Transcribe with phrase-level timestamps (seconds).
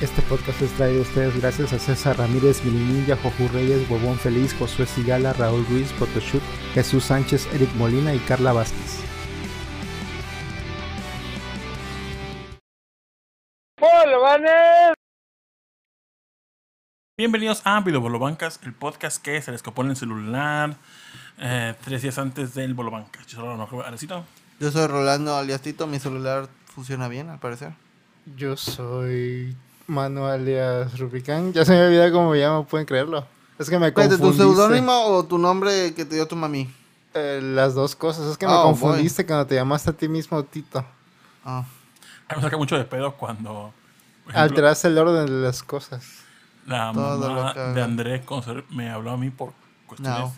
[0.00, 4.54] Este podcast es traído a ustedes gracias a César Ramírez, Milinilla, Jojú Reyes, Huevón Feliz,
[4.54, 6.42] Josué Sigala, Raúl Ruiz, Photoshoot,
[6.72, 9.04] Jesús Sánchez, Eric Molina y Carla Vázquez.
[17.18, 20.76] Bienvenidos a Video Bolobancas, el podcast que se les escapó en el celular
[21.36, 23.26] eh, tres días antes del Bolobancas.
[23.26, 24.24] Yo Arecito.
[24.60, 27.74] Yo soy Rolando alias Tito, mi celular funciona bien al parecer.
[28.34, 29.54] Yo soy
[29.90, 31.52] Manu alias Rubicán.
[31.52, 33.26] Ya se me olvidó cómo me llamo, pueden creerlo.
[33.58, 34.54] Es que me Espérate, ¿tu confundiste.
[34.54, 36.72] seudónimo o tu nombre que te dio tu mami?
[37.12, 38.26] Eh, las dos cosas.
[38.28, 40.84] Es que me Oh, confundiste cuando te llamaste a ti mismo Tito.
[41.44, 41.64] Ah,
[42.28, 43.74] A mí me saca mucho de pedo cuando
[44.28, 46.04] ejemplo, Alteraste el orden de las cosas.
[46.66, 48.22] la Todo mamá que de Andrés
[48.70, 49.52] me habló a mí por
[49.86, 50.30] cuestiones.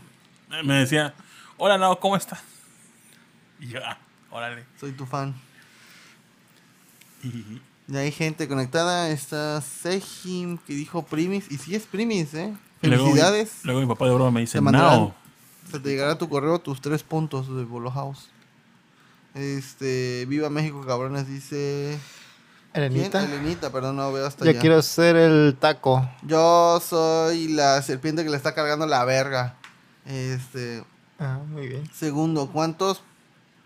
[0.51, 1.15] eh, Me decía,
[1.59, 2.41] hola, Nao, ¿cómo estás?
[3.61, 3.99] Y yo, ah,
[4.31, 4.65] órale.
[4.81, 5.35] soy tu fan.
[7.23, 9.11] Y Y hay gente conectada.
[9.11, 11.51] Está Sejim que dijo Primis.
[11.51, 12.55] Y sí es Primis, ¿eh?
[12.81, 13.53] y luego, mi- Felicidades.
[13.65, 15.15] luego mi papá de broma me dice, Te mandarán- Nao.
[15.71, 18.29] Se te llegará a tu correo tus tres puntos de Bolo House.
[19.35, 21.99] Este, Viva México, cabrones, dice.
[22.73, 22.85] ¿Quién?
[22.85, 23.25] Elenita.
[23.25, 24.61] Elenita, perdón, no veo hasta Ya allá.
[24.61, 26.09] quiero ser el taco.
[26.23, 29.57] Yo soy la serpiente que le está cargando la verga.
[30.07, 30.83] Este,
[31.19, 31.89] Ah, muy bien.
[31.95, 33.03] segundo, ¿cuántos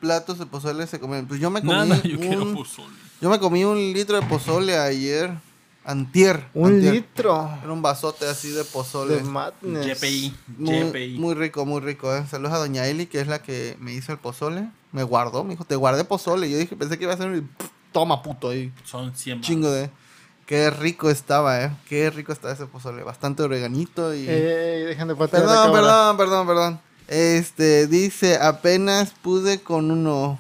[0.01, 1.27] platos de pozole se comen?
[1.27, 2.95] Pues yo me comí Nada, yo quiero un, pozole.
[3.21, 5.31] Yo me comí un litro de pozole ayer,
[5.85, 6.45] antier.
[6.55, 6.95] Un antier.
[6.95, 9.17] litro Era un vasote así de pozole.
[9.17, 10.03] de madness.
[10.03, 12.25] YPI, Muy, muy rico, muy rico, eh.
[12.29, 14.69] Saludos a doña Eli, que es la que me hizo el pozole.
[14.93, 16.51] Me guardó, me dijo, te guardé pozole.
[16.51, 17.51] Yo dije, pensé que iba a ser un...
[17.93, 18.73] Toma, puto, ahí.
[18.85, 19.91] Son 100 Chingo de...
[20.47, 21.73] Qué rico estaba, eh.
[21.89, 23.03] Qué rico estaba ese pozole.
[23.03, 24.27] Bastante oreganito y...
[24.29, 26.81] Eh, dejan de patear la Perdón, perdón, perdón, perdón.
[27.09, 30.39] Este, dice, apenas pude con uno,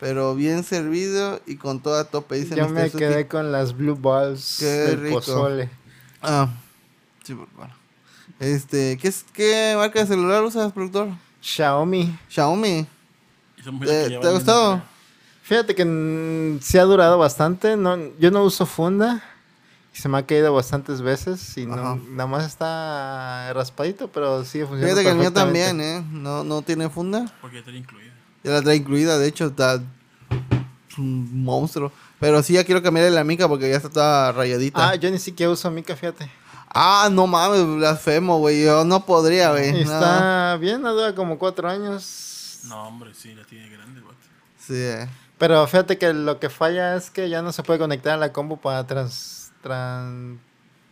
[0.00, 2.36] pero bien servido y con toda tope.
[2.36, 2.72] Dice Yo Mr.
[2.72, 2.98] me Suki.
[2.98, 5.16] quedé con las blue balls Qué del rico.
[5.16, 5.68] pozole.
[6.22, 6.48] Ah,
[7.22, 7.74] sí, bueno.
[8.40, 11.08] Este, ¿qué, es, ¿qué marca de celular usas, productor?
[11.42, 12.18] Xiaomi.
[12.30, 12.86] Xiaomi.
[13.84, 14.82] ¿Te, ha gustado?
[15.42, 17.76] Fíjate que sí ha durado bastante.
[17.76, 19.22] No, yo no uso funda.
[19.94, 21.58] Y se me ha caído bastantes veces.
[21.58, 25.00] Y no, nada más está raspadito, pero sigue funcionando.
[25.00, 26.02] Fíjate que el mío también, ¿eh?
[26.10, 27.30] No, no tiene funda.
[27.42, 28.09] Porque ya tenía incluida.
[28.42, 31.92] Ya la trae incluida, de hecho, está es un monstruo.
[32.18, 34.90] Pero sí, ya quiero cambiarle la mica porque ya está toda rayadita.
[34.90, 36.30] Ah, yo ni siquiera uso mica, fíjate.
[36.72, 38.64] Ah, no mames, blasfemo, güey.
[38.64, 39.72] Yo no podría, güey.
[39.72, 39.78] No.
[39.80, 42.60] Está bien, no dura como cuatro años.
[42.64, 44.14] No, hombre, sí, la tiene grande, güey.
[44.58, 45.08] Sí, eh.
[45.38, 48.32] Pero fíjate que lo que falla es que ya no se puede conectar a la
[48.32, 49.50] combo para trans...
[49.64, 50.38] tran-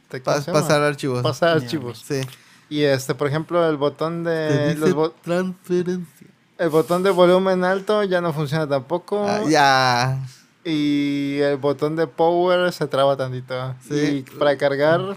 [0.08, 0.60] ¿te- cómo Pa- se llama?
[0.62, 1.22] pasar archivos.
[1.22, 2.02] Pasar archivos.
[2.08, 2.22] Sí.
[2.70, 4.68] Y este, por ejemplo, el botón de...
[4.68, 6.27] dice los bo- transferencia.
[6.58, 9.24] El botón de volumen alto ya no funciona tampoco.
[9.28, 10.18] Ah, ya.
[10.64, 13.74] Y el botón de power se traba tantito.
[13.88, 14.24] Sí.
[14.28, 15.16] Y para cargar,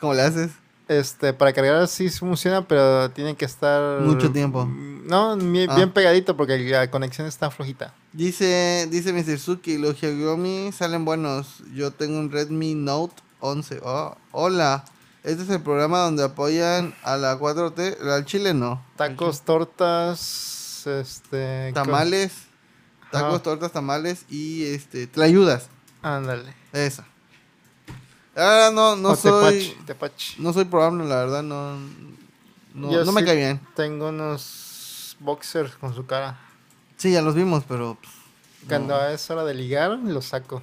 [0.00, 0.50] ¿Cómo le haces?
[0.88, 4.00] este, para cargar sí funciona, pero tiene que estar...
[4.00, 4.64] Mucho tiempo.
[4.66, 5.74] No, mi- Ah.
[5.76, 7.92] bien pegadito porque la conexión está flojita.
[8.12, 9.38] Dice, dice Mr.
[9.38, 11.62] Suki, los Xiaomi salen buenos.
[11.74, 13.80] Yo tengo un Redmi Note 11.
[13.82, 14.84] Oh, hola.
[15.24, 18.00] Este es el programa donde apoyan a la 4T.
[18.08, 18.84] Al chile no.
[18.96, 21.72] Tacos, tortas, este...
[21.72, 22.32] Tamales.
[23.12, 25.06] Tacos, tortas, tamales y este.
[25.06, 25.68] Tlayudas.
[26.02, 26.54] Ándale.
[26.72, 27.06] Esa.
[28.34, 29.68] Ahora no, no O soy.
[29.68, 30.34] tepache, tepache.
[30.38, 31.76] No soy probable, la verdad, no.
[32.74, 33.60] No, Yo no me cae bien.
[33.76, 36.40] Tengo unos boxers con su cara.
[36.96, 37.98] Sí, ya los vimos, pero.
[38.00, 38.12] pues,
[38.66, 40.62] Cuando es hora de ligar, los saco.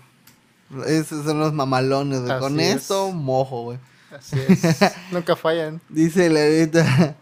[0.88, 2.40] Esos son los mamalones, güey.
[2.40, 2.78] Con es.
[2.78, 3.80] esto, mojo, güey.
[4.18, 4.62] Así es.
[5.12, 5.82] Nunca fallan.
[5.90, 7.16] Dice la neta.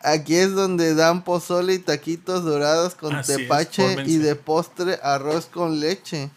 [0.00, 5.46] Aquí es donde dan pozole y taquitos dorados con Así tepache y de postre arroz
[5.46, 6.30] con leche.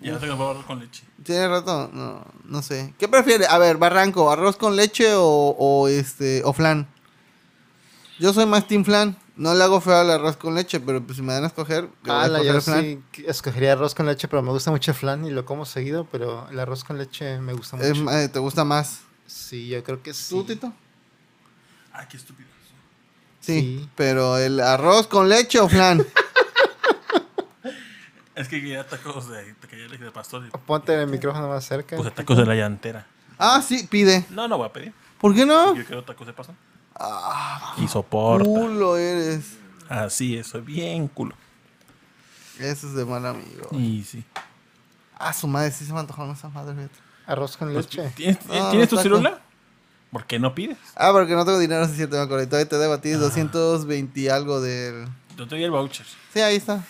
[0.00, 1.04] Ya no tengo favor con leche.
[1.22, 1.88] ¿Tiene rato?
[1.92, 2.92] No, no sé.
[2.98, 3.46] ¿Qué prefiere?
[3.46, 6.88] A ver, Barranco, ¿arroz con leche o, o este o flan?
[8.18, 9.16] Yo soy más team flan.
[9.36, 11.88] No le hago feo al arroz con leche, pero pues si me dan a escoger,
[12.02, 12.80] voy a Ah, la, escoger yo flan.
[13.14, 16.06] sí escogería arroz con leche, pero me gusta mucho el flan y lo como seguido,
[16.10, 18.10] pero el arroz con leche me gusta mucho.
[18.10, 19.00] Eh, ¿Te gusta más?
[19.32, 20.34] Sí, yo creo que sí.
[20.34, 20.72] ¿Tú, Tito?
[21.92, 22.48] Ay, qué estúpido.
[23.40, 23.88] Sí, Sí.
[23.96, 26.04] pero el arroz con leche o flan.
[28.34, 30.46] Es que quería tacos de, de, de, de pastor.
[30.46, 31.96] y Ponte el micrófono más cerca.
[31.96, 33.06] Puse tacos de la llantera.
[33.38, 34.24] ah, sí, pide.
[34.30, 34.94] No, no voy a pedir.
[35.20, 35.74] ¿Por qué no?
[35.76, 36.54] Yo quiero tacos de pastor.
[36.94, 38.44] Ah, Y soporta.
[38.44, 39.58] culo eres.
[39.88, 41.34] Así es, soy bien culo.
[42.58, 43.68] Eso es de mal amigo.
[43.72, 44.24] Y sí.
[45.18, 46.88] Ah, su madre, sí se me antojaron esas madres.
[47.26, 48.10] Arroz con Pues, leche.
[48.16, 49.40] ¿Tienes, Ah, ¿tienes tu celular?
[50.10, 50.76] ¿Por qué no pides?
[50.94, 52.46] Ah, porque no tengo dinero, si es cierto, me acordé.
[52.46, 53.00] Todavía te debo a Ah.
[53.00, 55.06] ti 220 y algo del...
[55.36, 56.06] Yo te di el voucher.
[56.32, 56.84] Sí, ahí está.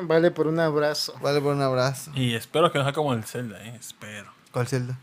[0.00, 1.14] Vale por un abrazo.
[1.22, 2.10] Vale por un abrazo.
[2.14, 3.76] Y espero que no sea como el Zelda, ¿eh?
[3.78, 4.32] Espero.
[4.52, 4.98] ¿Cuál celda?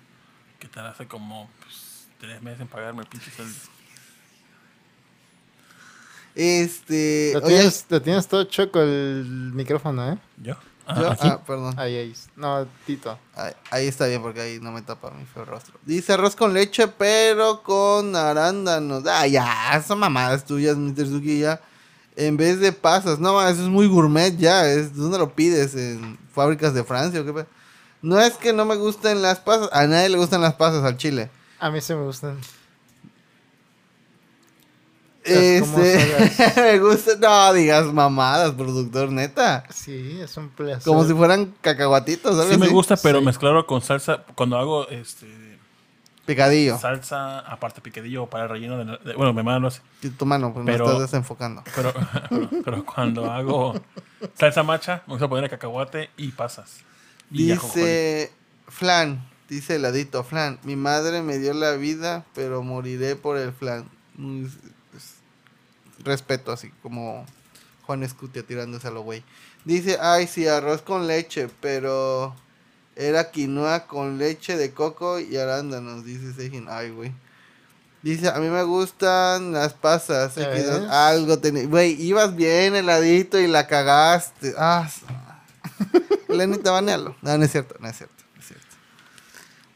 [0.59, 3.53] Que tal hace como pues, tres meses en pagarme el pinche Zelda.
[6.35, 7.31] Este.
[7.33, 10.17] Lo oye, tienes, lo tienes todo choco el micrófono, ¿eh?
[10.37, 10.55] ¿Yo?
[10.87, 11.27] Yo- Ah, ¿aquí?
[11.27, 11.73] ah, perdón.
[11.79, 12.13] Ahí, ahí.
[12.35, 13.17] No, Tito.
[13.35, 15.73] Ahí, ahí está bien porque ahí no me tapa mi feo rostro.
[15.85, 19.03] Dice arroz con leche, pero con arándanos.
[19.07, 21.07] Ah, ya, son mamadas tuyas, Mr.
[21.07, 21.61] Suki, ya.
[22.15, 23.19] En vez de pasas.
[23.19, 24.67] No, eso es muy gourmet ya.
[24.67, 25.73] Es, ¿Dónde lo pides?
[25.75, 27.45] ¿En fábricas de Francia o qué?
[28.01, 29.69] No es que no me gusten las pasas.
[29.71, 31.31] A nadie le gustan las pasas al chile.
[31.59, 32.37] A mí sí me gustan.
[35.25, 37.11] Pues, ¿cómo Este, me gusta.
[37.19, 39.63] No digas mamadas, productor, neta.
[39.73, 40.83] Sí, es un placer.
[40.83, 42.53] Como si fueran cacahuatitos, ¿sabes?
[42.53, 43.25] Sí me gusta, pero Sí.
[43.25, 44.23] mezclarlo con salsa.
[44.35, 45.27] Cuando hago este
[46.25, 46.77] Picadillo.
[46.77, 49.81] salsa, aparte picadillo para el relleno de, la- de- bueno, mi mamá lo hace.
[50.01, 51.63] Y Tu mano, pues Pero- me estás desenfocando.
[51.75, 51.93] Pero,
[52.29, 53.73] pero, pero cuando hago
[54.37, 56.77] salsa macha, me gusta ponerle cacahuate y pasas.
[57.31, 57.51] Y.
[57.51, 58.31] Dice
[58.67, 63.89] Flan, dice heladito, Flan, mi madre me dio la vida, pero moriré por el flan.
[66.03, 67.25] Respeto, así como
[67.85, 69.23] Juan Escutia tirándose a lo güey.
[69.65, 72.35] Dice, ay, sí, arroz con leche, pero
[72.95, 76.67] era quinoa con leche de coco y arándanos, dice Sejin.
[76.69, 77.11] Ay, güey.
[78.01, 80.35] Dice, a mí me gustan las pasas.
[80.35, 80.81] ¿Ya X2".
[80.81, 80.89] ves?
[80.89, 81.65] Algo tenía.
[81.65, 84.53] Güey, ibas bien heladito y la cagaste.
[84.57, 84.89] Ah,
[86.27, 87.15] Lenita, banealo.
[87.21, 88.12] No, no es cierto, no es cierto.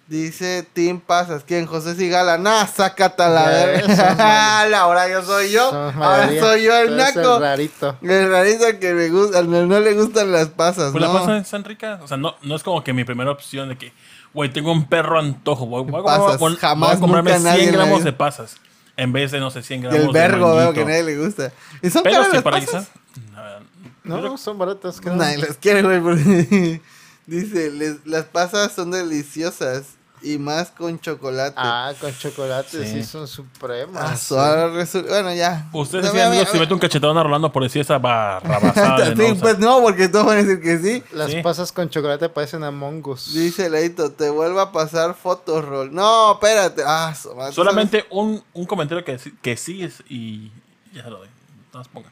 [0.08, 1.66] Dice Tim Pasas, ¿quién?
[1.66, 2.38] José Sigala.
[2.38, 4.80] Nah, sácate a la verga.
[4.80, 5.70] Ahora yo soy yo.
[5.74, 7.36] Ahora soy yo el naco.
[7.36, 7.98] El rarito.
[8.02, 11.14] El rarito que me gusta, no, no le gustan las pasas, Pues ¿no?
[11.14, 12.00] la pasa están ricas.
[12.02, 13.92] O sea, no, no es como que mi primera opción de que,
[14.34, 15.66] güey, tengo un perro antojo.
[15.66, 16.40] Voy, voy a, Pasas.
[16.40, 18.56] voy a- Jamás, voy a comprarme nunca nadie 100 en la gramos de pasas.
[18.96, 21.52] En vez de, no sé, 100 gramos Del vergo de veo que nadie le gusta.
[21.82, 22.88] ¿Y son Pero caras si las para pasas?
[23.34, 23.60] nada,
[24.06, 25.04] No, son baratas.
[25.04, 26.82] Nadie las quiere, güey.
[27.28, 31.54] Dice, les- las pasas son deliciosas y más con chocolate.
[31.58, 32.92] Ah, con chocolate Sí.
[32.92, 34.32] sí, son supremas.
[34.32, 35.70] Ah, resu- bueno, ya.
[35.74, 39.16] Ustedes No, decían, amigos, si mete un cachetón a Rolando por decir esa barrabasada de
[39.16, 41.04] Sí, no, pues no, porque todos van a decir que sí.
[41.14, 41.42] Las Sí.
[41.42, 43.34] pasas con chocolate parecen Among Us.
[43.34, 45.94] Dice Leito, te vuelvo a pasar fotos, Rol.
[45.94, 46.84] No, espérate.
[46.86, 50.52] Ah, su madre, ¿tú Solamente un, un comentario que, sí- que sí es y
[50.94, 51.30] ya se lo doy.
[51.74, 52.12] No las pongan.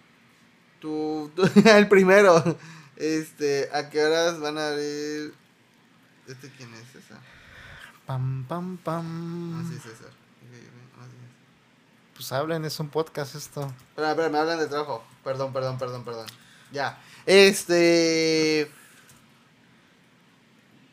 [0.80, 2.44] Tú, tú- el primero.
[2.98, 5.34] Este, ¿a qué horas van a abrir?
[6.28, 6.94] ¿Este quién es
[8.06, 8.18] César?
[8.18, 9.69] Pam, pam, pam.
[9.69, 10.07] sí, César.
[10.07, 11.18] Ok, ok, ah, sí.
[12.13, 13.62] Pues hablen, es un podcast esto.
[13.90, 15.04] Espera, espera, me hablan de trabajo.
[15.24, 16.28] Perdón, perdón, perdón, perdón.
[16.72, 16.98] Ya.
[17.25, 18.72] Este.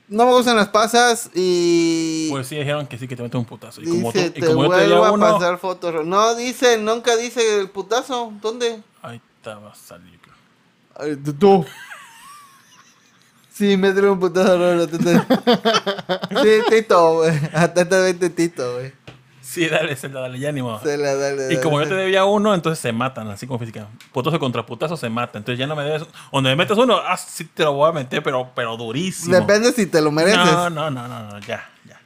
[0.08, 2.28] No me gustan las pasas y.
[2.30, 3.80] Pues sí, dijeron que sí, que te meten un putazo.
[3.80, 6.06] Y como, tú, dice, y te como yo te vuelvo diría a uno, pasar fotos.
[6.06, 8.32] No, dice, nunca dice el putazo.
[8.40, 8.82] ¿Dónde?
[9.02, 10.18] ahí te va a salir.
[10.20, 10.34] creo.
[10.96, 11.64] Ay, tú.
[13.54, 15.26] Sí, me un putazo, atenta-
[16.42, 17.32] Sí, Tito, güey.
[17.52, 18.92] Atentamente Tito, güey.
[19.42, 20.80] Sí, dale, Zelda, dale, ya ni modo.
[20.80, 23.86] Se la dale, Y como yo te debía uno, entonces se matan, así como física.
[24.12, 25.36] Putazo contra putazo se mata.
[25.36, 26.04] Entonces ya no me debes.
[26.32, 29.34] Donde me metes uno, ah, sí te lo voy a meter, pero, pero durísimo.
[29.34, 30.38] Depende si te lo mereces.
[30.38, 32.00] No, no, no, no, no, ya, ya.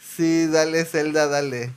[0.00, 1.72] Sí, dale, Zelda, dale.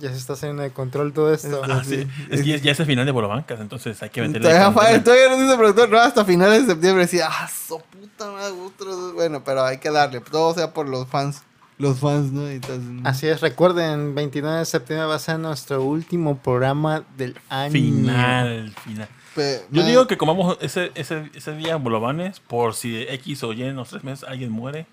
[0.00, 1.62] Ya se está haciendo de control todo esto.
[1.64, 2.06] Ah, sí.
[2.30, 4.48] Es que ya- es el final de Bolobancas, entonces hay que meterle.
[4.48, 8.52] Todavía, todavía no dice productor, no, hasta finales de septiembre decía, ah, su puta madre,
[8.60, 9.12] otro".
[9.14, 11.42] Bueno, pero hay que darle, todo sea por los fans.
[11.78, 12.46] Los fans, ¿no?
[12.46, 17.72] Entonces, Así es, recuerden, 29 de septiembre va a ser nuestro último programa del año.
[17.72, 19.08] Final, final.
[19.34, 23.52] pe- Yo digo que comamos ese, ese, ese día bolovanes por si de X o
[23.54, 24.86] Y en los tres meses alguien muere.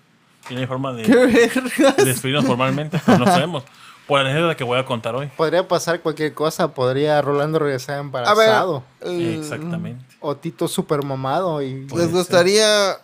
[0.48, 3.64] Y no hay forma de, de despedirnos formalmente, pues no sabemos.
[4.08, 5.28] Por la anécdota que voy a contar hoy.
[5.36, 8.82] Podría pasar cualquier cosa, podría Rolando regresar A ver, embarazado.
[9.02, 10.04] Exactamente.
[10.20, 11.82] O Tito super mamado y...
[11.82, 12.08] ¿Les ser.
[12.08, 12.96] gustaría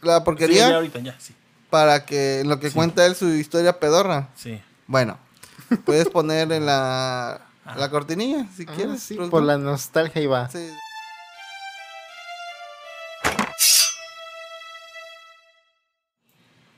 [0.00, 1.34] la Sí, porquería ya ahorita, ya, sí.
[1.68, 2.74] para que lo que Sí.
[2.76, 4.28] cuenta él su historia pedorra?
[4.36, 4.60] Sí.
[4.86, 5.18] Bueno,
[5.84, 7.40] puedes poner en la,
[7.76, 9.02] la cortinilla si Ah, quieres.
[9.02, 10.48] sí, por la nostalgia y va.
[10.48, 10.70] Sí.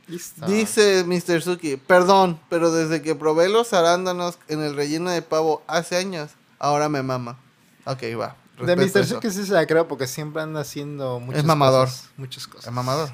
[0.07, 0.47] Listo.
[0.47, 1.41] Dice Mr.
[1.43, 6.31] Suki, perdón, pero desde que probé los arándanos en el relleno de pavo hace años,
[6.59, 7.39] ahora me mama.
[7.87, 8.37] Ok, va.
[8.61, 9.07] De Mr.
[9.07, 11.89] Suki sí se la creo porque siempre anda haciendo muchas mamador.
[11.89, 12.11] cosas.
[12.17, 12.67] Muchas cosas.
[12.67, 13.11] Es mamador.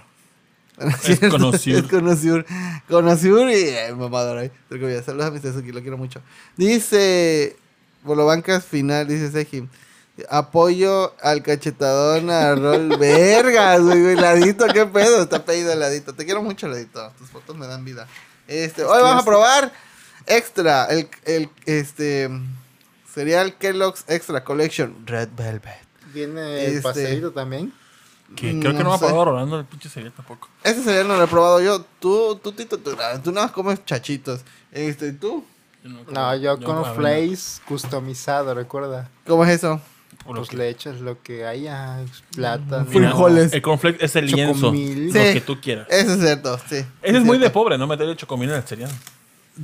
[1.05, 1.79] Es conocido.
[1.79, 2.45] Es conocido.
[2.89, 4.51] Conocido y es mamador ahí.
[5.05, 5.55] Saludos a Mr.
[5.55, 6.21] Suki, lo quiero mucho.
[6.57, 7.57] Dice,
[8.03, 9.69] Bolobancas final, dice Sejim.
[10.29, 12.89] Apoyo al cachetadón a Rol.
[12.99, 15.23] Vergas, güey, Ladito, qué pedo.
[15.23, 16.15] Está pedido el ladito.
[16.15, 17.13] Te quiero mucho, ladito.
[17.19, 18.07] Tus fotos me dan vida.
[18.47, 19.73] Este, hoy vamos a probar
[20.27, 20.85] extra.
[20.87, 22.29] El, el, este,
[23.13, 25.79] sería el Kellogg's Extra Collection Red Velvet.
[26.13, 27.73] Viene el Este- pastelito también.
[28.37, 30.49] Que creo que No no me ha probado Rolando el pinche cereal tampoco.
[30.63, 31.85] Ese cereal no lo he probado yo.
[31.99, 34.43] Tú, tú, Tito, tú, tú nada más comes chachitos.
[34.71, 35.45] Este, ¿tú?
[35.83, 39.09] Yo no, No, yo yo con flakes customizado, recuerda.
[39.27, 39.81] ¿Cómo es eso?
[40.27, 41.99] O lo Pues que- le echas lo que haya.
[42.37, 43.53] Mira, frijoles.
[43.53, 44.67] El cornflake es el lienzo.
[44.67, 45.87] Lo que tú quieras.
[45.91, 46.85] Eso es cierto, sí.
[47.03, 47.87] Ese es muy de pobre, ¿no?
[47.87, 48.91] Meterle chocomil en el cereal.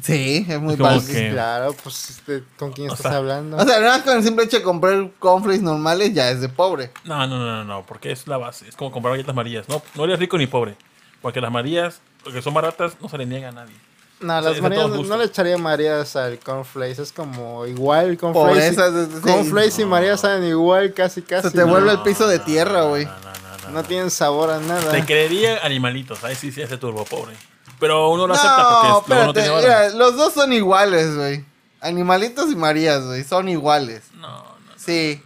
[0.02, 3.56] Sí, es muy que- Claro, pues este, ¿con quién O estás sea, hablando?
[3.56, 6.48] O sea, nada más con el simple hecho de comprar cornflakes normales ya es de
[6.48, 6.90] pobre.
[7.04, 8.68] No, no, no, no, no, porque es la base.
[8.68, 9.68] Es como comprar galletas marías.
[9.68, 10.74] No, no eres rico ni pobre.
[11.22, 13.74] Porque las marías, porque son baratas, no se le niega a nadie.
[14.20, 17.02] No, las marías no, no le echaría marías al cornflakes.
[17.02, 18.72] Es como igual el cornflakes.
[18.72, 19.84] Y- sí, sí.
[19.84, 21.48] Marías saben igual, casi, casi.
[21.50, 23.04] Se te vuelve el No, piso de no, tierra, no, güey.
[23.04, 24.90] No, no, no, no, No tienen sabor a nada.
[24.92, 27.36] Te creería animalitos, ahí sí se hace turbo pobre.
[27.78, 29.62] Pero uno lo No, acepta porque no espérate, tiene vara.
[29.86, 31.44] mira, los dos son iguales, güey.
[31.82, 34.02] Animalitos y Marías, güey, son iguales.
[34.14, 34.44] No, no,
[34.76, 35.22] Sí.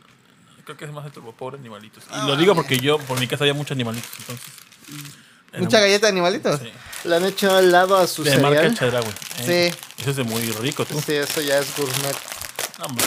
[0.65, 2.03] creo que es más de turbo pobre animalitos.
[2.05, 4.53] Y Ah, lo digo porque yo, por mi casa había muchos animalitos, entonces.
[5.59, 6.61] ¿Mucha galleta de animalitos?
[6.61, 6.73] Sí.
[7.05, 8.79] Le han hecho helado a su De marca cereal.
[8.79, 9.07] Chedraui.
[9.41, 9.75] ¿eh?
[9.99, 11.01] Eso es de muy rico, tú.
[11.01, 12.17] Sí, eso ya es gourmet.
[12.79, 13.05] No, hombre.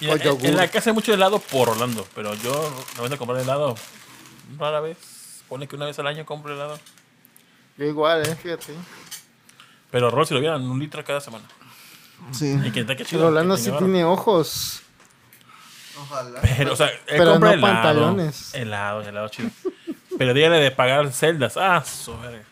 [0.00, 0.46] Y O en- yogur.
[0.46, 3.74] en la casa hay mucho helado por Orlando, pero yo me voy a comprar helado
[4.58, 4.96] rara vez.
[5.48, 6.78] Pone que una vez al año compro helado.
[7.76, 8.72] Yo igual, eh, fíjate.
[9.90, 11.44] Pero Rol, si lo vieran, un litro cada semana.
[12.32, 12.56] Sí.
[12.64, 13.20] Y que está que chido.
[13.20, 14.82] Pero Orlando que sí tiene ojos.
[16.00, 16.40] Ojalá.
[16.42, 18.54] Pero, o sea, él Pero compra no helado, pantalones.
[18.54, 19.50] Helado, helado chido.
[20.18, 21.56] Pero dígale de pagar celdas.
[21.56, 21.82] Ah,
[22.22, 22.44] verga.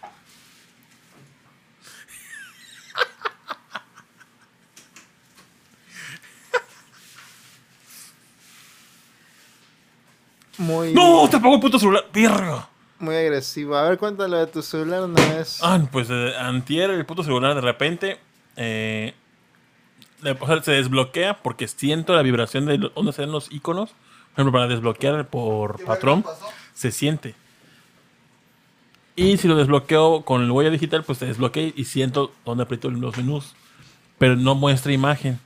[10.58, 11.28] Muy, ¡No!
[11.28, 12.04] ¡Te apagó el puto celular!
[12.12, 12.68] ¡Virgo!
[13.00, 13.76] muy agresivo.
[13.76, 15.58] A ver, cuéntalo de tu celular una vez.
[15.62, 18.18] Ah, pues eh, antier el puto celular de repente
[18.56, 19.12] eh,
[20.22, 23.90] le- o sea, se desbloquea porque siento la vibración de donde se ven los iconos.
[23.90, 26.24] Por ejemplo, para desbloquear por patrón,
[26.72, 27.34] se siente.
[29.16, 32.90] Y si lo desbloqueo con el huella digital, pues se desbloquea y siento dónde aprieto
[32.90, 33.54] los menús.
[34.18, 35.38] Pero no muestra imagen.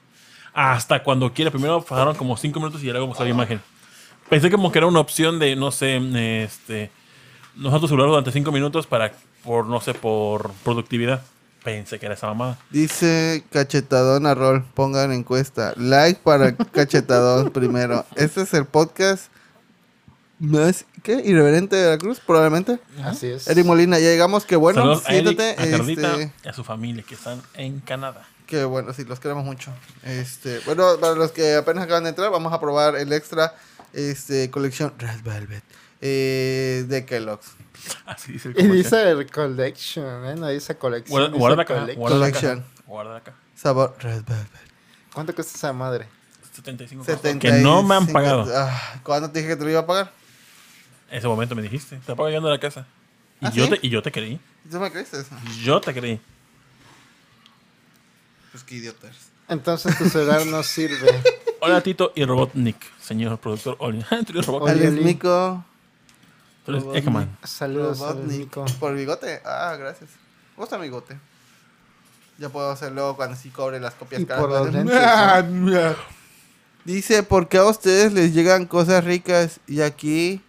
[0.54, 1.50] Hasta cuando quiera.
[1.50, 3.60] Primero pasaron como 5 minutos y ya luego mostraba imagen.
[4.28, 6.00] Pensé como que era una opción de, no sé,
[6.42, 6.90] este...
[7.56, 9.12] Nosotros celular durante 5 minutos para,
[9.44, 11.22] por, no sé, por productividad.
[11.64, 12.58] Pensé que era esa mamada.
[12.70, 15.74] Dice cachetadón a rol, pongan encuesta.
[15.76, 18.06] Like para cachetadón primero.
[18.14, 19.30] Este es el podcast
[20.38, 21.20] más, ¿qué?
[21.24, 22.78] Irreverente de la Cruz, probablemente.
[23.02, 23.48] Así es.
[23.48, 25.62] Eric Molina, ya llegamos, qué bueno, Saludos a Eric, siéntate.
[25.62, 28.26] a Carlita este, y a su familia que están en Canadá.
[28.46, 29.72] Qué bueno, sí, los queremos mucho.
[30.04, 33.54] Este, bueno, para los que apenas acaban de entrar, vamos a probar el extra
[33.92, 35.64] este, colección Red Velvet
[36.00, 37.52] eh, de Kellogg's.
[38.06, 40.34] Así dice el Y dice collection, ¿eh?
[40.34, 41.12] No dice colección.
[41.12, 41.96] Guarda, dice guarda acá, collection.
[41.98, 42.40] guarda acá.
[42.40, 42.64] Collection.
[42.86, 43.34] Guarda acá.
[43.54, 44.68] Sabor Red Velvet.
[45.12, 46.06] ¿Cuánto cuesta esa madre?
[46.54, 47.40] 75 75.
[47.40, 48.46] Que no me han pagado.
[48.54, 50.12] Ah, ¿Cuándo te dije que te lo iba a pagar?
[51.10, 51.96] Ese momento me dijiste.
[51.96, 52.86] Te estaba llegando a la casa.
[53.40, 53.70] Y, ¿Ah, yo sí?
[53.70, 54.40] te, y yo te creí.
[54.70, 55.34] ¿Tú me creíste eso?
[55.62, 56.20] Yo te creí.
[58.52, 59.16] Pues qué idiotas.
[59.48, 61.08] Entonces tu celular no sirve.
[61.60, 64.02] Hola Tito y Robotnik, señor productor Oli.
[64.26, 64.76] Tú eres Robotnik.
[64.76, 65.04] Oli, Alex Oli.
[65.04, 65.64] Nico.
[66.64, 67.04] Tú eres Robotnik.
[67.04, 67.38] Eggman.
[67.44, 68.38] Saludos, Robotnik.
[68.38, 68.64] Nico.
[68.78, 69.40] ¿Por bigote?
[69.44, 70.10] Ah, gracias.
[70.56, 71.16] Me gusta mi bigote.
[72.38, 74.40] Ya puedo hacerlo cuando sí cobre las copias Y caras.
[74.42, 74.72] por los Vale.
[74.78, 75.96] lentes, Ah, mira.
[76.84, 80.40] Dice, ¿por qué a ustedes les llegan cosas ricas y aquí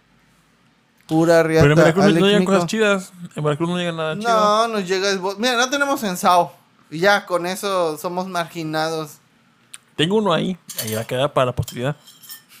[1.10, 1.62] pura riata?
[1.64, 3.12] Pero en Veracruz Alex no llegan cosas chidas.
[3.36, 4.30] En Veracruz no llega nada chido.
[4.30, 5.12] No, nos llega...
[5.12, 6.52] esbo- Mira, no tenemos censao.
[6.90, 9.14] Y ya, con eso somos marginados.
[9.96, 10.56] Tengo uno ahí.
[10.82, 11.96] Ahí va a quedar para la posteridad.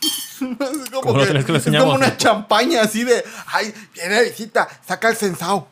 [0.02, 3.24] es como, que- es como una champaña así de...
[3.46, 5.68] Ay, viene visita, saca el censao.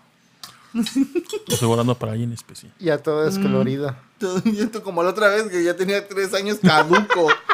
[0.72, 0.82] Lo
[1.54, 2.72] estoy guardando para alguien especial.
[2.78, 3.94] Ya todo es colorido.
[4.18, 7.28] Todo esto como la otra vez que ya tenía tres años caduco.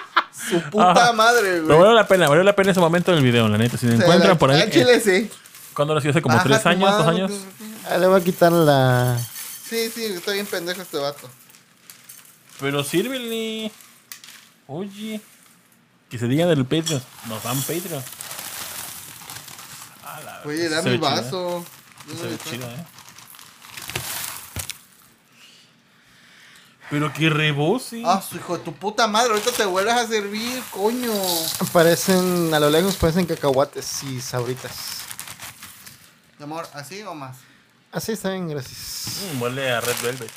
[0.50, 1.12] Su puta Ajá.
[1.12, 1.78] madre, Pero güey.
[1.78, 3.76] valió la pena, valió la pena ese momento del video, la neta.
[3.78, 4.68] Si me Se encuentran la- por ahí.
[4.70, 5.30] chile eh, sí.
[5.74, 6.10] ¿Cuándo lo hacía?
[6.10, 7.32] Hace como Baja tres años, dos años.
[7.88, 9.18] Ah, le voy a quitar la.
[9.68, 11.28] Sí, sí, está bien pendejo este vato.
[12.60, 13.70] Pero sírvele.
[14.66, 15.20] Oye.
[16.10, 17.02] Que se digan del Patreon.
[17.28, 18.02] Nos dan Patreon.
[20.04, 21.58] A la Oye, verga, da se mi vaso.
[22.08, 22.16] ¿eh?
[22.20, 22.84] Se ve chida, eh.
[26.94, 28.04] Pero que rebose.
[28.06, 31.12] Ah, su hijo de tu puta madre, ahorita te vuelves a servir, coño.
[31.72, 35.00] Parecen, a lo lejos parecen cacahuates y sabritas.
[36.38, 37.38] Mi amor, ¿así o más?
[37.90, 39.22] Así está bien, gracias.
[39.34, 40.30] Mm, huele a Red Velvet.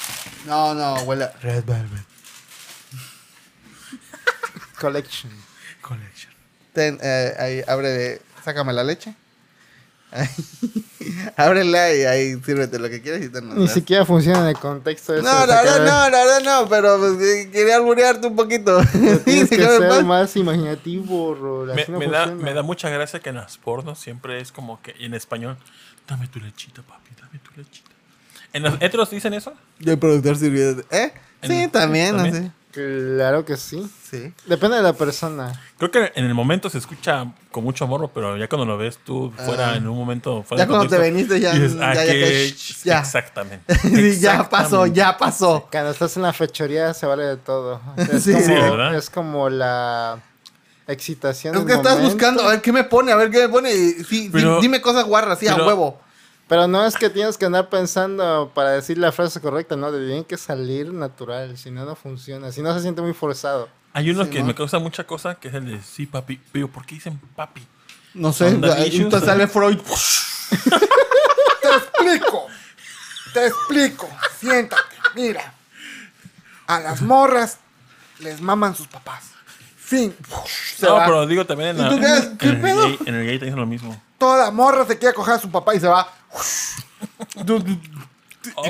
[0.48, 2.06] No, no, huele a Red Velvet
[4.82, 5.32] Collection.
[5.82, 6.34] Collection.
[6.74, 9.14] Ten, eh, ahí, abre, sácame la leche.
[11.36, 13.74] Ábrela y ahí sírvete lo que quieras y te Ni das.
[13.74, 17.18] siquiera funciona en el contexto de No, la verdad no, la verdad no, pero pues,
[17.18, 18.80] que- quería alburearte un poquito.
[19.26, 21.66] Tienes que ser más imaginativo.
[21.74, 24.52] Me, Así no me da, me da mucha gracia que en las pornos siempre es
[24.52, 25.58] como que y en español,
[26.08, 27.92] dame tu lechita, papi, dame tu lechita.
[28.54, 29.54] ¿En los heteros dicen eso?
[29.80, 30.84] Y el productor sirviendo.
[30.90, 31.12] ¿Eh?
[31.44, 32.46] Sí, En- también, no ¿también?
[32.46, 32.52] sé.
[32.78, 33.90] Claro que sí.
[34.10, 34.32] Sí.
[34.46, 35.52] Depende de la persona.
[35.78, 39.00] Creo que en el momento se escucha con mucho morro, pero ya cuando lo ves
[39.04, 39.76] tú fuera Ah.
[39.76, 42.56] en un momento fuera Ya cuando te veniste ya- dices, ya- "Ah, ya que- que-
[42.86, 43.00] ya".
[43.00, 43.66] Exactamente.
[44.14, 45.68] Sí, ya pasó, ya pasó.
[45.72, 47.82] Cuando estás en la fechoría se vale de todo.
[47.98, 48.32] Es, Sí.
[48.34, 48.96] como, Sí, ¿verdad?
[48.96, 50.20] es como la
[50.88, 51.56] excitación.
[51.56, 52.14] Es del que estás momento.
[52.14, 53.74] buscando, a ver qué me pone, a ver qué me pone.
[53.74, 56.00] y Sí, Pero- dime cosas guarras, sí, a pero- huevo.
[56.48, 59.98] Pero no es que tienes que andar pensando para decir la frase correcta, no, te
[60.06, 63.68] tiene que salir natural, si no, no funciona, si no se siente muy forzado.
[63.94, 64.46] Hay uno que ¿no?
[64.46, 66.40] me causa mucha cosa, que es el de sí, papi.
[66.52, 67.66] Pero ¿por qué dicen papi?
[68.14, 68.46] No sé,
[68.78, 69.78] ahí te sale Freud.
[71.62, 72.48] Te explico.
[73.34, 74.10] Te explico.
[74.40, 74.96] Siéntate.
[75.16, 75.54] Mira.
[76.68, 77.58] A las morras
[78.20, 79.24] les maman sus papás.
[79.78, 80.16] Fin.
[80.76, 81.06] Se no, va.
[81.06, 83.60] pero digo también en, ¿Y la- en ¿Qué el gay, en el gay te dicen
[83.60, 84.02] lo mismo.
[84.18, 86.12] Toda morra se quiere coger a su papá y se va.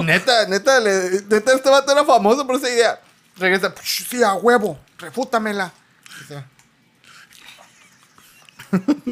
[0.03, 2.99] Neta, neta, le- neta, este vato era famoso por esa idea.
[3.37, 3.73] Regresa.
[3.83, 4.79] Sí, a huevo.
[4.97, 5.71] Refútamela.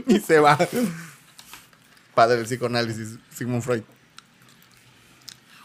[0.07, 0.57] Y se va.
[2.13, 3.83] Padre del psicoanálisis, Sigmund Freud.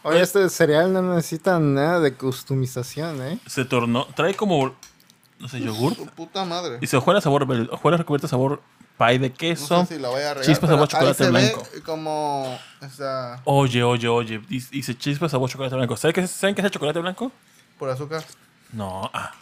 [0.03, 3.41] Oye, este cereal no necesita nada de customización, ¿eh?
[3.47, 4.75] Se tornó, trae como,
[5.41, 5.95] no sé, yogur.
[5.97, 6.79] Su puta madre.
[6.81, 8.63] Y se juega sabor, hojuelas recubierta sabor
[9.07, 9.87] pie de No queso.
[9.87, 10.47] sé si la voy a regar.
[10.47, 11.67] chispas sabor ahí chocolate se ve blanco.
[11.85, 12.59] como
[13.45, 14.39] Oye, oye, oye.
[14.49, 15.97] Dice, chispas sabor chocolate blanco.
[15.97, 17.33] ¿Saben qué, es- ¿Saben qué es el chocolate blanco?
[17.79, 18.23] por azúcar.
[18.73, 19.33] No, ah.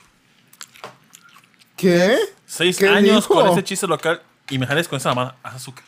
[1.77, 2.17] ¿Qué?
[2.47, 3.35] Seis ¿Qué años dijo?
[3.35, 5.37] con ese chiste local y me jales con esa mamá.
[5.43, 5.85] Haz azúcar.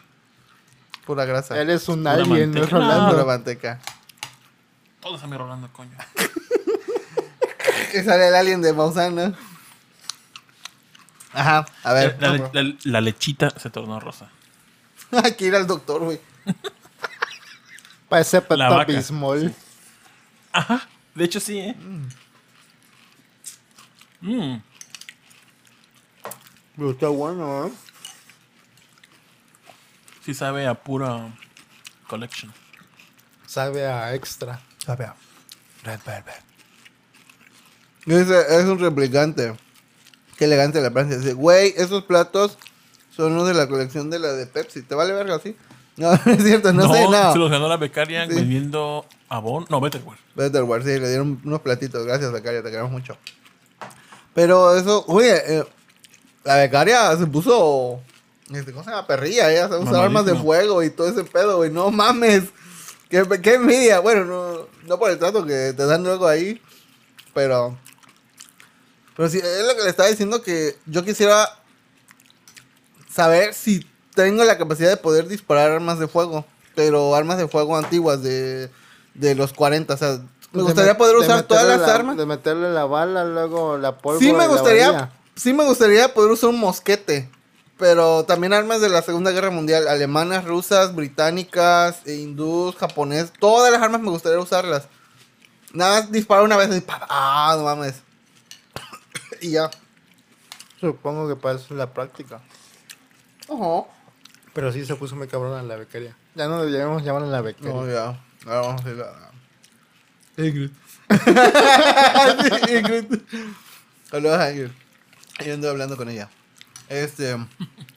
[1.07, 1.61] Pura grasa.
[1.61, 2.79] Él es un Pura alien, no es manteca.
[2.79, 2.81] No.
[2.81, 3.11] Rolando.
[3.12, 3.81] Pura manteca.
[5.00, 5.97] Todos a mi Rolando, coño.
[7.93, 9.35] Que sale el alien de Maussan, ¿no?
[11.33, 12.17] Ajá, a ver.
[12.21, 14.29] La, no, la- la lechita se tornó rosa.
[15.25, 16.21] Hay que ir al doctor, güey.
[18.09, 18.93] Parece La Pepto vaca.
[18.93, 19.55] Bismol.
[20.53, 20.89] Ajá.
[21.15, 21.77] De hecho, sí, ¿eh?
[24.21, 24.57] Mm.
[26.77, 27.73] Pero está bueno, ¿eh?
[30.25, 31.29] Sí sabe a pura
[32.09, 32.53] collection.
[33.47, 34.61] Sabe a extra.
[34.85, 35.14] Sabe a
[35.85, 36.43] Red Velvet.
[38.07, 39.57] Es, es un replicante.
[40.40, 41.18] Qué elegante la Francia.
[41.18, 42.57] Dice, güey, esos platos
[43.14, 44.81] son unos de la colección de la de Pepsi.
[44.81, 45.55] ¿Te vale verga así?
[45.96, 47.33] No, no es cierto, no, sé, no.
[47.33, 48.35] Se los ganó la becaria Sí.
[48.35, 49.66] vendiendo Avon.
[49.68, 50.18] No, Betterware.
[50.35, 52.07] Betterware, sí, le dieron unos platitos.
[52.07, 53.18] Gracias, becaria, te queremos mucho.
[54.33, 55.64] Pero eso, oye, eh,
[56.44, 58.00] la becaria se puso.
[58.50, 59.07] Este, ¿Cómo se llama?
[59.07, 61.70] Perrilla, ella se usa armas de fuego y todo ese pedo, güey.
[61.70, 62.44] No mames.
[63.11, 64.00] Qué, qué envidia.
[64.00, 66.62] Bueno, no, no por el trato que te dan luego ahí.
[67.35, 67.76] Pero.
[69.16, 71.49] Pero sí, es lo que le estaba diciendo que yo quisiera
[73.12, 76.44] saber si tengo la capacidad de poder disparar armas de fuego.
[76.75, 78.70] Pero armas de fuego antiguas de,
[79.14, 79.94] de los 40.
[79.94, 80.20] O sea,
[80.53, 82.16] me gustaría poder de usar todas las la- armas.
[82.16, 84.25] De meterle la bala, luego la pólvora.
[84.25, 87.31] Sí me gustaría, sí me gustaría poder usar un mosquete.
[87.77, 93.73] Pero también armas de la Segunda Guerra Mundial, alemanas, rusas, británicas, e hindús, japonés, todas
[93.73, 94.85] las armas me gustaría usarlas.
[95.73, 97.94] Nada más disparar una vez y pa- ah, no mames.
[99.40, 99.70] Y ya.
[100.81, 102.40] Supongo que para eso es la práctica.
[103.48, 103.85] Ajá.
[104.55, 106.16] Pero sí se puso muy cabrón a la becaria.
[106.35, 107.72] Ya no deberíamos llamarla la becaria.
[107.72, 108.20] No, ya.
[108.46, 110.70] Ahora vamos a ir a Ingrid.
[112.66, 113.20] Sí, Ingrid.
[114.11, 114.70] Saludos a Ingrid.
[115.44, 116.29] Yo ando hablando con ella.
[116.88, 117.37] Este,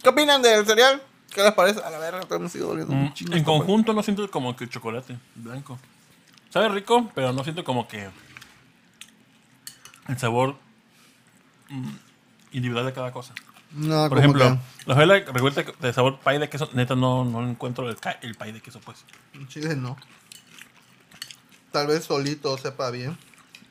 [0.01, 1.01] ¿qué opinan del cereal?
[1.33, 1.81] ¿Qué les parece?
[1.81, 5.17] A la verga, me sigo doliendo Mm, En esta conjunto no siento como que chocolate
[5.35, 5.79] blanco.
[6.51, 8.07] Sabe rico, pero no siento como que
[10.07, 10.57] el sabor
[12.51, 13.33] individual de cada cosa.
[13.71, 17.89] No, Por ejemplo, la hojuela revuelta de sabor pie de queso, neta no, no encuentro
[17.89, 19.03] el, el pie de queso, pues.
[19.33, 19.97] que Chile no.
[21.71, 23.17] Tal vez solito sepa bien.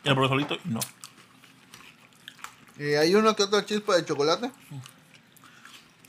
[0.02, 0.80] El solito, no.
[2.78, 4.50] Y hay uno que otra chispa de chocolate.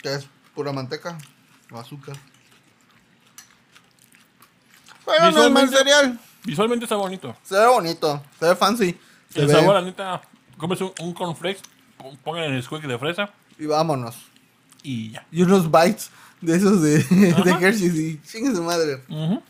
[0.02, 1.18] Que es pura manteca
[1.72, 2.16] o azúcar.
[5.06, 6.20] Pero no es mal Visualmente- cereal.
[6.44, 7.36] Visualmente está bonito.
[7.44, 9.00] Se ve bonito, se ve fancy.
[9.30, 10.22] Se el ve- sabor, la neta,
[10.58, 11.62] comes un, un cornflakes,
[12.24, 14.16] pongan en el squeak de fresa Y vámonos.
[14.84, 15.26] y ya.
[15.32, 16.10] Y unos bites
[16.42, 17.52] de esos de, de.
[17.62, 19.02] Hershey's y chingue su madre.
[19.10, 19.42] Ujú.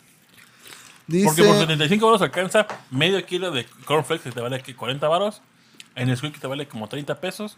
[1.07, 5.07] Dice, Porque por 75 baros alcanza medio kilo de cornflakes que te vale aquí 40
[5.07, 5.41] baros.
[5.95, 7.57] En el squeak te vale como 30 pesos.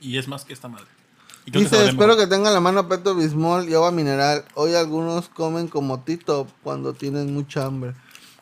[0.00, 0.86] Y es más que esta madre.
[1.44, 2.24] Y creo que Dice, espero mejor.
[2.24, 4.44] que tengan la mano Peto Bismol y agua mineral.
[4.54, 7.92] Hoy algunos comen como Tito cuando tienen mucha hambre.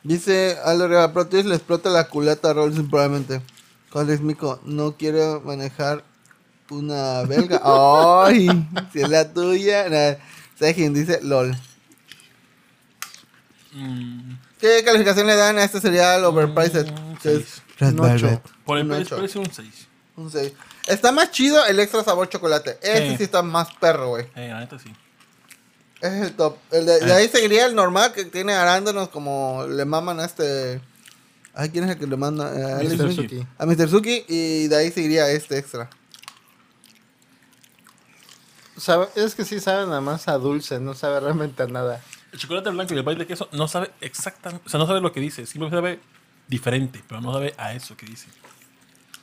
[0.04, 3.40] Dice Aldo Rivera, Proteus le explota la culata a Rolls probablemente.
[3.94, 4.58] ¿Cuál es Mico?
[4.64, 6.02] No quiero manejar
[6.68, 7.60] una belga.
[8.24, 8.48] ¡Ay!
[8.92, 9.88] si es la tuya.
[9.88, 10.16] Nah,
[10.58, 11.56] Sejin dice LOL.
[13.72, 16.86] Mm, ¿Qué calificación le dan a este cereal overpriced?
[16.90, 17.62] Mm, es seis.
[17.78, 18.26] Red Un ocho.
[18.26, 18.42] Velvet.
[18.64, 19.86] por el precio, precio un 6.
[20.16, 20.52] Un 6.
[20.88, 22.78] Está más chido el extra sabor chocolate.
[22.82, 23.16] Este Sí.
[23.18, 24.26] sí está más perro, güey.
[24.34, 24.92] Eh, la neta sí.
[26.00, 26.56] Ese es el top.
[26.72, 27.12] El de, de Eh.
[27.14, 30.80] ahí seguiría el normal que tiene arándanos como le maman a este.
[31.54, 32.52] Ay, ¿quién es el que le manda?
[32.58, 33.00] Eh, a Mr.
[33.02, 33.46] Alex- Suki.
[33.58, 33.88] A Mr.
[33.88, 35.88] Suki y de ahí seguiría este extra.
[38.76, 42.02] Sabe- es que sí sabe nada más a dulce, no sabe realmente a nada.
[42.32, 45.00] El chocolate blanco y el pay de queso no sabe exactamente, o sea, no sabe
[45.00, 46.00] lo que dice, simplemente sabe
[46.48, 48.26] diferente, pero no sabe a eso que dice.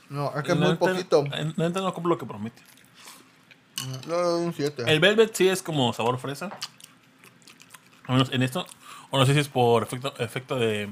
[0.08, 1.24] No, es que es muy neta- poquito.
[1.30, 2.62] La neta no compro lo que promete.
[4.06, 4.84] Le doy un 7.
[4.86, 6.46] El Velvet sí es como sabor fresa.
[8.06, 8.66] Al menos en esto.
[9.10, 10.88] O no sé si es por efecto, efecto de.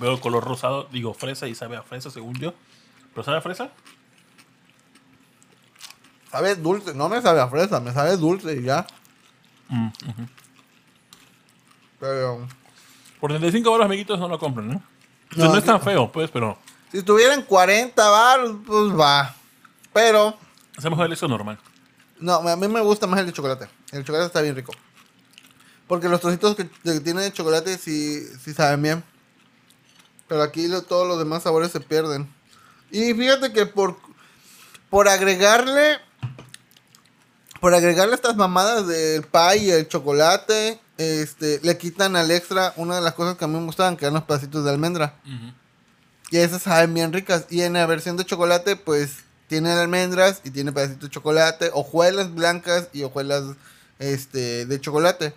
[0.00, 2.54] Veo el color rosado, digo fresa y sabe a fresa según yo.
[3.12, 3.70] ¿Pero sabe a fresa?
[6.30, 6.94] Sabe dulce.
[6.94, 8.86] No me sabe a fresa, me sabe dulce y ya.
[9.68, 10.28] Mm, ujú.
[12.00, 12.48] Pero.
[13.20, 14.80] Por 35 baros, amiguitos, no lo compran, ¿eh?
[15.30, 16.58] O sea, No, no, es tan feo, pues, pero.
[16.90, 19.34] Si estuvieran 40 baros, pues va.
[19.92, 20.36] Pero.
[20.76, 21.58] Es mejor el eso normal.
[22.18, 23.68] No, a mí me gusta más el de chocolate.
[23.92, 24.72] El chocolate está bien rico.
[25.86, 29.04] Porque los trocitos que, que tiene de chocolate sí, sí saben bien.
[30.32, 32.26] Pero aquí lo- todos los demás sabores se pierden.
[32.90, 33.98] Y fíjate que por,
[34.88, 35.98] por agregarle.
[37.60, 40.80] Por agregarle estas mamadas del pie y el chocolate.
[40.96, 44.06] Este, le quitan al extra una de las cosas que a mí me gustaban, que
[44.06, 45.16] eran los pedacitos de almendra.
[46.30, 47.44] Y esas saben bien ricas.
[47.50, 49.16] Y en la versión de chocolate, pues
[49.48, 53.44] tiene almendras y tiene pedacitos de chocolate, hojuelas blancas y hojuelas
[53.98, 55.34] este, de chocolate.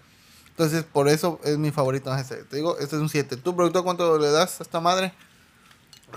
[0.57, 2.43] Entonces, por eso es mi favorito ese.
[2.45, 3.35] Te digo, este es un 7.
[3.35, 5.13] ¿Tú, productor, cuánto le das a esta madre?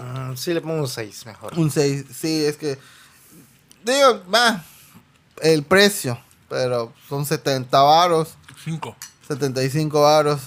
[0.00, 1.58] Mm, sí, le pongo un 6 mejor.
[1.58, 2.04] Un 6.
[2.14, 2.78] Sí, es que.
[3.84, 4.64] Digo, va.
[5.42, 6.20] El precio.
[6.48, 8.36] Pero son 70 varos.
[8.64, 8.96] 5.
[9.26, 10.40] 75 varos.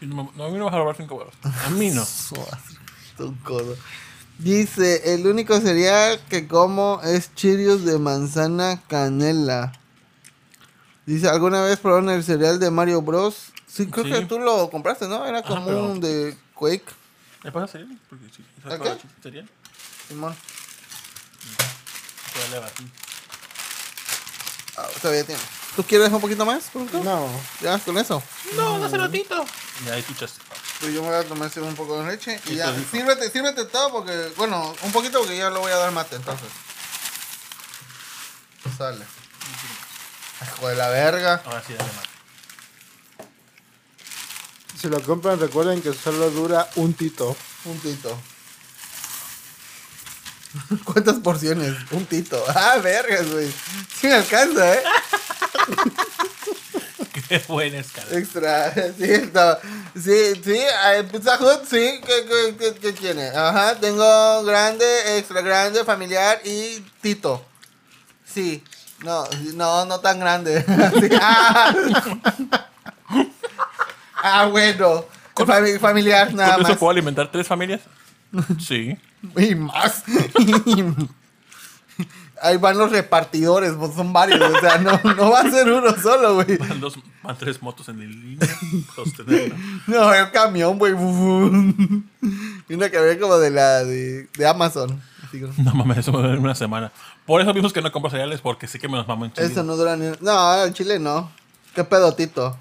[0.00, 1.34] No, a mí no me vas a robar 5 baros.
[1.42, 2.06] A mí no.
[3.18, 3.76] Un codo.
[4.38, 9.72] Dice, el único cereal que como es Cheerios de manzana canela.
[11.06, 13.52] Dice, ¿alguna vez probaron el cereal de Mario Bros?
[13.66, 14.12] Sí, creo Sí.
[14.12, 15.26] que tú lo compraste, ¿no?
[15.26, 16.84] Era como pero- un de Quake.
[17.42, 17.98] ¿Me pasa cereal?
[18.08, 18.44] Porque sí.
[18.62, 18.98] ¿Sabes ¿A cuál qué?
[18.98, 19.50] es el cereal?
[20.08, 20.36] Simón.
[22.50, 22.90] Le va así.
[24.76, 25.40] Ah, todavía tiene.
[25.76, 26.70] ¿Tú quieres un poquito más?
[26.74, 27.28] No,
[27.60, 28.22] ¿Ya con eso?
[28.56, 29.44] No, no hace ratito.
[29.84, 30.40] Y ahí escuchaste.
[30.80, 32.74] Pues yo me voy a tomar un poco de leche y Sí, ya.
[32.90, 36.48] Sírvete, sírvete todo porque, bueno, un poquito porque ya lo voy a dar mate entonces.
[38.78, 39.04] Sale.
[40.44, 41.42] Hijo de la verga.
[41.44, 42.04] Ahora sí, dale más.
[44.80, 47.36] si lo compran recuerden que solo dura un tito.
[47.64, 48.16] Un tito.
[50.84, 51.74] ¿Cuántas porciones?
[51.90, 52.42] Un tito.
[52.54, 53.52] Ah, vergas, güey.
[54.00, 54.82] Sí me alcanza, ¿eh?
[57.28, 58.18] Qué buena escala.
[58.18, 58.72] Extra.
[58.74, 59.58] Sí, está.
[59.94, 60.60] Sí, sí.
[61.10, 62.00] Pizza Hut, sí.
[62.06, 63.28] ¿Qué, qué, qué- qué tiene?
[63.28, 63.76] Ajá.
[63.80, 67.44] Tengo grande, extra grande, familiar y tito.
[68.26, 68.62] Sí.
[69.04, 70.64] No, no, no tan grande.
[71.20, 71.74] Ah.
[74.22, 75.04] Ah, bueno.
[75.36, 76.78] Fami- familiar, nada ¿Con eso más.
[76.78, 77.82] puedo alimentar tres familias?
[78.58, 78.96] Sí.
[79.36, 80.02] Y más.
[82.42, 84.40] Ahí van los repartidores, son varios.
[84.40, 86.56] O sea, no, no va a ser uno solo, güey.
[86.58, 88.48] Van, dos, van tres motos en el línea.
[88.94, 89.56] sostenerla.
[89.86, 90.92] No, es un camión, güey.
[92.68, 95.00] Y una que ve como de la de, de Amazon.
[95.26, 96.90] Así No mames, eso me duele una semana.
[97.26, 99.48] Por eso vimos que no compro cereales, porque sé que me los mamo en Eso
[99.48, 99.62] Chile.
[99.62, 100.12] no dura ni.
[100.20, 101.30] No, en Chile no.
[101.74, 102.56] Qué pedotito.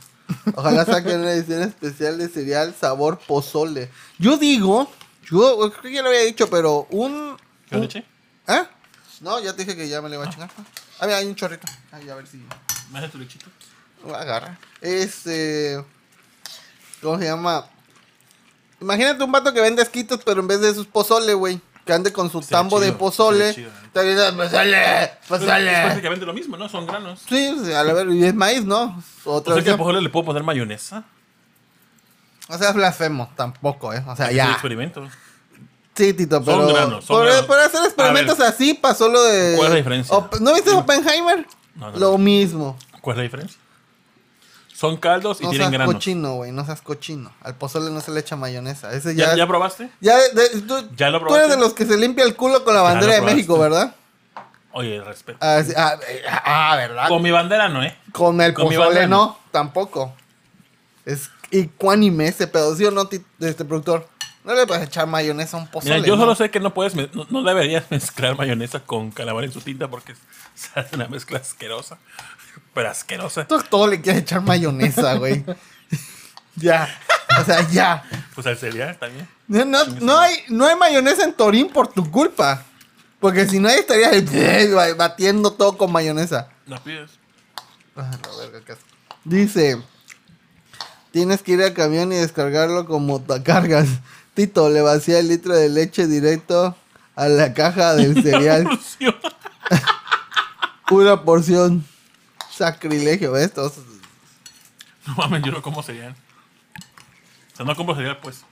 [0.55, 3.91] Ojalá saquen una edición especial de cereal sabor pozole.
[4.17, 4.89] Yo digo,
[5.29, 7.35] yo creo que ya lo había dicho, pero un.
[7.69, 8.05] ¿Qué un- leche?
[8.47, 8.63] ¿Eh?
[9.21, 10.49] No, ya te dije que ya me le iba a chingar.
[10.99, 11.67] Ah, mira, hay un chorrito.
[11.91, 12.37] Ay, a ver si.
[12.91, 13.45] ¿Me haces tu lechito?
[14.13, 14.57] Agarra.
[14.81, 15.83] Este.
[17.01, 17.65] ¿Cómo se llama?
[18.81, 21.61] Imagínate un vato que vende esquitos, pero en vez de sus pozole, güey.
[21.85, 23.53] Que ande con su tambo de pozole.
[23.53, 23.73] chido, ¿eh?
[23.87, 25.71] Está gritando, pozole, Es pozole.
[25.83, 26.69] prácticamente lo mismo, ¿no?
[26.69, 27.21] Son granos.
[27.27, 29.03] Sí, a la ver, y es maíz, ¿no?
[29.25, 31.03] Otra O sea que al pozole le puedo poner mayonesa.
[32.49, 34.03] O sea, es blasfemo, tampoco, ¿eh?
[34.07, 34.51] O sea, ya.
[34.51, 35.07] experimento.
[35.95, 36.67] Sí, Tito, Son pero.
[36.67, 37.45] granos, son por, granos.
[37.45, 39.55] por hacer experimentos así pasó lo de.
[39.55, 40.15] ¿Cuál es la diferencia?
[40.17, 41.45] Op- ¿No viste Oppenheimer?
[41.75, 42.17] No, no, Lo no.
[42.17, 42.77] mismo.
[43.01, 43.59] ¿Cuál es la diferencia?
[44.83, 45.93] Son caldos y No tienen seas granos.
[45.95, 46.51] cochino, güey.
[46.51, 47.31] No seas cochino.
[47.41, 48.91] Al pozole no se le echa mayonesa.
[48.91, 49.37] Ese ¿Ya, ya.
[49.37, 49.89] ¿Ya probaste?
[50.01, 51.49] Ya, de- tú, ¿Ya lo tú eres probaste?
[51.51, 53.75] de los que se limpia el culo con la bandera de México, probaste.
[53.79, 53.95] ¿verdad?
[54.73, 55.37] Oye, respeto.
[55.39, 57.07] Ah, sí, ah, eh, ah, ¿verdad?
[57.07, 57.97] Con mi bandera no, ¿eh?
[58.11, 60.13] Con el con pozole no, tampoco.
[61.05, 63.07] Es ecuánime ese pedo, ¿sí o no,
[63.39, 64.09] este productor?
[64.43, 65.95] No le puedes echar mayonesa a un pozole.
[65.95, 66.23] Mira, yo ¿no?
[66.23, 69.87] solo sé que no puedes, no, no deberías mezclar mayonesa con calamar en su tinta
[69.87, 70.13] porque
[70.55, 71.97] sale una mezcla asquerosa.
[72.73, 73.47] Pero asquerosa.
[73.47, 75.45] Tú a todo le quieres echar mayonesa, güey.
[76.55, 76.89] ya.
[77.39, 78.03] O sea, ya.
[78.33, 79.27] Pues al cereal también.
[79.47, 82.65] No, no, no hay, no hay mayonesa en Torín por tu culpa.
[83.19, 86.49] Porque si no, ahí estarías batiendo todo con mayonesa.
[86.65, 87.11] La pides.
[87.95, 88.75] Ah, la verga.
[89.23, 89.81] Dice:
[91.11, 93.87] Tienes que ir al camión y descargarlo con motocargas.
[94.33, 96.75] Tito, le vacía el litro de leche directo
[97.15, 98.67] a la caja del cereal.
[100.87, 101.85] Pura porción.
[102.55, 103.53] Sacrilegio, ¿ves?
[103.53, 103.77] Todos-
[105.07, 106.15] No mames, yo no como cereal.
[107.53, 108.43] O sea, no como cereal, pues.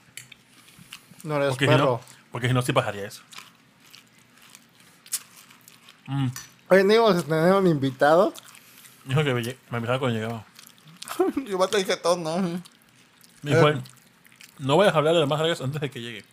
[1.22, 2.00] No eres Porque si no,
[2.32, 3.22] porque si no, sí bajaría eso.
[6.06, 6.28] Mm,
[6.68, 8.32] Hoy no íbamos a tener un invitado.
[9.04, 10.44] dijo que me, me avisaba cuando llegaba.
[11.46, 12.38] Yo ya te dije todo, ¿no?
[13.42, 13.82] Me dijo
[14.58, 16.24] no voy a hablar de las más largas antes de que llegue.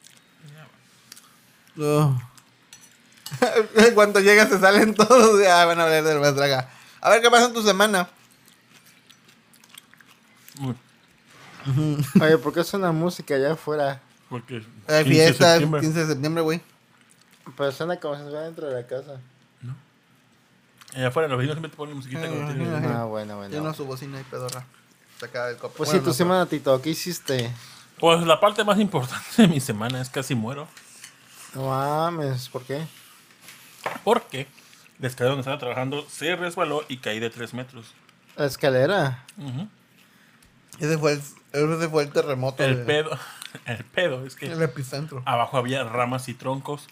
[1.76, 2.22] No.
[3.96, 5.42] Cuando llega se salen todos.
[5.42, 6.70] Ya van a hablar de la draga.
[7.02, 8.10] A ver qué pasa en tu semana.
[10.62, 10.76] Uy,
[12.22, 14.02] Oye, ¿por qué suena música allá afuera?
[14.30, 15.82] porque Eh, 15 de fiesta, septiembre.
[15.82, 16.62] 15 de septiembre, güey.
[17.58, 19.20] Pero suena como si estuviera dentro de la casa.
[20.94, 23.02] Allá afuera los vecinos siempre te ponen musiquita cuando Ah, tienen- Ajá.
[23.02, 23.54] Ah, bueno, bueno.
[23.54, 24.66] Yo no su bocina y pedorra.
[25.20, 25.76] Saca del copo.
[25.78, 27.52] Pues Bueno, sí, tu no, semana, Tito, ¿qué hiciste?
[28.00, 30.68] Pues la parte más importante de mi semana es casi muero.
[31.54, 32.88] No mames, ¿por qué?
[34.04, 34.48] Porque
[35.00, 37.94] la escalera donde estaba trabajando se resbaló y caí de 3 metros.
[38.36, 39.26] La escalera.
[40.80, 41.20] Ese fue el,
[41.54, 42.64] ese fue el terremoto.
[42.64, 43.20] El de- pedo,
[43.66, 45.22] el pedo es que El epicentro.
[45.26, 46.88] abajo había ramas y troncos.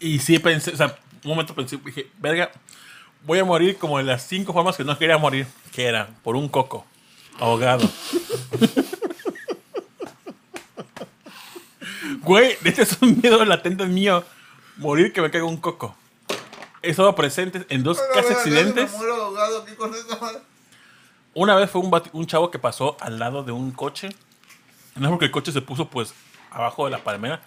[0.00, 2.50] Y sí pensé, o sea, un momento pensé, dije, verga,
[3.24, 6.36] voy a morir como de las cinco formas que no quería morir, que era por
[6.36, 6.84] un coco,
[7.38, 7.88] ahogado.
[12.22, 14.24] Güey, este es un miedo latente mío,
[14.78, 15.94] morir que me caiga un coco.
[16.90, 18.92] Estado presente en dos casi accidentes.
[21.34, 21.80] Una vez fue
[22.12, 24.10] un, chavo que pasó al lado de un coche.
[24.94, 26.14] No es porque el coche se puso pues
[26.50, 27.42] abajo de la palmera.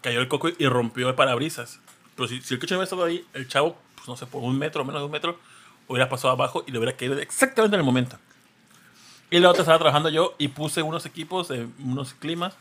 [0.00, 1.78] Cayó el coco y rompió el parabrisas.
[2.16, 4.42] Pero si, si el coche no hubiera estado ahí, el chavo, pues no sé, por
[4.42, 5.38] un metro, menos de un metro,
[5.86, 8.18] hubiera pasado abajo y le hubiera caído exactamente en el momento.
[9.30, 12.54] Y la otra estaba trabajando yo y puse unos equipos, de unos climas.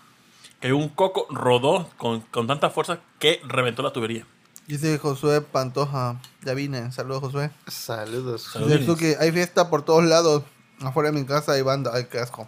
[0.60, 4.26] Cayó un coco, rodó con, con tanta fuerza que reventó la tubería.
[4.67, 6.19] Dice Josué Pantoja.
[6.43, 6.91] Ya vine.
[6.91, 7.52] Saludos, Josué.
[7.67, 8.43] Saludos.
[8.54, 8.71] Saludos.
[8.73, 10.43] Dice Suki, hay fiesta por todos lados.
[10.82, 11.91] Afuera de mi casa hay banda.
[11.93, 12.47] Ay, qué asco.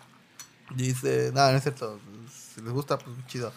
[0.76, 2.00] Dice, nada, no es cierto.
[2.56, 3.52] Si les gusta, pues chido.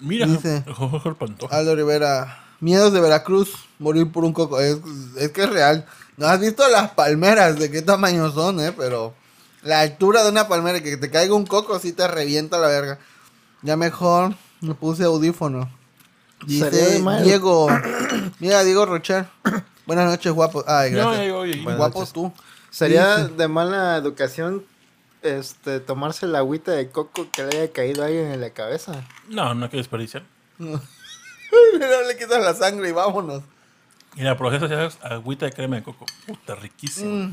[0.00, 1.56] Mira, Dice- Jorge Pantoja.
[1.56, 2.44] Aldo Rivera.
[2.60, 3.52] Miedos de Veracruz.
[3.78, 4.60] Morir por un coco.
[4.60, 4.78] Es,
[5.16, 5.86] es que es real.
[6.16, 8.72] No has visto las palmeras de qué tamaño son, eh.
[8.76, 9.14] Pero
[9.62, 12.98] la altura de una palmera que te caiga un coco sí te revienta la verga.
[13.62, 15.68] Ya mejor me puse audífono.
[16.46, 16.70] Dice.
[17.24, 17.68] Diego.
[18.38, 19.26] Mira, Diego Rocher.
[19.86, 20.64] Buenas noches, guapo.
[20.66, 21.32] Ay, No, gracias.
[21.62, 22.12] Buenas Guapo noches.
[22.12, 22.32] tú.
[22.70, 24.64] Sería de mala educación
[25.22, 29.04] este tomarse la agüita de coco que le haya caído a alguien en la cabeza.
[29.28, 30.22] No, no hay que desperdiciar.
[30.58, 30.68] no
[32.06, 33.42] le quitas la sangre y vámonos.
[34.16, 36.04] Y la procesa ya es agüita de crema de coco.
[36.26, 37.32] Puta, riquísima.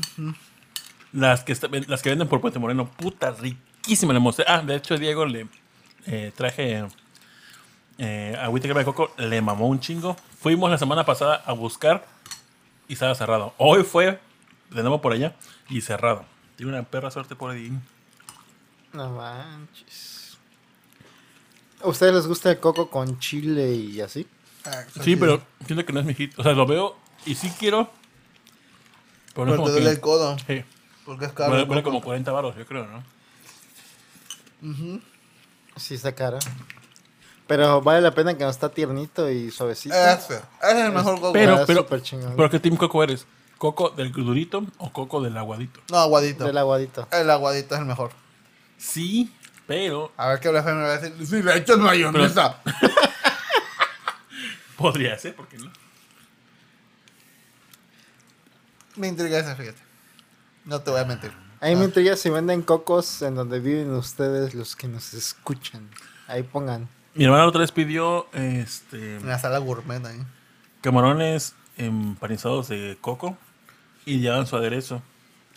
[1.12, 4.12] Las, que está- las que venden por Puente Moreno, puta, riquísima.
[4.12, 4.44] Le mostré.
[4.48, 5.46] Ah, de hecho, Diego le
[6.06, 6.86] eh, traje
[7.98, 9.12] eh, agüita crema de coco.
[9.18, 10.16] Le mamó un chingo.
[10.40, 12.06] Fuimos la semana pasada a buscar
[12.88, 13.54] y estaba cerrado.
[13.58, 14.20] Hoy fue
[14.70, 15.34] de nuevo por allá
[15.68, 16.24] y cerrado.
[16.56, 17.72] Tiene una perra suerte por ahí.
[18.92, 20.36] No manches.
[21.82, 24.26] ¿A ustedes les gusta el coco con chile y así?
[25.02, 26.36] Sí, pero siento que no es mi hit.
[26.38, 27.90] O sea, lo veo y sí quiero.
[29.34, 30.36] Pero no te duele que- el codo.
[30.46, 30.64] Sí.
[31.04, 31.66] Porque es caro.
[31.66, 33.04] Vale, como 40 baros, yo creo, ¿no?
[35.76, 36.38] Sí, está cara.
[37.46, 39.94] Pero vale la pena que no está tiernito y suavecito.
[39.94, 40.34] Ese.
[40.34, 41.32] Ese es el mejor coco.
[41.32, 42.34] Pero, Está pero, súper chingón.
[42.36, 43.26] pero ¿qué team coco eres?
[43.58, 45.80] ¿Coco del durito o coco del aguadito?
[45.90, 46.44] No, aguadito.
[46.44, 47.08] Del aguadito.
[47.12, 48.10] El aguadito es el mejor.
[48.76, 49.32] Sí,
[49.66, 51.26] pero A ver qué la me va a decir.
[51.26, 52.60] Si le echas mayonesa.
[54.76, 55.72] podría ser, ¿por qué no?
[58.96, 59.80] Me intriga esa, fíjate.
[60.64, 61.32] No te voy a mentir.
[61.60, 65.88] A mí me intriga si venden cocos en donde viven ustedes los que nos escuchan.
[66.26, 66.88] Ahí pongan.
[67.16, 70.20] Mi hermana otra vez pidió este, En la sala gourmet ahí.
[70.82, 73.36] camarones empanizados de coco
[74.04, 75.02] y llevan su aderezo.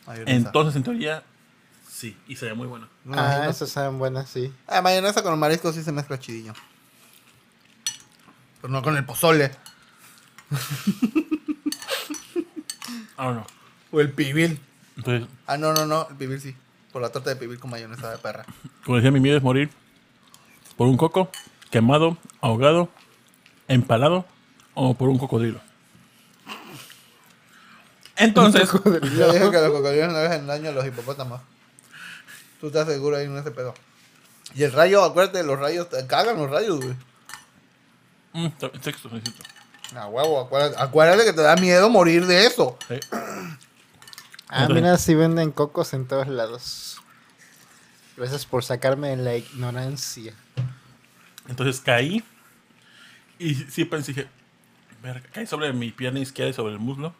[0.08, 0.32] Mayonesa.
[0.38, 1.24] Entonces, en teoría,
[1.88, 2.88] sí, y sería muy bueno.
[3.04, 3.50] Me ah, imagino.
[3.52, 4.52] esas saben buenas, sí.
[4.68, 6.54] Ah, mayonesa con marisco sí se mezcla chidillo.
[8.62, 9.52] Pero no con el pozole.
[13.18, 13.46] Ah, no.
[13.92, 14.60] O el pibil.
[14.98, 16.08] Entonces, Ah, no, no, no.
[16.10, 16.56] El pibil sí.
[16.92, 18.46] Por la torta de pibil con mayonesa de perra.
[18.84, 19.70] como decía, mi miedo es morir
[20.76, 21.30] por un coco,
[21.70, 22.90] quemado, ahogado,
[23.68, 24.26] empalado
[24.74, 25.60] o por un cocodrilo.
[28.16, 28.70] Entonces,
[29.18, 31.42] Yo dije que los cocodrilos no hacen daño a los hipopótamos.
[32.60, 33.74] Tú estás seguro ahí en ese pedo.
[34.56, 36.96] Y el rayo, acuérdate, los rayos, te cagan los rayos, güey.
[38.34, 38.48] Mm,
[38.82, 39.44] texto, necesito.
[39.96, 42.78] A huevo, acuérdate, acuérdate que te da miedo morir de eso.
[42.88, 43.00] Sí.
[44.50, 46.98] Ah, mira, sí venden cocos en todos lados.
[48.18, 50.34] Gracias por sacarme de la ignorancia.
[51.50, 52.24] Entonces caí
[53.40, 54.28] y sí pensé, dije,
[55.02, 57.14] verga, caí sobre mi pierna izquierda y sobre el muslo.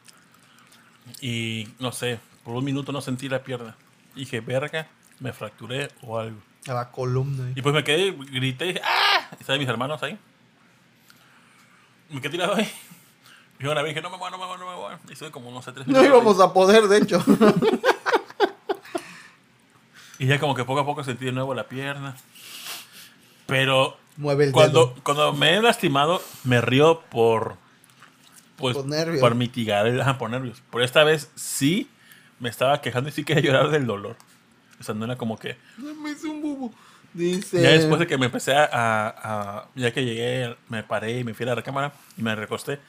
[1.20, 3.76] Y no sé, por un minuto no sentí la pierna.
[4.16, 4.88] Dije, verga,
[5.20, 6.40] me fracturé o algo.
[6.68, 7.48] A la columna.
[7.48, 7.54] ahí.
[7.56, 9.30] Y pues me quedé, grité y dije, ¡ah!
[9.32, 10.18] Y estaban mis hermanos ahí.
[12.10, 12.72] Me quedé tirado ahí.
[13.60, 14.96] Y una vez dije, no me voy, no me voy, no me voy.
[15.10, 17.24] Y estuve como, no sé, tres No íbamos a poder, de hecho.
[20.20, 22.14] Y ya como que poco a poco sentí de nuevo la pierna.
[23.46, 25.04] Pero Mueve el cuando, dedo.
[25.04, 27.56] cuando me he lastimado, me río por.
[28.58, 29.22] Pues, Por nervios.
[29.22, 30.62] Por mitigar, el- ajá, por nervios.
[30.70, 31.90] Por esta vez sí
[32.40, 34.18] me estaba quejando y sí quería llorar del dolor.
[34.80, 35.56] O sea, no era como que.
[35.78, 36.74] Me hizo un bubo.
[37.14, 37.62] Dice.
[37.62, 39.08] Ya después de que me empecé a, a-
[39.60, 42.80] a- Ya que llegué, me paré y me fui a la recámara y me recosté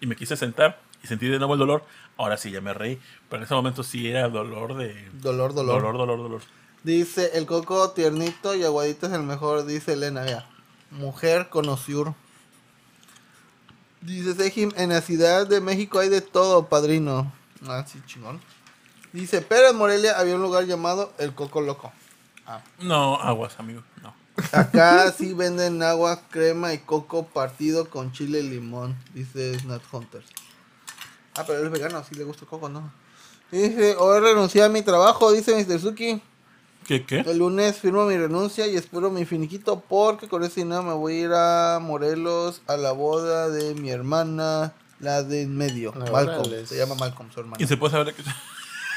[0.00, 1.84] y me quise sentar y sentí de nuevo el dolor.
[2.16, 2.98] Ahora sí, ya me reí.
[3.28, 4.94] Pero en ese momento sí era dolor de.
[5.12, 5.76] Dolor, dolor.
[5.82, 6.40] Dolor, dolor, dolor.
[6.82, 10.46] Dice, el coco tiernito y aguadito es el mejor, dice Elena, vea.
[10.90, 12.14] Mujer conociur.
[14.00, 17.32] Dice Sejim, en la Ciudad de México hay de todo, padrino.
[17.66, 18.40] Ah, sí, chingón.
[19.12, 21.92] Dice, pero en Morelia había un lugar llamado El Coco Loco.
[22.80, 23.82] No, aguas, amigo.
[24.02, 24.14] No.
[24.52, 30.26] Acá sí venden agua, crema y coco partido con chile y limón, dice Snat Hunters.
[31.34, 32.90] Ah, pero él es vegano, sí le gusta el coco, ¿no?
[33.50, 35.80] Dice, hoy renuncié a mi trabajo, dice Mr.
[35.80, 36.22] Suki.
[36.88, 37.20] ¿Qué, qué?
[37.20, 41.12] El lunes firmo mi renuncia y espero mi finiquito porque con ese dinero me voy
[41.12, 46.10] a ir a Morelos a la boda de mi hermana, la de en medio, Ah,
[46.10, 46.66] Malcolm.
[46.66, 47.66] Se llama Malcolm, su ¿Y hermana.
[47.66, 48.22] se puede saber que...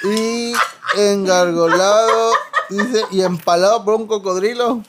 [0.08, 0.54] Y
[0.98, 2.32] engargolado,
[2.70, 4.82] dice, y empalado por un cocodrilo.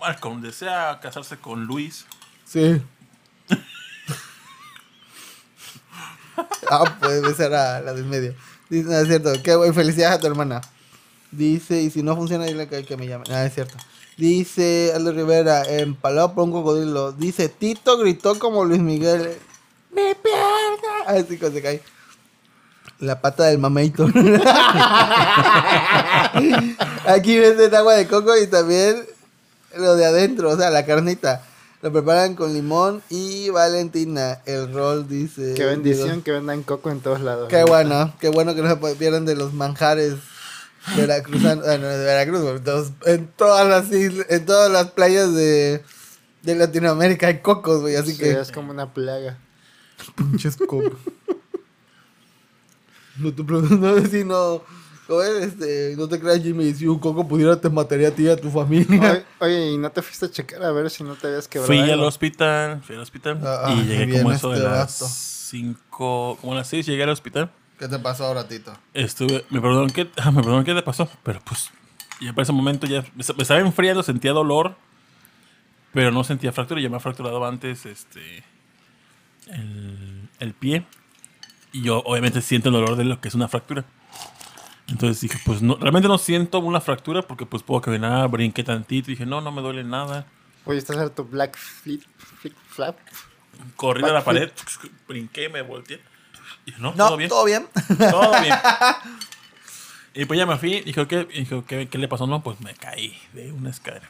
[0.00, 2.06] Malcolm desea casarse con Luis.
[2.44, 2.82] Sí.
[6.70, 8.34] ah, pues esa era la del medio.
[8.68, 9.32] Dice, no, es cierto.
[9.42, 10.60] Qué güey, felicidades a tu hermana.
[11.30, 13.24] Dice, y si no funciona, dile que, que me llame.
[13.30, 13.76] Ah, es cierto.
[14.16, 17.12] Dice Aldo Rivera, empalado por un cocodrilo.
[17.12, 19.36] Dice, Tito gritó como Luis Miguel.
[19.92, 21.04] ¡Me pierda!
[21.06, 21.82] Así que se cae.
[22.98, 24.10] La pata del mamator.
[27.06, 29.04] Aquí venden agua de coco y también
[29.76, 31.42] lo de adentro, o sea, la carnita.
[31.82, 34.40] Lo preparan con limón y Valentina.
[34.46, 35.52] El rol dice.
[35.54, 37.48] Qué bendición que vendan coco en todos lados.
[37.50, 40.14] Qué bueno, qué bueno que no se pierdan de los manjares
[40.94, 45.82] veracruzanos, ah, no, de Veracruz, todos- en todas las islas, en todas las playas de,
[46.42, 49.38] de Latinoamérica hay cocos, güey, así Sí, que es como una plaga.
[50.16, 50.92] pinches cocos.
[53.18, 54.62] No te pregunto, si no.
[55.40, 58.36] Este, no te creas Jimmy, si un coco pudiera te mataría a ti y a
[58.36, 59.00] tu familia.
[59.12, 61.68] Oye, oye, ¿y no te fuiste a checar a ver si no te habías quebrado?
[61.72, 65.06] Fui al hospital, fui al hospital Ah, y llegué como eso de este las vato.
[65.12, 67.50] 5, como a las 6 llegué al hospital.
[67.78, 68.76] ¿Qué te pasó ahora, Tito?
[68.94, 71.70] Estuve, me perdonaron qué, ah, me perdonaron qué te pasó, pero pues
[72.20, 74.76] ya para ese momento ya me estaba enfriando, sentía dolor,
[75.92, 78.44] pero no sentía fractura, ya me ha fracturado antes este
[79.48, 80.86] el, el pie
[81.72, 83.84] y yo obviamente siento el dolor de lo que es una fractura.
[84.88, 89.10] Entonces dije, pues no, realmente no siento una fractura porque pues puedo caminar, brinqué tantito
[89.10, 90.26] y dije, no, no me duele nada.
[90.64, 92.96] Oye, ¿estás a tu black flip, flip flap?
[93.74, 94.50] Corrí a la pared,
[95.08, 96.00] brinqué, me volteé.
[96.66, 97.28] Y no, No, todo bien.
[97.30, 97.66] ¿todo bien?
[98.10, 98.54] Todo bien.
[100.18, 100.80] Y pues ya me fui.
[100.80, 102.26] Dijo, ¿qué, dijo, ¿qué, qué le pasó?
[102.26, 104.08] No, pues me caí de una escalera.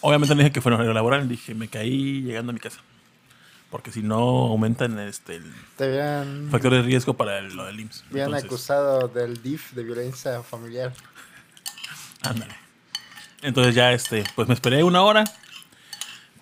[0.00, 1.28] Obviamente no dije que fue un horario laboral.
[1.28, 2.78] Dije, me caí llegando a mi casa.
[3.68, 7.80] Porque si no, aumentan este, el Te habían, factor de riesgo para el- lo del
[7.80, 8.04] IMSS.
[8.10, 10.92] habían Entonces, acusado del DIF de violencia familiar.
[12.22, 12.54] Ándale.
[13.42, 15.24] Entonces ya, este, pues me esperé una hora.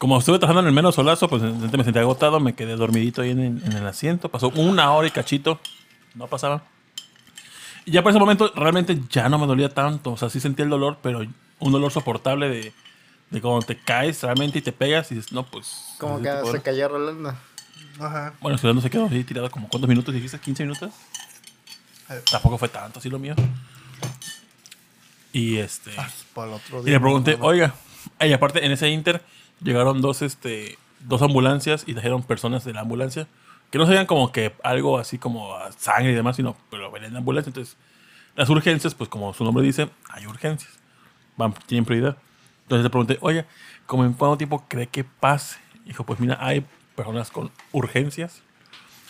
[0.01, 3.33] Como estuve trabajando en el menos solazo, pues me sentí agotado, me quedé dormidito ahí
[3.33, 4.31] en, en el asiento.
[4.31, 5.61] Pasó una hora y cachito.
[6.15, 6.63] No pasaba.
[7.85, 10.13] Y ya por ese momento realmente ya no me dolía tanto.
[10.13, 11.21] O sea, sí sentía el dolor, pero
[11.59, 12.73] un dolor soportable de,
[13.29, 15.95] de cuando te caes realmente y te pegas y dices, no, pues...
[15.99, 17.35] Como que se cayó Rolando.
[17.99, 18.33] Ajá.
[18.41, 20.41] Bueno, Ciudadano se quedó ahí tirado como ¿cuántos minutos dijiste?
[20.41, 20.93] ¿15 minutos?
[22.09, 22.23] Eh.
[22.31, 23.35] Tampoco fue tanto así lo mío.
[25.31, 25.91] Y este...
[26.35, 26.95] Para el otro Y día.
[26.95, 27.75] le pregunté, oiga,
[28.19, 29.23] y aparte en ese inter
[29.63, 33.27] llegaron dos, este, dos ambulancias y trajeron personas de la ambulancia
[33.71, 37.17] que no sean como que algo así como sangre y demás, sino pero ven en
[37.17, 37.51] ambulancia.
[37.51, 37.77] Entonces,
[38.35, 40.73] las urgencias, pues como su nombre dice, hay urgencias.
[41.37, 42.17] Van, tienen prioridad.
[42.65, 43.47] Entonces le pregunté, oye,
[43.87, 45.59] ¿cómo en cuánto tiempo cree que pase?
[45.85, 46.65] Dijo, pues mira, hay
[46.97, 48.43] personas con urgencias.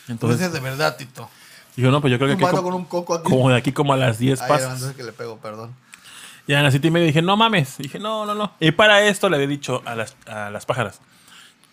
[0.09, 1.29] Entonces, Entonces, de verdad, Tito.
[1.77, 3.25] dijo, no, pues yo creo que aquí con un coco aquí.
[3.25, 4.95] como de aquí como a las 10 Ay, pasas.
[4.95, 5.75] que le pego, perdón.
[6.51, 7.79] Ya en las siete y media dije, no mames.
[7.79, 8.53] Dije, no, no, no.
[8.59, 11.01] Y para esto le había dicho a las, a las pájaras,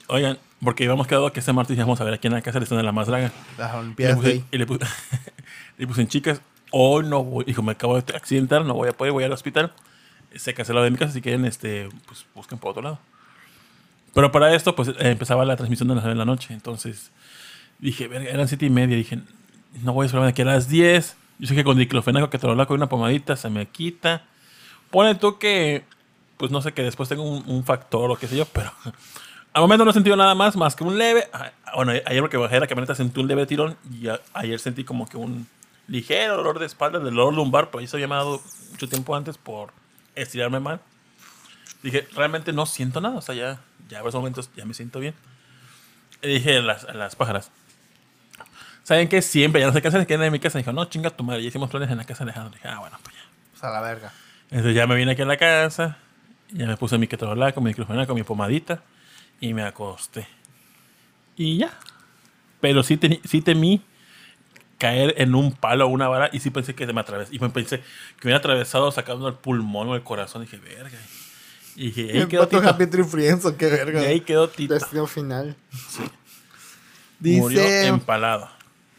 [0.05, 2.63] oigan, porque íbamos quedado que este martes íbamos a ver aquí en la casa le
[2.63, 3.31] están de la más draga.
[3.57, 4.19] Las Y le Olimpiadas
[4.51, 4.85] y le puse,
[5.79, 7.45] le puse en chicas, hoy no voy.
[7.45, 9.73] Dijo, me acabo de accidentar, no voy a poder, voy al hospital.
[10.35, 12.99] Se canceló de mi casa, si quieren, este, pues busquen por otro lado.
[14.13, 16.53] Pero para esto, pues eh, empezaba la transmisión de las nueve de la noche.
[16.53, 17.09] Entonces
[17.79, 18.95] dije, verga, eran siete y media.
[18.95, 19.21] Dije,
[19.81, 21.17] no voy a esperar de aquí a las 10.
[21.39, 24.27] Yo sé que con diclofenaco que te lo con una pomadita se me quita.
[24.91, 25.83] Pone tú que,
[26.37, 28.71] pues no sé, que después tengo un, un factor o qué sé yo, pero
[29.53, 31.27] al momento no he sentido nada más, más que un leve.
[31.33, 34.83] ah, Bueno, ayer porque bajé la camioneta sentí un leve tirón y a- ayer sentí
[34.83, 35.47] como que un
[35.87, 39.71] ligero dolor de espalda, del dolor lumbar, pero eso había dado mucho tiempo antes por
[40.15, 40.79] estirarme mal.
[41.83, 44.99] Dije, realmente no siento nada, o sea, ya, ya en esos momentos ya me siento
[44.99, 45.13] bien.
[46.21, 47.51] Y dije a las, a las pájaras,
[48.83, 49.21] ¿saben qué?
[49.21, 50.57] Siempre, ya no sé qué hacer, quedan en mi casa.
[50.57, 52.53] Dijo, no, chinga tu madre, ya hicimos planes en la casa de Alejandro.
[52.55, 53.21] Dije, ah, bueno, pues ya.
[53.51, 54.11] Pues a la verga.
[54.49, 55.97] Entonces ya me vine aquí a la casa,
[56.51, 58.81] ya me puse mi ketorolaco, mi micrófono con mi pomadita
[59.41, 60.27] y me acosté.
[61.35, 61.77] Y ya.
[62.61, 63.81] Pero sí, teni- sí temí
[64.77, 67.33] caer en un palo o una vara y sí pensé que se me atravesó.
[67.33, 67.83] Y me pensé que
[68.23, 70.41] me hubiera atravesado sacando el pulmón o el corazón.
[70.43, 70.97] dije, verga.
[71.75, 73.05] Y dije, ahí quedó Tito.
[73.05, 74.01] Frienzo, qué verga.
[74.01, 74.73] Y ahí quedó Tito.
[74.73, 75.55] Destino final.
[77.19, 78.49] Murió Dice, empalado.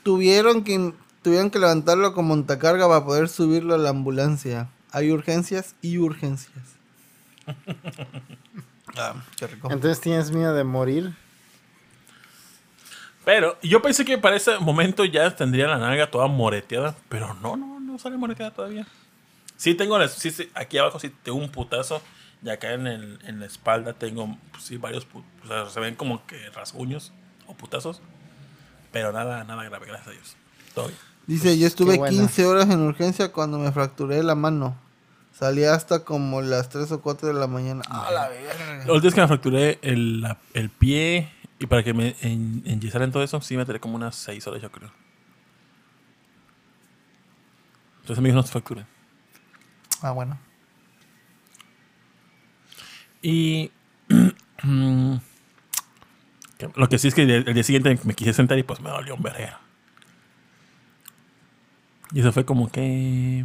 [0.02, 0.92] tuvieron que,
[1.22, 4.68] tuvieron que levantarlo con montacarga para poder subirlo a la ambulancia.
[4.92, 6.64] Hay urgencias y urgencias.
[8.96, 9.70] ah, qué rico.
[9.70, 11.14] Entonces tienes miedo de morir.
[13.24, 16.94] Pero yo pensé que para ese momento ya tendría la nalga toda moreteada.
[17.08, 18.86] Pero no, no, no sale moreteada todavía.
[19.56, 22.00] Sí tengo, la- sí, sí, aquí abajo sí tengo un putazo.
[22.42, 25.96] Y acá en, el- en la espalda tengo, pues, sí, varios, o sea, se ven
[25.96, 27.12] como que rasguños
[27.46, 28.00] o putazos.
[28.92, 30.36] Pero nada, nada grave, gracias a Dios.
[30.74, 30.98] Todo bien.
[31.28, 32.16] Dice, yo estuve qué bueno.
[32.16, 34.76] 15 horas en urgencia cuando me fracturé la mano.
[35.32, 37.82] Salí hasta como las 3 o 4 de la mañana.
[37.88, 38.92] A la verga.
[38.92, 43.12] Última vez que me fracturé el, la- el pie y para que me en, enyesaran
[43.12, 44.90] todo eso, sí me tardé como unas 6 horas, yo creo.
[48.00, 48.86] Entonces, amigos, no se fracturen.
[50.00, 50.38] Ah, bueno.
[53.20, 53.70] Y
[56.74, 58.88] lo que sí es que el, el día siguiente me quise sentar y pues me
[58.90, 59.58] dolió un verguero.
[62.12, 63.44] Y eso fue como que...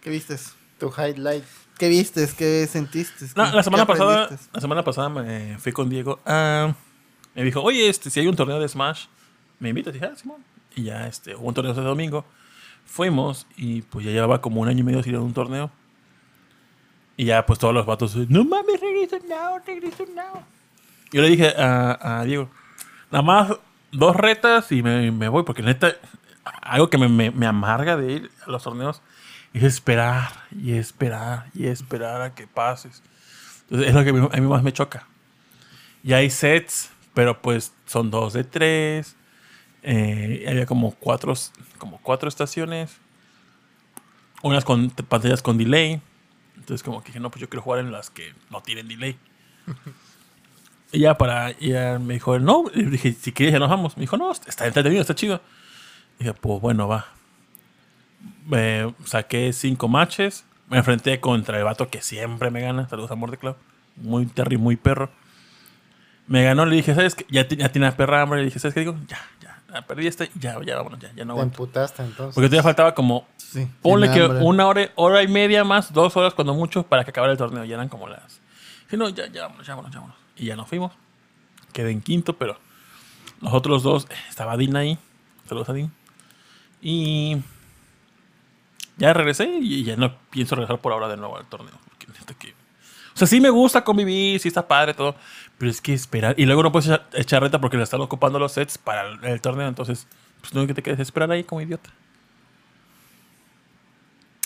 [0.00, 0.54] ¿Qué vistes?
[0.78, 1.44] Tu highlight.
[1.78, 2.34] ¿Qué vistes?
[2.34, 3.26] ¿Qué sentiste?
[3.36, 4.50] No, ¿Qué- la semana pasada, aprendiste?
[4.54, 6.20] la semana pasada me fui con Diego.
[6.24, 6.74] a-
[7.34, 9.06] me dijo, oye, este, si hay un torneo de Smash,
[9.58, 9.92] me invitas.
[9.94, 10.44] Y dije, ah, Simón.
[10.76, 12.24] Y ya, este, hubo un torneo ese domingo.
[12.86, 15.70] Fuimos y pues ya llevaba como un año y medio sin ir a un torneo.
[17.16, 20.42] Y ya, pues todos los vatos, no mames, regreso now, regreso now.
[21.12, 22.50] Yo le dije a, a Diego,
[23.10, 23.52] nada más
[23.92, 25.94] dos retas y me, me voy, porque neta,
[26.44, 29.02] algo que me, me- me amarga de ir a los torneos
[29.52, 33.02] es esperar y esperar y esperar a que pases.
[33.62, 35.06] Entonces, es lo que a mí, más me choca.
[36.02, 39.16] Y hay sets, pero pues son dos de tres.
[39.82, 41.34] Eh, había como cuatro,
[41.78, 42.98] como cuatro estaciones.
[44.42, 46.00] Unas con pantallas con delay.
[46.56, 49.18] Entonces como que dije, no, pues yo quiero jugar en las que no tienen delay.
[50.92, 53.96] y ya para, y ya me dijo, no, y dije, si quieres ya nos vamos.
[53.96, 55.40] Me dijo, no, está entretenido, está chido.
[56.18, 57.06] Dije, pues bueno, va.
[59.04, 60.44] Saqué cinco matches.
[60.68, 62.88] Me enfrenté contra el vato que siempre me gana.
[62.88, 63.56] Saludos a Morde Club.
[63.96, 65.10] Muy Terry, muy perro.
[66.26, 67.26] Me ganó, le dije, ¿sabes qué?
[67.28, 68.38] Ya, te- ya tiene perra hambre.
[68.40, 68.96] Le dije, ¿sabes qué digo?
[69.08, 69.82] Ya, ya.
[69.82, 70.30] Perdí este.
[70.40, 71.62] Ya, ya, vámonos, ya, ya no Te aguanto.
[71.62, 72.34] emputaste entonces.
[72.34, 73.26] Porque todavía faltaba como.
[73.36, 73.68] Sí.
[73.82, 74.40] Ponle que hambre.
[74.42, 77.64] una hora, hora y media más, dos horas cuando mucho, para que acabara el torneo.
[77.64, 78.40] Ya eran como las.
[78.84, 80.18] Dije, no, ya, ya, vámonos, ya, vámonos, ya, vámonos.
[80.36, 80.92] Y ya nos fuimos.
[81.72, 82.56] Quedé en quinto, pero
[83.42, 84.96] los otros dos, eh, estaba Dean ahí.
[85.46, 85.92] Saludos a Dean.
[86.86, 87.38] Y
[88.98, 91.74] ya regresé y ya no pienso regresar por ahora de nuevo al torneo.
[91.88, 92.50] Porque neta que.
[92.50, 95.16] O sea, sí me gusta convivir, sí está padre todo.
[95.56, 96.34] Pero es que esperar.
[96.38, 99.24] Y luego no puedes echar, echar reta porque le están ocupando los sets para el,
[99.24, 99.66] el torneo.
[99.66, 100.06] Entonces,
[100.40, 101.90] pues no que te quedes esperar ahí como idiota.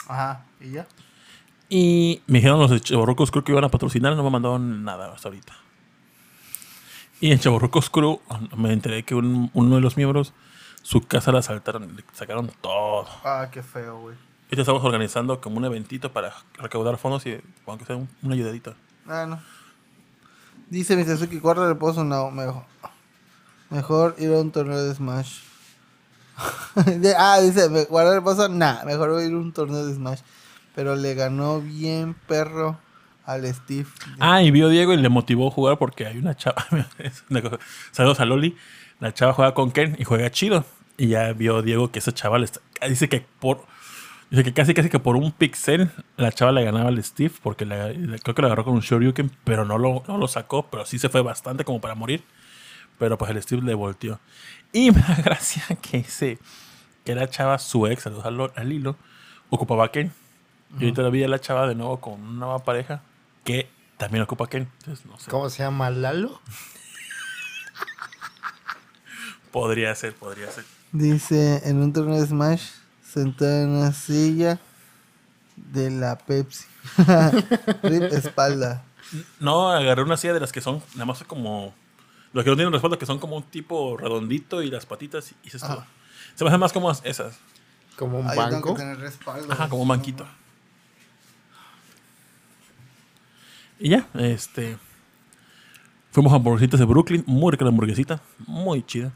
[0.07, 0.87] Ajá, ¿y ya?
[1.69, 5.13] Y me dijeron los de Chaborrucos Crew que iban a patrocinar, no me mandaron nada
[5.13, 5.55] hasta ahorita.
[7.21, 8.21] Y en Chaborrucos Crew
[8.57, 10.33] me enteré que un- uno de los miembros,
[10.89, 13.07] su casa la asaltaron, le sacaron todo.
[13.23, 14.17] Ah, qué feo, güey.
[14.47, 18.73] Ahorita estamos organizando como un eventito para recaudar fondos y aunque sea un- una ayudadita.
[19.07, 19.39] Ah, no.
[20.71, 21.19] Dice Mr.
[21.19, 22.65] Suki, guarda el pozo, no, me dijo.
[23.69, 25.41] Mejor ir a un torneo de Smash.
[27.19, 28.49] Ah, dice, ¿me- guardar el paso.
[28.49, 30.21] Nah, mejor ir a un torneo de Smash.
[30.75, 32.79] Pero le ganó bien perro
[33.27, 33.89] al Steve.
[34.21, 36.65] Ah, y vio Diego y le motivó a jugar porque hay una chava.
[37.93, 38.57] Saludos a Loli.
[39.01, 40.65] La chava juega con Ken y juega chido.
[40.99, 43.65] Y ya vio Diego que esa chava le está- dice que por.
[44.31, 47.65] Dice que casi casi que por un pixel la chava le ganaba al Steve porque
[47.65, 47.89] la-
[48.23, 50.99] creo que lo agarró con un Shoryuken, pero no lo, no lo sacó, pero sí
[50.99, 52.23] se fue bastante como para morir.
[52.99, 54.21] Pero pues el Steve le volteó.
[54.73, 56.39] Y me da gracia que ese,
[57.05, 58.97] que la chava, su ex, al, al hilo,
[59.49, 60.13] ocupaba a Ken.
[60.79, 63.01] Y ahorita la vi a la chava de nuevo con una nueva pareja
[63.45, 64.69] que también ocupa a Ken.
[64.81, 65.31] Entonces, no sé.
[65.31, 65.89] ¿Cómo se llama?
[65.89, 66.43] ¿Lalo?
[69.53, 70.65] Podría ser, podría ser.
[70.93, 72.63] Dice, en un torneo de Smash,
[73.05, 74.59] sentado en una silla
[75.57, 76.65] de la Pepsi.
[77.83, 78.85] Rip espalda.
[79.41, 81.75] No, agarré una silla de las que son, nada más como.
[82.33, 85.49] Los que no tienen respaldo, que son como un tipo redondito y las patitas y
[85.49, 85.85] eso es todo.
[86.35, 87.39] Se me hacen más como esas.
[87.97, 88.75] ¿Como un Ah, tengo banco?
[88.75, 89.53] que tener respaldo.
[89.53, 90.27] Ajá, como un banquito.
[93.79, 94.77] Y ya, este.
[96.11, 97.25] Fuimos a hamburguesitas de Brooklyn.
[97.27, 98.21] Muy rica la hamburguesita.
[98.47, 99.13] Muy chida.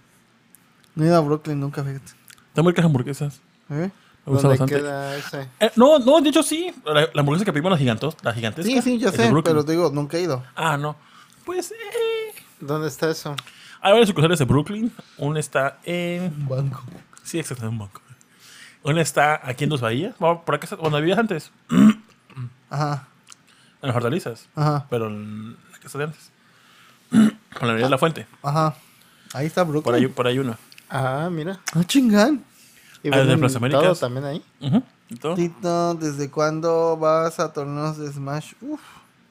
[0.95, 2.12] No he ido a Brooklyn nunca, fíjate.
[2.49, 3.40] Están muy ricas hamburguesas.
[3.70, 3.90] ¿Eh?
[4.24, 4.74] Me gusta ¿Dónde bastante.
[4.76, 5.49] queda ese?
[5.59, 6.72] Eh, no, no, de hecho sí.
[6.84, 8.70] La, la hamburguesa que pedimos la gigantos, la gigantesca.
[8.70, 10.45] Sí, sí, yo de sé, pero te digo, nunca he ido.
[10.55, 10.97] Ah, no.
[11.45, 11.74] Pues eh,
[12.61, 13.34] ¿Dónde está eso?
[13.80, 14.93] hay varias sucursales de Brooklyn.
[15.18, 16.47] Una está en.
[16.49, 16.82] Banco.
[17.24, 18.01] Sí, exacto, en un banco.
[18.84, 20.14] Una está aquí en Dos Bahías.
[20.18, 21.51] Bueno, por acá, donde vivías antes.
[22.70, 23.09] Ajá,
[23.80, 24.49] En las hortalizas.
[24.55, 26.30] ajá, Pero en la casa de antes.
[27.11, 27.30] Con
[27.62, 28.26] la avenida de la fuente.
[28.43, 28.74] ajá.
[29.34, 29.82] Ahí está Brooklyn.
[29.82, 30.57] Por ahí, por ahí uno.
[30.95, 31.59] Ah, mira.
[31.74, 32.45] Ah, chingán.
[33.03, 33.82] ¿Y Ah, de venden Plaza Américas.
[33.82, 34.43] todo también ahí?
[34.61, 35.34] Ujú, y todo.
[35.34, 38.53] Tito, ¿desde cuándo vas a torneos de Smash?
[38.61, 38.80] Uf,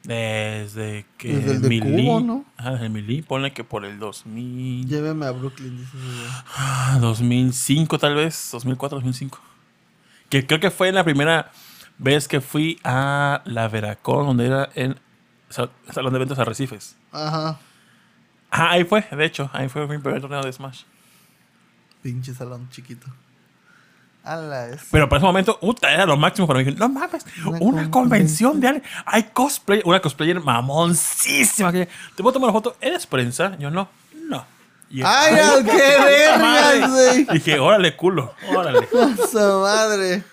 [0.03, 1.35] Desde que.
[1.35, 2.45] Desde el de Mili- Cubo, ¿no?
[2.57, 3.21] Ajá, desde el Mili.
[3.21, 4.87] Ponle que por el 2000.
[4.87, 6.27] lléveme a Brooklyn, dice ese güey.
[6.57, 9.39] Ah, 2005 tal vez, 2004, 2005.
[10.29, 11.51] Que creo que fue la primera
[11.99, 14.97] vez que fui a la Veracruz, donde era en
[15.49, 16.95] Sa- Salón de Eventos Arrecifes.
[17.11, 17.59] Ajá.
[18.49, 20.81] Ah, ahí fue, de hecho, ahí fue mi primer torneo de Smash.
[22.01, 23.07] Pinche salón chiquito.
[24.23, 24.81] A la es.
[24.91, 26.71] Pero para ese momento, puta, era lo máximo para mí.
[26.77, 28.59] No mames, Una una, convención.
[28.59, 28.83] de Ale.
[29.05, 31.71] Hay cosplay, una cosplayer mamoncísima.
[31.71, 32.75] Que, ¿Te puedo tomar una foto?
[32.81, 33.57] ¿Eres prensa?
[33.57, 33.89] Yo no,
[34.27, 34.45] no.
[34.91, 36.87] Y ¡Ay, "Ay, no, qué vergas, madre".
[36.87, 37.27] güey!
[37.33, 38.87] Dije, órale, culo, órale.
[39.31, 40.23] Su madre.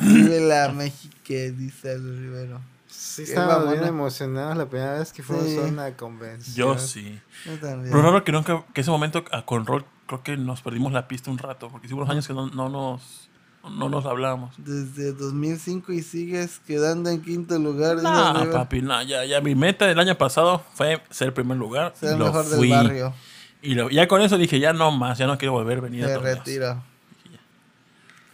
[0.00, 2.60] Vive la México, dice el Rivero.
[2.88, 5.58] Sí, estábamos bien emocionados la primera vez que fuimos Sí.
[5.58, 6.56] a una convención.
[6.56, 7.20] Yo sí.
[7.44, 7.90] Yo también.
[7.92, 11.30] Pero raro que nunca, que ese momento a Control, creo que nos perdimos la pista
[11.30, 13.28] un rato, porque hicimos unos años que no, no nos,
[13.70, 14.54] no nos hablábamos.
[14.58, 17.96] Desde 2005 y sigues quedando en quinto lugar.
[18.02, 18.52] No, Rivero.
[18.52, 21.92] papi, no, ya, ya mi meta del año pasado fue ser primer lugar.
[21.96, 22.68] Ser el lo mejor fui.
[22.68, 23.14] del barrio.
[23.62, 26.04] Y lo- ya con eso dije, ya no más, ya no quiero volver a venir
[26.04, 26.38] a Se torneos.
[26.38, 26.82] retira.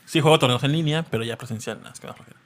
[0.07, 2.37] Sí juego torneos en línea, pero ya presencial, nada, es que flojera.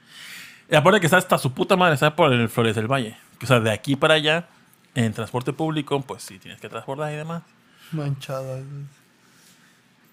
[0.69, 3.17] Y aparte que está hasta su puta madre, está por el Flores del Valle.
[3.41, 4.47] O sea, de aquí para allá,
[4.95, 7.43] en transporte público, pues sí, tienes que transportar y demás.
[7.91, 8.43] Manchado.
[8.57, 8.63] güey.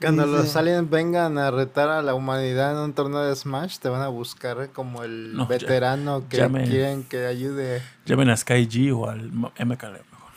[0.01, 3.79] Cuando Dice- los aliens vengan a retar a la humanidad en un torneo de Smash,
[3.79, 7.83] te van a buscar como el No, ya- veterano que ya quieren que ayude.
[8.07, 10.33] Llamen a Sky G o al M- MKL mejor.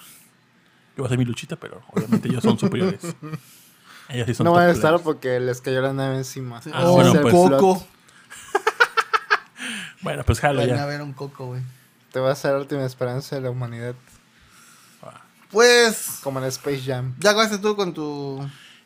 [0.95, 3.01] Yo voy a hacer mi luchita, pero obviamente ellos son superiores.
[4.09, 5.01] Ellos sí son No van a estar players.
[5.03, 6.59] porque les cayó la nave encima.
[6.73, 7.33] Ah, oh, bueno, un pues.
[7.33, 7.87] coco.
[10.01, 10.85] Bueno, pues jalo Ven a ya.
[10.85, 11.61] ver un coco, güey.
[12.11, 13.95] Te va a ser la última esperanza de la humanidad.
[15.51, 17.13] Pues, Como en Space Jam.
[17.19, 18.43] ya acabaste tú con tu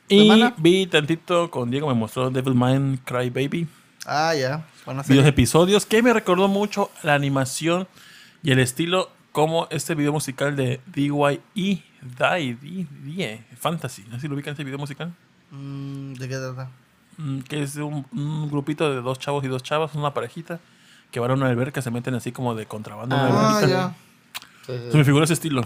[0.09, 0.53] Y semana.
[0.57, 3.67] vi tantito con Diego, me mostró Devilman Cry Baby.
[4.05, 4.65] Ah, ya.
[4.85, 7.87] Bueno, Videos episodios que me recordó mucho la animación
[8.41, 11.83] y el estilo como este video musical de DYE, Die,
[12.61, 14.03] Die, Die, Fantasy.
[14.07, 15.13] No sé si lo ubican este video musical.
[15.51, 16.71] Mm, ¿De qué trata?
[17.17, 20.61] Mm, que es un, un grupito de dos chavos y dos chavas, una parejita,
[21.11, 23.15] que van a una alberca, se meten así como de contrabando.
[23.19, 23.95] Ah, ya.
[24.65, 24.91] Sí, sí.
[24.91, 25.63] Se me figura ese estilo.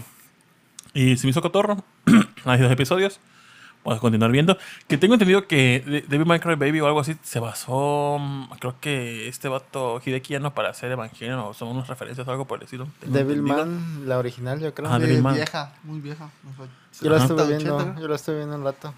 [0.94, 1.84] Y se me hizo cotorro.
[2.44, 3.20] Hay dos episodios.
[3.84, 4.56] Vamos a continuar viendo.
[4.86, 8.16] Que tengo entendido que De- Devil May Cry Baby o algo así se basó.
[8.20, 12.30] mm, Creo que este vato Hideki Anno para hacer Evangelion o son unas referencias o
[12.30, 12.86] algo por el estilo.
[13.04, 14.88] Devilman, la original, yo creo.
[14.88, 16.30] Ajá, Sí, vieja, muy vieja.
[16.44, 16.50] No
[17.00, 18.94] Yo la estuve 80, viendo, yo la estuve viendo un rato.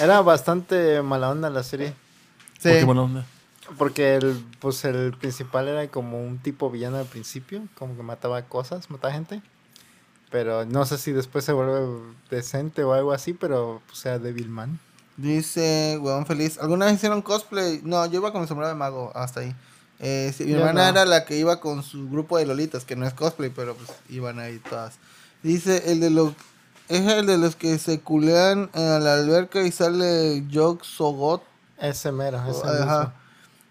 [0.00, 1.94] Era bastante mala onda la serie.
[2.58, 2.68] Sí.
[2.68, 3.26] ¿Por qué buena onda?
[3.78, 8.42] Porque el, pues el principal era como un tipo villano al principio, como que mataba
[8.42, 9.40] cosas, mataba gente.
[10.34, 11.86] Pero no sé si después se vuelve
[12.28, 14.80] decente o algo así, pero pues sea Devilman.
[15.16, 16.58] Dice, huevón feliz.
[16.58, 17.80] ¿Alguna vez hicieron cosplay?
[17.84, 19.54] No, yo iba con mi sombrero de mago, hasta ahí.
[20.00, 20.88] Eh, mi Yo hermana no.
[20.88, 23.88] era la que iba con su grupo de lolitas, que no es cosplay, pero pues
[24.08, 24.94] iban ahí todas.
[25.44, 26.34] Dice, el de lo
[26.88, 31.44] es el de los que se culean a la alberca y sale Jog Sogot.
[31.78, 32.98] Ese mero, ese Ajá.
[32.98, 33.12] mismo.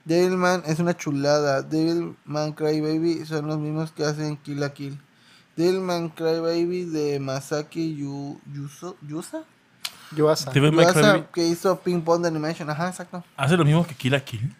[0.05, 1.61] Devilman es una chulada.
[1.61, 4.97] Devilman Crybaby son los mismos que hacen Kill la Kill.
[5.56, 9.43] Devilman Crybaby de Masaki Yu, Yuso- Yusa.
[10.16, 10.51] Yuasa.
[10.51, 12.70] Cry Baby que hizo Ping Pong de Animation.
[12.70, 13.24] Ajá, exacto.
[13.36, 14.54] ¿Hace lo mismo que Kill la Kill?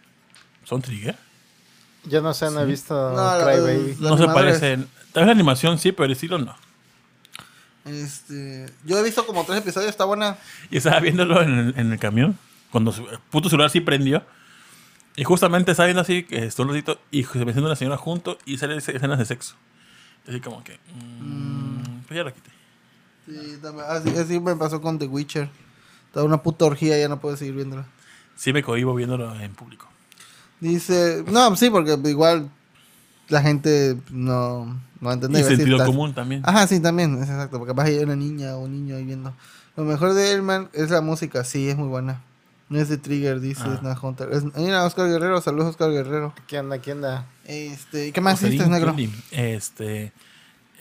[0.64, 1.16] ¿Son Trigger?
[2.06, 3.98] Yo no sé, no he visto No, la- Cry Baby.
[4.00, 4.88] No se parecen.
[5.12, 6.56] Tal vez la animación sí, pero el estilo no.
[7.86, 10.38] Este, yo he visto como tres episodios, está buena.
[10.72, 12.38] Y estaba viéndolo en el, en el camión,
[12.72, 14.24] cuando su el puto celular sí prendió.
[15.16, 17.98] Y justamente estaba viendo así, que estoy un ratito, y se me siente una señora
[17.98, 19.56] junto y salen ese- escenas de sexo.
[20.28, 20.80] Así como que.
[21.22, 22.50] mm, Pues ya lo quité.
[23.26, 25.50] Sí, también- así, así me pasó con The Witcher.
[26.08, 27.86] Estaba una puta orgía, ya no puedo seguir viéndola.
[28.36, 29.88] Sí me cohibo viéndolo en público.
[30.60, 32.50] Dice, no, sí, porque igual
[33.30, 35.40] la gente no, no entender.
[35.40, 35.88] Y decir, sentido "Estás-".
[35.88, 36.42] común también.
[36.46, 39.04] Ajá, sí, también, es exacto, porque vas a ir una niña o un niño ahí
[39.06, 39.34] viendo.
[39.76, 42.22] Lo mejor de Elman es la música, sí, es muy buena.
[42.74, 43.78] No es de Trigger, dice Ah.
[43.80, 44.30] Snack Hunter.
[44.32, 46.34] Es, mira, Oscar Guerrero, saludos Oscar Guerrero.
[46.48, 46.80] ¿Qué onda?
[46.82, 47.28] ¿Qué onda?
[47.46, 48.96] Este, ¿qué más hiciste, negro?
[49.30, 50.12] Este.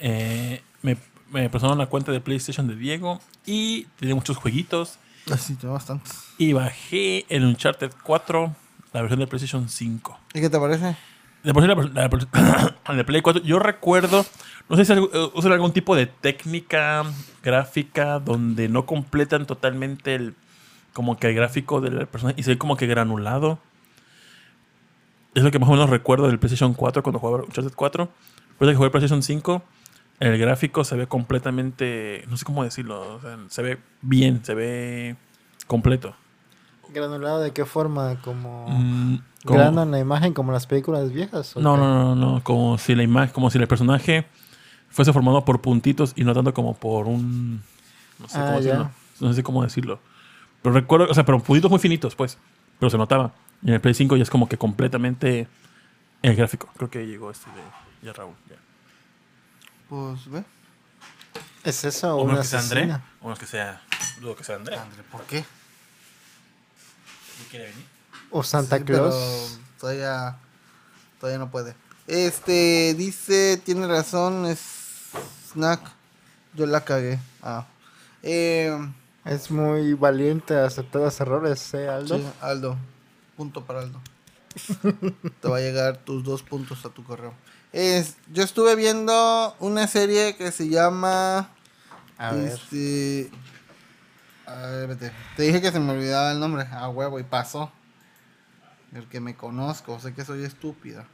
[0.00, 0.96] eh, me,
[1.30, 4.98] me prestaron la cuenta de PlayStation de Diego y tenía muchos jueguitos.
[5.30, 6.14] Ah, sí, tengo bastantes.
[6.38, 8.56] Y bajé el Uncharted 4,
[8.94, 10.18] la versión de PlayStation 5.
[10.32, 10.96] ¿Y qué te parece?
[11.44, 14.24] De por sí, la, la- la de Play 4, yo recuerdo,
[14.70, 17.04] no sé si eh, usan algún tipo de técnica
[17.42, 20.34] gráfica donde no completan totalmente el,
[20.92, 23.58] como que el gráfico del personaje y se ve como que granulado.
[25.34, 28.08] Es lo que más o menos recuerdo del PlayStation 4 cuando jugaba Uncharted 4.
[28.50, 29.62] Después de que jugué PlayStation 5,
[30.20, 34.54] el gráfico se ve completamente, no sé cómo decirlo, o sea, se ve bien, se
[34.54, 35.16] ve
[35.66, 36.14] completo.
[36.92, 38.20] ¿Granulado de qué forma?
[38.20, 39.16] ¿Como Mm,
[39.46, 41.56] como- grano en la imagen como las películas viejas?
[41.56, 44.26] ¿o No, no, no, no, como si la imagen, como si el personaje
[44.90, 47.62] fuese formado por puntitos y no tanto como por un
[48.18, 48.90] no sé Ah, cómo decirlo.
[49.20, 49.98] No sé cómo decirlo.
[50.62, 52.38] Pero recuerdo, o sea, pero puntitos muy finitos, pues,
[52.78, 53.32] pero se notaba.
[53.62, 55.48] Y en el Play 5 ya es como que completamente
[56.22, 56.68] el gráfico.
[56.76, 58.56] Creo que llegó este de ya Raúl, ya.
[59.88, 60.44] Pues, ve.
[61.64, 63.80] ¿Es eso O o no una que sea André, o no que sea,
[64.20, 64.76] dudo que sea André.
[64.76, 65.40] André, ¿por qué?
[65.40, 65.44] ¿No
[67.50, 67.84] quiere venir?
[68.30, 69.14] ¿O Santa Sí, Claus?
[69.14, 70.36] pero todavía,
[71.20, 71.74] todavía no puede.
[72.06, 75.10] Este, dice, tiene razón, es
[75.52, 75.80] Snack.
[76.54, 77.18] Yo la cagué.
[77.42, 77.66] Ah.
[78.22, 78.76] Eh,
[79.24, 82.18] Es muy valiente aceptar los errores, ¿eh, Aldo?
[82.18, 82.76] sí, Aldo.
[83.36, 84.00] Punto para Aldo.
[85.40, 87.32] Te va a llegar tus dos puntos a tu correo.
[87.72, 91.50] Es, yo estuve viendo una serie que se llama...
[92.18, 92.48] A ver.
[92.52, 93.30] Este,
[94.46, 95.12] a ver, vete.
[95.36, 96.66] Te dije que se me olvidaba el nombre.
[96.70, 97.72] A huevo, y pasó.
[98.92, 101.06] El que me conozco, sé que soy estúpida.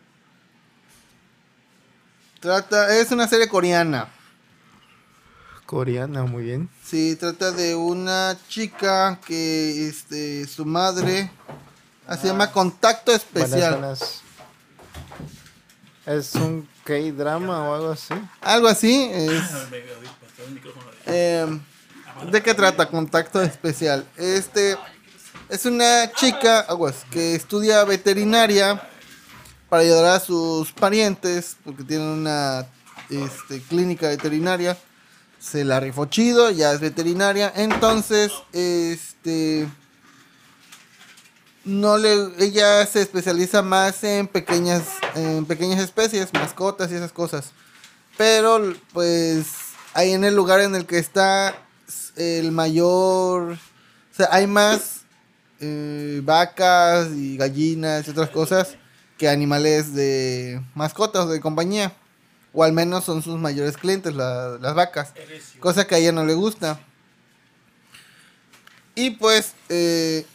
[2.40, 4.08] Trata, es una serie coreana.
[5.68, 6.70] Coreana, muy bien.
[6.82, 11.30] Sí, trata de una chica que este, su madre
[12.06, 13.72] ah, se llama Contacto Especial.
[13.72, 14.22] buenas.
[16.06, 18.14] ¿Es un K-drama o algo así?
[18.40, 19.10] Algo así.
[19.12, 19.42] Es,
[21.04, 21.60] eh,
[22.32, 24.06] ¿De qué trata Contacto Especial?
[24.16, 24.74] Este
[25.50, 28.88] es una chica aguas, que estudia veterinaria
[29.68, 32.66] para ayudar a sus parientes porque tienen una
[33.10, 34.78] este, clínica veterinaria.
[35.38, 37.52] Se la rifó chido, ya es veterinaria.
[37.54, 39.68] Entonces, este
[41.64, 44.84] no le ella se especializa más en pequeñas
[45.14, 47.52] en pequeñas especies, mascotas y esas cosas.
[48.16, 49.46] Pero pues
[49.94, 51.54] ahí en el lugar en el que está
[52.16, 55.02] el mayor, o sea, hay más
[55.60, 58.76] eh, vacas y gallinas y otras cosas
[59.16, 61.92] que animales de mascotas de compañía.
[62.52, 65.12] O al menos son sus mayores clientes, la- las vacas.
[65.60, 66.80] Cosa que a ella no le gusta.
[68.94, 70.26] Y pues, eh,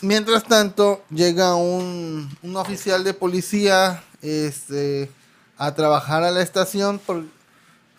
[0.00, 5.10] mientras tanto, llega un, un oficial de policía este,
[5.58, 7.00] a trabajar a la estación.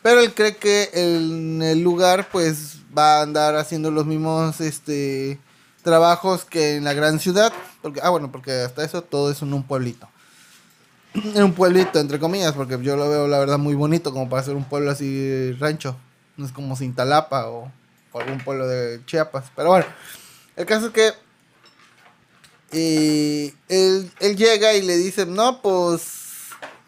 [0.02, 5.40] pero él cree que en el lugar pues va a andar haciendo los mismos este,
[5.84, 7.52] trabajos que en la gran ciudad.
[7.82, 10.08] Porque, ah, bueno, porque hasta eso todo es en un pueblito.
[11.24, 14.44] En un pueblito, entre comillas, porque yo lo veo la verdad muy bonito como para
[14.44, 15.98] ser un pueblo así rancho.
[16.36, 17.72] No es como Cintalapa o,
[18.14, 19.46] algún pueblo de Chiapas.
[19.56, 19.86] Pero bueno,
[20.56, 21.14] el caso es que
[22.72, 26.18] eh, él, él llega y le dice, no, pues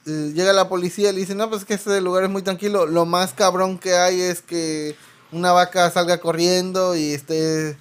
[0.05, 2.86] eh, llega la policía y le dice, no, pues que este lugar es muy tranquilo.
[2.86, 4.95] Lo más cabrón que hay es que
[5.32, 7.77] una vaca salga corriendo y esté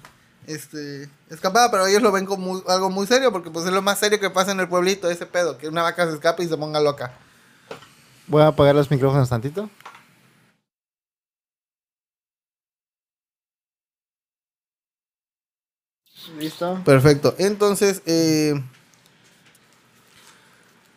[0.49, 3.99] este, escapada, pero ellos lo ven como algo muy serio, porque pues es lo más
[3.99, 6.57] serio que pasa en el pueblito, ese pedo, que una vaca se escape y se
[6.57, 7.13] ponga loca.
[8.25, 9.69] Voy a apagar los micrófonos tantito.
[16.37, 16.81] Listo.
[16.83, 17.35] Perfecto.
[17.37, 18.61] Entonces, eh,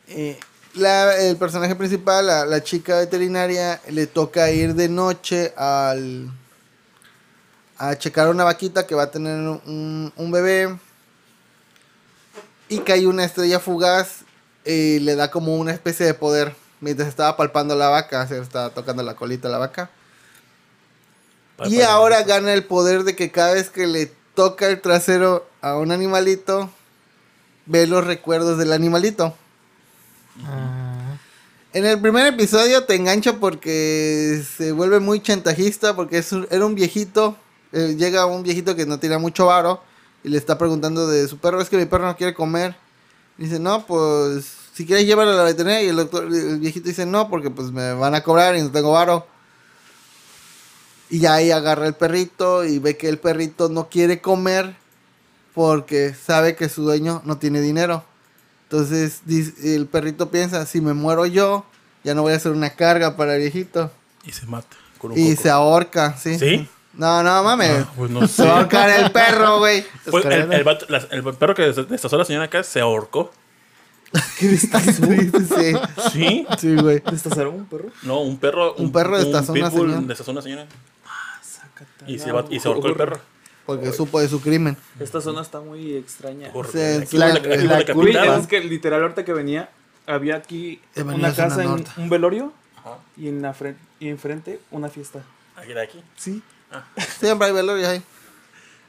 [0.09, 0.39] eh,
[0.75, 6.31] el personaje principal, la chica veterinaria, le toca ir de noche al
[7.83, 10.79] a checar una vaquita que va a tener un, un bebé
[12.69, 14.21] y cae una estrella fugaz
[14.65, 18.71] y le da como una especie de poder mientras estaba palpando la vaca, se estaba
[18.71, 19.91] tocando la colita a la vaca.
[21.65, 25.77] Y ahora gana el poder de que cada vez que le toca el trasero a
[25.77, 26.71] un animalito,
[27.67, 29.37] ve los recuerdos del animalito.
[30.45, 31.17] Ah,
[31.73, 36.65] En el primer episodio te engancha porque se vuelve muy chantajista porque es un- era
[36.67, 37.37] un viejito,
[37.73, 39.83] eh, llega un viejito que no tiene mucho varo
[40.25, 42.77] y le está preguntando de su perro, es que mi perro no quiere comer.
[43.39, 44.45] Dice, no, pues
[44.75, 47.71] si quieres llévalo a la veterinaria y el, doctor, el viejito dice, no, porque pues
[47.73, 49.27] me van a cobrar y no tengo varo.
[51.11, 54.75] Y ya ahí agarra el perrito y ve que el perrito no quiere comer
[55.55, 58.05] porque sabe que su dueño no tiene dinero.
[58.65, 59.21] Entonces
[59.63, 61.67] el perrito piensa, si me muero yo,
[62.05, 63.91] ya no voy a ser una carga para el viejito.
[64.25, 64.75] Y se mata.
[64.97, 65.43] Con un Y coco.
[65.43, 66.39] se ahorca, ¿sí?
[66.39, 66.69] ¿Sí?
[66.95, 67.71] No, no mames.
[67.87, 68.43] Ah, pues no Se sé.
[68.45, 69.85] va a ahorcar el perro, güey.
[70.11, 72.81] Pues el, el vato- la- el perro que des- destazó a la señora acá se
[72.81, 73.33] ahorcó.
[74.37, 75.73] sí, sí.
[76.13, 76.47] ¿Sí?
[76.59, 77.01] Sí, güey.
[77.11, 77.89] ¿Destazaron un perro?
[78.03, 78.75] No, un perro.
[78.75, 80.07] Un perro destazó a una pitbull señora.
[80.07, 80.67] destazó a una señora.
[81.43, 82.05] Sácate.
[82.13, 83.19] Y, se, va- y se ahorcó el perro.
[83.65, 84.77] Porque supo de su crimen.
[85.01, 86.51] Esta zona está muy extraña.
[86.71, 88.41] Sí, Aquí la- huele- aquí la huele Güey, capitán.
[88.41, 89.71] es que literal ahorita que venía,
[90.07, 91.91] había aquí He venido una a zona casa, en, norte.
[91.97, 92.99] un velorio Ajá.
[93.17, 95.21] y, en la fren- y enfrente una fiesta.
[95.57, 96.03] Aquí de aquí.
[96.17, 96.43] Sí.
[97.21, 98.03] Siempre hay velorios ahí.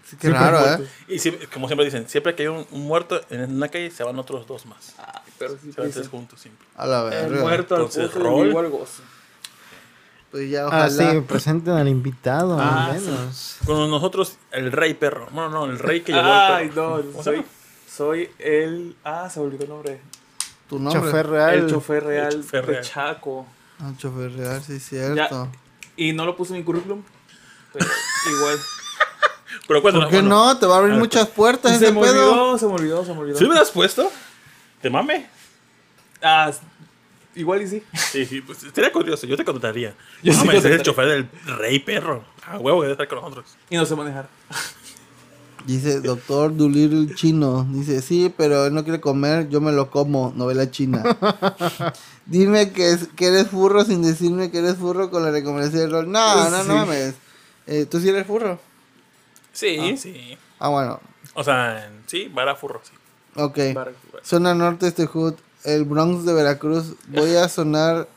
[0.05, 0.87] Sí, qué Siempre raro, hay ¿eh?
[1.07, 4.03] Y siempre- como siempre dicen, siempre que hay un, un muerto en una calle, se
[4.03, 4.93] van otros dos más.
[4.97, 6.67] Ay, pero sí, Se van tres juntos siempre.
[6.75, 7.41] A la El verga.
[7.41, 8.47] muerto al Entonces, postre, rol.
[8.47, 9.01] vivo al gozo.
[10.31, 10.89] Pues ya, ah, ojalá.
[11.11, 13.57] sí, presenten al invitado, Ah, al menos.
[13.65, 15.29] Con nosotros, el rey perro.
[15.31, 16.97] No, no, el rey que llevó el Ay, perro.
[16.97, 17.45] no, ¿Cómo se soy,
[17.87, 18.95] soy el...
[19.03, 20.01] Ah, se me olvidó el nombre.
[20.67, 21.01] Tu nombre.
[21.01, 21.53] Chofer real.
[21.53, 22.83] El chofer real El chofer de real.
[22.83, 23.45] Chaco.
[23.79, 25.49] Ah, chofer real, sí, cierto.
[25.95, 27.03] Y no lo puse en mi currículum.
[27.73, 27.85] Pero
[28.37, 28.59] igual.
[29.67, 30.05] Pero cuéntanos.
[30.09, 30.57] ¿Por qué bueno, no?
[30.57, 32.31] Te va a abrir a ver, muchas puertas se ese me pedo.
[32.31, 33.37] olvidó, se me olvidó, se me olvidó.
[33.37, 34.11] ¿Sí lo hubieras puesto?
[34.81, 35.27] ¿Te mame?
[36.21, 36.51] Ah,
[37.35, 37.83] igual y sí.
[38.11, 39.25] Sí, sí, pues estaría curioso.
[39.27, 39.95] Yo te contaría.
[40.21, 42.23] Yo no, sí me el chofer del rey perro.
[42.45, 43.45] A huevo que debe estar con nosotros.
[43.69, 44.27] Y no sé manejar.
[45.65, 47.65] Dice doctor Doolittle chino.
[47.69, 50.33] Dice, sí, pero él no quiere comer, yo me lo como.
[50.35, 51.03] Novela china.
[52.25, 55.87] Dime que, es- que eres furro sin decirme que eres furro con la recomendación de
[55.89, 56.11] rol.
[56.11, 56.67] No, no, Sí.
[56.67, 57.15] no mames.
[57.67, 58.59] Eh, ¿Tú sí eres furro?
[59.51, 60.37] Sí, sí.
[60.59, 60.99] Ah, bueno.
[61.35, 62.91] O sea, sí, vara furro, sí.
[63.35, 63.57] Ok.
[64.23, 65.35] Zona Norte, este hood.
[65.63, 66.95] El Bronx de Veracruz.
[67.07, 68.07] Voy a sonar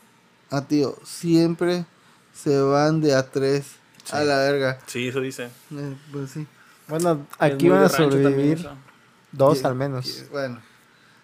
[0.51, 0.95] a tío.
[1.05, 1.85] Siempre
[2.33, 3.75] se van de a tres.
[4.11, 4.79] A la verga.
[4.87, 5.49] Sí, eso dice.
[5.71, 6.45] Eh, pues sí.
[6.87, 8.69] Bueno, aquí van a también sobrevivir
[9.31, 10.05] dos Y- al menos.
[10.07, 10.61] y- Bueno,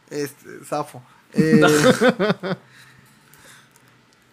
[0.10, 1.02] este, zafo.
[1.36, 1.60] Eh,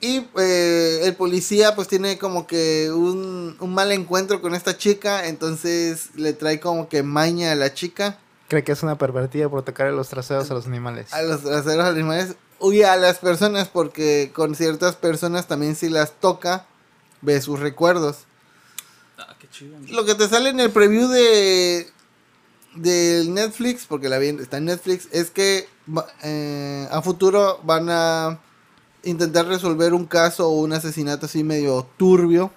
[0.01, 5.27] y eh, el policía pues tiene como que un, un mal encuentro con esta chica,
[5.27, 9.63] entonces le trae como que maña a la chica, Cree que es una pervertida por
[9.63, 11.13] tocar los traseros a los animales.
[11.13, 16.15] a los traseros animales, huye a las personas porque con ciertas personas también si las
[16.19, 16.67] toca,
[17.21, 18.25] ve sus recuerdos.
[19.19, 19.77] Ah, qué chido.
[19.91, 21.89] Lo que te sale en el preview de
[22.75, 25.69] del Netflix, porque la vi, está en Netflix, es que
[26.23, 28.41] eh, a futuro van a
[29.05, 32.51] intentar resolver un caso o un asesinato así medio turbio.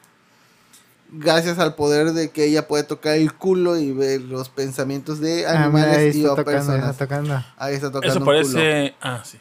[1.15, 5.45] Gracias al poder de que ella puede tocar el culo y ver los pensamientos de
[5.45, 6.89] Ah, mira, ahí animales y está o tocando, ahí personas.
[6.91, 7.45] está tocando.
[7.57, 8.37] Ahí está tocando Eso un culo.
[8.37, 8.95] parece.
[8.99, 9.37] Ah, sí.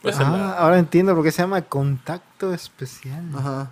[0.00, 3.24] Pues Ah, la- ahora entiendo por qué se llama contacto especial.
[3.36, 3.70] Ajá.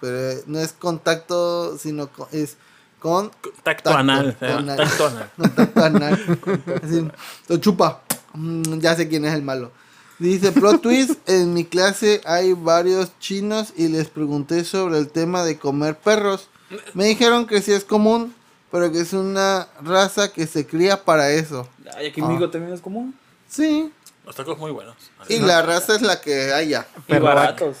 [0.00, 2.56] Pero eh, no es contacto, sino co- es
[3.00, 4.36] con Tacto Tacto, anal.
[4.40, 4.76] llama, anal.
[4.76, 5.30] Tacto anal.
[5.36, 6.38] Contacto anal.
[6.84, 7.08] Así,
[7.48, 8.02] lo chupa.
[8.34, 9.72] Mm, ya sé quién es el malo.
[10.20, 15.42] Dice, plot twist, en mi clase hay varios chinos y les pregunté sobre el tema
[15.44, 16.48] de comer perros.
[16.94, 18.34] Me dijeron que sí es común,
[18.70, 21.66] pero que es una raza que se cría para eso.
[21.96, 22.24] Ay, aquí Ah.
[22.24, 23.14] en México también es común.
[23.48, 23.90] Sí.
[24.26, 24.94] Los tacos muy buenos.
[25.28, 26.86] Y la raza es la que haya.
[27.08, 27.76] Y baratos.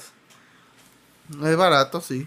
[1.44, 2.26] Es barato, sí.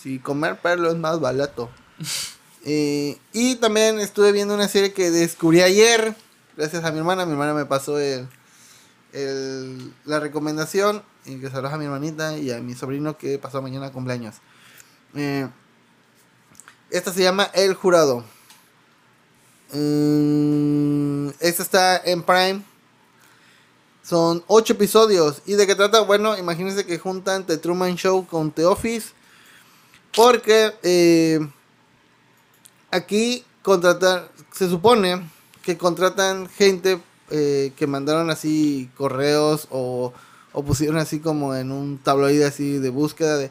[0.00, 1.68] Sí, comer perro es más barato.
[2.62, 6.14] Eh, y también estuve viendo una serie que descubrí ayer.
[6.58, 7.24] Gracias a mi hermana.
[7.24, 8.28] Mi hermana me pasó el,
[10.04, 11.02] la recomendación.
[11.24, 14.36] Y que saludos a mi hermanita y a mi sobrino que pasó mañana cumpleaños.
[15.14, 15.48] Eh,
[16.90, 18.24] esta se llama El Jurado.
[19.72, 22.62] Mm, esta está en Prime.
[24.02, 25.42] Son ocho episodios.
[25.46, 26.00] ¿Y de qué trata?
[26.00, 29.10] Bueno, imagínense que juntan The Truman Show con The Office.
[30.14, 31.38] Porque eh,
[32.90, 35.28] aquí contratar, se supone
[35.62, 37.00] que contratan gente
[37.30, 40.12] eh, que mandaron así correos o,
[40.52, 43.50] o pusieron así como en un tabloide así de búsqueda de...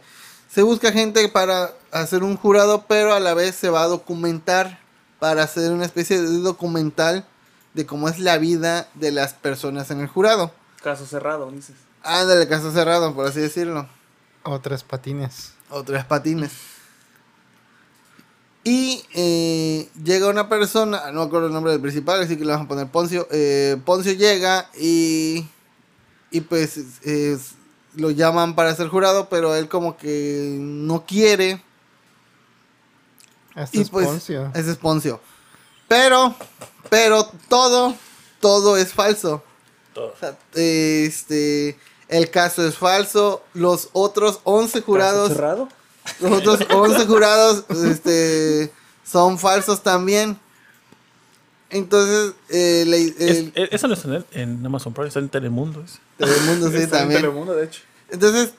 [0.50, 4.80] Se busca gente para hacer un jurado, pero a la vez se va a documentar
[5.20, 7.26] para hacer una especie de documental
[7.74, 10.52] de cómo es la vida de las personas en el jurado.
[10.82, 11.76] Caso cerrado, dices.
[12.04, 13.88] Ándale, caso cerrado, por así decirlo.
[14.44, 15.54] Otras patines.
[15.70, 16.52] o tres patines.
[18.64, 22.52] Y eh, llega una persona, no me acuerdo el nombre del principal, así que le
[22.52, 23.28] vamos a poner Poncio.
[23.32, 25.48] Eh, Poncio llega y,
[26.32, 27.52] y pues es-
[27.96, 31.62] lo llaman para ser jurado, pero él como que no quiere.
[33.56, 34.52] Este Y es pues, Poncio.
[34.54, 35.20] ese es Poncio.
[35.88, 36.36] Pero,
[36.90, 37.96] pero todo,
[38.40, 39.44] todo es falso.
[39.94, 40.14] Todo.
[40.14, 41.80] O sea, este,
[42.10, 43.44] el caso es falso.
[43.54, 45.70] Los otros 11 jurados, ¿Caso cerrado?
[46.20, 48.72] Los otros 11 jurados, este,
[49.04, 50.38] son falsos también.
[51.70, 55.84] Entonces, eh, la- Es- es- Eso no está en, en Amazon Prime, está en Telemundo.
[55.84, 56.00] es.
[56.18, 57.22] Telemundo sí Está en también.
[57.22, 57.82] Telemundo, de hecho.
[58.10, 58.52] Entonces,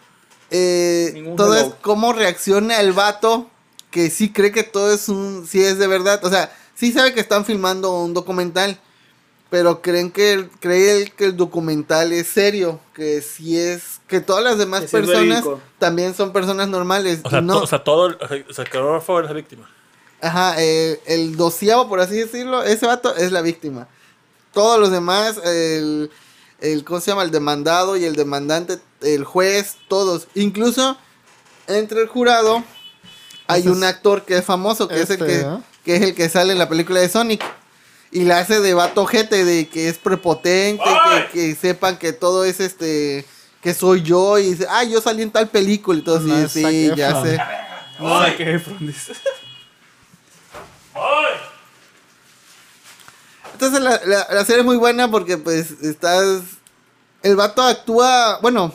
[0.51, 3.51] eh, todo es cómo reacciona el vato
[3.91, 6.25] que sí cree que todo es un, sí es de verdad.
[6.25, 8.79] O sea, sí sabe que están filmando un documental,
[9.51, 14.21] pero creen que el, cree el- que el documental es serio, que sí es, que
[14.21, 15.45] todas las demás es personas
[15.79, 17.21] también son personas normales.
[17.23, 19.71] O sea, no, o sea, todo el, o sea, camarógrafo es la víctima.
[20.21, 23.89] Ajá, eh, el doceavo, por así decirlo, ese vato es la víctima.
[24.53, 26.11] Todos los demás, el,
[26.61, 27.23] el, ¿cómo se llama?
[27.23, 30.27] El demandado y el demandante, el juez, todos.
[30.35, 30.99] Incluso
[31.69, 32.63] entre el jurado
[33.47, 35.47] hay un actor que es famoso, que es el este, que,
[35.85, 37.43] que es el que sale en la película de Sonic.
[38.13, 40.83] Y la hace de vato jete, de que es prepotente,
[41.33, 43.25] que sepan que todo es este,
[43.63, 46.49] que soy yo, y dice, ah, yo salí en tal película y todo así, No,
[46.49, 47.39] sí, ya sé.
[47.99, 48.07] No
[48.81, 49.13] dice.
[53.53, 56.43] Entonces la, la, la serie es muy buena porque pues estás...
[57.23, 58.73] El vato actúa, bueno,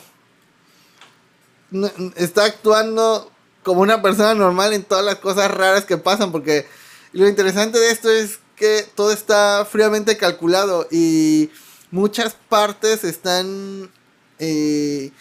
[1.72, 3.32] no- está actuando
[3.64, 6.68] como una persona normal en todas las cosas raras que pasan porque
[7.12, 11.50] lo interesante de esto es que todo está fríamente calculado y
[11.90, 13.90] muchas partes están...
[14.38, 15.12] Eh,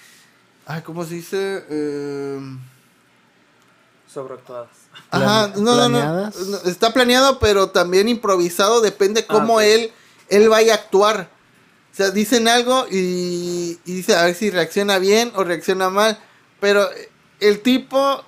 [0.65, 1.63] ay, ¿cómo se dice?
[1.69, 2.39] Eh,
[4.11, 4.69] Sobreactuadas.
[5.11, 6.31] Ajá, no, no, no,
[6.65, 8.79] Está planeado, pero también improvisado.
[8.81, 9.61] Depende cómo ok.
[9.61, 9.91] él,
[10.29, 11.29] él vaya a actuar.
[11.91, 16.17] O sea, dicen algo y, y dice a ver si reacciona bien o reacciona mal.
[16.59, 16.87] Pero
[17.39, 18.23] el tipo.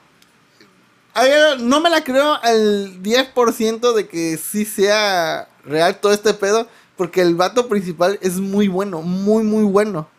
[1.13, 6.33] a ver, no me la creo al 10% de que sí sea real todo este
[6.33, 6.67] pedo.
[6.97, 10.09] Porque el vato principal es muy bueno, muy, muy bueno.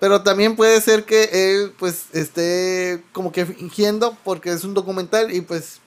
[0.00, 5.34] Pero también puede ser que él, pues, esté como que fingiendo porque es un documental
[5.34, 5.80] y, pues,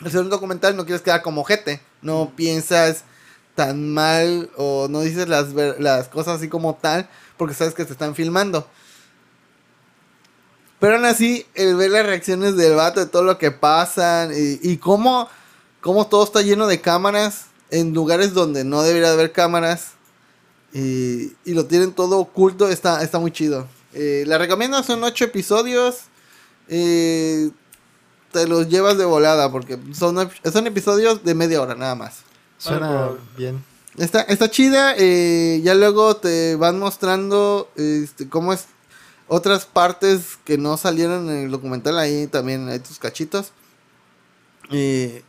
[0.00, 1.80] al ser un documental no quieres quedar como jete.
[2.02, 3.04] No piensas
[3.54, 7.92] tan mal o no dices las, las cosas así como tal porque sabes que te
[7.92, 8.66] están filmando.
[10.78, 14.58] Pero aún así, el ver las reacciones del vato de todo lo que pasan y,
[14.62, 15.28] y cómo,
[15.80, 19.92] cómo todo está lleno de cámaras en lugares donde no debería haber cámaras
[20.72, 23.66] y, y lo tienen todo oculto, está, está muy chido.
[23.94, 26.02] Eh, la recomiendo, son ocho episodios.
[26.68, 27.50] Eh,
[28.32, 32.20] te los llevas de volada porque son, son episodios de media hora nada más.
[32.58, 33.62] Suena bien.
[33.98, 38.64] Está, está chida, eh, ya luego te van mostrando este, cómo es
[39.28, 43.52] otras partes que no salieron en el documental, ahí también hay tus cachitos.
[44.70, 45.22] Eh,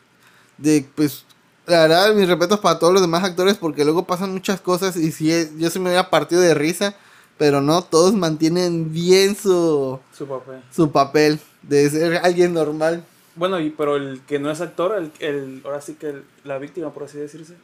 [0.58, 1.26] de pues,
[1.66, 5.12] la verdad, mis respetos para todos los demás actores porque luego pasan muchas cosas y
[5.12, 6.96] si yo se me había partido de risa,
[7.38, 10.62] pero no, todos mantienen bien su, Su papel.
[10.72, 13.04] su papel de ser alguien normal.
[13.36, 16.58] Bueno, y, pero el que no es actor, el, el, ahora sí que el- la
[16.60, 17.56] víctima, por así decirse,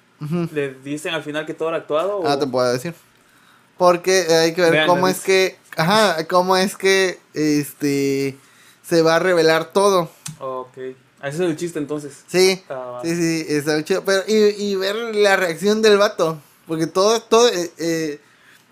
[0.51, 2.17] le dicen al final que todo era actuado.
[2.17, 2.27] O...
[2.27, 2.93] Ah, te puedo decir.
[3.77, 8.37] Porque hay que ver Vean, cómo es que, ajá, cómo es que, este,
[8.83, 10.09] se va a revelar todo.
[10.39, 10.77] Ok.
[11.21, 12.13] Ah, Ese es el chiste entonces.
[12.27, 14.03] Sí, Ah, sí, sí, está muy chido.
[14.05, 16.37] Pero, y, y ver la reacción del vato.
[16.67, 18.21] Porque todo, todo, eh, eh,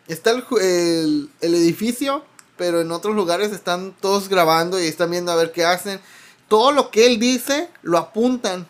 [0.07, 2.23] está el, el, el edificio,
[2.55, 5.99] pero en otros lugares están todos grabando y están viendo a ver qué hacen.
[6.47, 8.67] Todo lo que él dice, lo apuntan.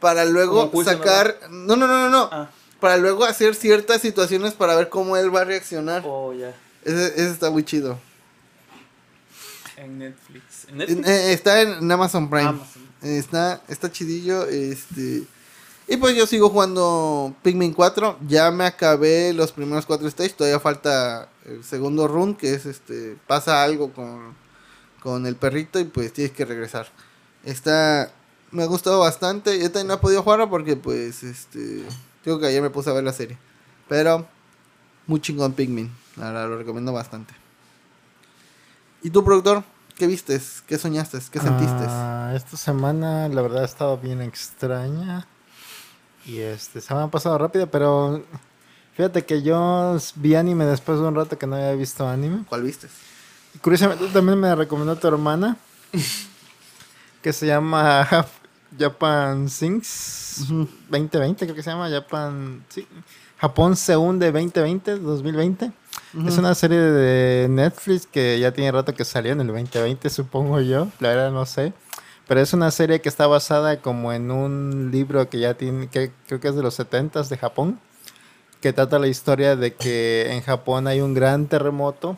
[0.00, 1.36] Para luego sacar...
[1.50, 2.28] No, no, no, no, no.
[2.32, 2.48] Ah,
[2.80, 6.02] Para luego hacer ciertas situaciones para ver cómo él va a reaccionar.
[6.06, 6.54] oh, ya.
[6.84, 7.98] Ese, ese está muy chido.
[9.76, 10.44] En Netflix.
[10.68, 11.08] ¿En En- Netflix?
[11.08, 12.48] eh, está en Amazon Prime.
[12.48, 12.79] Amazon.
[13.02, 14.44] Está, está chidillo.
[14.46, 15.24] Este.
[15.88, 18.18] Y pues yo sigo jugando Pikmin 4.
[18.28, 20.36] Ya me acabé los primeros cuatro stages.
[20.36, 22.34] Todavía falta el segundo run.
[22.34, 23.16] Que es este.
[23.26, 24.34] Pasa algo con,
[25.02, 25.80] con el perrito.
[25.80, 26.88] Y pues tienes que regresar.
[27.44, 28.12] Está
[28.50, 29.58] Me ha gustado bastante.
[29.58, 31.84] Yo también no he podido jugarlo porque, pues, este.
[32.24, 33.38] Digo que ayer me puse a ver la serie.
[33.88, 34.26] Pero,
[35.06, 35.90] muy chingón Pikmin.
[36.16, 37.34] Verdad, lo recomiendo bastante.
[39.02, 39.64] ¿Y tú, productor?
[40.00, 40.62] ¿Qué vistes?
[40.66, 41.18] ¿Qué soñaste?
[41.30, 41.84] ¿Qué sentiste?
[41.86, 45.26] Ah, esta semana, la verdad, ha estado bien extraña.
[46.24, 48.24] Y este, se me ha pasado rápido, pero
[48.96, 52.44] fíjate que yo vi anime después de un rato que no había visto anime.
[52.48, 52.90] ¿Cuál vistes?
[53.54, 55.58] Y curiosamente también me recomendó tu hermana,
[57.22, 58.26] que se llama
[58.78, 60.46] Japan Sings
[60.88, 62.88] 2020, creo que se llama Japan, sí,
[63.36, 65.72] Japón se hunde 2020, 2020.
[66.26, 70.60] Es una serie de Netflix que ya tiene rato que salió en el 2020, supongo
[70.60, 71.72] yo, la verdad no sé.
[72.26, 76.12] Pero es una serie que está basada como en un libro que ya tiene, que
[76.26, 77.80] creo que es de los 70 de Japón,
[78.60, 82.16] que trata la historia de que en Japón hay un gran terremoto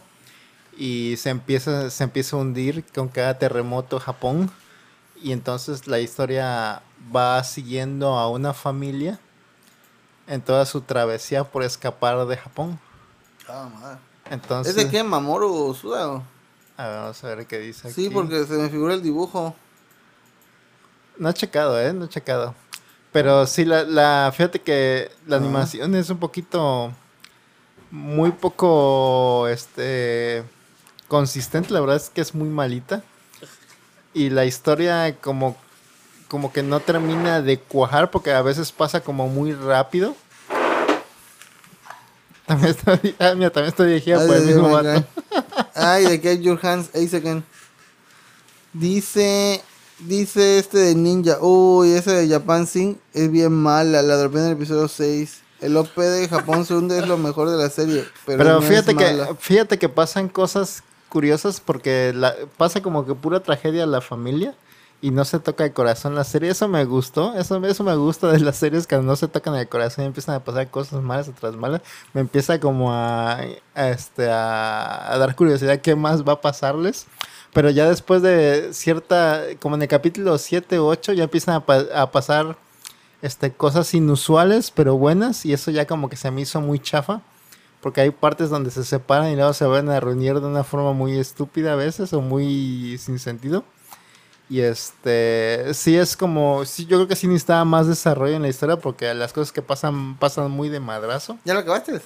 [0.76, 4.50] y se empieza, se empieza a hundir con cada terremoto Japón.
[5.22, 6.82] Y entonces la historia
[7.14, 9.20] va siguiendo a una familia
[10.26, 12.78] en toda su travesía por escapar de Japón.
[13.80, 13.98] Madre.
[14.30, 15.02] Entonces, ¿Es de qué?
[15.02, 16.22] ¿Mamoru Suda?
[16.76, 18.14] A ver, vamos a ver qué dice Sí, aquí.
[18.14, 19.54] porque se me figura el dibujo.
[21.18, 21.92] No he checado, ¿eh?
[21.92, 22.54] No he checado.
[23.12, 25.38] Pero sí, la, la fíjate que la Ah.
[25.40, 26.92] animación es un poquito...
[27.90, 30.44] Muy poco, este...
[31.08, 33.02] Consistente, la verdad es que es muy malita.
[34.14, 35.56] Y la historia como...
[36.28, 40.16] Como que no termina de cuajar porque a veces pasa como muy rápido.
[42.52, 45.04] También está, ah, mira, también está dirigida Ay, por el mismo vato.
[45.74, 47.44] Ay, de Get Your Hands Ace Again.
[48.72, 49.62] Dice.
[49.98, 51.38] Dice este de Ninja.
[51.40, 54.02] Uy, ese de Japan Sing es bien mala.
[54.02, 55.40] La dropé en el episodio 6.
[55.60, 58.04] El OP de Japón se hunde es lo mejor de la serie.
[58.26, 63.06] Pero, Pero, no es fíjate que fíjate que pasan cosas curiosas porque la, pasa como
[63.06, 64.54] que pura tragedia a la familia
[65.02, 66.50] y no se toca el corazón la serie.
[66.50, 69.68] Eso me gustó, eso, eso me gusta de las series que no se tocan el
[69.68, 71.82] corazón y empiezan a pasar cosas malas atrás malas.
[72.14, 73.40] Me empieza como a,
[73.74, 77.06] a, este, a, a dar curiosidad qué más va a pasarles.
[77.52, 81.66] Pero ya después de cierta, como en el capítulo 7 u 8, ya empiezan a,
[81.66, 82.56] pa- a pasar
[83.22, 85.44] este, cosas inusuales, pero buenas.
[85.46, 87.22] Y eso ya como que se me hizo muy chafa.
[87.80, 90.92] Porque hay partes donde se separan y luego se van a reunir de una forma
[90.92, 93.64] muy estúpida a veces o muy sin sentido.
[94.52, 98.48] Y este, sí es como, sí, yo creo que sí necesitaba más desarrollo en la
[98.48, 101.38] historia porque las cosas que pasan pasan muy de madrazo.
[101.46, 102.02] ¿Ya lo acabaste?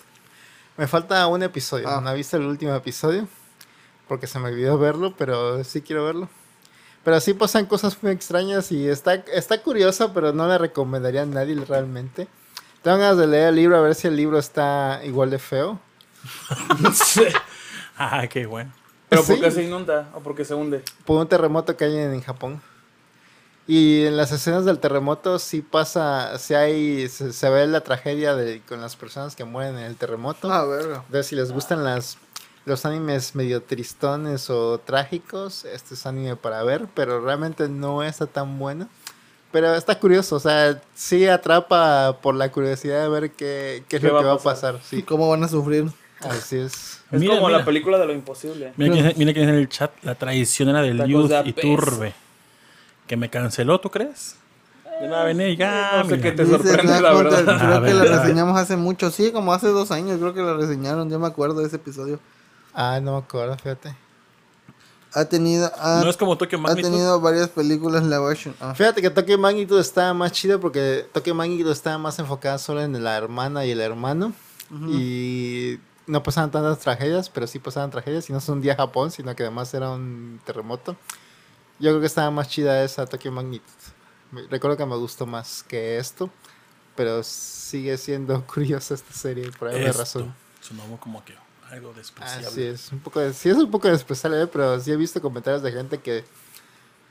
[0.77, 2.01] Me falta un episodio, Ah.
[2.01, 3.27] no he visto el último episodio
[4.07, 6.29] porque se me olvidó verlo, pero sí quiero verlo.
[7.03, 11.27] Pero sí pasan cosas muy extrañas y está, está curiosa, pero no la recomendaría a
[11.27, 12.29] nadie realmente.
[12.83, 15.81] Tengo ganas de leer el libro a ver si el libro está igual de feo.
[17.99, 18.73] Ah, qué bueno.
[19.09, 19.33] Pero Sí.
[19.35, 20.09] ¿por qué se inunda?
[20.15, 20.83] ¿O porque se hunde?
[21.05, 22.61] por un terremoto que hay en, en Japón.
[23.69, 28.35] Y en las escenas del terremoto sí pasa, sí hay, se, se ve la tragedia
[28.37, 30.53] de, con las personas que mueren en el terremoto.
[30.53, 31.03] Ah, verga.
[31.07, 32.17] Entonces, si les gustan las,
[32.65, 38.27] los animes medio tristones o trágicos, este es anime para ver, pero realmente no está
[38.27, 38.89] tan bueno.
[39.51, 44.03] Pero está curioso, o sea, sí atrapa por la curiosidad de ver qué, qué es
[44.03, 44.75] ¿Qué lo va que a va a pasar?
[44.75, 44.89] pasar.
[44.89, 45.91] Sí, ¿Cómo van a sufrir?
[46.21, 46.96] así es.
[47.13, 47.59] Es Mira, como mira.
[47.61, 48.73] la película de lo imposible.
[48.77, 51.53] Mira quién, mira quién es en el chat, la traicionera del Tacos Youth de y.
[51.53, 52.15] Turbe.
[53.07, 54.37] Que me canceló, ¿tú crees?
[55.01, 56.03] Yo no va a venir y ya.
[56.03, 57.45] No sé qué te Dice sorprende, la verdad.
[57.83, 59.11] Creo que la reseñamos hace mucho.
[59.11, 61.09] Sí, como hace dos años creo que la reseñaron.
[61.11, 62.19] Yo me acuerdo de ese episodio.
[62.75, 63.95] Ah, no me acuerdo, fíjate.
[65.13, 65.71] Ha tenido...
[65.79, 66.91] Ha, No es como Tokyo ha Magnitude.
[66.91, 68.55] tenido varias películas live action.
[68.61, 68.75] Ah.
[68.75, 73.03] Fíjate que Tokyo Magnitude estaba más chido porque Tokyo Magnitude estaba más enfocada solo en
[73.05, 74.33] la hermana y el hermano.
[74.91, 78.29] Y no pasaban tantas tragedias, pero sí pasaban tragedias.
[78.31, 80.97] Y no es un día Japón, sino que además era un terremoto.
[81.79, 83.71] Yo creo que estaba más chida esa Tokyo Magnitude.
[84.51, 86.31] Recuerdo que me gustó más que esto.
[86.95, 90.35] Pero sigue siendo curiosa esta serie, por alguna Esto, razón.
[90.63, 91.35] Sonó como que
[91.71, 92.47] algo despreciable.
[92.47, 94.47] Así es, un poco de- sí es un poco despreciable, ¿eh?
[94.47, 96.25] pero sí he visto comentarios de gente que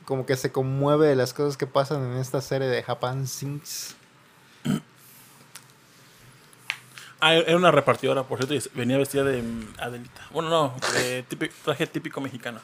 [0.05, 3.94] como que se conmueve de las cosas que pasan en esta serie de Japan Sings.
[7.27, 9.41] Ah, era una repartidora, por cierto, y venía vestida de
[9.79, 10.21] Adelita.
[10.31, 12.59] Bueno, no, de típico- traje típico mexicano.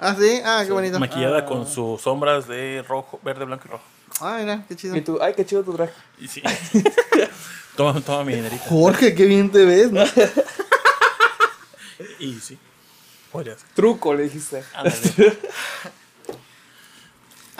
[0.00, 0.40] Ah, sí.
[0.44, 0.98] Ah, qué Sí, bonito.
[0.98, 1.46] Maquillada Ah.
[1.46, 3.84] con sus sombras de rojo, verde, blanco y rojo.
[4.20, 4.96] Ah, mira, qué chido.
[4.96, 5.92] Y tú, ay, qué chido tu traje.
[6.18, 6.42] Y sí.
[7.76, 8.64] toma, toma mi dinerita.
[8.68, 10.02] Jorge, qué bien te ves, ¿no?
[12.18, 12.58] Y sí.
[13.30, 13.68] Podría ser.
[13.74, 14.64] Truco, le dijiste.
[14.74, 14.96] Ándale.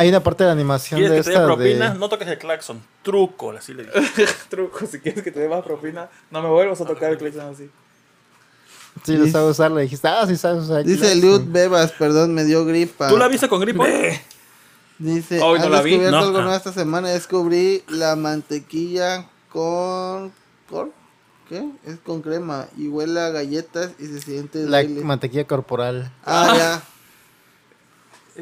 [0.00, 1.90] Hay una parte de la animación ¿Quieres de que te dé esta propina?
[1.90, 1.98] de...
[1.98, 2.82] No toques el claxon.
[3.02, 4.26] Truco, así le dije.
[4.48, 7.52] Truco, si quieres que te dé más propina, no me vuelvas a tocar el claxon
[7.52, 7.68] así.
[9.04, 10.84] Sí, lo sabes usar, le dijiste, ah, sí sabes usar.
[10.84, 11.42] Dice Lud.
[11.48, 13.08] Bebas, perdón, me dio gripa.
[13.08, 13.84] ¿Tú la viste con gripo?
[14.98, 15.90] Dice, Hoy no ¿has la vi?
[15.90, 16.26] descubierto No.
[16.26, 17.08] algo nuevo esta semana?
[17.10, 20.32] Descubrí la mantequilla con...
[20.70, 20.92] ¿Con?
[21.46, 21.62] ¿Qué?
[21.84, 26.10] Es con crema y huele a galletas y se siente La mantequilla corporal.
[26.24, 26.82] Ah, ya.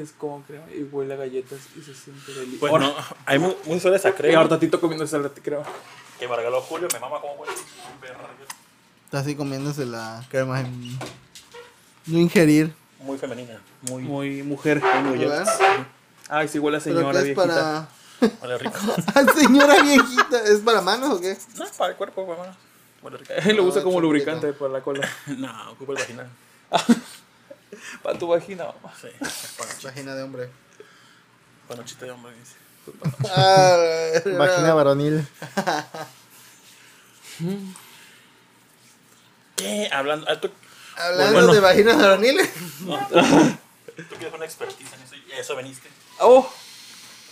[0.00, 2.68] Es como crema y huele a galletas y se siente delicioso.
[2.68, 2.94] Bueno,
[3.26, 4.38] hay mu- muchas historias a y crema.
[4.38, 5.64] ahorita Tito comiendo esa crema.
[6.18, 7.52] Que me regaló Julio, me mama como huele.
[9.04, 10.60] Está así comiéndose la crema.
[10.60, 10.98] en-
[12.06, 12.72] No ingerir.
[13.00, 13.60] Muy femenina.
[13.82, 14.02] Muy.
[14.02, 14.82] Muy mujer.
[15.04, 15.18] muy.
[15.18, 15.46] ¿verdad?
[16.28, 17.46] Ay, sí huele a ¿Pero señora qué es viejita.
[17.46, 17.88] para...?
[18.42, 18.78] Huele rico.
[19.38, 20.42] Señora viejita.
[20.44, 21.36] ¿Es para manos o qué?
[21.56, 22.44] no, para el cuerpo, bueno.
[23.02, 23.32] Huele rico.
[23.56, 25.08] Lo usa Ah, como lubricante para la cola.
[25.38, 26.28] No, ocupa el vaginal.
[28.02, 28.92] Para tu vagina, mamá.
[29.00, 29.08] Sí,
[29.84, 30.50] Vagina de hombre.
[31.68, 32.32] panochita de hombre.
[32.34, 32.56] dice.
[34.38, 35.26] Vagina varonil.
[39.56, 39.88] ¿Qué?
[39.92, 40.26] Hablando.
[40.28, 40.50] ah, ¿Tú,
[40.96, 41.52] Hablando Bueno.
[41.54, 42.50] de vaginas varoniles.
[42.80, 45.88] tú quieres una expertise en eso y a eso veniste.
[46.20, 46.50] Oh,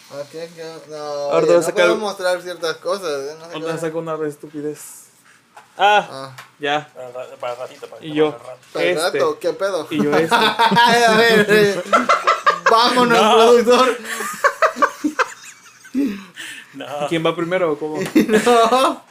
[0.09, 3.09] Ok, que- no, Ahora oye, te voy a no sacar- puedo mostrar ciertas cosas.
[3.11, 3.35] ¿eh?
[3.41, 5.06] No sé ¿dónde qué- saco una estupidez?
[5.79, 6.89] Ah, Ah, ya.
[7.41, 7.87] Para, ratito.
[7.87, 8.37] Para Y yo.
[8.39, 8.67] para el rato.
[8.73, 9.19] ¿para el Este.
[9.19, 9.39] rato?
[9.39, 9.87] ¿Qué pedo?
[9.91, 10.35] Y yo este.
[10.35, 11.83] A ver, eh,
[12.71, 13.35] vámonos, No.
[13.35, 13.99] productor.
[16.75, 16.87] No.
[17.09, 17.99] ¿Quién va primero o cómo?
[18.15, 19.03] No.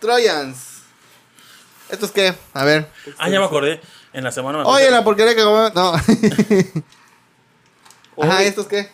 [0.00, 0.82] Trojans.
[1.88, 2.34] ¿Esto es qué?
[2.52, 2.90] A ver.
[3.18, 3.80] Ah, ya me acordé.
[4.12, 5.74] En la semana me Oye, la porquería que comemos.
[5.74, 5.94] No.
[8.22, 8.42] Ajá.
[8.42, 8.90] ¿esto es qué?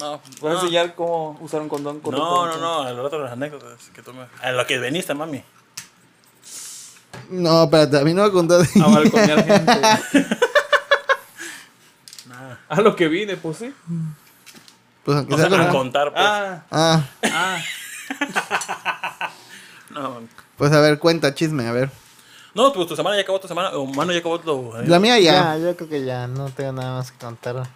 [0.00, 0.60] No, ¿Vas a no.
[0.60, 4.26] enseñar cómo usar un condón No, no, no, al rato las anécdotas que tú me...
[4.42, 5.42] A lo que veniste, mami.
[7.30, 8.58] No, espérate, a mí no me contó.
[8.58, 10.26] de- A balconear gente.
[12.26, 12.60] Nada.
[12.68, 13.72] A lo que vine, pues sí.
[15.04, 16.24] Pues aunque O sea sea, con- a contar, pues.
[16.26, 17.60] Ah, Ah, ah.
[19.90, 20.22] No,
[20.58, 21.88] pues a ver, cuenta, chisme, a ver.
[22.54, 23.70] no, pues tu semana ya acabó tu semana.
[23.76, 24.72] O mano ya acabó tu...
[24.86, 25.56] La mía Ya.
[25.56, 25.58] ya.
[25.58, 27.68] yo creo que ya no tengo nada más que contar.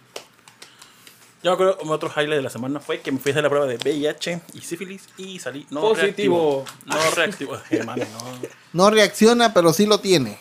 [1.41, 3.49] Yo me acuerdo, otro highlight de la semana fue que me fui a hacer la
[3.49, 6.65] prueba de VIH y sífilis y salí no Positivo.
[6.65, 6.65] reactivo.
[6.85, 7.57] No reactivo.
[7.71, 10.37] Eh, mami, no, No reacciona, pero sí lo tiene.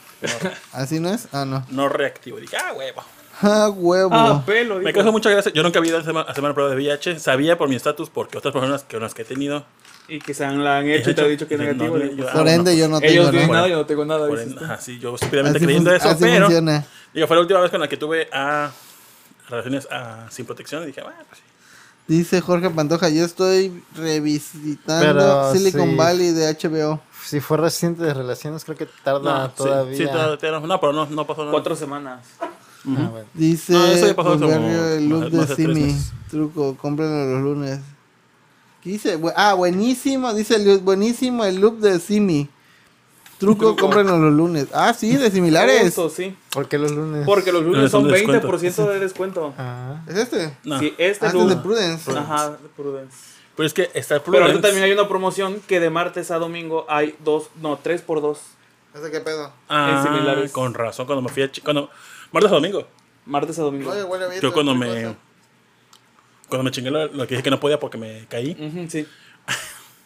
[0.73, 1.29] ¿Así no es?
[1.33, 1.65] Ah, no.
[1.71, 2.39] no reactivo.
[2.39, 3.03] Dije, ah, huevo.
[3.41, 4.11] Ah, huevo.
[4.13, 4.77] Ah, pelo.
[4.77, 4.95] Me dijo.
[4.95, 5.53] causó mucha gracia.
[5.55, 7.21] Yo nunca había ido a hacer una prueba de VIH.
[7.21, 9.65] Sabía por mi estatus, porque otras personas que, las que he tenido.
[10.09, 11.97] Y que se han, la han hecho y te han dicho que es negativo.
[11.99, 13.59] no, y yo- pues, Por ah, ende, yo no Ellos tengo tienen nada.
[13.61, 14.27] nada, yo no tengo nada.
[14.27, 16.47] Por ajá, sí, yo estúpidamente creyendo eso, así pero.
[16.47, 16.85] funciona.
[17.15, 18.73] Digo, fue la última vez con la que tuve a
[19.49, 20.83] relaciones ah, sin protección.
[20.85, 21.45] Y dije, bueno, pues sí.
[22.07, 25.95] Dice Jorge Pantoja, yo estoy revisitando Pero Silicon sí.
[25.97, 27.01] Valley de HBO.
[27.25, 29.97] Si fue reciente de relaciones, creo que tarda No, sí, todavía.
[29.97, 30.61] Sí, todavía.
[30.61, 31.53] No, pero no, no pasó nada.
[31.53, 32.25] Cuatro semanas.
[32.41, 33.27] Ah, bueno.
[33.35, 35.97] Dice No, eso ya pasó hace Bulgario, como el look más- de Simi.
[36.31, 37.81] Truco, cómprenlo los lunes.
[38.83, 39.21] ¿Qué dice?
[39.37, 40.33] Ah, buenísimo.
[40.33, 42.49] Dice buenísimo el look de Simi.
[43.39, 44.67] Truco, cómprenlo los lunes.
[44.73, 45.83] Ah, sí, de similares.
[45.83, 46.37] Justo, sí.
[46.51, 47.25] ¿Por qué los lunes?
[47.25, 48.49] Porque los lunes Lunes son son de descuento.
[48.49, 49.55] 20% de descuento.
[49.57, 50.57] Ah, ¿Es este?
[50.65, 50.79] No.
[50.81, 51.57] Sí, este Ah, este es de lunes.
[51.59, 52.11] Prudence.
[52.11, 53.17] Ajá, de Prudence.
[53.57, 54.63] Pero es que está el Pero ahorita Prudence.
[54.69, 58.41] también hay una promoción que de martes a domingo hay dos, no, tres por dos.
[58.95, 59.53] ¿Ese qué pedo?
[59.69, 60.51] Ah, en similares.
[60.53, 61.51] con razón, cuando me fui a...
[61.63, 61.91] Cuando,
[62.33, 62.87] martes a domingo.
[63.25, 63.91] Martes a domingo.
[63.91, 64.41] Oye, huele bien.
[64.41, 64.87] Yo cuando ¿qué me...
[64.87, 65.17] cosa?
[66.49, 68.87] Cuando me chingué lo, lo que dije que no podía porque me caí.
[68.91, 69.07] Sí.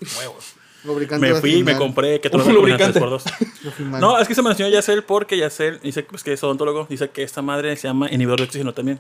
[0.19, 0.55] Huevos.
[0.85, 2.99] Lubricante Me fui y me compré que Un lubricante.
[2.99, 3.25] por dos.
[3.79, 6.87] No, es que se mencionó Yacel porque Yacel dice pues, que es odontólogo.
[6.91, 8.99] Dice que esta madre se llama inhibidor de oxígeno también.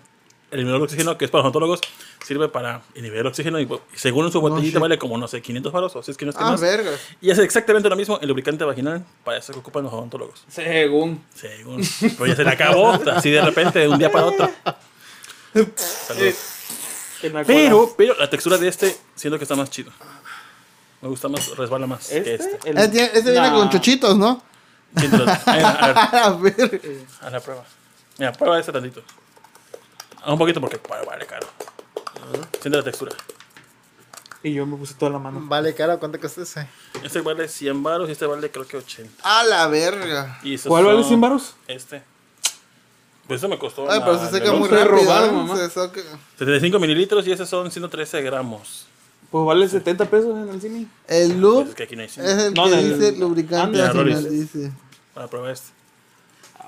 [0.52, 1.80] El inhibidor de oxígeno, que es para los odontólogos,
[2.26, 4.80] sirve para inhibir el oxígeno y, y según su botellita shit.
[4.80, 6.60] vale como, no sé, 500 baros o si es que no es que Ah, más.
[6.60, 7.00] vergas.
[7.22, 10.44] Y es exactamente lo mismo el lubricante vaginal para eso que ocupan los odontólogos.
[10.48, 11.24] Según.
[11.34, 11.82] Según.
[12.00, 14.50] Pero ya se le acabó, así de repente, de un día para otro.
[17.46, 19.92] Pero, pero la textura de este, siento que está más chido.
[21.02, 22.34] Me gusta más, resbala más que ¿Este?
[22.34, 22.70] este.
[22.70, 24.42] El- Este, este viene con chochitos, ¿no?
[24.94, 27.04] A ver, a ver, A ver.
[27.22, 27.64] a la prueba.
[28.18, 29.02] Mira, prueba este tantito.
[30.22, 31.46] Ah, Un poquito porque bueno, vale caro.
[32.60, 33.12] Siente la textura.
[34.44, 35.40] Y yo me puse toda la mano.
[35.44, 36.66] vale, caro, ¿cuánto cuesta ese?
[37.02, 39.10] Este vale 100 baros y este vale creo que 80.
[39.22, 40.38] A la verga.
[40.42, 41.54] Y ¿Cuál vale son- 100 baros?
[41.68, 42.02] Este.
[43.26, 43.90] Pues este me costó.
[43.90, 44.88] Ay, pero se seca muy rápido.
[44.88, 45.32] robaron, ¿eh?
[45.32, 45.56] mamá.
[45.56, 46.02] Se soca-
[46.38, 48.86] 75 mililitros y esos son 113 gramos.
[49.32, 50.86] Pues vale 70 pesos en el cine.
[51.08, 52.26] El loop es que aquí no hay es 100.
[52.28, 53.92] el No, que del- dice lubricante Ah,
[54.30, 54.70] dice.
[55.14, 55.70] Para probar este.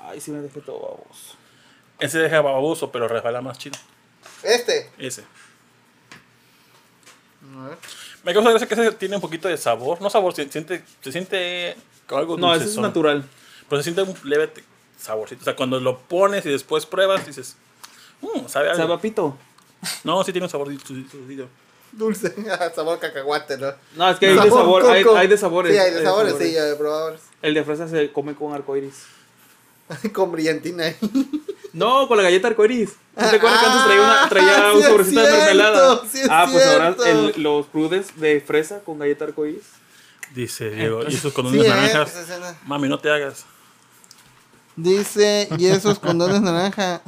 [0.03, 1.35] Ay, sí me dejé todo baboso.
[1.99, 3.77] Ese deja baboso, pero resbala más chido.
[4.43, 4.89] Este.
[4.97, 5.23] Ese.
[7.57, 7.77] A ver.
[8.23, 10.01] Me causa gracia que ese tiene un poquito de sabor.
[10.01, 11.75] No sabor, se siente, se siente
[12.07, 13.23] como algo No, ese es natural.
[13.69, 14.51] Pero se siente un leve
[14.97, 15.41] saborcito.
[15.41, 17.55] O sea, cuando lo pones y después pruebas, dices,
[18.21, 18.81] mmm, sabe algo.
[18.81, 19.37] ¿Sabe a pito?
[20.03, 21.47] No, sí tiene un sabor dulcito.
[21.97, 22.33] Dulce.
[22.75, 23.71] Sabor cacahuate, ¿no?
[23.95, 25.71] No, es que hay de sabor, hay, hay de sabores.
[25.73, 27.21] Sí, hay de sabores, sí, hay de probadores.
[27.41, 28.95] El de fresa se come con arcoiris.
[30.13, 30.95] Con brillantina ahí.
[31.73, 32.91] No, con la galleta arcoiris.
[33.17, 36.01] ¿No te acuerdas que antes Ah, traía, una, traía sí un sobrecito de mermelada?
[36.09, 37.05] sí ah, pues ahora cierto.
[37.35, 39.63] el- los prudes de fresa con galleta arcoiris.
[40.33, 42.15] Dice Diego, y esos Sí, condones eh, naranjas.
[42.15, 42.57] escena.
[42.65, 43.45] Mami, no te hagas.
[44.77, 47.01] Dice, y esos condones naranja.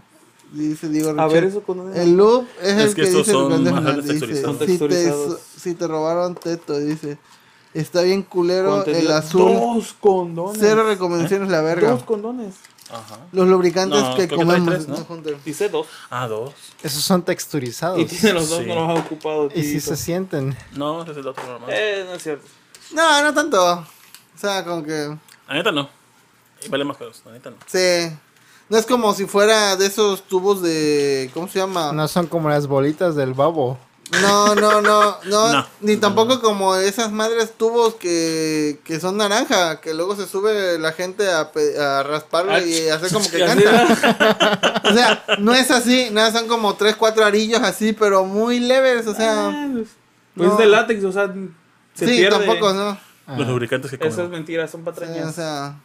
[0.57, 4.07] Dice Diego A ver, eso con El loop es, Es el que que, dice grandes
[4.07, 5.13] dice, si, te,
[5.59, 7.17] si te robaron teto, dice.
[7.73, 9.53] Está bien culero el azul.
[9.53, 10.57] Dos condones.
[10.59, 11.91] Cero recomendaciones la verga.
[11.91, 12.55] Dos condones.
[12.89, 13.19] Ajá.
[13.33, 14.69] Los lubricantes No, que que comemos.
[14.69, 14.97] tres, ¿no?
[14.97, 15.37] no, Hunter.
[15.43, 15.85] Dice dos.
[16.09, 16.53] Ah, dos.
[16.81, 17.99] Esos son texturizados.
[17.99, 18.65] Y tiene los dos, Sí.
[18.65, 19.49] no los ha ocupado.
[19.53, 20.57] Y si se sienten.
[20.73, 21.69] No, ese es el otro normal.
[21.71, 22.47] Eh, no es cierto.
[22.93, 23.61] No, no tanto.
[23.73, 25.15] O sea, como que.
[25.47, 25.89] La neta no.
[26.65, 27.57] Y vale más caros, la neta no.
[27.67, 28.09] Sí.
[28.69, 31.29] No es como si fuera de esos tubos de.
[31.33, 31.91] ¿Cómo se llama?
[31.93, 33.77] No son como las bolitas del babo.
[34.21, 35.67] No, no, no, no, No.
[35.81, 40.93] ni tampoco como esas madres tubos que, que son naranja, que luego se sube la
[40.93, 44.81] gente a, a rasparlo Ah, y hacer como que canta.
[44.89, 49.07] O sea, no es así, nada, son como tres, cuatro arillos así, pero muy leves,
[49.07, 49.89] o sea, Ah, pues
[50.35, 50.53] pues no.
[50.53, 51.27] es de látex, o sea,
[51.93, 52.37] se sí, pierde.
[52.45, 52.97] tampoco, ¿no?
[53.27, 53.35] Ah.
[53.37, 54.31] Los lubricantes que Esas comen.
[54.31, 55.27] mentiras son Sí, patrañas.
[55.27, 55.75] o sea,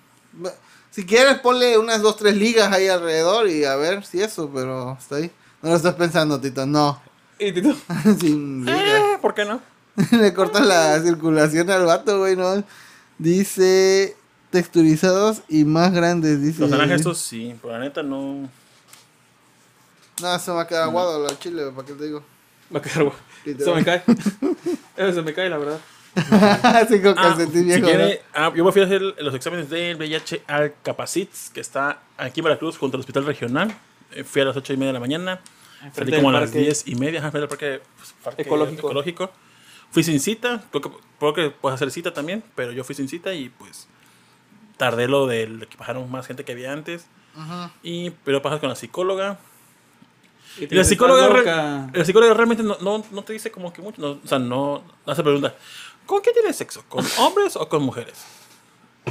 [0.92, 4.96] si quieres ponle unas dos, tres ligas ahí alrededor y a ver si eso, pero
[5.00, 5.30] está ahí.
[5.62, 7.00] No lo estás pensando, Tito, no.
[7.38, 7.74] Y Tito,
[8.20, 8.68] Sin.
[8.68, 9.60] Eh, ¿por qué no?
[10.12, 12.62] Le cortan la circulación al vato, güey, ¿no?
[13.18, 14.16] Dice
[14.50, 16.60] texturizados y más grandes, dice.
[16.60, 18.50] Los naranjas estos sí, pero la neta no.
[20.20, 22.22] No, se me va a quedar aguado la chile, ¿para qué te digo?
[22.72, 23.58] va a quedar guay.
[23.58, 24.02] Se me cae.
[24.96, 25.80] Eso se me cae, la verdad.
[26.62, 27.86] Así con Ah, calcetín si viejo.
[27.86, 32.00] quiere, ah, yo me fui a hacer los exámenes del VIH al Capacits, que está
[32.18, 33.74] aquí en Veracruz, junto al hospital regional.
[34.12, 35.40] Eh, Fui a las 8 y media de la mañana.
[35.94, 36.58] Salí como a las parque.
[36.60, 38.86] 10 y media, ajá, frente al parque, pues, parque Ecológico.
[38.88, 39.32] ecológico.
[39.90, 43.08] Fui sin cita, creo que, creo que puedes hacer cita también, pero yo fui sin
[43.08, 43.88] cita y pues
[44.76, 47.06] tardé lo del que bajaron más gente que había antes.
[47.36, 47.72] Ajá.
[47.82, 49.38] Y, pero pasas con la psicóloga.
[50.58, 51.90] Y, la psicóloga, "Estás re- loca".
[51.94, 54.82] la psicóloga realmente no, no, no te dice como que mucho, no, o sea, no,
[55.06, 55.54] no hace pregunta,
[56.06, 56.82] ¿con qué tienes sexo?
[56.88, 58.14] ¿Con hombres o con mujeres?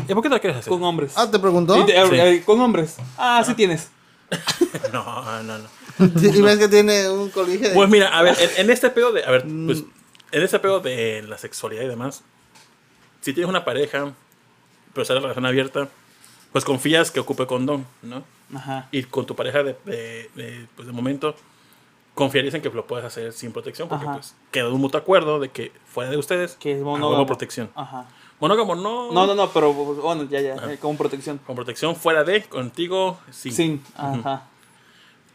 [0.07, 0.69] ¿Y por qué te la quieres hacer?
[0.69, 1.13] Con hombres.
[1.15, 1.77] Ah, ¿te preguntó?
[1.77, 2.15] Y te- Sí.
[2.15, 2.95] eh, con hombres.
[3.17, 3.89] Ah, sí tienes.
[4.93, 5.67] No, no, no.
[6.21, 7.73] y ves que tiene un colige de...
[7.75, 9.65] Pues mira, a ver, en, en este pedo de, a ver, Mm.
[9.65, 9.83] pues,
[10.31, 12.23] en este pedo de la sexualidad y demás,
[13.21, 14.13] si tienes una pareja,
[14.93, 15.89] pero sale relación abierta,
[16.53, 18.23] pues confías que ocupe condón, ¿no?
[18.55, 18.87] Ajá.
[18.91, 21.35] Y con tu pareja de, de, de, pues de momento,
[22.21, 24.13] confiarías en que lo puedes hacer sin protección, porque Ajá.
[24.15, 27.25] pues quedó un mutuo acuerdo de que fuera de ustedes, Que es monógamo.
[27.25, 27.69] protección.
[27.75, 28.05] Ajá.
[28.39, 31.39] Monógamo no, No, no, no, pero bueno, ya, ya, eh, con protección.
[31.45, 33.51] con protección fuera de, contigo, sí.
[33.51, 33.83] Sin.
[33.95, 34.43] Ajá.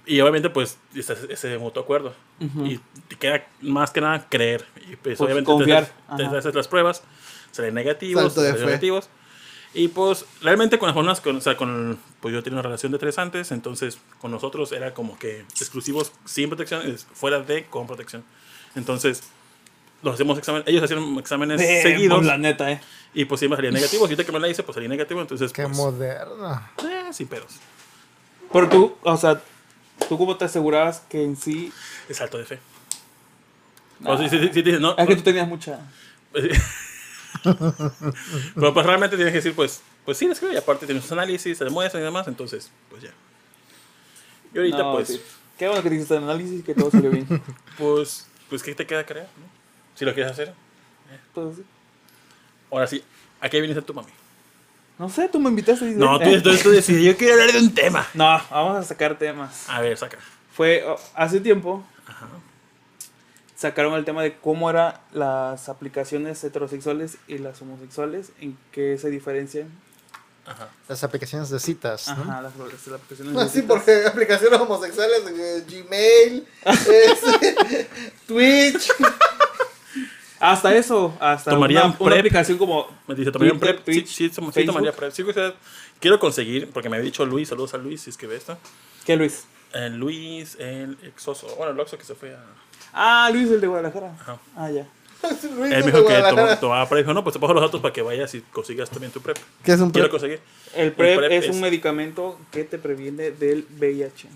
[0.06, 2.12] Y obviamente, pues, ese, ese mutuo acuerdo.
[2.40, 4.64] Y te queda más que nada creer.
[4.88, 5.86] Y pues, Pues, obviamente, confiar.
[5.86, 6.38] te, te Ajá.
[6.38, 7.02] haces las pruebas,
[7.50, 8.66] salen negativos, salen fe.
[8.66, 9.08] negativos.
[9.76, 12.92] Y pues, realmente con las hormonas, con, o sea, con, pues yo tenía una relación
[12.92, 16.82] de tres antes, entonces con nosotros era como que exclusivos sin protección,
[17.12, 18.24] fuera de con protección.
[18.74, 19.24] Entonces,
[20.02, 22.80] los hacemos exámenes, ellos hacían exámenes Eh, seguidos pues, la neta, eh.
[23.12, 24.08] y pues siempre salían negativos.
[24.08, 26.62] Y ahorita que me la hice, pues salí negativo, entonces, Qué pues, moderno.
[26.82, 27.56] eh, sin pedos.
[28.50, 29.42] Pero tú, o sea,
[30.08, 31.70] ¿tú cómo te asegurabas que en sí...
[32.08, 32.60] Es alto de fe.
[34.04, 35.80] O sí, sí, sí, sí, dices, no, Es que tú tenías mucha...
[38.54, 40.52] Pero pues realmente tienes que decir, pues, pues sí, les creo.
[40.52, 42.28] Y aparte tienes sus análisis, se demuestran y demás.
[42.28, 43.10] Entonces, pues ya.
[44.54, 45.22] Y ahorita, No, pues, sí.
[45.58, 47.26] Qué bueno que te hiciste el análisis que todo salió bien.
[47.78, 49.28] pues, pues, ¿qué te queda creer?
[49.38, 49.44] no?
[49.94, 50.54] Si lo quieres hacer.
[51.34, 51.64] Pues, sí.
[52.70, 53.02] Ahora sí,
[53.40, 54.10] ¿a qué viniste tú, mami?
[54.98, 55.90] no sé, tú me invitaste.
[55.90, 58.06] y- No, tú, tú, tú decides, yo quiero hablar de un tema.
[58.14, 59.68] No, vamos a sacar temas.
[59.68, 60.18] A ver, saca.
[60.52, 61.84] Fue oh, hace tiempo.
[63.56, 69.08] Sacaron el tema de cómo eran las aplicaciones heterosexuales y las homosexuales, en qué se
[69.10, 69.68] diferencian.
[70.44, 70.68] Ajá.
[70.88, 72.22] Las aplicaciones de citas, ¿no?
[72.22, 73.34] Ajá, las, las aplicaciones.
[73.36, 73.64] Ah, sí, de citas.
[73.66, 77.88] porque aplicaciones homosexuales, eh, Gmail, este,
[78.28, 78.92] Twitch.
[80.38, 82.18] Hasta eso, hasta Tomarían una, una PrEP.
[82.18, 82.86] aplicación como.
[83.08, 83.86] Me dice, ¿tomaría un Twitter, prep?
[83.86, 85.10] Sí, Twitch, sí, sí, sí, tomaría prep.
[85.12, 85.54] Sí, o sea,
[85.98, 88.58] quiero conseguir, porque me había dicho Luis, saludos a Luis, si es que ve esto.
[89.06, 89.46] ¿Qué Luis?
[89.72, 91.54] Eh, Luis, el exoso.
[91.56, 92.44] Bueno, el oxo que se fue a.
[92.98, 94.12] Ah, Luis, el de Guadalajara.
[94.20, 94.38] Ajá.
[94.56, 94.86] Ah, ya.
[95.56, 97.00] Luis Él me dijo que tomaba, prep.
[97.02, 99.36] Dijo, no, pues te paso los datos para que vayas y consigas también tu prep.
[99.62, 100.12] ¿Qué es un Quiero prep?
[100.12, 100.40] conseguir
[100.74, 104.28] El PrEP, PrEP es, es- un medicamento que te previene del VIH.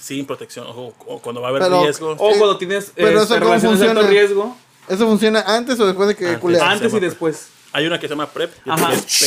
[0.00, 0.66] sin protección.
[0.68, 2.16] O, o cuando va a haber Pero- riesgo.
[2.18, 4.56] O Eh, cuando tienes pero eh, eso cómo relaciones de alto riesgo,
[4.88, 6.40] ¿Eso funciona antes o después de que Antes.
[6.40, 6.62] culeas?
[6.64, 7.48] Antes y después.
[7.72, 8.90] Hay una que se llama PrEP y otra Ajá.
[8.90, 9.18] que es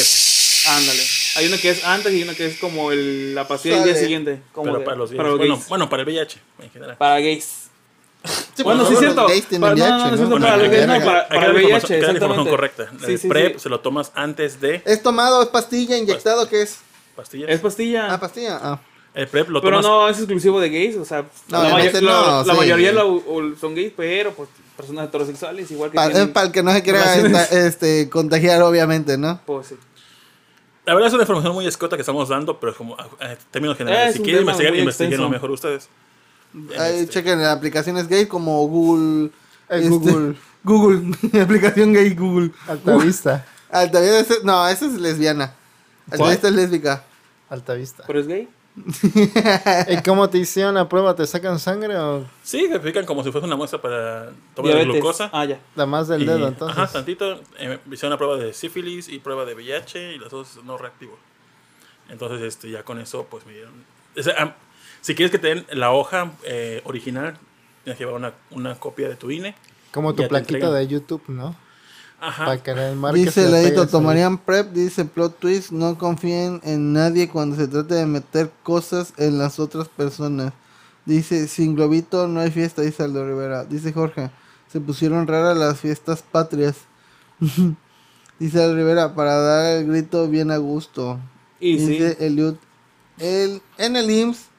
[0.66, 0.74] PEP.
[0.76, 1.02] Ándale.
[1.38, 3.96] Hay una que es antes y una que es como el, la pastilla del día
[3.96, 4.42] siguiente.
[4.52, 5.18] Como Pero de- para los gays.
[5.18, 5.68] para los bueno, gays.
[5.70, 6.98] bueno, para el VIH en general.
[6.98, 7.65] Para gays.
[8.56, 9.28] Sí, bueno, sí es cierto.
[9.60, 12.90] Para- el la VIH, la información correcta.
[13.06, 13.60] Sí, el sí, PrEP sí.
[13.60, 14.82] se lo tomas antes de.
[14.86, 16.48] ¿Es tomado, es pastilla, inyectado?
[16.48, 16.80] ¿Qué es?
[17.16, 17.50] pastillas.
[17.50, 18.14] Es pastilla.
[18.14, 18.60] Ah, pastilla.
[18.62, 18.80] Ah.
[19.14, 19.86] el PrEP lo pero tomas.
[19.86, 21.70] no es exclusivo de gays, o sea, No, la,
[22.44, 26.52] no, mayoría lo- o- son gays, pero pues personas heterosexuales igual que Pa- para el
[26.52, 29.40] que no se quiera esta- este, contagiar, obviamente, ¿no?
[29.46, 29.76] pues, sí.
[30.86, 33.36] La verdad es una información muy escota que estamos dando, pero es como a- a
[33.52, 34.16] términos generales.
[34.16, 35.30] Si quieren investigar, investiguen extenso.
[35.30, 35.88] mejor ustedes.
[36.80, 39.32] Ahí Este, chequen aplicaciones gay como Google.
[39.70, 40.36] Este, Google.
[40.64, 41.18] Google.
[41.42, 42.52] aplicación gay Google.
[42.68, 43.46] Altavista.
[43.72, 45.54] Altavista, no, esa es lesbiana.
[46.10, 47.04] Altavista es lésbica.
[47.50, 48.04] Altavista.
[48.08, 48.48] pero es gay.
[49.88, 51.16] ¿Y cómo te hicieron la prueba?
[51.16, 54.94] ¿Te sacan sangre o Sí, que aplican como si fuese una muestra para tomar Diabetes.
[54.96, 55.30] glucosa.
[55.32, 55.60] Ah, ya.
[55.76, 56.78] la más del Y- dedo entonces?
[56.78, 57.40] Ajá, tantito.
[57.58, 61.18] eh, hicieron una prueba de sífilis y prueba de VIH y las dos no reactivo.
[62.10, 63.74] Entonces, este, ya con eso, pues me dieron.
[64.18, 64.54] o sea, am-
[65.06, 67.38] si quieres que te den la hoja eh, original,
[67.84, 69.54] tienes que llevar una, una copia de tu INE.
[69.92, 71.56] Como tu plaquita de YouTube, ¿no?
[72.20, 72.46] Ajá.
[72.46, 77.30] Para que le marques Dice Leito, tomarían prep, dice plot twist, no confíen en nadie
[77.30, 80.54] cuando se trate de meter cosas en las otras personas.
[81.06, 83.64] Dice, sin globito no hay fiesta, dice Aldo Rivera.
[83.64, 84.32] Dice Jorge,
[84.72, 86.78] se pusieron raras las fiestas patrias.
[88.40, 91.20] dice Aldo Rivera, para dar el grito bien a gusto.
[91.60, 91.86] Y sí.
[91.90, 92.56] dice Eliud,
[93.20, 94.55] el, en el IMSS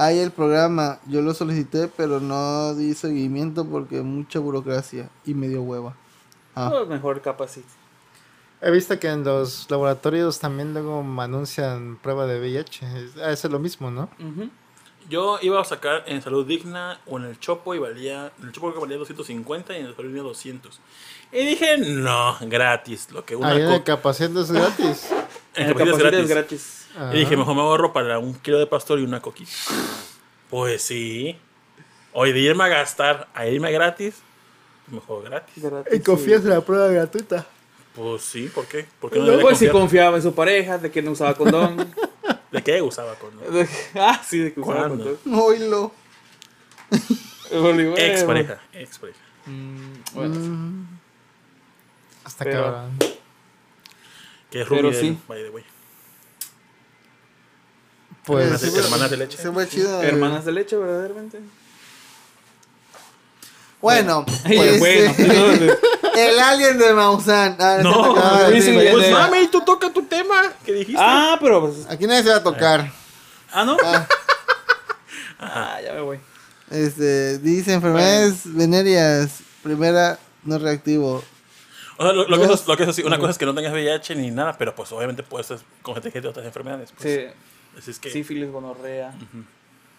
[0.00, 5.60] hay el programa, yo lo solicité, pero no di seguimiento porque mucha burocracia y medio
[5.60, 5.94] hueva.
[6.54, 6.70] Ah.
[6.70, 7.64] Pues mejor capaz sí.
[8.62, 12.86] He visto que en los laboratorios también luego anuncian prueba de VIH.
[13.26, 14.08] Es, es lo mismo, ¿no?
[14.18, 14.48] Ujú.
[15.10, 18.32] Yo iba a sacar en Salud Digna o en el Chopo y valía.
[18.38, 20.80] En el Chopo creo que valía 250 y en el Salud Digna 200.
[21.32, 23.10] Y dije, no, gratis.
[23.10, 25.10] Lo que una Ahí en el es gratis.
[25.54, 26.79] en el capacete es es gratis.
[26.96, 27.10] Ah.
[27.14, 29.50] Y dije, mejor me ahorro para un kilo de pastor y una coquita.
[30.48, 31.36] Pues sí.
[32.12, 34.16] Hoy de irme a gastar a irme gratis,
[34.88, 35.62] mejor gratis.
[35.62, 36.48] Gratis, Y confías sí.
[36.48, 37.46] en la prueba gratuita.
[37.94, 38.86] Pues sí, ¿por qué?
[39.00, 41.76] ¿Por qué no Pues si confiaba en su pareja, de que no usaba condón.
[42.50, 45.16] ¿De qué usaba con De- ah, sí, de que usaba ¿Cuándo?
[45.22, 45.92] condón.
[47.52, 49.18] Bueno, Ex pareja, ex pareja.
[49.46, 50.86] mm, bueno,
[52.24, 52.96] Hasta Pero- cabrón.
[54.50, 55.18] Que es Pero sí.
[55.28, 55.64] by the way.
[58.30, 59.38] Pues Hermanas, de, hermanas de leche.
[59.38, 60.02] Se fue chido.
[60.02, 61.40] hermanas de leche, verdaderamente.
[63.80, 65.78] Bueno, pues, bueno, eh,
[66.16, 67.56] el alien de Maussan.
[67.58, 68.14] Ah, No.
[68.50, 70.52] Pues mami, tú toca tu tema.
[70.64, 71.00] ¿Qué dijiste?
[71.02, 71.86] Ah, pero pues.
[71.88, 72.92] Aquí nadie se va a tocar.
[73.52, 73.76] Ah, ¿no?
[73.82, 74.06] Ah,
[75.42, 76.20] Ah, ya me voy.
[76.70, 79.38] este, dice enfermedades venéreas.
[79.62, 81.24] Primera, no reactivo.
[81.96, 83.54] O sea, lo, lo que es, lo que es así, una cosa es que no
[83.54, 85.48] tengas VIH ni nada, pero pues obviamente puedes
[85.82, 86.90] con gente que tiene otras enfermedades.
[86.96, 87.02] Pues.
[87.02, 87.26] Sí,
[87.78, 89.12] Así es que sífilis, gonorrea,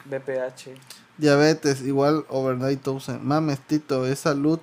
[0.05, 0.69] BPH.
[1.17, 3.25] Diabetes, igual overnight toxin.
[3.25, 4.59] Mames, Tito, es salud.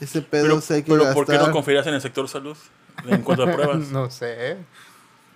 [0.00, 1.14] Ese pedo pero, se hay que pero gastar.
[1.14, 2.56] ¿por qué no confías en el sector salud
[3.06, 3.88] en cuanto a pruebas?
[3.90, 4.56] no sé.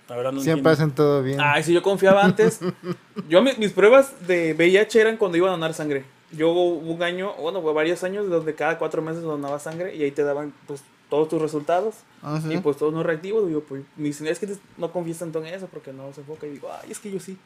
[0.09, 0.69] La verdad no Siempre entiendo.
[0.71, 1.39] hacen todo bien.
[1.41, 2.59] Ay, si yo confiaba antes.
[3.29, 6.05] Yo, mi- mis pruebas de VIH eran cuando iba a donar sangre.
[6.31, 10.11] Yo hubo un año, bueno, varios años donde cada cuatro meses donaba sangre y ahí
[10.11, 12.53] te daban pues todos tus resultados Ah, ¿sí?
[12.53, 13.47] y pues todos no reactivos.
[13.47, 16.47] Digo, pues me dicen, es que no confías tanto en eso porque no se enfoca.
[16.47, 17.37] Y digo, ay, es que yo sí.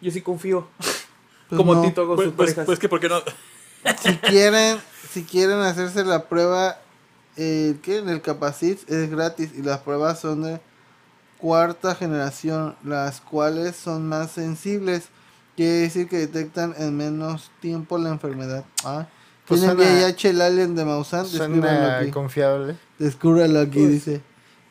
[0.00, 0.66] Yo sí confío.
[1.46, 1.82] Pues Como no.
[1.82, 2.64] Tito con Pues, sus pues, parejas.
[2.66, 3.20] pues que ¿por qué no?
[4.02, 4.78] si quieren,
[5.10, 6.78] si quieren hacerse la prueba,
[7.36, 7.98] eh, ¿qué?
[7.98, 10.58] En el Capacit es gratis y las pruebas son de
[11.36, 15.08] cuarta generación, las cuales son más sensibles.
[15.54, 18.64] Quiere decir que detectan en menos tiempo la enfermedad.
[18.82, 19.06] Ah,
[19.46, 22.10] Pues tienen suena- VIH el alien de Maussan, descúbranlo Suena aquí.
[22.10, 22.76] confiable.
[22.98, 24.20] Descúbralo aquí, Pues- dice.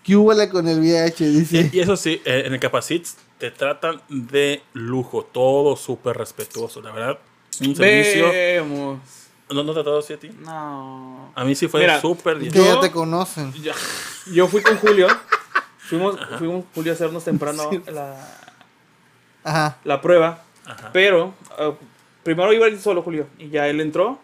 [0.04, 1.30] ¿Qué hubo con el VIH?
[1.30, 1.70] Dice.
[1.72, 6.82] Y, y eso sí, eh, en el Capacit te tratan de lujo, todo súper respetuoso,
[6.82, 7.20] la verdad.
[7.62, 8.30] Un servicio.
[8.30, 9.00] Vemos.
[9.50, 10.30] ¿No, ¿No te tratado así a ti?
[10.42, 11.32] No.
[11.36, 12.54] A mí sí fue Mira, súper que bien.
[12.54, 13.54] ya yo- te conocen.
[13.64, 13.76] Ya-
[14.34, 15.08] Yo fui con Julio.
[15.78, 18.18] Fuimos, fuimos Julio a hacernos temprano la,
[19.44, 19.78] Ajá.
[19.84, 20.44] la prueba.
[20.66, 20.90] Ajá.
[20.94, 21.74] Pero uh,
[22.24, 23.28] primero iba a ir solo Julio.
[23.38, 24.20] Y ya él entró.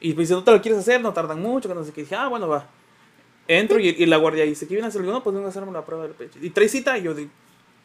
[0.00, 1.68] Y me dice, no te lo quieres hacer, no tardan mucho.
[1.68, 2.02] Que no sé qué.
[2.02, 2.66] Dije, ah, bueno, va.
[3.46, 5.02] Entro y, y la guardia dice, ¿qué viene a hacer?
[5.02, 6.38] No, pues vengo a hacerme la prueba del pecho.
[6.42, 6.96] Y trae cita.
[6.98, 7.30] Y yo digo,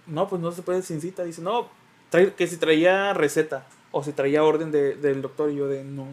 [0.07, 1.23] no, pues no se puede sin cita.
[1.23, 1.69] Dice, no,
[2.09, 3.65] trae, que si traía receta.
[3.91, 5.49] O si traía orden de- del doctor.
[5.51, 6.07] Y yo de, no.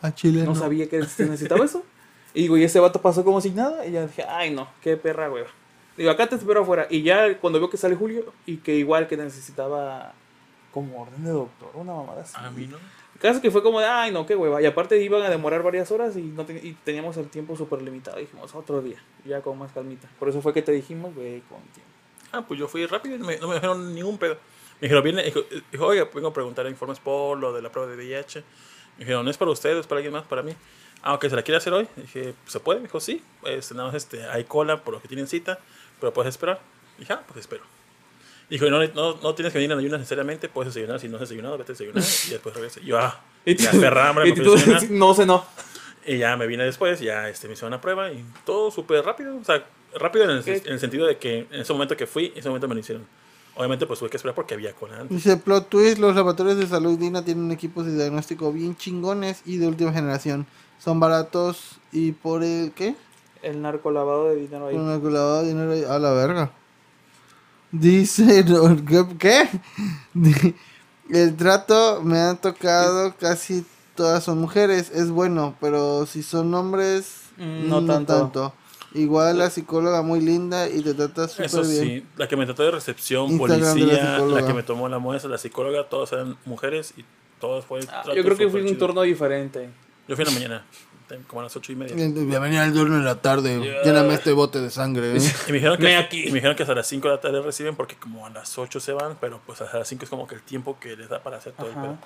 [0.00, 0.44] A Chile.
[0.44, 1.82] No sabía que se necesitaba eso.
[2.34, 3.86] Y digo, y ese vato pasó como sin nada.
[3.86, 5.48] Y ya dije, ay, no, qué perra, hueva.
[5.96, 6.86] Digo, acá te espero afuera.
[6.90, 10.12] Y ya cuando veo que sale Julio, y que igual que necesitaba
[10.70, 12.34] como orden de doctor, una mamada así.
[12.36, 12.76] A mí no.
[13.20, 14.62] Caso que fue como de, ay, no, qué hueva.
[14.62, 18.18] Y aparte iban a demorar varias horas y, no y teníamos el tiempo súper limitado.
[18.18, 20.08] Dijimos, otro día, ya con más calmita.
[20.18, 21.90] Por eso fue que te dijimos, güey, con tiempo.
[22.30, 24.34] Ah, pues yo fui rápido y no me, no me dijeron ningún pedo.
[24.80, 25.40] Me dijeron, viene, dijo,
[25.72, 28.44] dijo, oiga, vengo a preguntar informes por lo de la prueba de VIH.
[28.98, 30.54] Me dijeron, ¿es para ustedes, para alguien más, para mí?
[31.02, 31.88] Ah, ok, ¿se la quiere hacer hoy?
[31.96, 32.78] Dije, ¿se puede?
[32.78, 33.22] Me dijo, sí.
[33.40, 35.58] Pues nada más este, hay cola por los que tienen cita,
[36.00, 36.60] pero puedes esperar.
[36.98, 37.64] Dije, ah, pues espero.
[38.50, 41.00] Dijo, no, no, no tienes que venir a ayunas necesariamente, puedes desayunar.
[41.00, 42.80] Si no has desayunado, vete a desayunar y después regresa.
[42.80, 44.90] Y yo, ah, Y me aferraba, hambre, y me fui a tú, desayunar.
[44.90, 45.44] no sé, no.
[46.06, 49.36] Y ya me vine después, ya este, me hicieron una prueba y todo súper rápido.
[49.36, 49.66] O sea,
[49.98, 52.48] rápido en el, en el sentido de que en ese momento que fui, en ese
[52.48, 53.06] momento me lo hicieron.
[53.56, 55.10] Obviamente, pues tuve que esperar porque había cola antes.
[55.16, 59.58] Dice Plot Twist, los laboratorios de salud Dina tienen equipos de diagnóstico bien chingones y
[59.58, 60.46] de última generación.
[60.78, 62.94] Son baratos y por el ¿qué?
[63.42, 64.76] El narcolavado de dinero ahí.
[64.76, 66.52] El lavado de dinero ahí- a la verga.
[67.72, 68.44] Dice,
[69.18, 69.48] ¿qué?
[71.10, 73.64] El trato me ha tocado casi
[73.94, 78.52] todas son mujeres, es bueno, pero si son hombres, Mm, no tanto.
[78.94, 81.84] Igual la psicóloga muy linda y te trata Eso súper bien.
[81.84, 84.88] sí, la que me trató de recepción, Instagram de la policía, la, que me tomó
[84.88, 87.04] la muestra, la psicóloga, todas eran mujeres y
[87.38, 87.80] todas fue.
[87.80, 88.78] Ah, trato yo creo que fue un chido.
[88.78, 89.68] turno diferente.
[90.08, 90.66] Yo fui en la mañana,
[91.26, 91.94] como a las ocho y media.
[91.94, 93.80] Bienvenida al turno en la tarde.
[93.84, 95.16] Lléname este bote de sangre.
[95.16, 95.20] ¿eh?
[95.48, 96.22] Y me dijeron, que aquí.
[96.24, 98.58] y me dijeron que hasta las 5 de la tarde reciben porque como a las
[98.58, 101.08] 8 se van, pero pues hasta las 5 es como que el tiempo que les
[101.08, 101.80] da para hacer todo Ajá.
[101.80, 101.98] el pedo.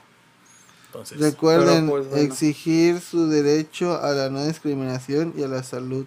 [0.86, 2.22] Entonces, Recuerden pues, bueno.
[2.22, 6.06] exigir su derecho a la no discriminación y a la salud.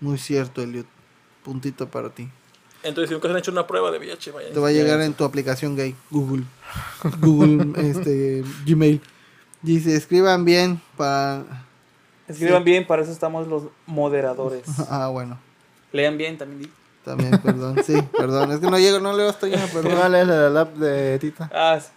[0.00, 0.86] Muy cierto, Eliot.
[1.42, 2.28] Puntito para ti.
[2.82, 4.52] entonces si nunca se han hecho una prueba de VIH, vayan.
[4.52, 5.94] Te va a llegar en tu aplicación gay.
[6.10, 6.44] Google.
[7.20, 9.00] Google, este, Gmail.
[9.62, 11.65] Dice, escriban bien para...
[12.28, 14.62] Escriban bien, para eso estamos los moderadores.
[14.90, 15.38] Ah, bueno.
[15.92, 16.62] Lean bien también.
[16.62, 16.72] di.
[17.04, 17.80] También, perdón.
[17.84, 18.50] Sí, perdón.
[18.50, 19.98] Es que no llego, no leo hasta allá, ¿Qué perdón.
[19.98, 21.48] mal es la lap de Tita?
[21.54, 21.88] Ah, sí.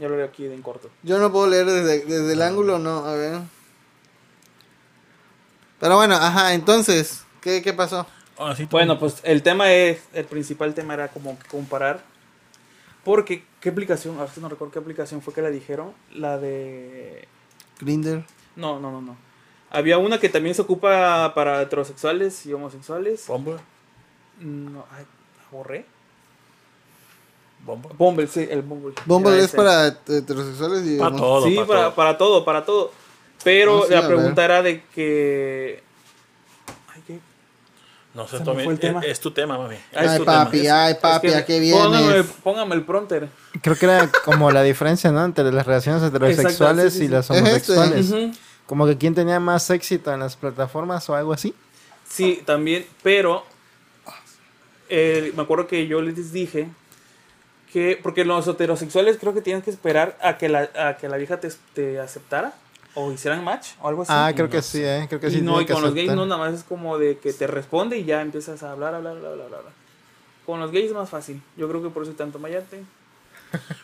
[0.00, 0.90] Yo lo leo aquí en corto.
[1.02, 3.04] Yo no puedo leer desde, desde el ángulo, no.
[3.04, 3.40] A ver.
[5.78, 8.06] Pero bueno, ajá, entonces, ¿qué, qué pasó?
[8.38, 12.02] Ah, sí, Bueno, pues el tema es, el principal tema era como comparar.
[13.04, 14.18] Porque, ¿qué aplicación?
[14.18, 15.92] A ver si no recuerdo qué aplicación fue que la dijeron.
[16.12, 17.28] La de...
[17.78, 18.24] Grinder.
[18.56, 19.16] No, no, no, no.
[19.70, 23.26] Había una que también se ocupa para heterosexuales y homosexuales.
[23.28, 23.56] Bumble,
[24.40, 25.04] No, ay,
[25.38, 25.86] ¿la borré?
[27.64, 27.90] Bumble.
[27.96, 28.94] Bumble, sí, el Bumble.
[29.06, 29.56] Bumble Era es ese.
[29.56, 30.98] para heterosexuales y...
[30.98, 32.44] Para todo, sí, para, para, todo.
[32.44, 32.90] para todo.
[33.44, 35.82] Pero Ah, sí, la pregunta era de que...
[38.12, 39.00] No sé, Tommy, fue el es, tema.
[39.00, 39.76] es tu tema, mami.
[39.94, 40.84] Ay, Es Ay, tu papi, tema.
[40.84, 42.26] ay, papi, Es que ¿a qué Póngame, vienes?
[42.42, 43.28] póngame el pronter.
[43.62, 45.24] Creo que era como la diferencia, ¿no?
[45.24, 47.12] Entre las relaciones heterosexuales Exacto, sí, sí, y sí.
[47.12, 47.72] las Es este.
[47.78, 48.36] homosexuales.
[48.66, 51.54] Como que quién tenía más éxito en las plataformas o algo así.
[52.08, 53.44] Sí, también, pero
[54.88, 56.68] eh, me acuerdo que yo les dije
[57.72, 61.16] que, porque los heterosexuales creo que tienen que esperar a que la, a que la
[61.16, 62.54] vieja te, te aceptara
[62.94, 64.12] o hicieran match o algo así.
[64.14, 65.06] Ah, creo que sí, ¿eh?
[65.08, 65.40] Creo que y sí.
[65.42, 68.04] no, y con los gays no, nada más es como de que te responde y
[68.04, 69.72] ya empiezas a hablar, hablar, hablar, hablar, hablar.
[70.46, 71.40] Con los gays es más fácil.
[71.56, 72.82] Yo creo que por eso hay tanto mayate.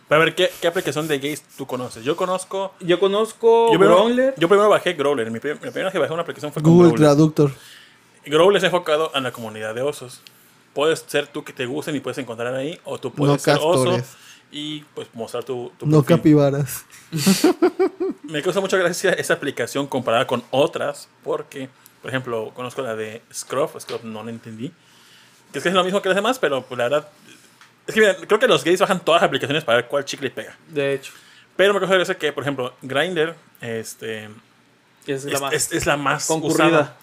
[0.08, 2.04] Pero a ver, ¿qué, ¿qué aplicación de gays tú conoces?
[2.04, 2.72] Yo conozco...
[2.80, 4.34] Yo conozco Yo primero, Growler.
[4.36, 5.28] yo primero bajé Growler.
[5.30, 7.06] Mi, la primera vez que bajé una aplicación fue con Google Growler.
[7.08, 7.50] Traductor.
[8.24, 10.20] Growler está enfocado en la comunidad de osos.
[10.72, 13.56] Puedes ser tú que te gusten y puedes encontrar ahí, o tú puedes No ser
[13.62, 14.12] oso castores.
[14.52, 16.16] y pues mostrar tu, tu No perfil.
[16.16, 16.84] capibaras.
[18.28, 21.68] Me causa mucha gracia esa aplicación comparada con otras, porque,
[22.02, 24.72] por ejemplo, conozco la de Scruff, Scruff no la entendí,
[25.52, 27.08] que es que es lo mismo que las demás, pero pues, la verdad,
[27.86, 30.30] es que mira, creo que los gays bajan todas las aplicaciones para ver cuál chicle
[30.30, 30.56] pega.
[30.68, 31.12] De hecho,
[31.56, 34.28] Pero me causa gracia que, por ejemplo, Grindr este,
[35.06, 36.66] es la es, más es- es la más concurrida.
[36.66, 36.96] usada.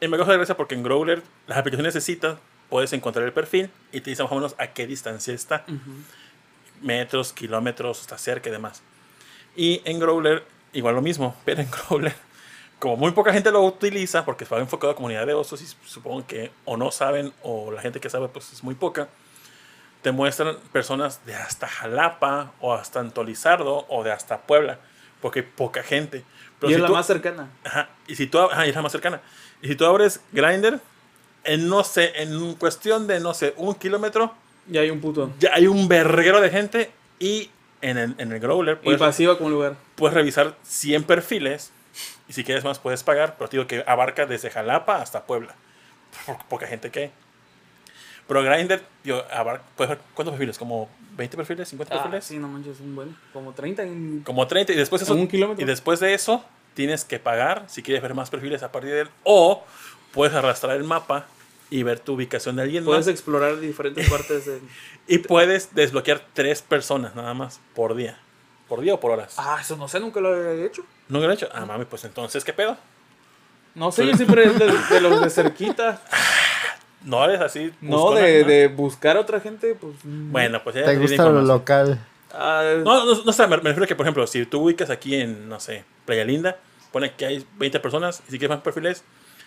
[0.00, 2.36] Y me causa gracia porque en Growler las aplicaciones de citas
[2.68, 5.64] puedes encontrar el perfil y te dice más o menos a qué distancia está.
[5.66, 5.90] Ujú.
[6.82, 8.82] Metros, kilómetros, está cerca y demás.
[9.56, 10.44] Y en Growler,
[10.76, 12.14] igual lo mismo, pero en Growler,
[12.78, 16.26] como muy poca gente lo utiliza porque va enfocado a comunidad de osos y supongo
[16.26, 19.08] que o no saben o la gente que sabe pues es muy poca,
[20.02, 24.78] te muestran personas de hasta Jalapa o hasta Antolizardo o de hasta Puebla,
[25.20, 26.22] porque hay poca gente.
[26.60, 27.48] Pero y es si la tú- más cercana.
[27.64, 29.20] Ajá, y si tú, ajá, es la más cercana.
[29.62, 30.78] Y si tú abres Grindr,
[31.44, 34.34] en no sé, en cuestión de no sé, un kilómetro,
[34.68, 35.30] Ya hay un puto.
[35.40, 37.50] ya hay un verguero de gente y
[37.82, 39.74] en el, en el Growler Y puedes, pasiva como lugar.
[39.96, 41.72] puedes revisar 100 perfiles
[42.28, 45.54] y si quieres más puedes pagar, pero te digo que abarca desde Jalapa hasta Puebla.
[46.48, 47.10] Poca gente que hay.
[48.28, 52.24] Pero Grindr, yo, abarca, puedes ver cuántos perfiles, como 20 perfiles, 50 Ah, perfiles.
[52.24, 53.16] sí, no manches, un buen.
[53.32, 54.22] Como 30 en...
[54.24, 55.62] Como 30 y después, eso, un kilómetro.
[55.62, 56.44] y después de eso
[56.74, 59.64] tienes que pagar si quieres ver más perfiles a partir de él o
[60.12, 61.26] puedes arrastrar el mapa
[61.70, 64.60] y ver tu ubicación de alguien Puedes más explorar diferentes partes de...
[65.08, 68.18] y puedes desbloquear tres personas nada más por día.
[68.68, 69.34] ¿Por día o por horas?
[69.36, 70.84] Ah, eso no sé, nunca lo he hecho.
[71.08, 71.48] ¿No lo he hecho?
[71.52, 72.76] Ah, mami, pues entonces, ¿qué pedo?
[73.74, 76.02] No sé, yo siempre de, de los de cerquita.
[77.04, 77.72] No eres así.
[77.80, 78.48] No, de, ¿no?
[78.48, 79.94] de buscar a otra gente, pues...
[80.02, 82.00] Bueno, pues ya ¿Te gusta lo local?
[82.32, 84.90] Ah, No, no, no sé, me, me refiero a que, por ejemplo, si tú ubicas
[84.90, 86.56] aquí en, no sé, Playa Linda,
[86.90, 89.04] pone que hay 20 personas y si quieres más perfiles,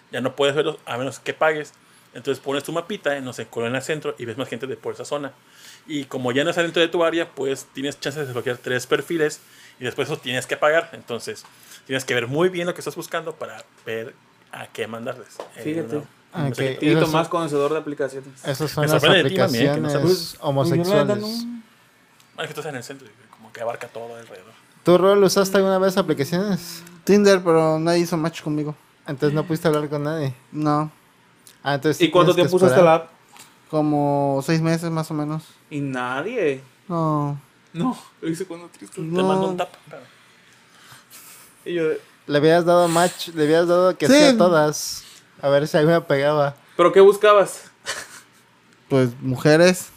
[0.10, 1.74] ya no puedes verlos a menos que pagues.
[2.14, 4.94] Entonces pones tu mapita, en, no sé, Colonia Centro, y ves más gente de por
[4.94, 5.32] esa zona.
[5.88, 8.88] Y como ya no está dentro de tu área, pues tienes chance de desbloquear tres
[8.88, 9.40] perfiles
[9.80, 10.90] y después eso tienes que pagar.
[10.94, 11.46] Entonces
[11.86, 14.14] tienes que ver muy bien lo que estás buscando para ver
[14.52, 15.38] a qué mandarles.
[15.58, 15.96] Eh, Fíjate.
[15.98, 16.56] no, Ah, no ok.
[16.56, 18.44] sé qué- Tito más son- conocedor de aplicaciones.
[18.46, 20.38] Esas son Me las sorprende de ti, mami, eh, que no aplicaciones sabes.
[20.42, 21.24] homosexuales.
[22.38, 24.54] Ah, es que estás en el centro, como que abarca todo alrededor.
[24.84, 26.84] ¿Tú, Rol, usaste alguna vez aplicaciones?
[27.04, 28.76] Tinder, pero nadie hizo match conmigo.
[29.08, 30.34] Entonces no pudiste hablar con nadie.
[30.52, 30.92] No.
[31.64, 33.10] Ah, entonces sí ¿Y cuánto tiempo usaste la app?
[33.70, 35.44] Como seis meses más o menos.
[35.70, 36.62] Y nadie.
[36.88, 37.40] No.
[37.74, 38.96] No, lo hice cuando triste.
[38.96, 39.28] Te No.
[39.28, 39.70] mando un tap.
[41.66, 41.84] Y yo,
[42.26, 44.14] Le habías dado match, le habías dado que Sí.
[44.14, 45.04] sí a todas.
[45.42, 46.56] A ver si alguna pegaba.
[46.76, 47.70] ¿pero qué buscabas?
[48.88, 49.90] Pues mujeres.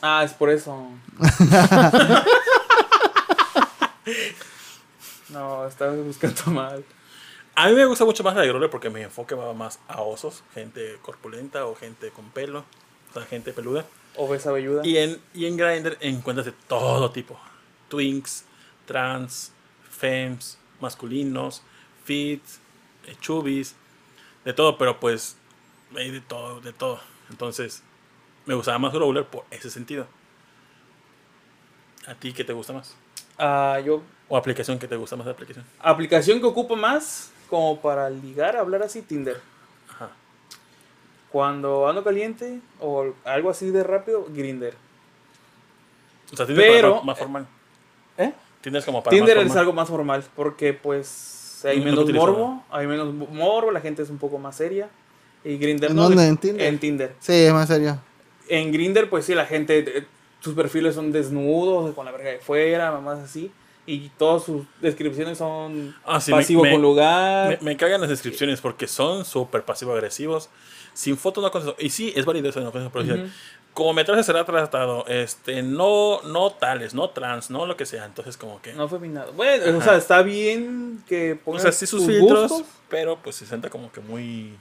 [0.00, 0.90] Ah, es por eso.
[5.30, 6.84] no, estabas buscando mal.
[7.60, 10.02] A mí me gusta mucho más la de Growler porque mi enfoque va más a
[10.02, 12.64] osos, gente corpulenta o gente con pelo,
[13.10, 13.84] o sea, gente peluda.
[14.14, 14.86] O ves velluda.
[14.86, 17.36] Y en, y en Grindr encuentras de todo tipo:
[17.88, 18.44] twinks,
[18.86, 19.50] trans,
[19.90, 21.64] femmes, masculinos,
[22.04, 22.44] fit,
[23.08, 23.74] eh, chubis,
[24.44, 25.36] de todo, pero pues
[25.96, 27.00] hay de todo, de todo.
[27.28, 27.82] Entonces,
[28.46, 30.06] me gustaba más Growler por ese sentido.
[32.06, 32.94] ¿A ti qué te gusta más?
[33.36, 35.64] Ah, yo, ¿O aplicación que te gusta más de aplicación?
[35.80, 39.40] aplicación que ocupo más como para ligar, hablar así, Tinder.
[39.90, 40.10] Ajá.
[41.30, 44.74] Cuando ando caliente o algo así de rápido, Grinder.
[46.32, 47.46] O sea, Tinder Pero- para- más formal.
[48.16, 48.32] ¿Eh?
[48.60, 51.90] Tinder es como para Tinder más es algo más formal porque pues hay No, no
[51.90, 54.88] lo menos utilizo, morbo, hay menos morbo, la gente es un poco más seria.
[55.44, 56.02] Y Grinder ¿En no.
[56.04, 56.22] dónde?
[56.22, 56.66] de- ¿En Tinder?
[56.66, 57.14] En Tinder.
[57.20, 57.98] Sí, es más serio.
[58.48, 60.06] En Grinder, pues sí, la gente, eh,
[60.40, 63.50] sus perfiles son desnudos, con la verga de fuera, mamás así.
[63.90, 67.48] Y todas sus descripciones son Ah, sí, pasivo me- con lugar.
[67.62, 70.50] Me, me cagan las descripciones porque son súper pasivo-agresivos.
[70.92, 71.76] Sin foto no contesto.
[71.82, 73.30] Y sí, es válido eso, no contesto, dicen, Ujú.
[73.72, 78.04] como metraje será tratado, este, no, no tales, no trans, no lo que sea.
[78.04, 78.74] Entonces, como que.
[78.74, 79.32] No feminado.
[79.32, 79.84] Bueno, o Ajá.
[79.90, 82.68] sea, está bien que o pongan sea, sí sus filtros, gustos.
[82.90, 84.54] pero pues se sienta como que muy.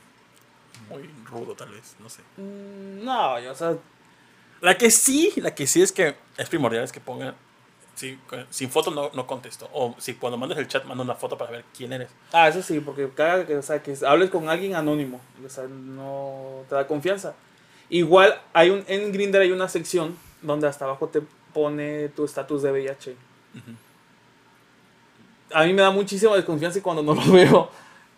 [0.89, 2.21] Muy rudo, tal vez, no sé.
[2.37, 3.75] Mm, No, yo, o sea,
[4.61, 7.35] La que sí, la que sí es que es primordial es que pongan.
[7.97, 9.67] Sí, con- sin foto no, no contesto.
[9.73, 12.09] O si cuando mandas el chat, manda una foto para ver quién eres.
[12.31, 15.63] ah, eso sí, porque cada que, o sea, que hables con alguien anónimo, o sea,
[15.63, 17.33] no te da confianza.
[17.89, 21.21] Igual hay un en Grindr hay una sección donde hasta abajo te
[21.53, 23.15] pone tu estatus de VIH.
[25.53, 27.69] A mí me da muchísima desconfianza y cuando no lo veo,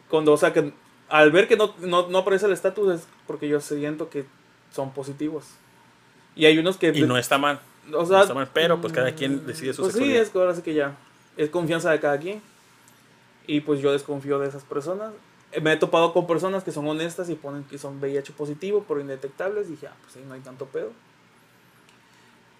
[0.10, 0.74] cuando, o sea, que
[1.08, 4.26] al ver que no, no, no aparece el estatus es porque yo siento que
[4.74, 5.46] son positivos.
[6.36, 6.90] Y hay unos que...
[6.90, 7.60] Y no está mal.
[7.94, 10.30] O no sea, está mal, pero pues cada quien mm, decide su Pues sí, es
[10.30, 10.96] que ahora sí que ya.
[11.38, 12.42] Es confianza de cada quien.
[13.48, 15.12] Y pues yo desconfío de esas personas.
[15.52, 18.84] Eh, Me he topado con personas que son honestas y ponen que son VIH positivo
[18.84, 19.68] por indetectables.
[19.68, 20.92] Y dije, ah, pues ahí no hay tanto pedo.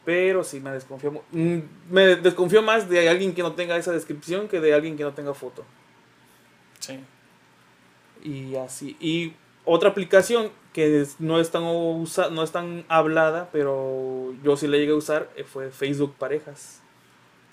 [0.06, 1.12] Pero sí me desconfío.
[1.32, 1.60] mm,
[1.92, 5.14] Me desconfío más de alguien que no tenga esa descripción que de alguien que no
[5.14, 5.66] tenga foto.
[6.80, 7.00] Sí.
[8.24, 8.98] Y así.
[9.00, 9.34] Y
[9.66, 14.78] otra aplicación que no es tan usa, no es tan hablada, pero yo sí la
[14.78, 16.82] llegué a usar, eh, fue Facebook Parejas.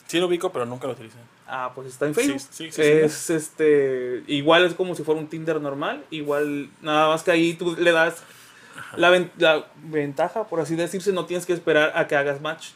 [0.06, 1.18] Sí lo ubico, pero nunca lo utilicé.
[1.48, 2.40] Ah, pues está en Facebook.
[2.40, 4.22] sí, sí, sí, es este.
[4.28, 6.04] Igual es como si fuera un Tinder normal.
[6.10, 8.22] Igual, nada más que ahí tú le das
[8.96, 12.68] la, ven- la ventaja, por así decirse, no tienes que esperar a que hagas match.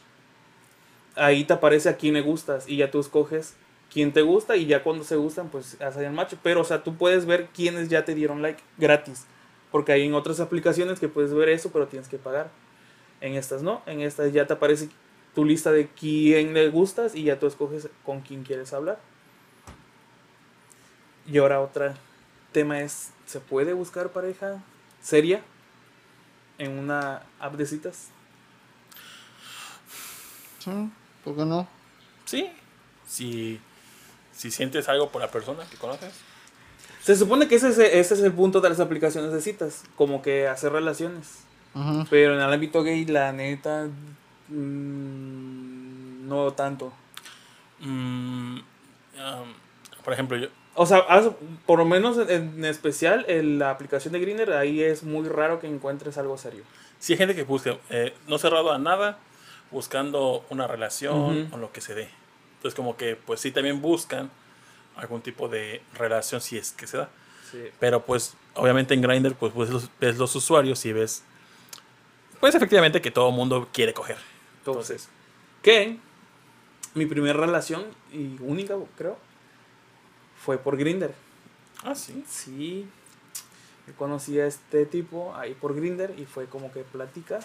[1.15, 3.55] Ahí te aparece a quién le gustas y ya tú escoges
[3.91, 6.33] quién te gusta y ya cuando se gustan, pues hacen el match.
[6.41, 9.25] Pero, o sea, tú puedes ver quiénes ya te dieron like gratis.
[9.71, 12.49] Porque hay en otras aplicaciones que puedes ver eso, pero tienes que pagar.
[13.21, 14.89] En estas no, en estas ya te aparece
[15.35, 18.99] tu lista de quién le gustas y ya tú escoges con quién quieres hablar.
[21.27, 21.95] Y ahora otra
[22.51, 24.61] tema es, ¿se puede buscar pareja
[25.01, 25.41] seria
[26.57, 28.09] en una app de citas?
[30.59, 30.91] Sí,
[31.23, 31.67] ¿Por qué no?
[32.25, 32.51] Sí.
[33.07, 33.59] Si,
[34.31, 36.13] si sientes algo por la persona que conoces.
[37.01, 40.21] Se supone que ese es, ese es el punto de las aplicaciones de citas, como
[40.21, 41.43] que hacer relaciones.
[42.09, 43.87] Pero en el ámbito gay, la neta,
[44.49, 46.91] mm, no tanto.
[47.79, 48.63] Mm, um,
[50.03, 50.49] por ejemplo, yo.
[50.75, 51.05] O sea,
[51.65, 55.59] por lo menos en, en especial en la aplicación de Grindr, ahí es muy raro
[55.59, 56.63] que encuentres algo serio.
[56.99, 59.17] Si hay gente que busca, eh, no cerrado a nada,
[59.71, 61.55] buscando una relación Ujú.
[61.55, 62.09] o lo que se dé.
[62.57, 64.29] Entonces, como que, pues sí, también buscan
[64.95, 67.09] algún tipo de relación si es que se da.
[67.79, 71.23] Pero, pues, obviamente en Grindr, pues, pues los- ves los usuarios y ves,
[72.39, 74.17] pues, efectivamente que todo el mundo quiere coger.
[74.59, 75.09] Entonces,
[75.61, 75.97] que
[76.93, 79.17] mi primera relación y única, creo,
[80.43, 81.11] fue por Grindr.
[81.83, 82.23] Ah, sí.
[82.29, 82.87] Sí.
[83.97, 87.39] Conocí a este tipo ahí por Grinder y fue como que plática.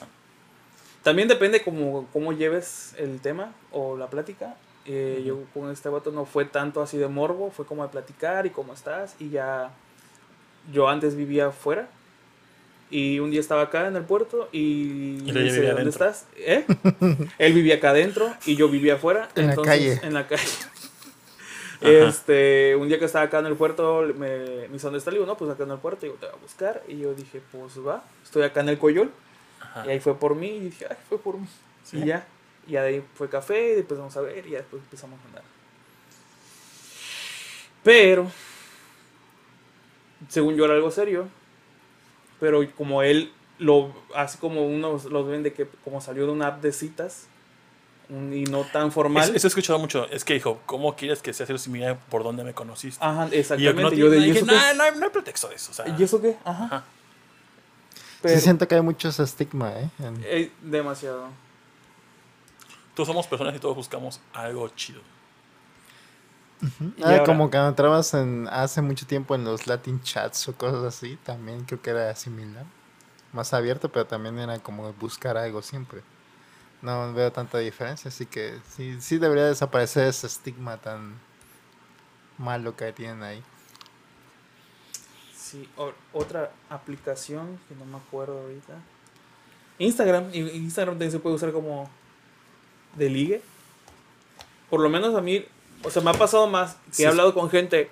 [1.03, 4.57] También depende como cómo lleves el tema o la plática.
[4.87, 8.47] Eh, Yo con este vato no fue tanto así de morbo, fue como de platicar
[8.47, 9.17] y cómo estás.
[9.19, 9.71] Y ya
[10.73, 11.89] yo antes vivía afuera.
[12.89, 15.89] Y un día estaba acá en el puerto y, Y él dice, vivía ¿dónde adentro".
[16.09, 16.27] estás?
[16.37, 16.65] ¿Eh?
[17.39, 19.29] Él vivía acá adentro y yo vivía afuera.
[19.35, 20.01] En la entonces, calle.
[20.07, 20.43] En la calle.
[21.83, 21.91] Ajá.
[22.09, 25.11] Este, un día que estaba acá en el puerto, me, me dice, ¿dónde está?
[25.11, 26.83] Le digo, no, pues acá en el puerto, y yo te voy a buscar.
[26.89, 29.11] Y yo dije, pues va, estoy acá en el Coyol.
[29.61, 29.85] Ajá.
[29.87, 31.47] Y ahí fue por mí, y dije, ay, fue por mí.
[31.85, 31.99] Sí.
[31.99, 32.27] Y ya,
[32.67, 35.43] y de ahí fue café, y empezamos a ver, y ya después empezamos a andar.
[37.83, 38.31] Pero,
[40.29, 41.29] según yo era algo serio,
[42.41, 46.49] pero como él lo hace como unos los ven de que como salió de una
[46.49, 47.27] app de citas
[48.09, 49.25] un- y no tan formal.
[49.31, 50.07] Es- Eso he escuchado mucho.
[50.11, 53.05] Es que dijo, ¿cómo quieres que sea cero si mira por dónde me conociste?
[53.05, 53.97] Ajá, y yo no, exactamente.
[53.97, 55.71] yo de, ¿y dije, eso no, no, hay- no hay pretexto de eso.
[55.71, 56.37] O sea, ¿Y eso qué?
[56.45, 56.65] Ajá.
[56.65, 56.85] Ajá.
[58.23, 59.91] Pero, Sí siento que hay mucho ese estigma, ¿eh?
[59.99, 61.29] En- eh, demasiado.
[62.97, 65.01] Todos somos personas y todos buscamos algo chido.
[66.97, 70.55] Y Ah, ahora- como cuando entrabas en, hace mucho tiempo en los Latin chats o
[70.57, 72.65] cosas así, también creo que era similar.
[73.33, 76.01] Más abierto, pero también era como buscar algo siempre.
[76.81, 81.15] No veo tanta diferencia, así que sí, sí debería desaparecer ese estigma tan
[82.39, 83.43] malo que tienen ahí.
[85.37, 88.75] Sí, o- otra aplicación que no me acuerdo ahorita.
[89.79, 90.31] Instagram.
[90.35, 91.89] Instagram también se puede usar como
[92.97, 93.43] de ligue.
[94.71, 95.45] Por lo menos a mí,
[95.83, 97.03] o sea, me ha pasado más que Sí.
[97.05, 97.91] he hablado con gente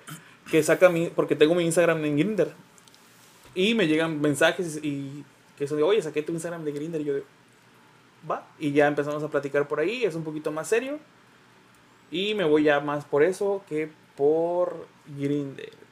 [0.51, 2.53] que saca mi, porque tengo mi Instagram en Grinder.
[3.53, 5.23] Y me llegan mensajes y
[5.57, 7.01] que son de, oye, saqué tu Instagram de Grinder.
[7.01, 7.23] Y yo de,
[8.29, 8.45] va.
[8.59, 10.99] Y ya empezamos a platicar por ahí, es un poquito más serio.
[12.11, 14.85] Y me voy ya más por eso que por
[15.17, 15.85] Grinder.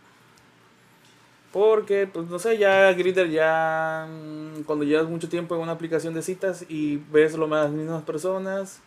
[1.53, 6.15] Porque, pues no sé, ya Grindr ya mm, cuando llevas mucho tiempo en una aplicación
[6.15, 8.79] de citas y ves lo más las mismas personas,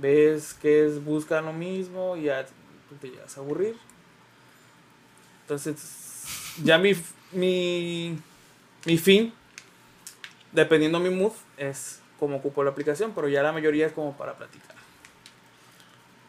[0.00, 2.46] ves que es, buscan lo mismo y ya
[3.00, 3.76] te llegas a aburrir.
[5.42, 5.76] Entonces,
[6.62, 6.92] ya mi,
[7.32, 8.18] mi,
[8.84, 9.32] mi fin,
[10.52, 14.34] dependiendo mi mood, es como ocupo la aplicación, pero ya la mayoría es como para
[14.36, 14.76] platicar.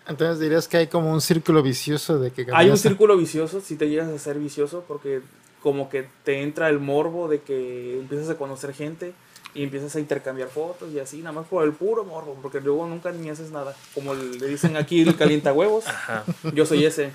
[0.07, 3.76] Entonces dirías que hay como un círculo vicioso de que Hay un círculo vicioso, si
[3.76, 5.22] te llegas a ser vicioso, porque
[5.61, 9.14] como que te entra el morbo de que empiezas a conocer gente
[9.53, 12.88] y empiezas a intercambiar fotos y así, nada más por el puro morbo, porque luego
[12.88, 13.76] nunca ni haces nada.
[13.94, 16.23] Como le dicen aquí el calienta huevos, Ajá.
[16.53, 17.11] yo soy ese.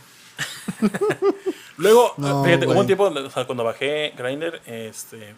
[1.79, 5.33] Luego, No, fíjate, hubo un tiempo donde, o sea, cuando bajé Grindr, este.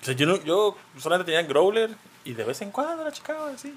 [0.00, 1.90] O sea, yo, no- yo solamente tenía Growler
[2.24, 3.74] y de vez en cuando la checaba así.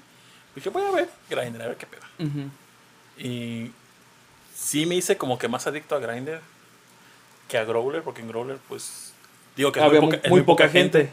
[0.54, 2.02] Dije, voy a ver Grindr, a ver qué pedo.
[2.18, 2.48] Ujú.
[3.18, 3.70] Y
[4.54, 6.40] sí me hice como que más adicto a Grindr
[7.48, 9.12] que a Growler, porque en Growler, pues.
[9.56, 11.12] Digo que es Había muy muy, poca, es muy poca gente.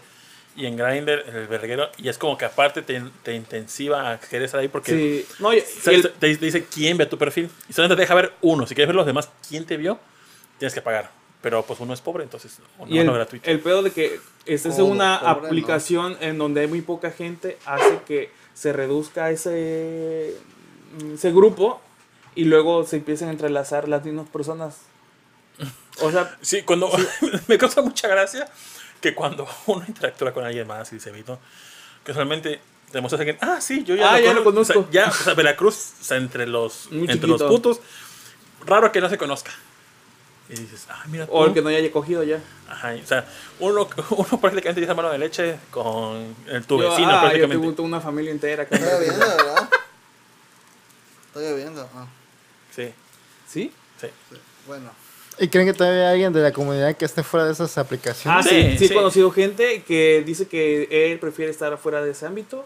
[0.55, 4.43] Y en Grindr, el verguero, y es como que aparte te, te intensiva a querer
[4.43, 7.49] estar ahí porque Sí, no, y- y el- te, te dice quién ve tu perfil.
[7.67, 8.67] Y solamente te deja ver uno.
[8.67, 9.97] Si quieres ver los demás, quién te vio,
[10.59, 11.09] tienes que pagar.
[11.41, 13.49] Pero pues uno es pobre, entonces uno Y el, no gratuito.
[13.49, 15.47] el pedo de que estés en Como una pobre, ¿no?
[15.47, 20.35] aplicación en donde hay muy poca gente hace que se reduzca ese,
[21.13, 21.81] ese grupo
[22.35, 24.77] y luego se empiecen a entrelazar las mismas personas.
[26.01, 26.89] O sea, Sí, cuando
[27.47, 28.47] me causa mucha gracia
[29.03, 31.37] que cuando uno interactúa con alguien más y dice Vito,
[32.05, 32.59] que solamente
[32.91, 34.79] te muestras a alguien, ah, sí, yo ya, Ah, ya lo conozco.
[34.79, 37.81] O sea, ya, o sea, Veracruz, o sea, entre los, Muy entre los putos,
[38.65, 39.51] raro que no se conozca.
[40.49, 41.31] Y dices, ah, mira tú.
[41.33, 42.39] o el que no haya cogido ya.
[42.69, 43.25] Ajá, o sea,
[43.59, 47.61] uno, uno prácticamente dice mano de leche con el, tu Yo, vecino ah, yo prácticamente.
[47.61, 48.65] tengo tengo una familia entera.
[48.67, 49.69] que- Está lloviendo, ¿verdad?
[51.27, 51.89] Está lloviendo.
[51.95, 52.07] Ah,
[52.73, 52.93] Sí,
[53.49, 53.71] ¿Sí?
[53.99, 54.07] sí.
[54.67, 54.91] bueno.
[55.39, 57.81] ¿Y creen que todavía hay alguien de la comunidad que esté fuera de esas Ah,
[57.81, 58.45] aplicaciones?
[58.45, 58.93] sí, Sí, sí, he sí.
[58.93, 62.65] conocido gente que dice que él prefiere estar fuera de ese ámbito.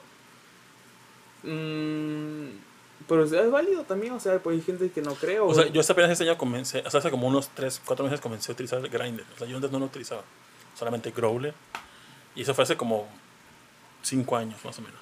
[1.43, 2.47] Mm,
[3.07, 5.39] pero es válido también, o sea, pues hay gente que no cree.
[5.39, 8.03] O sea, yo hasta apenas este año comencé, o sea, hace como unos 3, 4
[8.05, 9.23] meses comencé a utilizar Grindr.
[9.35, 10.23] O sea, yo antes no lo utilizaba,
[10.77, 11.53] solamente Growler.
[12.35, 13.07] Y eso fue hace como
[14.01, 14.99] 5 años más o menos.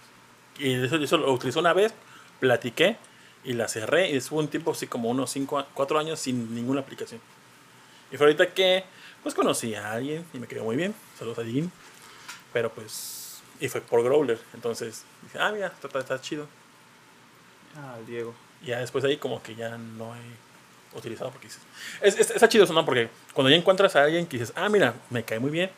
[0.60, 1.94] Y eso, eso lo utilicé una vez,
[2.40, 2.98] platiqué
[3.44, 4.12] y la cerré.
[4.12, 7.20] Y estuvo un tiempo así como unos 5, 4 años sin ninguna aplicación.
[8.11, 8.84] Y fue ahorita que,
[9.23, 10.94] pues conocí a alguien y me quedó muy bien.
[11.18, 11.69] Saludos a Jim.
[12.53, 14.40] Pero pues, y fue por Growler.
[14.53, 16.48] Entonces dije, ah, mira, está, está- está chido.
[17.77, 18.34] Ah, el Diego.
[18.61, 21.61] Y ya después de ahí como que ya no he utilizado porque dices...
[22.02, 22.86] Es, es, está chido eso, ¿no?
[22.86, 25.69] Porque cuando ya encuentras a alguien que dices, ah, mira, me cae muy bien.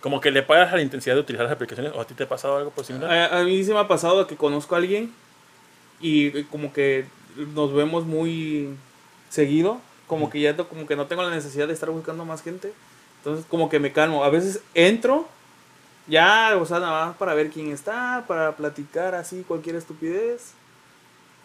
[0.00, 1.92] Como que le pagas a la intensidad de utilizar las aplicaciones.
[1.94, 3.10] ¿O a ti te ha pasado algo por similar?
[3.10, 5.12] A, a mí sí me ha pasado que conozco a alguien
[6.00, 7.04] y como que
[7.36, 8.74] nos vemos muy
[9.28, 9.80] seguido,
[10.10, 12.72] como que ya no- como que no tengo la necesidad de estar buscando más gente
[13.18, 14.24] Entonces, como que me calmo.
[14.24, 15.28] A veces entro,
[16.08, 20.52] ya, o sea, nada más para ver quién está, para platicar así, cualquier estupidez.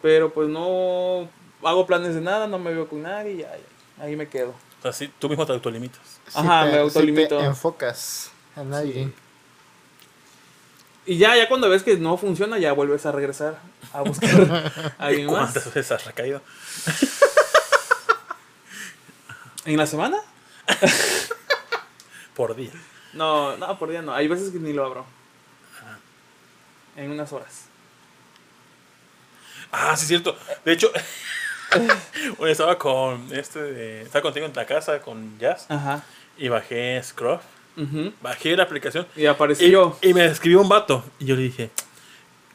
[0.02, 1.30] Pero pues no
[1.64, 4.50] hago planes de nada, no me veo con nadie, y ya, ya, ahí me quedo.
[4.80, 6.20] O sea, sí, tú mismo te autolimitas.
[6.34, 7.38] Ajá, te, me autolimito.
[7.38, 9.14] te enfocas en alguien.
[11.06, 13.60] Y ya, ya cuando ves que no funciona, ya vuelves a regresar
[13.94, 15.52] a buscar a alguien más.
[15.52, 16.42] ¿Cuántas veces has recaído?
[19.66, 20.18] ¿En la semana?
[22.36, 22.72] Por día.
[23.14, 24.14] No, no, por día no.
[24.14, 25.06] Hay veces que ni lo abro.
[26.98, 27.66] En unas horas.
[29.72, 30.38] Ah, sí, cierto.
[30.66, 30.92] De hecho,
[32.38, 36.04] bueno, estaba con este, de- estaba contigo en la casa con Jazz Ajá.
[36.38, 37.42] y bajé Scruff.
[37.78, 38.14] Ujú.
[38.22, 39.98] Bajé la aplicación Y apareció.
[40.02, 41.04] y, y me escribió un vato.
[41.20, 41.70] Y yo le dije,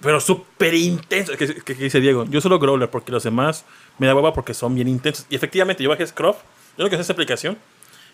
[0.00, 1.32] pero súper intenso.
[1.36, 3.64] Que, que- que dice Diego, yo solo Growler porque los demás
[3.98, 5.26] me da hueva porque son bien intensos.
[5.30, 6.36] Y efectivamente, yo bajé Scruff.
[6.76, 7.58] Yo no que esa aplicación.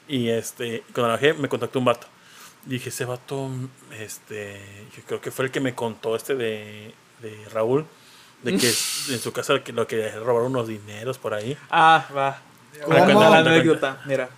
[0.09, 2.07] Y este, cuando la bajé, me contactó un vato.
[2.65, 3.51] Dije, ese vato,
[3.99, 4.61] este,
[4.97, 7.87] yo creo que fue el que me contó este de, de Raúl.
[8.43, 8.66] De que
[9.11, 11.57] en su casa lo que robaron unos dineros por ahí.
[11.70, 12.41] Ah, va.
[12.85, 12.95] ¿Cómo?
[12.95, 14.03] Voy a contar la anécdota.
[14.05, 14.28] Mira,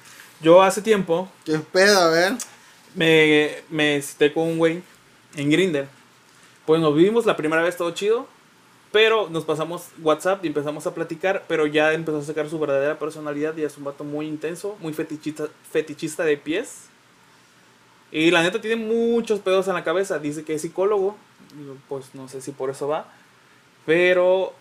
[0.40, 2.00] yo hace tiempo ¿Qué pedo?
[2.00, 2.32] A ver.
[2.94, 4.82] me, me cité con un güey
[5.36, 5.88] en Grinder.
[6.66, 8.28] Pues nos vimos la primera vez todo chido,
[8.90, 12.98] pero nos pasamos WhatsApp y empezamos a platicar, pero ya empezó a sacar su verdadera
[12.98, 16.86] personalidad y es un vato muy intenso, muy fetichista, fetichista de pies.
[18.10, 21.16] Y la neta tiene muchos pedos en la cabeza, dice que es psicólogo,
[21.88, 23.06] pues no sé si por eso va,
[23.84, 24.54] pero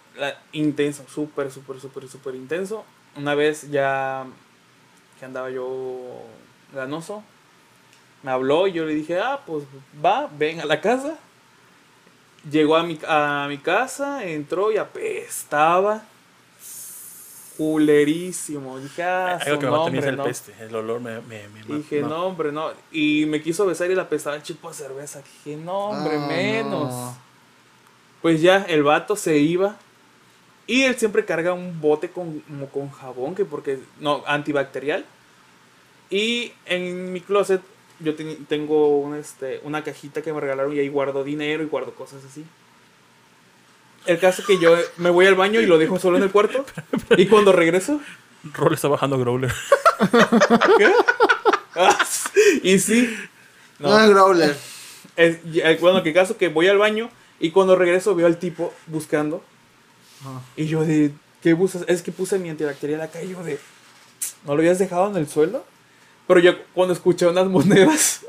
[0.52, 2.84] intenso, súper, súper, súper, súper intenso.
[3.16, 4.26] Una vez ya
[5.20, 6.22] que andaba yo
[6.74, 7.24] ganoso,
[8.24, 9.64] me habló y yo le dije, ah, pues
[10.04, 11.18] va, ven a la casa.
[12.50, 16.04] Llegó a mi, a mi casa, entró y apestaba.
[17.58, 18.78] Culerísimo.
[18.80, 20.24] Dije, ah, Algo que me es nombre, el no.
[20.24, 20.54] peste.
[20.60, 22.28] El olor me, me, me Dije, no.
[22.28, 22.72] hombre, no.
[22.92, 25.22] Y me quiso besar y le apestaba el chipo de cerveza.
[25.22, 26.90] Dije, no, hombre, Ah, menos.
[26.94, 27.18] no.
[28.22, 29.76] Pues ya, el vato se iba.
[30.68, 35.06] Y él siempre carga un bote con, como con jabón, que porque, no, antibacterial.
[36.10, 37.62] Y en mi closet
[38.00, 41.68] yo teni- tengo un, este, una cajita que me regalaron y ahí guardo dinero y
[41.68, 42.46] guardo cosas así.
[44.06, 46.66] El caso que yo me voy al baño y lo dejo solo en el cuarto.
[47.18, 48.00] Y cuando regreso,
[48.54, 49.54] Rol está bajando Growler.
[52.64, 53.16] y sí.
[53.80, 54.58] No, No, es Growler.
[55.16, 57.10] es, ya- bueno, que caso que voy al baño
[57.40, 59.44] y cuando regreso veo al tipo buscando.
[60.22, 60.42] Ajá.
[60.56, 61.12] Y yo de,
[61.42, 61.84] ¿qué buscas?
[61.88, 63.60] Es que puse mi antibacterial acá y yo de,
[64.46, 65.64] ¿no lo habías dejado en el suelo?
[66.28, 68.22] Pero yo cuando escuché unas monedas,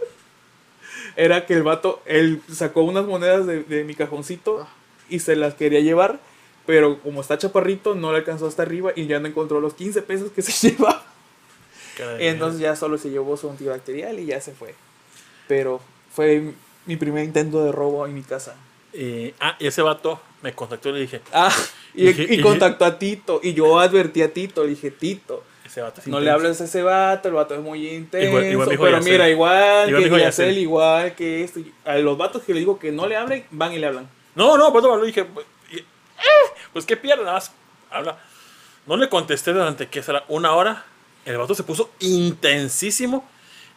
[1.17, 4.67] era que el vato, él sacó unas monedas de, de mi cajoncito
[5.09, 6.21] y se las quería llevar,
[6.67, 10.03] pero como está chaparrito, no le alcanzó hasta arriba y ya no encontró los 15
[10.03, 11.05] pesos que se llevaba.
[12.21, 14.75] Entonces ya solo se llevó su antibacterial y ya se fue.
[15.49, 15.81] Pero
[16.13, 16.53] fue
[16.87, 18.55] mi primer intento de robo en mi casa.
[19.41, 21.53] Ah, y ese vato me contactó y le dije, Ah,
[21.95, 23.41] y, Dije- y contactó a Tito.
[23.43, 26.25] Y yo advertí a Tito, le dije, Tito, ese vato es no intenso.
[26.25, 28.29] le hables a ese vato, el vato es muy intenso.
[28.29, 29.13] Igual- igual dijo pero Yacel.
[29.13, 30.59] mira, igual Igual que dijo Yacel, Yacel.
[30.59, 31.61] igual que esto.
[31.85, 34.09] A los vatos que le digo que no le hablen, van y le hablan.
[34.35, 35.85] No, no, pues le dije, pues, eh,
[36.73, 37.53] pues qué más
[37.91, 38.19] habla.
[38.87, 40.25] No le contesté durante, ¿qué será?
[40.29, 40.85] Una hora.
[41.25, 43.29] El vato se puso intensísimo.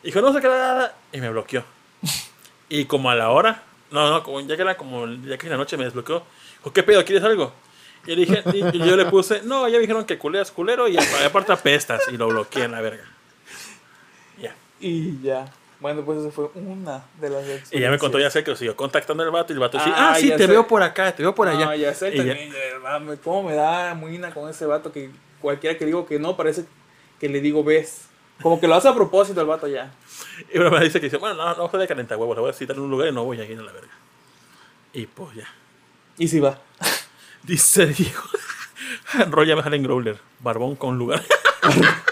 [0.03, 0.95] Dijo, no sé qué, nada.
[1.11, 1.63] Y me bloqueó.
[2.73, 5.51] Y como a la hora, no, no, como ya que era como, ya que en
[5.51, 6.23] la noche me desbloqueó.
[6.59, 7.03] Dijo, ¿qué pedo?
[7.03, 7.51] ¿Quieres algo?
[8.05, 10.97] Y, dije, y, y yo le puse, no, ya me dijeron que culeas culero y
[10.97, 12.01] apa- aparte apestas.
[12.11, 13.03] Y lo bloqueé en la verga.
[14.39, 14.55] Ya.
[14.79, 15.51] Y ya.
[15.79, 18.57] Bueno, pues esa fue una de las Y ya me contó ya sé que lo
[18.57, 20.51] siguió contactando el vato y el vato decía, ah, Ah, sí, ya te sé.
[20.51, 21.65] veo por acá, te veo por allá.
[21.65, 24.91] No, Yacel Y ya- también, de verdad, me- cómo me da muina con ese vato
[24.91, 25.09] que
[25.39, 26.65] cualquiera que digo que no, parece
[27.19, 28.05] que le digo ves.
[28.43, 29.91] Como que lo hace a propósito el vato ya.
[30.53, 32.49] Y una vez dice que dice, bueno, no, no fue de calentar huevos, le voy
[32.51, 33.91] a citar en un lugar y no voy a ir a la verga.
[34.93, 35.47] Y pues ya.
[36.17, 36.59] Y si va.
[37.43, 38.21] Dice Diego.
[39.29, 40.19] Roya me en Growler.
[40.39, 41.23] Barbón con lugar.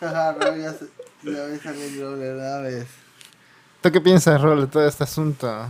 [0.00, 0.88] Jaja, Rob, ya, se-
[1.30, 2.86] ya ves a mi Growler, ya ves.
[3.82, 5.66] ¿Tú qué piensas, Rol, de todo este asunto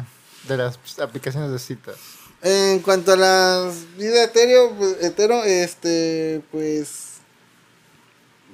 [0.48, 1.96] de las aplicaciones de citas?
[2.42, 7.18] En cuanto a la vida hetero, pues, hetero, este, pues,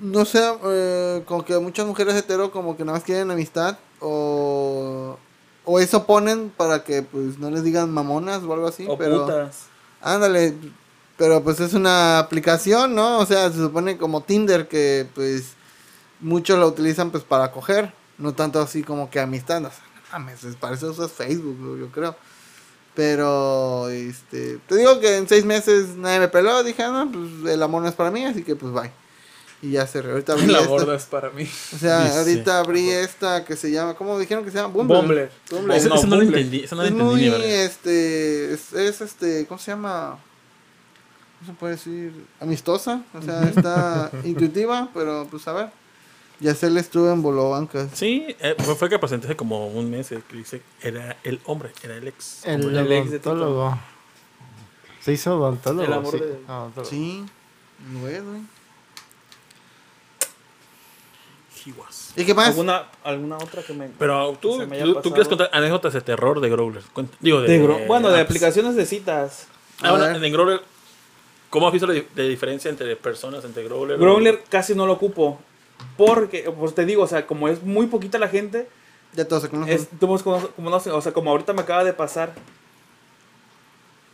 [0.00, 5.18] no sé, eh, como que muchas mujeres hetero como que nada más quieren amistad o,
[5.66, 9.26] o eso ponen para que pues no les digan mamonas o algo así, o pero
[9.26, 9.66] putas.
[10.00, 10.54] ándale,
[11.18, 13.18] pero pues es una aplicación, ¿no?
[13.18, 15.52] O sea, se supone como Tinder que pues
[16.20, 20.00] muchos lo utilizan pues para coger, no tanto así como que amistad, o sea, no
[20.12, 22.16] mames, es- para eso usas Facebook, yo- yo creo.
[22.94, 27.52] Pero, este, te digo que en seis meses nadie me peló, dije, ah, no, pues
[27.54, 28.90] el amor no es para mí, así que pues bye.
[29.62, 30.10] Y ya cerré.
[30.12, 30.70] Ahorita abrí La esta.
[30.70, 31.44] borda es para mí.
[31.74, 34.72] O sea, Dice- ahorita abrí esta que se llama, ¿cómo dijeron que se llama?
[34.74, 35.30] Bumbler.
[35.50, 35.76] Bumbler.
[35.76, 36.60] Eso, no, eso no lo entendí.
[36.64, 40.18] Eso no lo es entendí, muy, ni este, es, es, este, ¿cómo se llama?
[41.40, 42.26] ¿Cómo se puede decir?
[42.40, 45.68] Amistosa, o sea, está intuitiva, pero pues a ver.
[46.38, 47.88] Ya se le estuvo en Bolobancas.
[47.94, 51.72] Sí, eh, fue, que presenté hace como un mes eh, que dice era el hombre,
[51.82, 52.44] era el ex.
[52.44, 52.80] El hombre.
[52.80, 53.78] El ex de odontólogo.
[55.00, 55.84] Se hizo odontólogo.
[55.86, 56.18] El amor sí.
[56.18, 56.90] de- odontólogo.
[56.90, 57.24] Sí,
[58.02, 58.20] güey,
[62.16, 62.48] ¿Y qué más?
[62.48, 63.88] ¿Alguna, ¿Alguna otra que me...
[63.98, 66.82] Pero tú, me haya tú, tú quieres contar anécdotas de terror de Growler.
[67.20, 68.30] Digo, de, de gro- bueno, de apps.
[68.30, 69.46] aplicaciones de citas.
[69.82, 70.60] Ah, A bueno, en Growler,
[71.50, 73.98] ¿cómo has visto la diferencia entre personas, entre Growler?
[73.98, 75.38] Growler casi no lo ocupo.
[75.96, 78.68] Porque, pues te digo, o sea, como es muy poquita la gente,
[79.14, 79.74] Ya todos se conocen.
[79.74, 82.32] es, tú nos cono- como no o sea, como ahorita me acaba de pasar.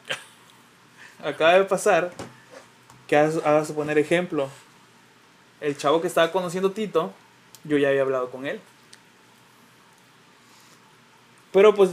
[1.25, 2.11] acaba de pasar
[3.07, 4.49] que hagas, hagas poner ejemplo.
[5.61, 7.13] El chavo que estaba conociendo Tito,
[7.65, 8.61] yo ya había hablado con él.
[11.53, 11.91] Pero pues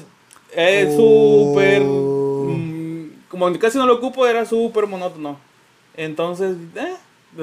[0.53, 1.51] es Oh.
[1.51, 1.81] súper...
[1.83, 5.37] mm, como casi no lo ocupo, era súper monótono.
[5.95, 6.95] Entonces, eh,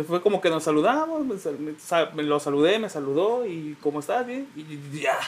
[0.06, 4.26] fue como que nos saludamos, me lo saludé, me saludó y ¿cómo estás?
[4.26, 5.18] Bien, y, ya.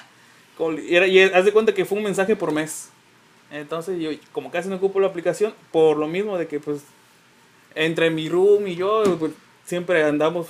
[0.88, 2.88] Y, era- y haz de cuenta que fue un mensaje por mes.
[3.50, 6.82] Entonces yo como casi no ocupo la aplicación, por lo mismo de que pues
[7.74, 9.32] entre mi room y yo pues,
[9.64, 10.48] siempre andamos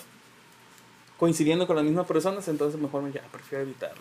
[1.19, 4.01] coincidiendo con las mismas personas, entonces mejor me ya prefiero evitarlo.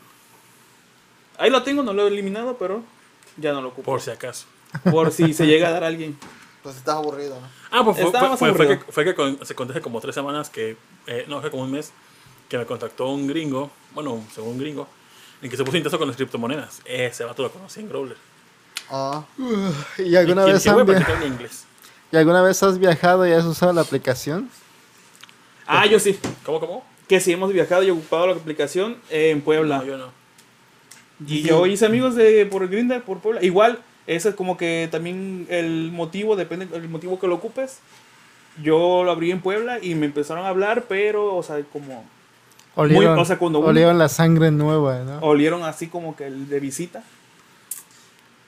[1.38, 2.84] Ahí lo tengo, no lo he eliminado, pero
[3.38, 3.84] ya no lo ocupo.
[3.92, 4.46] Por si acaso.
[4.92, 6.18] Por si se llega a dar a alguien.
[6.64, 7.48] Pues estás aburrido, ¿no?
[7.72, 7.98] Ah, pues
[8.38, 10.76] fue, fue, que, fue que con- se conté hace como tres semanas que,
[11.06, 11.92] eh, no, fue como un mes,
[12.50, 14.88] que me contactó un gringo, bueno, según un gringo,
[15.42, 16.82] en que se puso intenso con las criptomonedas.
[16.86, 18.18] Ese vato lo conocí en Growler.
[18.90, 19.24] Ah,
[19.98, 21.66] ¿Y alguna, Y- vez y voy a han via- platicar en inglés.
[22.12, 24.50] ¿Y alguna vez has viajado y has usado la aplicación?
[25.68, 26.20] Ah, yo sí.
[26.46, 26.86] ¿Cómo, cómo?
[27.08, 29.78] Que si hemos viajado y ocupado la aplicación eh, en Puebla.
[29.80, 30.12] No, yo no.
[31.26, 33.42] Y yo hice amigos de por Grindr, por Puebla.
[33.44, 37.80] Igual, ese es como que también el motivo, depende del motivo que lo ocupes.
[38.62, 42.06] Yo lo abrí en Puebla y me empezaron a hablar, pero, o sea, como
[42.76, 45.20] Olieron, o sea, cuando un- olieron la sangre nueva, ¿no?
[45.22, 47.04] olieron así como que el de visita.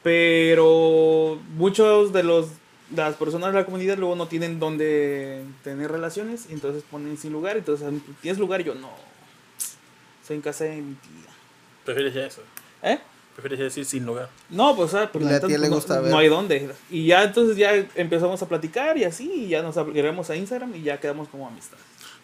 [0.03, 2.48] Pero muchos de los
[2.95, 7.32] las personas de la comunidad luego no tienen donde tener relaciones y entonces ponen sin
[7.34, 7.57] lugar.
[7.57, 7.88] Entonces,
[8.22, 8.61] ¿tienes lugar?
[8.61, 8.90] Y yo no.
[10.26, 11.32] Soy en casa de mi tía.
[11.86, 12.41] Prefieres ya eso.
[12.84, 12.99] ¿Eh?
[13.36, 14.30] Prefieres ya decir sin lugar.
[14.49, 16.14] No, pues, ah, pues la tía le no- gusta no, ver.
[16.16, 16.72] hay dónde.
[16.90, 20.76] Y ya entonces ya empezamos a platicar y así, y ya nos agregamos a Instagram
[20.76, 21.78] y ya quedamos como amistad.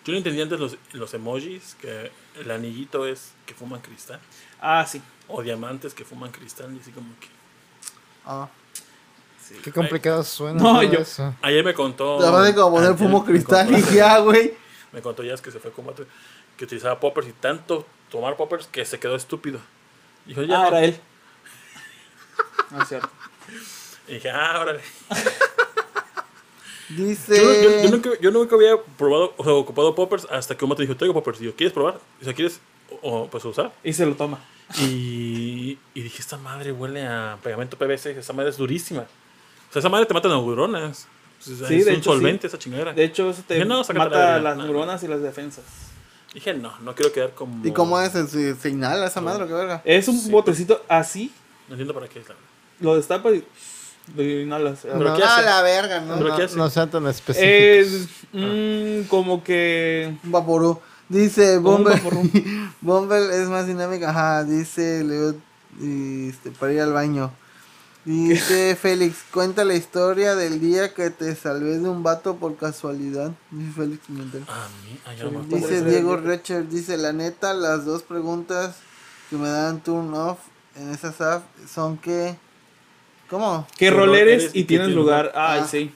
[0.04, 4.20] Yo no entendía antes los, los emojis, que el anillito es que fuman cristal,
[4.62, 5.02] Ah, sí.
[5.28, 7.28] o diamantes que fuman cristal, y así como que...
[8.26, 8.48] ah.
[9.64, 11.36] Qué complicado suena No, yo- eso.
[11.42, 12.20] Ayer me contó...
[12.20, 14.54] La verdad es como poner fumo cristal contó- y ya, güey.
[14.92, 16.06] Me contó ya que se fue con vato
[16.58, 19.60] que utilizaba poppers y tanto tomar poppers que se quedó estúpido.
[20.26, 21.00] Dijo, ya Ah, era él.
[22.72, 23.10] No es cierto.
[24.08, 24.82] Y dije, ah, órale.
[26.90, 27.36] Dice.
[27.36, 30.70] Yo, yo- yo nunca, yo nunca había probado, o sea, ocupado poppers hasta que un
[30.70, 31.42] vato dijo, traigo poppers.
[31.42, 32.00] Y yo, ¿quieres probar?
[32.22, 32.60] O sea, ¿quieres
[33.02, 33.72] o, o, pues usar?
[33.84, 34.40] Y se lo toma.
[34.80, 39.06] Y, y dije, esta madre huele a pegamento PVC, esta madre es durísima.
[39.76, 41.06] Sea, esa madre te mata neuronas.
[41.42, 42.94] O sea, Sí, es de un hecho, solvente esa chingadera.
[42.94, 45.66] De hecho, eso te no, mata las neuronas y las defensas.
[46.34, 47.66] Dije, no, no quiero quedar como...
[47.66, 49.82] ¿Y cómo es el se, se inhala esa madre o qué verga?
[49.84, 51.30] Es un Sí, botecito así,
[51.68, 52.50] No entiendo para qué es la verdad.
[52.80, 53.44] lo destapas y
[54.16, 54.80] lo inhalas.
[54.84, 56.16] Pero No, ¿qué Ah, la verga, ¿no?
[56.16, 56.56] Pero No, ¿qué hace?
[56.56, 57.50] no sean tan específicos.
[57.52, 60.16] Es mm, como que...
[60.24, 60.80] Un vaporú.
[61.10, 62.30] Dice vaporú.
[62.82, 64.10] Bumble es más dinámica.
[64.10, 65.36] Ajá, dice Leo.
[65.82, 67.32] y, Este, para ir al baño.
[68.06, 73.32] Dice Félix, cuenta la historia del día que te salvé de un vato por casualidad.
[73.50, 75.68] Dice Félix mí, ah, ya no me acuerdo.
[75.68, 78.76] Dice Diego Recher, dice la neta, las dos preguntas
[79.30, 80.38] que me dan turn off
[80.76, 82.36] en esas apps son que...
[83.28, 83.66] ¿Cómo?
[83.76, 85.32] ¿Qué ¿Qué rol eres y tienes lugar?
[85.34, 85.68] Ay, Ah.
[85.70, 85.92] sí.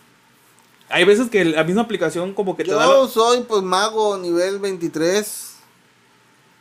[0.90, 2.86] Hay veces que la misma aplicación como que te da...
[2.86, 5.49] Yo soy pues mago nivel 23.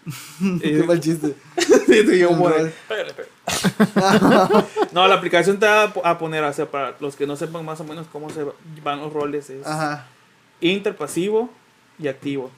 [0.62, 1.34] Qué mal chiste.
[1.88, 3.14] Sí, sí, yo Pégale, pégale.
[4.92, 7.34] No, la aplicación te va a po- a poner, o sea, para los que no
[7.36, 8.44] sepan más o menos cómo se
[8.82, 10.06] van los roles, es Ajá.
[10.60, 11.50] interpasivo
[11.98, 12.50] y activo.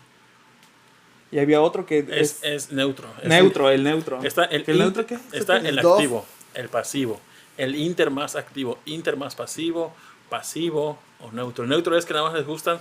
[1.32, 3.08] Y había otro que Es, es, es neutro.
[3.22, 4.20] Es- neutro, el neutro.
[4.22, 5.18] Está el, ¿El in- neutro qué?
[5.32, 5.94] Está El el DOF.
[5.94, 7.20] activo, el pasivo,
[7.56, 9.94] el inter más activo, inter más pasivo,
[10.28, 11.64] pasivo o neutro.
[11.64, 12.78] El neutro es que nada más les gustan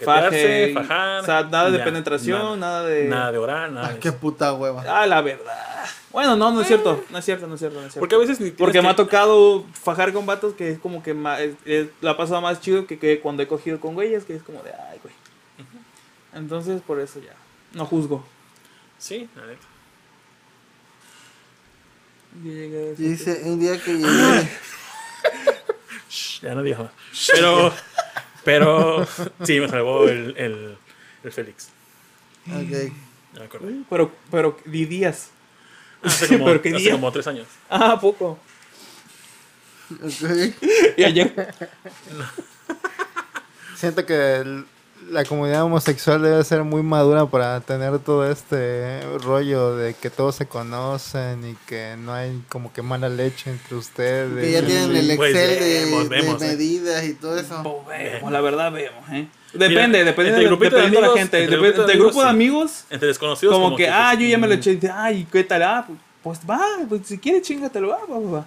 [0.00, 1.20] Faje, fajar.
[1.22, 3.04] o sea, nada de ya, penetración, nada, de...
[3.04, 4.84] Nada de oral, nada Ah, de qué puta hueva.
[4.88, 5.84] Ah, la verdad.
[6.10, 7.02] Bueno, no, no es cierto.
[7.10, 8.00] No es cierto, no es cierto, no es cierto.
[8.00, 11.02] Porque a veces ni Porque que- me ha tocado fajar con vatos que es como
[11.02, 13.94] que ma- es- es- la ha pasado más chido que, que cuando he cogido con
[13.94, 15.14] güeyes, que es como de, ay, güey.
[16.34, 17.34] Entonces, por eso ya.
[17.72, 18.24] No juzgo.
[18.98, 19.66] Sí, la neta.
[22.96, 24.48] Dice, un día que llegué...
[26.10, 26.92] Shh, Ya no dijo más.
[27.32, 27.72] Pero,
[28.44, 29.06] pero,
[29.44, 30.76] sí, me salvó el, el,
[31.24, 31.68] el Félix.
[32.48, 32.92] Ok.
[33.34, 33.72] Ya me acordé.
[33.88, 35.30] Pero, pero, di días.
[36.02, 36.92] Hace Sí, como, pero qué hace día.
[36.92, 37.46] como tres años.
[37.70, 38.38] Ah, poco.
[39.90, 40.54] Ok.
[40.96, 41.54] Y ayer.
[43.76, 44.64] Siento que el-
[45.10, 50.34] la comunidad homosexual debe ser muy madura para tener todo este rollo de que todos
[50.36, 54.42] se conocen y que no hay como que mala leche entre ustedes.
[54.44, 56.46] Que ya tienen el Pues Excel de, vemos, de vemos, eh.
[56.46, 57.62] medidas y todo eso.
[57.86, 59.28] Pues vemos, la verdad vemos, ¿eh?
[59.52, 61.20] Depende, Mira, depende, entre de, grupito de de la gente.
[61.42, 62.30] entre Dep- grupito de amigos, grupo de sí.
[62.34, 63.54] amigos, Entre desconocidos.
[63.54, 64.78] como, que, ah, yo ya me lo eché.
[64.94, 65.62] Ay, ¿qué tal?
[65.62, 68.46] Ah, pues, pues va, pues si quieres chingatelo, va, va, va, va.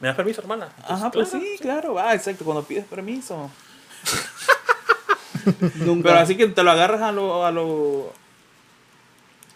[0.00, 0.68] ¿Me das permiso, hermana?
[0.82, 3.48] Ajá, pues claro, sí, claro, va, exacto, cuando pides permiso.
[5.76, 6.08] Nunca.
[6.08, 8.12] Pero así que te lo agarras a lo, a lo,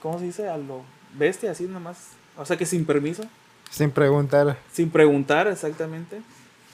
[0.01, 0.48] ¿cómo se dice?
[0.48, 0.82] A lo
[1.15, 2.11] bestia, así nomás.
[2.36, 3.23] O sea que sin permiso,
[3.70, 4.59] Sin preguntar.
[4.73, 6.20] sin preguntar exactamente.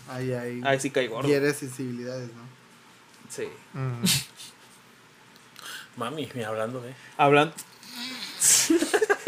[0.09, 0.61] Ay, ay.
[0.65, 1.29] Ahí sí cae gordo.
[1.29, 2.43] Quieres sensibilidades, ¿no?
[3.29, 3.49] Sí.
[3.75, 4.03] mm,
[5.97, 6.93] Mami, hablando de.
[7.17, 7.55] Hablando.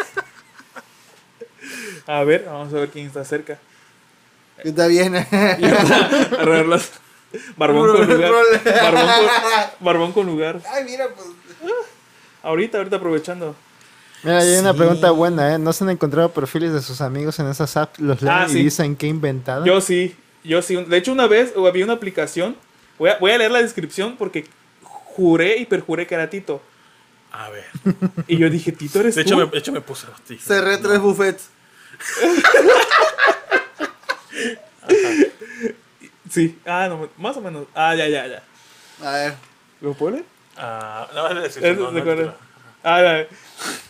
[2.06, 3.58] a ver, vamos a ver quién está cerca.
[4.58, 5.14] Está bien.
[5.16, 6.90] Arreglarlas.
[7.56, 8.32] Barbón con lugar.
[8.64, 10.60] Barbón con, barbón con lugar.
[10.72, 11.28] Ay, mira, pues.
[12.42, 13.54] Ahorita, ahorita aprovechando.
[14.22, 15.58] Mira, hay una pregunta buena, ¿eh?
[15.58, 17.98] ¿No se han encontrado perfiles de sus amigos en esas apps?
[18.00, 18.62] Los leen Ah, y sí.
[18.64, 19.64] dicen que inventado.
[19.64, 20.14] Yo sí,
[20.44, 20.76] yo sí.
[20.76, 22.56] De hecho, una vez había una aplicación.
[22.98, 24.46] Voy a, voy a leer la descripción porque
[24.82, 26.60] juré y perjuré que era Tito.
[27.32, 27.64] A ver.
[28.28, 29.30] Y yo dije, Tito eres De tú.
[29.30, 30.06] hecho, me, de hecho, me puse.
[30.28, 30.36] sí.
[30.38, 31.48] Cerré tres buffets.
[36.32, 36.58] Sí.
[36.64, 37.66] Ah, no, más o menos.
[37.74, 38.42] Ah, ya, ya, ya.
[39.06, 39.34] A ver.
[39.82, 40.24] ¿Lo pone?
[40.56, 42.34] Ah, no, no, no, no.
[42.84, 43.22] Ah.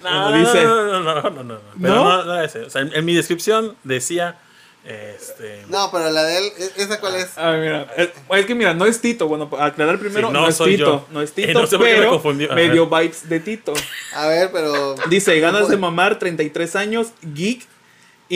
[0.02, 2.04] No, no, dice- no, no, no, no, no, no, Pero ¿No?
[2.04, 2.60] no, no era ese.
[2.60, 4.38] O sea, en, en mi descripción decía.
[4.84, 5.64] Este.
[5.68, 7.30] No, pero la de él, ¿e- ¿esa cuál es?
[7.36, 7.86] Ah, mira.
[7.96, 9.28] Es, es que mira, no es Tito.
[9.28, 10.84] Bueno, para aclarar primero, Sí, no, no es soy Tito.
[10.84, 11.06] yo.
[11.12, 13.72] No es Eh, Tito, no sé por qué me pero me dio vibes de Tito.
[14.14, 14.96] A ver, pero.
[15.08, 17.64] Dice, ganas de mamar, 33 años, geek,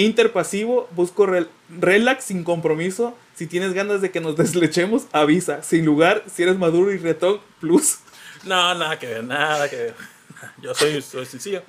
[0.05, 1.49] interpasivo, busco rel-
[1.81, 3.17] relax sin compromiso.
[3.35, 5.63] Si tienes ganas de que nos deslechemos, avisa.
[5.63, 7.99] Sin lugar, si eres maduro y retón, plus.
[8.45, 9.95] No, nada que ver, nada que ver.
[10.63, 11.63] Yo soy, soy sencillo.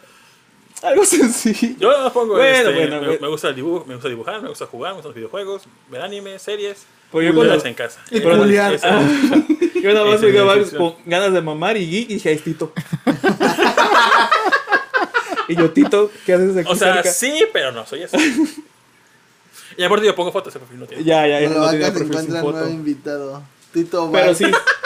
[0.84, 1.76] Algo sencillo.
[1.80, 2.36] Yo lo pongo.
[2.36, 3.22] Bueno, este, bueno, me, bueno.
[3.22, 6.02] me gusta el dibujo, me gusta dibujar, me gusta jugar, me gustan los videojuegos, ver
[6.02, 6.86] anime, series.
[7.12, 8.00] Pues yo cuando- en casa.
[8.12, 8.20] Y
[9.82, 12.74] Yo nada más me con ganas de mamar y y dije, "Ahí es Tito.
[15.48, 17.12] Y yo, Tito, ¿qué haces aquí O sea, cerca?
[17.12, 18.18] sí, pero no soy eso.
[19.78, 21.04] Y aparte yo pongo fotos, ese perfil no tiene.
[21.04, 21.50] Ya, ya, ya.
[21.50, 22.58] No se perfil sin encuentra foto.
[22.58, 23.44] nuevo invitado.
[23.72, 24.46] Tito Pero sí,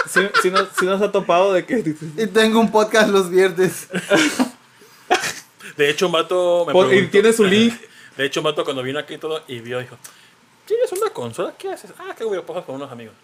[0.10, 1.96] sí, sí, nos, sí nos ha topado de que...
[2.18, 3.88] Y tengo un podcast los viernes.
[5.78, 7.74] De hecho, un vato me y tiene su link.
[8.18, 9.96] De hecho, un vato cuando vino aquí y todo y vio, dijo,
[10.66, 11.54] ¿tienes una consola?
[11.58, 11.92] ¿Qué haces?
[11.98, 13.16] Ah, que videojuegos con unos amigos.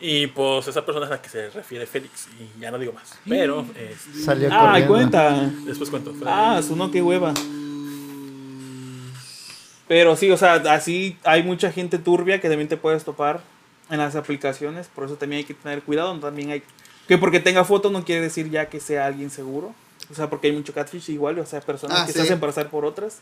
[0.00, 2.28] Y pues esa persona es a la que se refiere Félix.
[2.38, 3.18] Y ya no digo más.
[3.28, 4.88] Pero, este, Salió Ah, corriendo.
[4.94, 5.50] cuenta.
[5.64, 6.14] después cuento.
[6.24, 7.34] Ah, su no, qué hueva.
[9.88, 13.40] Pero sí, o sea, así hay mucha gente turbia que también te puedes topar
[13.90, 14.86] en las aplicaciones.
[14.88, 16.16] Por eso también hay que tener cuidado.
[16.20, 16.62] También hay
[17.08, 19.74] que porque tenga foto no quiere decir ya que sea alguien seguro.
[20.10, 22.18] O sea, porque hay mucho catfish igual, o sea, personas Ah, que sí.
[22.18, 23.18] se hacen pasar por otras.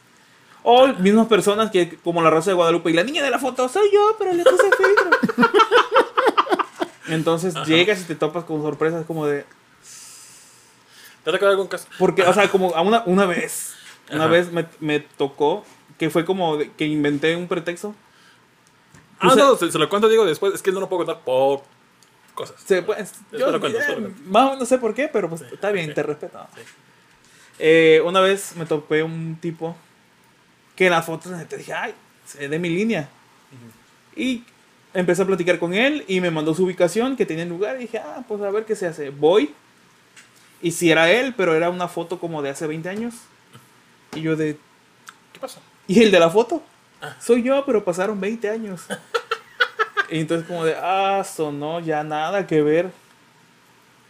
[0.63, 3.69] O mismas personas que, como la raza de Guadalupe, y la niña de la foto
[3.69, 5.47] soy yo, pero le puse filtro.
[7.09, 9.45] Entonces llegas y te topas con sorpresas como de,
[11.25, 11.87] ¿Te ha tocado algún caso?
[11.99, 13.75] porque, o sea, como a una, una vez,
[14.11, 14.33] una Ajá.
[14.33, 15.65] vez me, me tocó
[15.99, 17.95] que fue como de- que inventé un pretexto.
[19.19, 20.55] Ah, no, se, se lo cuento, digo, después.
[20.55, 21.63] Es que no lo puedo contar por
[22.35, 22.57] cosas.
[22.65, 25.95] Se Después yo, lo cuento, eh, más- no sé por qué, pero pues está bien,
[25.95, 26.47] te respeto.
[26.55, 26.61] Sí.
[27.59, 29.75] Eh, una vez me topé un tipo
[30.77, 31.95] que en las fotos te dije, ay,
[32.27, 33.09] se de mi línea.
[34.15, 34.45] Y
[34.97, 37.77] empecé a platicar con él y me mandó su ubicación que tenía en lugar.
[37.77, 39.11] Y dije, ah, pues a ver qué se hace.
[39.11, 39.55] Voy.
[40.63, 43.15] Y si era él, pero era una foto como de hace 20 años.
[44.15, 44.59] Y yo de,
[45.33, 45.61] ¿Qué pasó?
[45.87, 46.63] ¿y el de la foto?
[47.03, 47.15] Ah.
[47.21, 48.87] Soy yo, pero pasaron 20 años.
[50.11, 52.91] y entonces como de, ah, sonó ya nada que ver.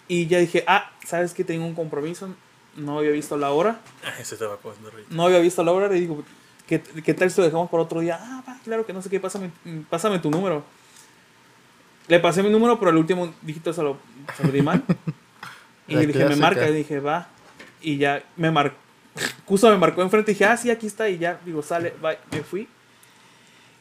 [0.06, 2.32] Y ya dije, ah, ¿sabes que tengo un compromiso?
[2.76, 3.80] No había visto la hora.
[4.04, 4.56] Ah, ese estaba.
[5.10, 5.88] No había visto la hora.
[5.88, 6.22] Le digo,
[6.68, 8.20] ¿qué, qué tal si lo dejamos para otro día?
[8.22, 9.50] Ah, claro que no sé qué, pásame,
[9.90, 10.62] pásame tu número.
[12.08, 13.98] Le pasé mi número, pero el último dígito se lo,
[14.36, 14.82] se lo di mal.
[15.88, 16.68] y le dije, me marca.
[16.68, 17.28] Y dije, va.
[17.80, 18.76] Y ya me marcó.
[19.44, 21.08] Cuso me marcó enfrente y dije, ah, sí, aquí está.
[21.08, 22.14] Y ya, digo, sale, va.
[22.30, 22.68] Me fui.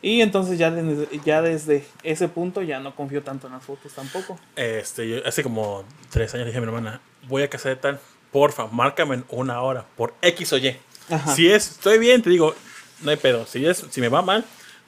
[0.02, 3.92] Y entonces ya desde, ya desde ese punto ya no confío tanto en las fotos
[3.94, 4.40] tampoco.
[4.56, 8.00] Este, yo hace como tres años dije a mi hermana, voy a casa de tal,
[8.32, 10.78] porfa, márcame en una hora, por X o Y.
[11.10, 11.34] Ajá.
[11.34, 12.54] Si es, estoy bien, te digo,
[13.02, 13.48] no hay pedo.
[13.48, 14.46] Si es, si me va mal,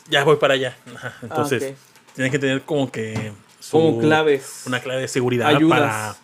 [0.07, 0.77] ya voy para allá.
[1.23, 1.86] Entonces, Ah, ok.
[2.17, 4.63] Tienen que tener como que su- Como claves.
[4.65, 5.79] una clave de seguridad Ayudas.
[5.79, 6.15] para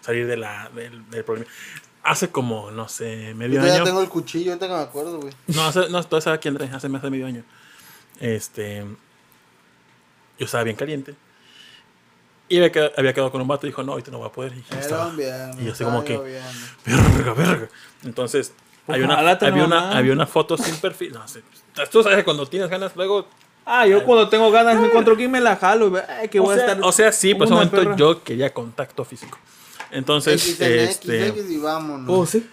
[0.00, 1.48] salir de la, del, del problema.
[2.02, 3.84] Hace como, no sé, medio Yo ya año.
[3.84, 5.32] tengo el cuchillo, ahorita que me acuerdo, güey.
[5.48, 7.42] No, hace, no, todo estaba aquí, Andrés, hace más de medio año.
[8.18, 8.84] Este.
[10.38, 11.14] Yo estaba bien caliente.
[12.48, 14.32] Y había quedado, había quedado con un vato y dijo, no, ahorita no va a
[14.32, 14.52] poder.
[14.52, 16.48] Y yo, estaba, viernes, y yo así como que, lloviendo.
[16.86, 17.68] verga, verga.
[18.04, 18.52] Entonces,
[18.86, 21.12] había una, Ojalá te había, una, había una foto sin perfil.
[21.12, 21.42] No sé.
[21.90, 23.28] Tú sabes que cuando tienes ganas, luego.
[23.68, 25.92] Ah, yo cuando tengo ganas me encuentro aquí me la jalo.
[26.08, 26.84] Ay, que O voy a sea, estar.
[26.84, 27.96] o sea, sí, pues una momento perra.
[27.96, 29.38] yo quería contacto físico.
[29.90, 31.34] Entonces, este.
[31.48, 32.06] Y vámonos.
[32.08, 32.48] Oh, sí.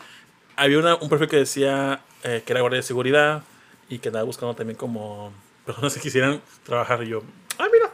[0.55, 3.43] había una- un perfil que decía eh, que era guardia de seguridad
[3.89, 5.31] y que andaba buscando también como
[5.65, 7.03] personas que quisieran trabajar.
[7.03, 7.21] Y yo,
[7.59, 7.89] ah, mira,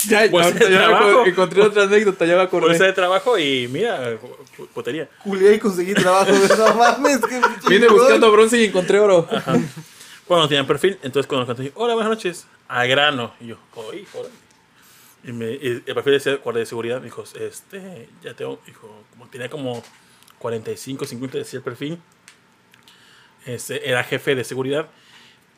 [0.09, 1.05] Ya, ya trabajo.
[1.05, 2.69] acuerdo- encontré otra anécdota, ya me acordé.
[2.69, 4.13] bolsa de trabajo y mira,
[4.57, 5.09] pu- putería.
[5.21, 6.31] Julián y conseguí trabajo.
[6.59, 7.21] No mames,
[7.69, 9.27] Vine buscando bronce y encontré oro.
[10.29, 13.33] Bueno, no tenían perfil, entonces cuando conté, hola, buenas noches, a grano.
[13.41, 14.29] Y yo, oye, hola.
[15.23, 16.99] Y, y el perfil decía guardia de seguridad.
[16.99, 19.85] Me dijo, este, ya tengo, dijo, como tenía como
[20.41, 22.01] 45, 50, decía el perfil.
[23.45, 24.89] Este, era jefe de seguridad.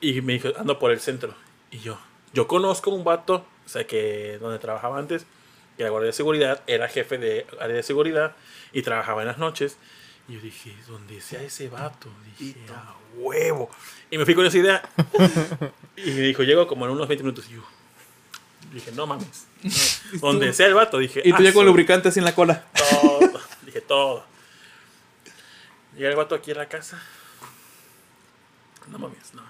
[0.03, 1.35] Y me dijo, ando por el centro.
[1.71, 1.99] Y yo,
[2.35, 5.25] yo conozco un vato, o sea, que donde trabajaba antes,
[5.79, 8.37] que era guardia de seguridad, era jefe de área de seguridad
[8.75, 9.79] y trabajaba en las noches.
[10.29, 12.09] Y yo dije, ¿dónde sea ese vato?
[12.39, 13.71] Dije, a huevo.
[14.11, 14.83] Y me fui con esa idea.
[15.97, 17.47] y me dijo, llego como en unos 20 minutos.
[17.49, 17.63] Y yo
[18.73, 19.47] dije, no mames.
[19.63, 20.19] No.
[20.21, 21.23] Donde sea el vato, dije.
[21.25, 22.65] Y tú ya "Ah, con lubricante así en la cola.
[22.91, 23.41] todo.
[23.65, 24.25] Dije todo.
[25.97, 27.01] Llega el vato aquí a la casa.
[28.89, 29.43] No mames, no.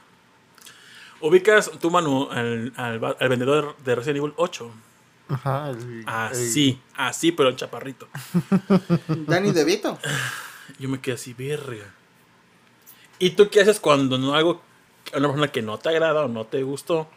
[1.21, 4.71] Ubicas tú, Manu, al, al, al vendedor de Resident Evil 8.
[5.31, 5.71] Ajá.
[5.71, 8.09] el- Así, así, pero en chaparrito.
[9.09, 9.99] Danny DeVito.
[10.79, 11.95] Yo me quedé así, verga.
[13.19, 14.63] ¿Y tú qué haces cuando no algo,
[15.13, 17.09] una persona que no te agrada o no te gustó?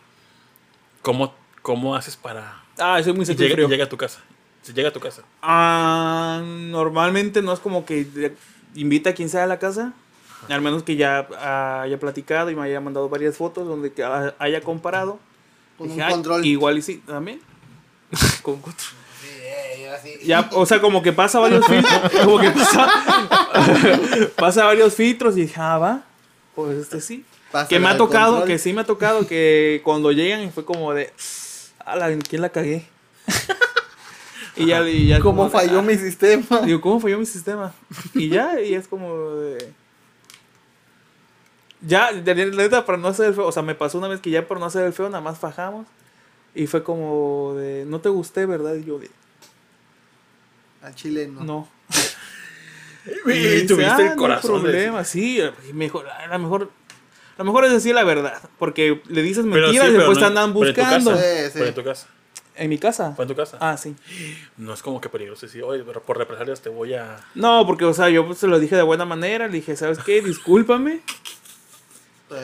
[1.01, 2.63] ¿Cómo, cómo haces para.
[2.79, 3.67] Ah, soy muy y seco y llega, frío.
[3.67, 4.19] y llega a tu casa?
[4.61, 5.23] Se llega a tu casa.
[5.41, 8.33] Ah, normalmente no es como que
[8.75, 9.93] invita a quien sea a la casa.
[10.49, 11.27] Al menos que ya
[11.83, 15.19] haya platicado y me haya mandado varias fotos donde que ha- haya comparado.
[15.77, 16.45] Con Dije, un "Ay, control.
[16.45, 17.41] Igual y sí, también.
[18.41, 18.91] Con control.
[20.23, 22.11] Ya, o sea, como que pasa varios filtros.
[22.23, 22.89] Como que pasa.
[24.37, 26.03] pasa varios filtros y dije, ah, va.
[26.55, 27.25] Pues este sí.
[27.51, 28.47] Pásala Que me ha tocado, control.
[28.49, 31.11] que sí me ha tocado que cuando llegan fue como de.
[31.85, 32.85] "Ala, ¿en quién la cagué?
[34.55, 35.81] y ya, y ya ¿Cómo como falló "Ah".
[35.81, 36.61] mi sistema?
[36.61, 37.73] Digo, ¿cómo falló mi sistema?
[38.13, 39.73] Y ya, y es como de...
[41.81, 44.19] Ya, de la neta, para no hacer el feo, o sea, me pasó una vez
[44.19, 45.87] que ya por no hacer el feo, nada más fajamos.
[46.53, 48.75] Y fue como de, no te gusté, ¿verdad?
[48.75, 49.09] Y yo de,
[50.81, 51.43] Al chileno.
[51.43, 51.67] no.
[53.03, 54.55] Y, dice, tuviste "Ah, el no hay corazón.
[54.63, 56.69] de- problema, sí, y mejor, a lo mejor...
[57.35, 60.19] A lo mejor es decir la verdad, porque le dices mentiras sí, y después no-
[60.19, 61.11] te andan pero en tu buscando.
[61.11, 61.51] casa, Sí, sí.
[61.53, 62.07] pero en tu casa.
[62.55, 63.13] ¿En mi casa?
[63.15, 63.57] Fue en tu casa.
[63.59, 63.95] Ah, sí.
[64.57, 67.17] No es como que peligroso decir, oye, pero por represalias te voy a.
[67.33, 69.97] No, porque, o sea, yo pues, se lo dije de buena manera, le dije, ¿sabes
[69.99, 70.21] qué?
[70.21, 70.99] Discúlpame.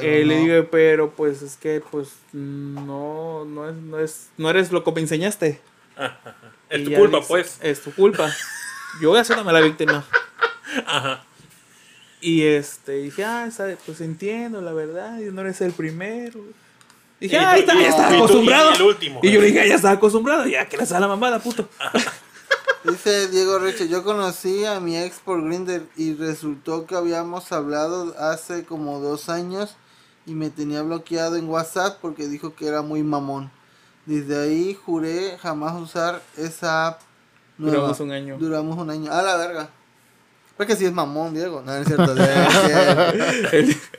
[0.01, 0.41] Eh, Le no.
[0.55, 4.91] digo, pero pues es que pues no, no es, no es, no eres lo que
[4.93, 5.61] me enseñaste.
[6.69, 7.57] Es tu culpa, dice, pues.
[7.61, 8.30] Es tu culpa.
[9.02, 10.03] Yo voy a hacerme la víctima.
[12.19, 16.39] Y este, dije, ah, sabe, pues entiendo, la verdad, y no eres el primero.
[17.19, 18.72] Dije, Y ah, tú- está, ya acostumbrado.
[18.72, 19.19] y el último.
[19.22, 21.69] Y yo le dije, "Ah, ya estás acostumbrado, ya que le sale la mamada, puto.
[22.84, 28.15] Dice Diego Reche, yo conocí a mi ex por Grinder y resultó que habíamos hablado
[28.18, 29.76] hace como dos años
[30.26, 33.52] y me tenía bloqueado en WhatsApp porque dijo que era muy mamón.
[34.08, 37.02] Desde ahí juré jamás usar esa app.
[37.58, 37.76] nueva.
[37.76, 38.38] Duramos un año.
[38.40, 39.12] Duramos un año.
[39.12, 39.70] A la verga.
[40.56, 41.62] Porque sí es mamón, Diego.
[41.62, 42.16] No, no es cierto.
[42.16, 43.98] es cierto.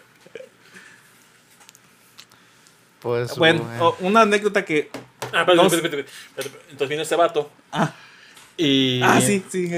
[3.01, 3.37] Pues.
[3.37, 3.65] bueno,
[4.01, 4.91] una anécdota que...
[5.33, 6.59] Ah, No espérate, espérate.
[6.71, 7.51] Entonces viene este vato.
[7.71, 7.93] Ah.
[8.57, 9.01] Y.
[9.05, 9.71] Ah, sí, sí.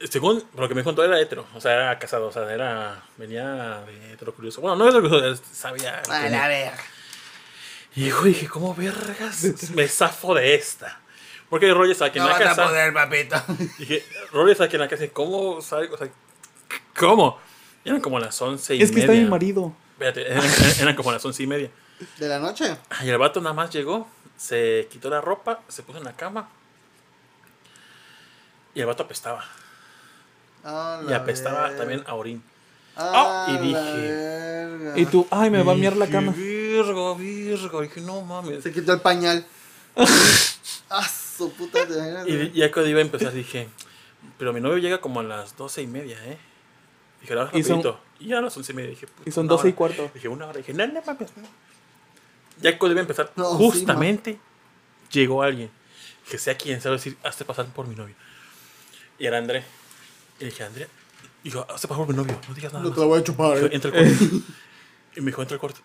[0.00, 1.44] Y según lo que me contó, era hetero.
[1.54, 2.28] O sea, era casado.
[2.28, 3.02] O sea, era.
[3.18, 4.60] Venía de hetero curioso.
[4.62, 6.00] Bueno, no era curioso, sabía.
[6.08, 6.76] A la verga.
[7.96, 11.00] Y yo dije, ¿cómo vergas me zafo de esta?
[11.48, 12.64] Porque Roger en No la vas a casa.
[12.66, 13.36] poder, papito.
[13.78, 15.04] Dije, Roger está aquí en la casa.
[15.04, 15.88] y ¿Cómo sabe?
[15.88, 16.08] O sea,
[16.98, 17.38] ¿cómo?
[17.84, 19.12] Eran como las once y Es que media.
[19.12, 19.72] está mi marido.
[19.92, 20.44] Espérate, eran,
[20.80, 21.70] eran como las once y media.
[22.18, 22.76] ¿De la noche?
[23.02, 26.48] Y el vato nada más llegó, se quitó la ropa, se puso en la cama.
[28.74, 29.44] Y el vato apestaba.
[30.64, 32.42] A Y apestaba también a orín.
[32.96, 34.98] A y la dije, verga.
[34.98, 36.32] Y tú, ay, me va a miar la cama.
[36.32, 37.82] Virgo, Virgo.
[37.82, 38.62] dije, no mames.
[38.62, 39.44] Se quitó el pañal.
[40.90, 43.68] ah, su puta de Y ya cuando iba a empezar dije,
[44.38, 46.38] pero mi novio llega como a las doce y media, ¿eh?
[47.20, 48.00] Dije, ahora Y son- rapidito.
[48.20, 50.10] Y ya a las once y media dije, Y son 12 y cuarto.
[50.14, 50.58] Dije, una hora.
[50.58, 51.48] Dije, no, no mames, no.
[52.60, 54.38] Ya cuando iba a empezar, No, sí, justamente
[55.10, 55.70] llegó alguien.
[56.30, 58.14] Que sea quien sabe decir, hazte pasar por mi novio.
[59.18, 59.64] Y era André.
[60.38, 60.88] Y dije, André,
[61.44, 62.82] dijo, hazte pasar por mi novio, no digas nada.
[62.82, 62.94] No más".
[62.96, 63.68] te la voy a chupar, eh.
[63.72, 64.24] entra al cuarto.
[65.16, 65.80] y me dijo, entra al cuarto.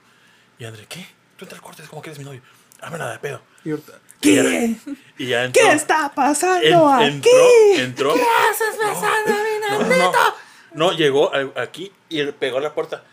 [0.57, 1.05] Y André, ¿qué?
[1.37, 2.41] Tú entra al cuarto, es como que eres mi novio.
[2.81, 3.41] Hazme nada de pedo.
[3.63, 4.75] Y ahorita, Y ¿Qué?
[5.17, 5.61] Y ya entró.
[5.63, 7.29] ¿Qué está pasando En- aquí?
[7.75, 8.13] entró, entró.
[8.15, 10.11] ¿Qué haces besando a mi no, no,
[10.73, 13.03] no, llegó aquí y pegó a la puerta.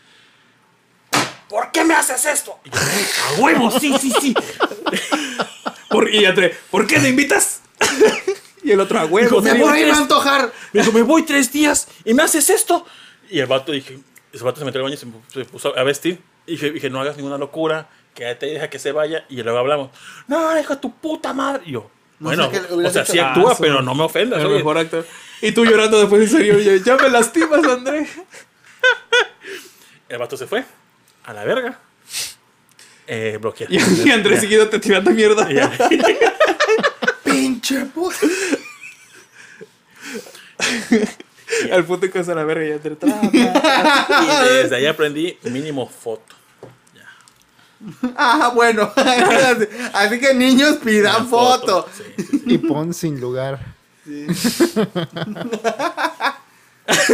[1.49, 2.59] ¿Por qué me haces esto?
[2.65, 4.33] Y yo, a huevo, sí, sí, sí.
[5.89, 7.61] Por, y André, ¿por qué me invitas?
[8.67, 9.41] y el otro a huevo.
[9.41, 10.51] Me voy a ir a antojar.
[10.73, 12.85] Me dijo, me voy tres días y me haces esto.
[13.29, 13.99] Y el vato dije,
[14.31, 14.97] ese vato se metió al baño y
[15.33, 16.21] se, puso a vestir.
[16.45, 19.25] Y dije, dije, no hagas ninguna locura, quédate y deja que se vaya.
[19.29, 19.89] Y luego hablamos,
[20.27, 21.63] no, hijo tu puta madre.
[21.65, 21.89] Y yo,
[22.19, 24.41] No bueno, o sea, sí Ah, actúa, su- pero no me ofendas.
[24.41, 25.05] El mejor actor.
[25.41, 28.07] Y tú llorando después en serio, ya, ya me lastimas, André.
[30.09, 30.63] El vato se fue
[31.25, 31.79] a la verga.
[33.07, 33.73] Eh, bloqueado.
[33.73, 33.77] Y,
[34.07, 35.47] y André seguido te tirando mierda.
[37.23, 38.17] Pinche puta.
[41.71, 43.21] Al punto que se la verga y André trapa.
[43.31, 46.35] Y desde ahí aprendí mínimo foto.
[48.15, 48.91] Ah, bueno.
[49.93, 51.87] Así que niños pidan Una foto.
[51.95, 52.41] Sí, sí, sí.
[52.45, 53.59] Y pon sin lugar.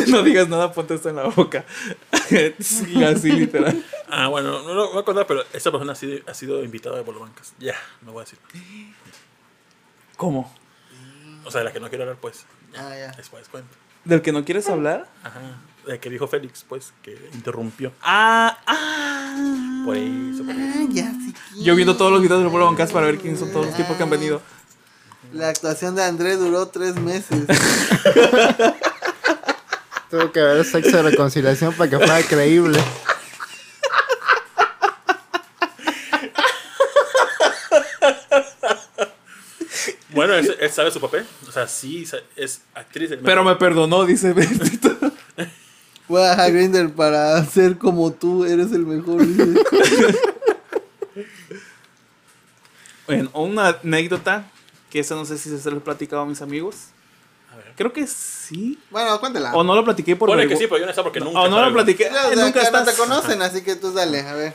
[0.08, 1.66] no digas nada, ponte esto en la boca.
[2.60, 3.84] sí, así literal.
[4.08, 6.98] Ah, bueno, no lo voy a contar, pero esta persona ha sido, ha sido invitada
[6.98, 7.54] de Bolobancas.
[7.60, 8.38] Ya, no voy a decir.
[10.16, 10.54] ¿Cómo?
[11.46, 12.46] O sea, de la que no quiero hablar, pues.
[12.78, 13.12] Ah, ya.
[13.16, 13.76] Después cuento.
[14.06, 15.08] ¿Del que no quieres hablar?
[15.24, 15.40] Ajá.
[15.88, 17.92] De que dijo Félix, pues, que interrumpió.
[18.02, 19.84] Ah, ah.
[19.86, 20.80] Por eso, por eso.
[20.80, 21.34] Ah, ya sí.
[21.62, 23.96] Yo viendo todos los videos del Pueblo Bancas para ver quiénes son todos los tipos
[23.98, 24.42] que han venido.
[25.34, 27.46] La actuación de André duró tres meses.
[30.10, 32.80] Tuvo que haber sexo de reconciliación para que fuera creíble.
[40.26, 41.26] Bueno, él, él sabe su papel.
[41.48, 43.10] O sea, sí, es actriz.
[43.10, 44.34] del Pero me perdonó, dice.
[46.08, 49.22] Voy a Grinder para ser como tú, eres el mejor.
[53.06, 54.46] Bueno, una anécdota
[54.90, 56.86] que esa no sé si se lo he platicado a mis amigos.
[57.52, 57.74] A ver.
[57.76, 58.80] Creo que sí.
[58.90, 59.54] Bueno, cuéntala.
[59.54, 61.42] O no lo platiqué por Pone que sí, pero yo no sé porque nunca.
[61.42, 62.10] O no lo platiqué.
[62.10, 63.06] Los Ay, de nunca acá no te estás.
[63.06, 64.54] conocen, así que tú dale, a ver.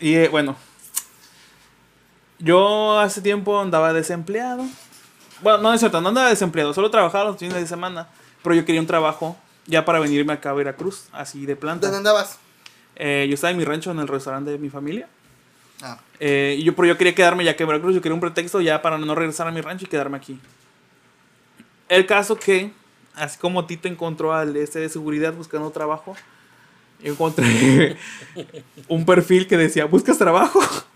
[0.00, 0.56] Y eh, bueno,
[2.44, 4.64] yo hace tiempo andaba desempleado.
[5.40, 8.08] Bueno, no es cierto, no andaba desempleado, solo trabajaba los fines de semana.
[8.42, 11.86] Pero yo quería un trabajo ya para venirme acá a Veracruz, así de planta.
[11.86, 12.38] ¿Dónde andabas?
[12.96, 15.08] Eh, yo estaba en mi rancho, en el restaurante de mi familia.
[15.82, 18.20] Ah, Eh, y yo, pero yo quería quedarme ya que en Veracruz, yo quería un
[18.20, 20.38] pretexto ya para no regresar a mi rancho y quedarme aquí.
[21.88, 22.72] El caso que,
[23.14, 26.14] así como Tito encontró al este de seguridad buscando trabajo,
[27.02, 27.96] encontré
[28.88, 30.60] un perfil que decía, ¿buscas trabajo?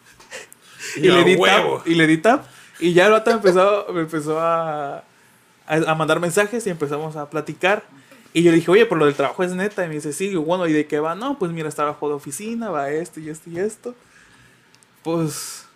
[0.99, 2.45] y, le di tap, y le di tap,
[2.79, 5.05] y ya el vato me empezó, me empezó a,
[5.67, 7.85] a, mandar mensajes y empezamos a platicar.
[8.33, 9.85] Y yo le dije, oye, pero lo del trabajo es neta.
[9.85, 11.15] Y me dice, sí, bueno, ¿y de qué va?
[11.15, 13.95] No, pues mira, es trabajo de oficina, va esto y esto y esto.
[15.03, 15.67] Pues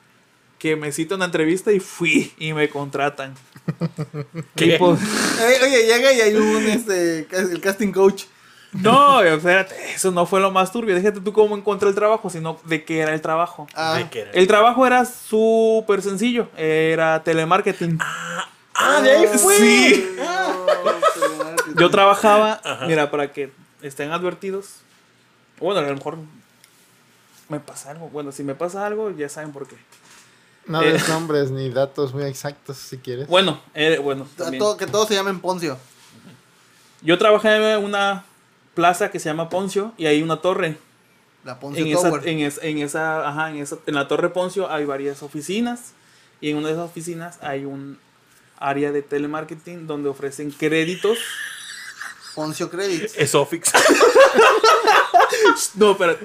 [0.58, 3.34] que me cita una entrevista y fui y me contratan.
[4.54, 4.66] ¿Qué?
[4.66, 5.00] Y, pues,
[5.60, 8.24] oye, llega y hay un este, el casting coach.
[8.82, 10.94] no, espérate, eso no fue lo más turbio.
[10.94, 13.66] Déjate tú cómo encontré el trabajo, sino de qué era el trabajo.
[13.74, 14.30] Ah, ¿De qué era?
[14.32, 17.98] El trabajo era súper sencillo, era telemarketing.
[18.74, 19.56] Ah, de ahí fue.
[19.56, 20.16] Sí.
[20.16, 24.76] no, Yo trabajaba, mira, para que estén advertidos.
[25.60, 26.16] Bueno, a lo mejor
[27.48, 28.08] me pasa algo.
[28.08, 29.76] Bueno, si me pasa algo, ya saben por qué.
[30.66, 30.92] No Eh.
[30.92, 33.26] des nombres ni datos muy exactos si quieres.
[33.28, 34.26] Bueno, eh, bueno.
[34.36, 34.62] También.
[34.78, 35.76] que todos se llamen Poncio.
[37.02, 38.24] Yo trabajé en una
[38.74, 40.76] plaza que se llama Poncio y hay una torre.
[41.44, 42.28] La Poncio En esa, Tower.
[42.28, 45.92] en, es- en esa, ajá, en esa, en la torre Poncio hay varias oficinas
[46.40, 47.98] y en una de esas oficinas hay un
[48.58, 51.18] área de telemarketing donde ofrecen créditos.
[52.34, 53.14] Poncio Credits.
[53.16, 53.72] Es Ofix.
[55.74, 56.16] No, pero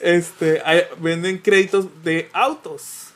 [0.00, 3.08] este, hay- venden créditos de autos.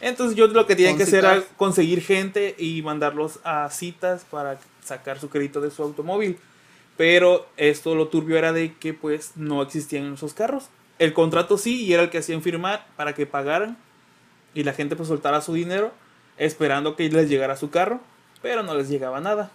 [0.00, 4.58] Entonces yo lo que tenía que hacer era conseguir gente y mandarlos a citas para
[4.84, 6.38] sacar su crédito de su automóvil.
[7.00, 10.68] Pero esto lo turbio era de que pues no existían esos carros.
[10.98, 13.78] El contrato sí y era el que hacían firmar para que pagaran
[14.52, 15.94] y la gente pues soltara su dinero
[16.36, 18.02] esperando que les llegara su carro,
[18.42, 19.50] pero no les llegaba nada.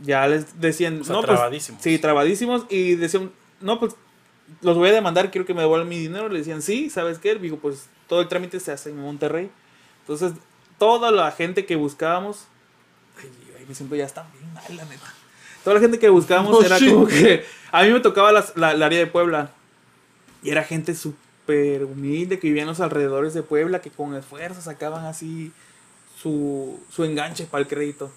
[0.00, 1.80] Ya les decían, O sea, no, pues, trabadísimos.
[1.80, 3.32] sí, trabadísimos y decían,
[3.62, 3.94] no, pues
[4.60, 6.28] los voy a demandar, quiero que me devuelvan mi dinero.
[6.28, 7.36] Le decían, sí, ¿sabes qué?
[7.36, 9.50] Digo, pues todo el trámite se hace en Monterrey.
[10.02, 10.34] Entonces,
[10.78, 12.44] toda la gente que buscábamos,
[13.18, 15.14] ay, ay, me siento ya está bien mal, la neta.
[15.68, 16.90] Toda la gente que buscábamos Oh, era shit.
[16.90, 19.50] como que, a mí me tocaba las- la, la área de Puebla.
[20.42, 24.62] Y era gente súper humilde que vivía en los alrededores de Puebla, que con esfuerzo
[24.62, 25.52] sacaban así
[26.16, 28.10] su, su enganche para el crédito.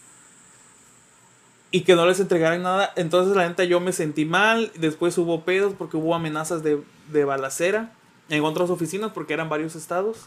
[1.71, 2.91] Y que no les entregaran nada.
[2.95, 4.71] Entonces la neta yo me sentí mal.
[4.75, 7.91] Después hubo pedos porque hubo amenazas de, de balacera
[8.29, 10.17] en otras oficinas porque eran varios estados.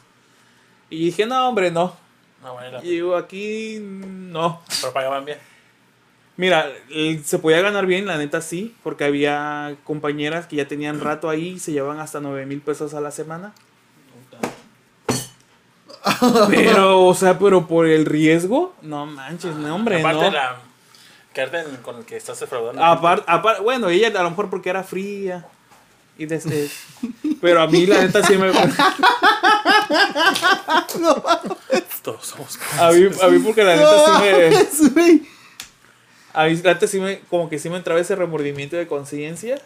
[0.90, 1.96] Y dije, no, hombre, no.
[2.42, 4.60] No, bueno, Y digo, aquí no.
[4.80, 5.38] pero pagaban bien.
[6.36, 6.69] Mira,
[7.24, 11.51] se podía ganar bien, la neta sí, porque había compañeras que ya tenían rato ahí
[11.51, 13.52] y se llevaban hasta 9 mil pesos a la semana.
[16.51, 20.31] Pero, o sea, pero por el riesgo, no manches, no, hombre, Aparte no.
[20.32, 20.56] la
[21.35, 22.85] en- con el que estás defraudando.
[22.85, 25.47] Aparte, apar- bueno, ella a lo mejor porque era fría.
[26.16, 26.70] Y desde,
[27.40, 28.48] pero a mí la neta sí me...
[32.02, 32.59] Todos somos.
[32.78, 35.34] A mí, a mí porque la neta sí me...
[36.35, 37.20] A mí neta sí me...
[37.31, 39.61] Como que sí me entraba ese remordimiento de conciencia.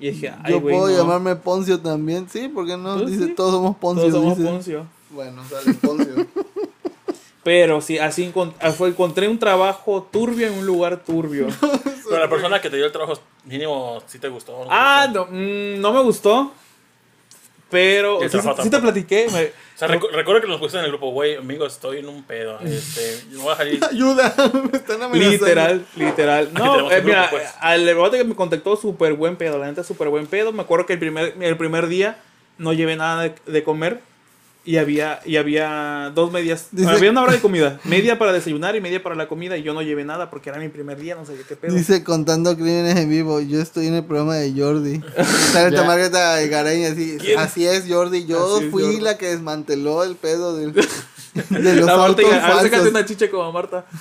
[0.00, 0.96] Y dije, ay, Yo güey, puedo no.
[0.96, 2.96] llamarme Poncio también, sí, porque no?
[2.98, 3.34] Pues dice, sí.
[3.34, 4.08] todos somos Poncio.
[4.08, 4.50] Todos somos dice.
[4.50, 4.86] Poncio.
[5.10, 6.26] Bueno, sale Poncio.
[7.42, 11.46] Pero sí, así encont- ah, fue, encontré un trabajo turbio en un lugar turbio.
[12.08, 14.64] Pero la persona que te dio el trabajo mínimo sí te gustó.
[14.64, 14.66] ¿no?
[14.68, 16.52] ah, no, mm, no me gustó.
[17.68, 18.20] Pero
[18.62, 19.26] sí, te platiqué.
[19.32, 22.08] me- O sea, recu- recuerdo que nos pusiste en el grupo, güey, amigo, estoy en
[22.08, 22.58] un pedo.
[22.64, 23.84] Este, yo voy a salir.
[23.90, 24.34] Ayuda,
[24.70, 25.18] me están amenazando.
[25.30, 26.50] literal, literal.
[26.52, 27.50] No, eh, el mira, grupo, pues.
[27.60, 29.58] al rebote que me contactó, súper buen pedo.
[29.58, 30.52] La neta, súper buen pedo.
[30.52, 32.18] Me acuerdo que el primer, el primer día
[32.58, 34.00] no llevé nada de, de comer.
[34.68, 36.66] Y había, y había dos medias.
[36.72, 37.78] Dice- había una hora de comida.
[37.84, 39.56] Media para desayunar y media para la comida.
[39.56, 41.72] Y yo no llevé nada porque era mi primer día, no sabía qué pedo.
[41.72, 43.40] Dice contando crímenes en vivo.
[43.40, 45.00] Yo estoy en el programa de Jordi.
[45.52, 45.80] Sale.
[45.84, 47.16] Margarita Garay así.
[47.38, 48.26] Así es, Jordi.
[48.26, 49.00] Yo Así fui Jordi.
[49.00, 50.82] la que desmanteló el pedo del, de
[51.76, 52.90] los La Marta, autos y- a ver, sácate falsos.
[52.90, 53.86] una chicha como Marta.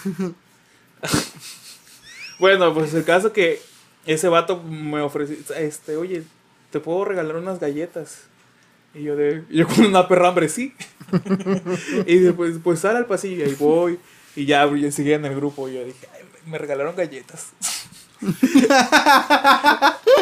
[2.40, 3.62] bueno, pues el caso que
[4.06, 6.24] ese vato me ofreció, este, oye,
[6.72, 8.20] te puedo regalar unas galletas.
[8.96, 10.74] Y yo de, yo con una perra hambre, sí.
[12.08, 14.00] y después, pues sal al pasillo y ahí voy.
[14.36, 15.68] Y ya yo seguía en el grupo.
[15.70, 17.52] Y yo dije, "Ay, me regalaron galletas.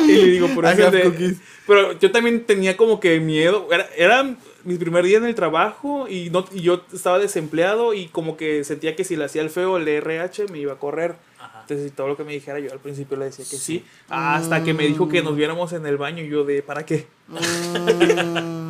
[0.07, 1.35] y le digo, por eso de-
[1.67, 3.67] pero yo también tenía como que miedo.
[3.71, 8.07] Era, era mi primer día en el trabajo y, no, y yo estaba desempleado y
[8.07, 11.15] como que sentía que si le hacía el feo el RH me iba a correr.
[11.39, 11.61] Ajá.
[11.61, 13.85] Entonces todo lo que me dijera yo al principio le decía que sí.
[14.09, 17.07] Hasta que me dijo que nos viéramos en el baño y yo de ¿para qué?
[17.27, 18.62] Mm.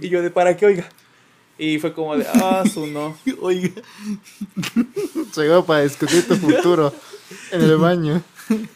[0.00, 0.66] Y yo de ¿para qué?
[0.66, 0.88] Oiga.
[1.58, 3.16] Y fue como de ah, su no.
[3.40, 3.70] Oiga.
[5.36, 6.92] Llegó para discutir tu futuro
[7.50, 8.22] en el baño.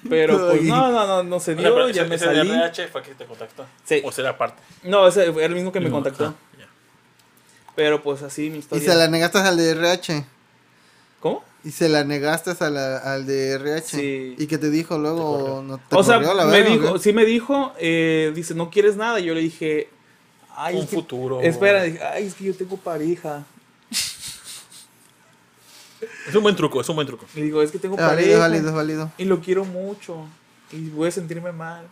[0.08, 2.28] Pero pues no, no, no, no se O sea, dio, pero ya ese- me ese
[2.28, 2.50] de salí.
[2.50, 3.66] RH fue que te contactó.
[3.84, 4.00] Sí.
[4.04, 4.60] O será aparte.
[4.82, 6.34] No, ese fue el mismo que me No, contactó.
[6.58, 6.66] ya.
[7.76, 8.90] Pero pues así mi Y historia.
[8.92, 10.24] se la negaste al de RH.
[11.20, 11.44] ¿Cómo?
[11.62, 13.96] Y se la negaste a la- al de RH.
[13.98, 14.34] Sí.
[14.38, 15.62] Y que te dijo luego.
[15.64, 18.70] No, te o sea, la me verga, ¿o dijo, sí me dijo, eh, dice, no
[18.70, 19.20] quieres nada.
[19.20, 19.88] Y yo le dije,
[20.64, 21.40] ay, Un es que- futuro.
[21.40, 23.44] Espera, dije, ay, es que yo tengo pareja.
[26.26, 27.26] Es un buen truco, es un buen truco.
[27.34, 28.34] Y digo, es que tengo Es válido, pareja.
[28.34, 29.12] es válido, es válido.
[29.18, 30.26] Y lo quiero mucho.
[30.72, 31.86] Y voy a sentirme mal.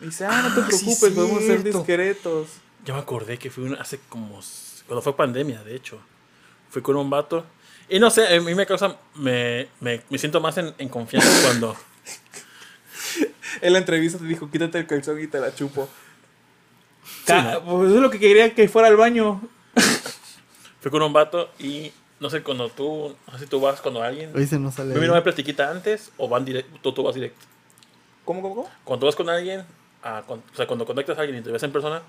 [0.00, 2.48] Y dice, ah, no te Ah, sí, preocupes, podemos ser discretos.
[2.84, 4.40] Ya me acordé que fui un- hace como.
[4.86, 5.98] Cuando fue pandemia, de hecho.
[6.70, 7.44] Fui con un vato.
[7.88, 8.96] Y no sé, a mí me causa.
[9.14, 11.76] Me, me, me siento más en, en confianza cuando.
[13.62, 15.88] En la entrevista te dijo, quítate el calzón y te la chupo.
[17.06, 17.62] Sí, Ca- ¿no?
[17.64, 19.40] Pues eso es lo que quería que fuera al baño.
[20.80, 21.92] Fui con un vato y.
[22.18, 23.14] No sé, cuando tú.
[23.26, 24.32] No sé si tú vas cuando alguien.
[24.34, 24.92] Hoy se nos sale.
[24.92, 26.78] Primero me platiquita antes o van directo.
[26.82, 27.44] Tú, tú vas directo.
[28.24, 28.70] ¿Cómo, cómo, cómo?
[28.84, 29.64] Cuando tú vas con alguien.
[30.02, 32.02] a con- o sea, cuando conectas a alguien y te ves en persona.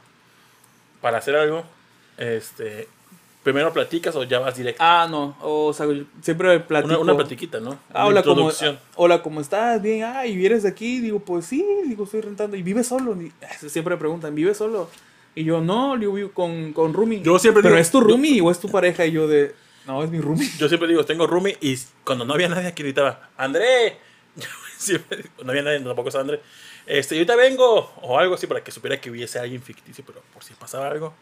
[1.01, 1.63] Para hacer algo.
[2.17, 2.87] Este.
[3.47, 4.83] Primero platicas o ya vas directo.
[4.83, 5.37] Ah, no.
[5.39, 5.87] O sea,
[6.21, 6.95] siempre platico.
[6.95, 7.79] una, una platiquita, ¿no?
[7.93, 8.77] Ah, Una hola, ¿cómo, introducción.
[8.95, 9.81] hola, ¿cómo estás?
[9.81, 10.99] Bien, ah, ¿y vienes de aquí?
[10.99, 12.57] Digo, pues sí, digo, estoy rentando.
[12.57, 13.15] ¿Y vives solo?
[13.15, 13.31] Ni-
[13.69, 14.89] Siempre me preguntan, ¿vives solo?
[15.33, 17.21] Y yo, no, yo vivo con, con Rumi.
[17.21, 19.05] Yo siempre ¿Pero digo- es tu Rumi o es tu pareja?
[19.05, 19.55] Y yo de,
[19.85, 20.45] no, es mi Rumi.
[20.59, 23.95] Yo siempre digo, tengo roomie y cuando no había nadie aquí gritaba, ¡André!
[24.35, 24.43] Yo
[24.77, 26.41] siempre, no había nadie, tampoco estaba André.
[26.85, 30.21] Este, yo ahorita vengo, o algo así para que supiera que hubiese alguien ficticio, pero
[30.33, 31.13] por si pasaba algo,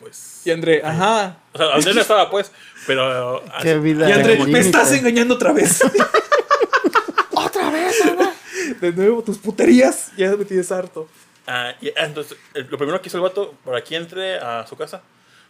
[0.00, 0.42] pues.
[0.44, 1.38] Y André, ajá.
[1.52, 2.50] O sea, André no estaba, pues,
[2.86, 3.42] pero.
[3.62, 4.08] Qué vida.
[4.08, 5.80] Y André, me estás engañando otra vez.
[7.30, 8.34] ¡Otra vez, Ana!
[8.80, 10.10] De nuevo, tus puterías.
[10.16, 11.08] Ya me tienes harto.
[11.46, 14.66] Ah, y, ah, entonces, eh, lo primero que hizo el vato, por aquí entré a
[14.66, 15.02] su casa,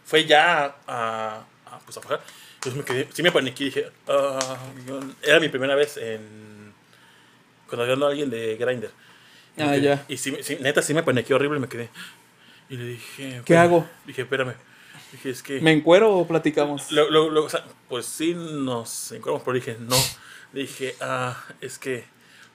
[0.05, 2.21] fue ya a, a, pues, a bajar.
[2.55, 4.57] Entonces me quedé, sí me paniqué y dije, ah,
[5.23, 6.73] era mi primera vez en,
[7.67, 8.91] conociendo a alguien de Grindr.
[9.57, 10.05] Ah, ya.
[10.07, 11.89] Y sí, sí, neta, sí me paniqué horrible y me quedé.
[12.71, 13.23] Y le dije.
[13.29, 13.63] ¿Qué espérame.
[13.65, 13.87] hago?
[14.07, 14.53] Dije, espérame.
[15.11, 15.59] Dije, es que.
[15.61, 16.91] ¿Me encuero o platicamos?
[16.91, 19.95] Lo- lo- lo- o sea, pues sí nos encuadramos, pero dije, no.
[20.53, 22.05] Dije, ah, es que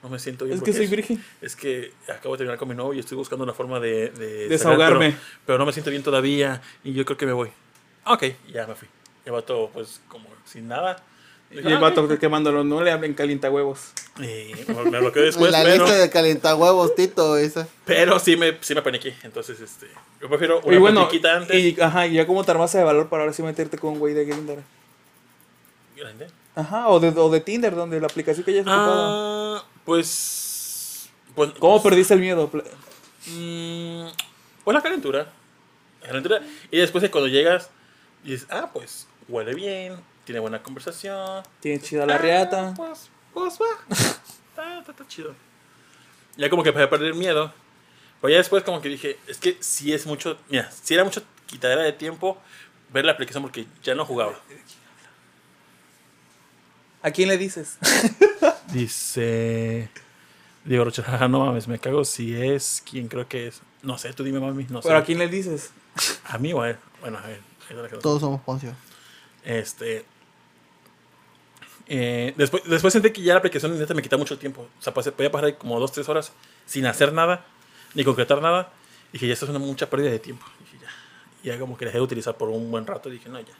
[0.03, 0.57] no me siento bien.
[0.57, 1.23] Es que soy virgen.
[1.41, 4.09] Es que acabo de terminar con mi novio y estoy buscando una forma de...
[4.09, 5.11] de Desahogarme.
[5.11, 7.49] sacar, pero, pero no me siento bien todavía y yo creo que me voy.
[8.05, 8.87] Ok, ya me fui.
[9.25, 11.03] El vato, pues, como sin nada.
[11.49, 13.91] Y el vato quemándolo, no le hablen calienta huevos.
[14.17, 14.51] Y
[14.89, 17.67] me bloqueó después, la pero, lista de calentahuevos, Tito, esa.
[17.85, 19.15] pero sí me, sí me paniqué.
[19.23, 19.87] Entonces, este,
[20.21, 21.55] yo prefiero una y bueno, antes.
[21.57, 23.99] y, ajá, y ya como te armaste de valor para ahora sí meterte con un
[23.99, 24.61] güey de Grindr.
[25.95, 26.27] Grande.
[26.55, 28.67] Ajá, o de, o de Tinder, donde la aplicación que ya es.
[28.67, 31.09] Ah, pues...
[31.33, 32.49] pues ¿Cómo pues, perdiste el miedo?
[32.49, 32.63] Pla-
[33.29, 34.07] Mm,
[34.63, 35.27] pues la calentura.
[36.01, 36.41] La calentura.
[36.71, 37.69] Y después de cuando llegas,
[38.23, 39.97] dices, ah, pues huele bien,
[40.27, 41.41] tiene buena conversación.
[41.61, 42.73] Tiene chida la Ah, riata.
[42.75, 43.65] Pues, pues va.
[43.89, 45.33] está, está, está chido.
[46.35, 47.53] Ya como que empecé a perder miedo.
[48.19, 51.23] Pero ya después como que dije, es que si es mucho, mira, si era mucho
[51.45, 52.37] quitadera de tiempo
[52.91, 54.37] ver la aplicación porque ya no jugaba.
[57.01, 57.77] ¿A quién le dices?
[58.73, 59.89] Dice
[60.65, 63.61] Diego Rocha, "Jaja, no mames, me cago si es quien creo que es.
[63.81, 64.89] No sé, tú dime mami, no sé.
[64.89, 65.71] ¿Pero a quién le dices?
[66.25, 66.77] A mí o a él.
[66.99, 67.21] Bueno, a
[67.89, 68.01] cosa.
[68.01, 68.73] Todos somos Poncio.
[69.45, 70.05] Este.
[71.89, 74.67] Eh, después, después sentí que ya la aplicación neta me quita mucho tiempo.
[74.79, 76.31] O sea, pasé- podía pasar ahí como dos, tres horas
[76.65, 77.45] sin hacer nada,
[77.93, 78.71] ni concretar nada.
[79.13, 80.45] Dije, ya esto es una mucha pérdida de tiempo.
[80.59, 80.89] Dije, ya.
[81.43, 83.09] Y ya como que dejé de utilizar por un buen rato.
[83.09, 83.53] Dije, no, ya.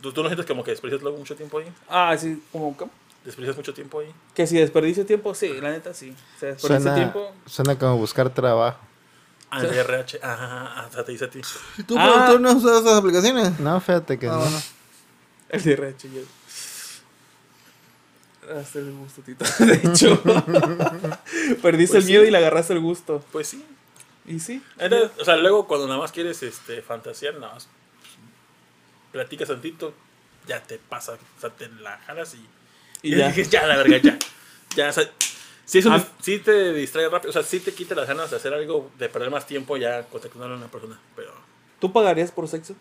[0.00, 1.66] ¿Tú, tú no sientes como que desperdicias luego mucho tiempo ahí?
[1.88, 2.86] Ah, sí, como que,
[3.24, 4.10] ¿Desperdicias mucho tiempo ahí?
[4.34, 6.14] que si desperdicio tiempo, sí, la neta sí.
[6.38, 7.32] Se desperdicia Suena, tiempo.
[7.44, 8.78] suena como buscar trabajo.
[9.50, 10.20] Ah, el RH.
[10.22, 11.40] Ajá, ajá, te dice a ti.
[11.76, 12.28] ¿Y tú, Ah.
[12.30, 13.60] tú no usas esas aplicaciones?
[13.60, 14.38] No, fíjate que Ah, no.
[14.38, 14.58] bueno.
[15.50, 16.22] El de yo.
[18.58, 19.44] Hasta el gusto, Tito.
[19.64, 20.22] De hecho,
[21.62, 22.28] perdiste Pues el miedo sí.
[22.28, 23.24] y le agarraste el gusto.
[23.32, 23.64] Pues sí.
[24.26, 24.62] Y sí.
[24.78, 27.68] Entonces, o sea, luego cuando nada más quieres este, fantasear, nada más
[29.12, 29.92] platicas tantito,
[30.46, 32.38] ya te pasa, o sea, te la jalas y,
[33.02, 33.28] Y y ya.
[33.28, 34.18] dices, ya, la verga, ya.
[34.76, 35.10] Ya, o sea,
[35.64, 36.04] sí, es un- Ah.
[36.22, 39.08] sí te distrae rápido, o sea, sí te quita las ganas de hacer algo, de
[39.08, 41.32] perder más tiempo ya contactando a una persona, pero
[41.80, 42.74] ¿Tú pagarías por sexo?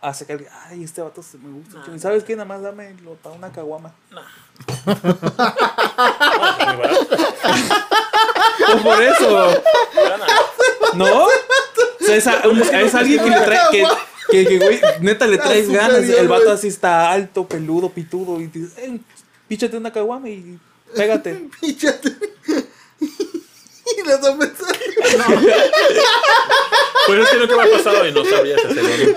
[0.00, 1.82] Hace que alguien, ay, este vato se me gusta.
[1.94, 2.34] ¿Y ¿Sabes qué?
[2.36, 3.92] Nada más dame lo para una caguama.
[4.12, 4.20] No.
[4.86, 4.94] No,
[6.66, 7.06] muy barato.
[8.66, 9.62] Pues por eso.
[10.94, 11.24] ¿No?
[11.24, 11.28] O
[12.00, 13.58] sea, es, a- un- es alguien que le trae.
[13.70, 13.84] Que,
[14.30, 16.02] que, que, güey, neta le traes ganas.
[16.02, 16.54] bien, El vato güey.
[16.54, 18.40] así está alto, peludo, pitudo.
[18.40, 19.00] Y dices, eh,
[19.48, 20.58] píchate una caguama y
[20.94, 21.48] pégate.
[21.60, 22.16] Píchate.
[24.02, 24.76] Y les va a pensar.
[27.06, 29.14] Pues es que nunca me ha pasado y no sabría si hacerlo.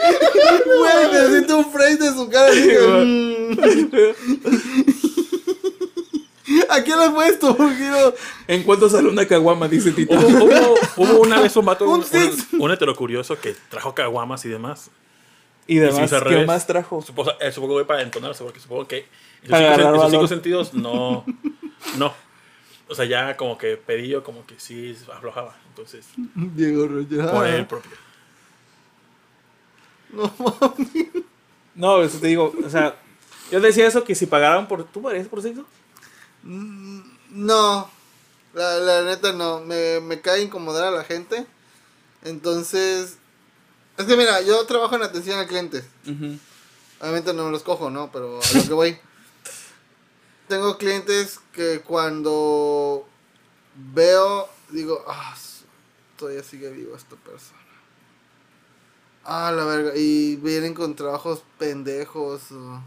[0.66, 2.48] Güey, necesito un frame de su cara.
[2.48, 3.58] así que, mm.
[6.70, 7.56] ¿A quién le he puesto?
[7.58, 8.14] No-
[8.48, 9.68] ¿En cuánto sale una caguama?
[9.68, 10.14] Dice Tito.
[10.16, 14.50] Hubo, hubo- hubo una vez un vato, Un un, un, heterocurioso que trajo caguamas y
[14.50, 14.90] demás.
[15.68, 16.48] Y demás, ¿qué revés.
[16.48, 17.02] más trajo?
[17.02, 19.06] Supongo, eh, supongo que para entonarse, porque supongo que
[19.44, 21.24] en sus, cinco, en sus cinco sentidos no.
[21.98, 22.14] No.
[22.92, 25.56] O sea, ya como que pedillo, como que sí aflojaba.
[25.70, 26.06] Entonces,
[26.36, 27.32] Diego Rocha.
[27.32, 27.92] por él propio.
[30.10, 31.08] No mames.
[31.74, 32.98] No, eso te digo, o sea,
[33.50, 34.84] yo decía eso que si pagaran por.
[34.84, 35.66] ¿Tú pagarías por sexo?
[36.44, 37.90] No.
[38.54, 39.62] La, la neta no.
[39.62, 41.46] Me, me cae incomodar a la gente.
[42.24, 43.18] Entonces.
[43.98, 45.86] Es que mira, yo trabajo en atención a clientes.
[47.00, 48.12] Obviamente no me los cojo, ¿no?
[48.12, 48.98] Pero a lo que voy.
[50.52, 53.08] Tengo clientes que cuando
[53.94, 55.34] veo, digo, ah,
[56.18, 57.58] todavía sigue vivo esta persona.
[59.24, 59.94] Ah, la verga.
[59.96, 62.84] Y vienen con trabajos pendejos o,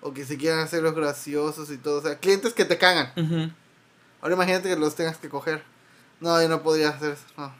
[0.00, 1.98] o que se quieran hacer los graciosos y todo.
[1.98, 3.12] O sea, clientes que te cagan.
[4.22, 5.62] Ahora imagínate que los tengas que coger.
[6.18, 7.24] No, yo no podría hacer eso.
[7.36, 7.52] No,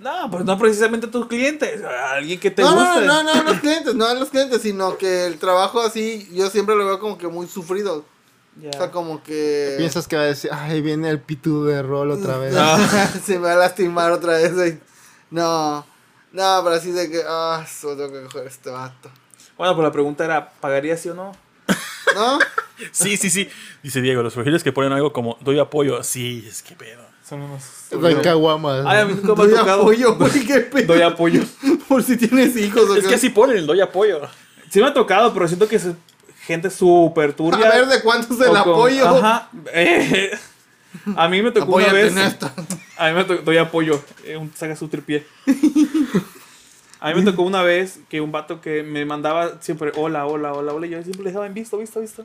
[0.00, 3.06] No, pues no precisamente tus clientes, alguien que te no, guste.
[3.06, 6.50] no, no, no, los clientes, no a los clientes, sino que el trabajo así, yo
[6.50, 8.12] siempre lo veo como que muy sufrido.
[8.60, 8.70] Ya.
[8.70, 9.74] O sea, como que...
[9.78, 12.54] Piensas que va a decir, ay, viene el pitudo de rol otra vez.
[13.24, 14.54] Se me va a lastimar otra vez.
[14.54, 14.78] güey.
[15.30, 15.84] No,
[16.32, 19.10] no, pero así de que, ah, solo tengo que coger este vato.
[19.56, 21.32] Bueno, pues la pregunta era, ¿pagarías sí o no?
[22.14, 22.38] ¿No?
[22.92, 23.48] Sí, sí, sí.
[23.82, 26.02] Dice Diego, los perfiles que ponen algo como doy apoyo.
[26.04, 27.02] Sí, es que pedo.
[27.28, 27.62] Son unos...
[27.90, 28.84] Doy caguamas.
[28.86, 29.80] Ay, a mí nunca me Doy ha tocado.
[29.82, 30.86] apoyo, güey, qué pedo.
[30.92, 31.42] Doy apoyo.
[31.88, 33.08] Por si tienes hijos o Es qué.
[33.10, 34.20] que así ponen, doy apoyo.
[34.70, 35.86] Sí me ha tocado, pero siento que es
[36.46, 37.68] gente súper turbia.
[37.68, 39.08] A ver, ¿de cuánto es el apoyo?
[39.08, 39.48] Ajá.
[39.72, 40.30] Eh,
[41.16, 42.12] a mí me tocó una vez.
[42.12, 42.50] en esto.
[42.96, 44.02] A mí me tocó, doy apoyo.
[44.24, 45.26] Eh, un, saca su tripié.
[47.00, 50.52] A mí me tocó una vez que un vato que me mandaba siempre hola, hola,
[50.52, 50.86] hola, hola.
[50.86, 52.24] Y yo siempre le dejaba en visto, visto, visto.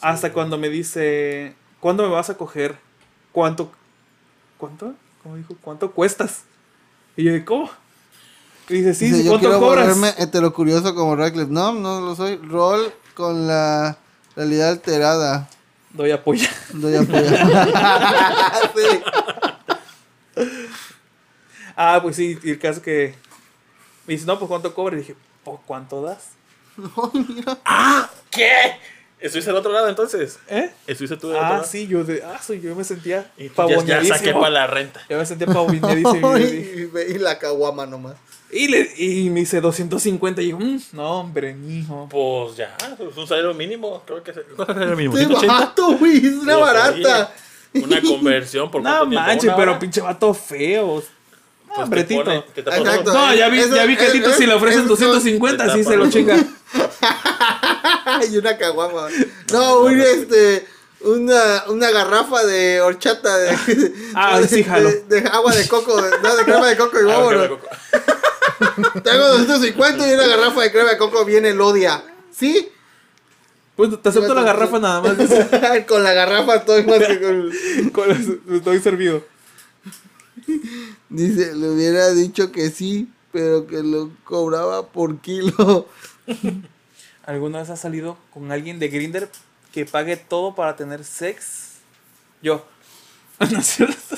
[0.00, 2.76] Hasta cuando me dice, ¿cuándo me vas a coger?
[3.32, 3.70] ¿Cuánto?
[4.56, 4.94] ¿Cuánto?
[5.22, 5.54] ¿Cómo dijo?
[5.60, 6.44] ¿Cuánto cuestas?
[7.16, 7.70] Y yo, ¿cómo?
[8.70, 9.86] Y dice, sí, Dice, sí, yo ¿cuánto quiero cobras?
[9.86, 11.50] volverme heterocurioso como Radcliffe.
[11.50, 12.36] No, no lo soy.
[12.36, 13.96] Rol con la
[14.34, 15.48] realidad alterada.
[15.92, 16.48] Doy apoyo.
[16.72, 17.20] Doy apoyo.
[18.76, 19.02] sí.
[21.76, 23.14] Ah, pues sí, y el caso que
[24.06, 24.98] me dice, no, pues ¿cuánto cobras?
[24.98, 26.30] Y dije, ¿por cuánto das?
[26.76, 27.58] Ay, mira.
[28.30, 28.76] ¿Qué?
[29.18, 30.38] ¿Estuviste al otro lado entonces?
[30.48, 30.70] ¿Eh?
[30.86, 31.64] ¿Estuviste tú del otro Ah, lado?
[31.64, 34.66] sí, yo de, ah, soy, yo me sentía Y tú ya, ya saqué para la
[34.66, 35.00] renta.
[35.08, 36.38] Yo me sentía pavoneadísimo.
[36.38, 38.16] y, ve- y la caguama nomás.
[38.52, 42.08] Y, le- y me dice 250 y digo, "Mm, no, hombre, mijo.
[42.10, 44.02] Pues ya, es un salario mínimo.
[44.06, 45.14] Creo que es ¿cuánto es el salario mínimo.
[45.14, 45.52] Qué 180.
[45.54, 46.16] barato, güey.
[46.18, 47.32] Es una Pues, barata.
[47.74, 49.78] oye, Una conversión por No manches, pero hora.
[49.78, 50.96] pinche vato feo.
[50.96, 52.70] No, Pues hombre, te pone- Tito.
[52.72, 53.12] Exacto.
[53.12, 55.72] No, ya vi, Eso- ya vi que a Tito si le ofrecen es- 250, es-
[55.74, 56.36] sí se lo chinga.
[58.30, 59.08] y una caguama.
[59.52, 60.66] No, un este.
[61.02, 63.56] Una, una garrafa de horchata de,
[64.14, 64.90] Ah, de, sí, jalo.
[64.90, 67.50] de, de agua de coco, de, no, de crema de coco y Ah, vámonos.
[69.04, 72.02] Tengo 250 y una garrafa de crema de coco bien elodia.
[72.30, 72.68] ¿Sí?
[73.76, 75.16] Pues te acepto la garrafa nada más.
[75.88, 77.90] con la garrafa estoy más que con...
[77.92, 79.24] con las- Estoy servido.
[81.08, 85.86] Dice, le hubiera dicho que sí, pero que lo cobraba por kilo.
[87.24, 89.30] ¿Alguna vez has salido con alguien de Grinder
[89.72, 91.78] que pague todo para tener sex?
[92.42, 92.66] Yo.
[93.38, 94.16] ¿No es cierto?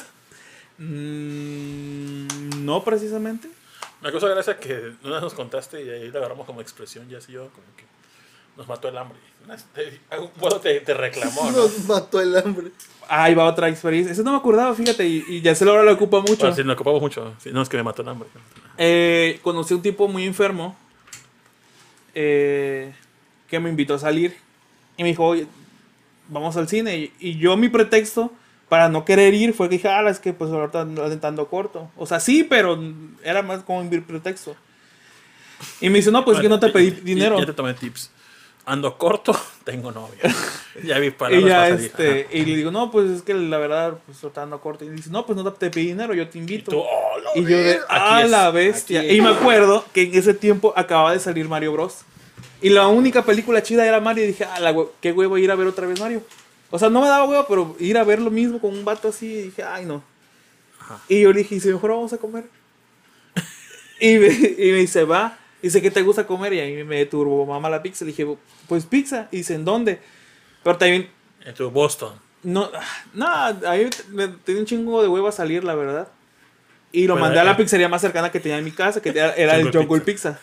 [0.78, 3.48] Mm, no precisamente.
[4.02, 7.18] Una cosa gracia que una vez nos contaste y ahí la agarramos como expresión, ya
[7.18, 7.84] así yo, como que
[8.56, 9.16] nos mató el hambre.
[10.40, 11.58] Bueno, te, te reclamó, ¿no?
[11.58, 12.72] Nos mató el hambre.
[13.08, 14.12] Ahí va otra experiencia.
[14.12, 16.36] Eso no me acordaba, fíjate, y, y ya se lo ahora lo ocupa mucho.
[16.40, 17.34] Bueno, sí, nos ocupamos mucho.
[17.38, 18.28] Sí, no, es que me mató el hambre.
[18.76, 20.76] Eh, conocí a un tipo muy enfermo
[22.14, 22.92] eh,
[23.48, 24.36] que me invitó a salir
[24.96, 25.46] y me dijo, oye,
[26.28, 26.96] vamos al cine.
[26.96, 28.32] Y, y yo mi pretexto
[28.72, 30.80] para no querer ir fue que dije, ah, es que pues ahorita
[31.28, 31.90] ando corto.
[31.94, 32.82] O sea, sí, pero
[33.22, 34.56] era más como mi pretexto.
[35.82, 37.38] Y me dice, no, pues es que no te pedí Y- dinero.
[37.38, 38.10] Ya te tomé tips.
[38.64, 40.22] Ando corto, tengo novia.
[40.84, 43.58] ya vi Y palabras ya, para este, y le digo, no, pues es que la
[43.58, 44.86] verdad, pues ahorita ando corto.
[44.86, 46.70] Y dice, no, pues no te pedí dinero, yo te Y invito.
[46.70, 49.04] tú, oh, Y yo de, ah, es, la bestia.
[49.04, 52.06] Y me acuerdo que en ese tiempo acababa de salir Mario Bros.
[52.62, 54.24] Y la única película chida era Mario.
[54.24, 56.22] Y dije, ah, la qué huevo ir a ver otra vez Mario.
[56.74, 59.08] O sea, no me daba huevo, pero ir a ver lo mismo con un vato
[59.08, 59.26] así.
[59.26, 60.02] Y dije, ay, no.
[61.06, 62.44] Y yo le dije, ¿y si mejor vamos a comer?
[64.00, 65.38] y, me, y me dice, va.
[65.60, 66.54] Dice, ¿qué te gusta comer?
[66.54, 68.06] Y a mí me turbo mamá la pizza.
[68.06, 68.26] Le dije,
[68.68, 69.28] pues pizza.
[69.30, 70.00] Y dice, ¿en dónde?
[70.64, 71.10] Pero también
[71.44, 72.14] En tu Boston.
[72.42, 72.70] no,
[73.12, 76.08] no, a mí me tenía un chingo de huevo a salir, la verdad.
[76.90, 77.56] Y lo Bueno, mandé a la eh.
[77.56, 80.40] pizzería más cercana que tenía en mi casa, que era, era el Jungle Jungle Pizza.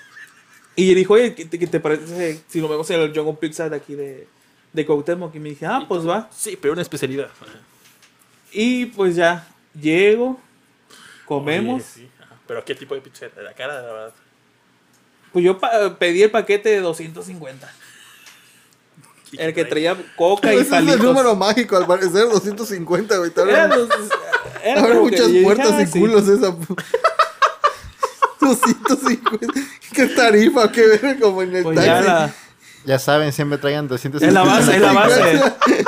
[0.76, 3.68] y dijo, oye, ¿qué te, qué te parece si lo vemos en el Jungle Pizza
[3.68, 4.26] de aquí de,
[4.72, 5.34] de Cuauhtémoc?
[5.34, 6.28] Y me dije, ah, pues va.
[6.34, 7.28] Sí, pero una especialidad.
[8.52, 9.46] Y pues ya,
[9.80, 10.40] llego,
[11.26, 11.76] comemos.
[11.82, 12.08] Oye, sí.
[12.46, 13.42] Pero ¿qué tipo de pizza era?
[13.42, 14.14] La cara de la verdad.
[15.32, 17.70] Pues yo pa- pedí el paquete de 250.
[19.32, 23.30] ¿Y El que traía coca y Ese es el número mágico, al parecer, 250, güey.
[23.36, 23.88] Era los-
[24.64, 26.00] era abre muchas yo dije, puertas ah, y sí.
[26.00, 26.48] culos esa.
[26.56, 26.82] pu-
[28.40, 29.60] 250.
[29.92, 30.70] ¿Qué tarifa?
[30.72, 32.06] ¿Qué ver como en el Pues ya taxi?
[32.08, 32.34] la...
[32.84, 35.40] Ya saben, siempre traigan 200 Es la base, es la base.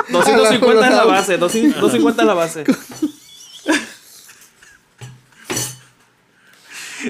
[0.09, 2.63] 250 es la base, 250 es la base.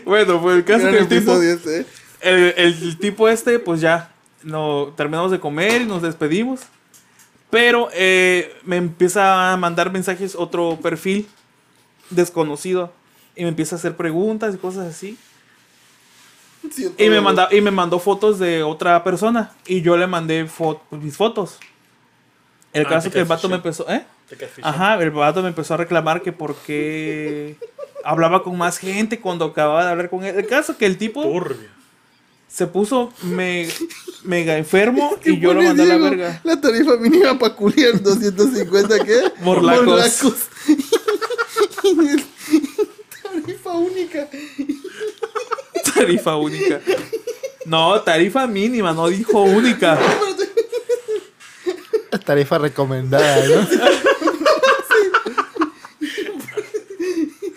[0.06, 1.86] Bueno, pues el caso que el tipo, este, ¿eh?
[2.22, 4.10] el, el tipo este, pues ya,
[4.44, 6.62] no, terminamos de comer y nos despedimos.
[7.49, 11.28] Pero eh, me empieza a mandar mensajes otro perfil
[12.10, 12.94] desconocido
[13.36, 15.18] y me empieza a hacer preguntas y cosas así.
[16.98, 20.80] Y me, manda, y me mandó fotos de otra persona y yo le mandé fo-
[20.92, 21.58] mis fotos.
[22.74, 24.06] El Ah, caso que el vato me empezó, ¿eh?
[24.62, 27.58] Ajá, el vato me empezó a reclamar que por qué
[28.04, 30.36] hablaba con más gente cuando acababa de hablar con él.
[30.38, 31.68] El caso que el tipo Turbio.
[32.48, 33.68] se puso me-
[34.24, 36.40] mega enfermo ¿Qué y yo lo mandé a la verga.
[36.44, 39.20] La tarifa mínima para culiar 250, ¿qué?
[39.42, 40.48] Morlacos.
[43.24, 44.28] tarifa única.
[46.02, 46.82] Tarifa única.
[47.65, 49.98] No, tarifa mínima, no dijo única.
[52.26, 53.68] Tarifa recomendada, ¿no?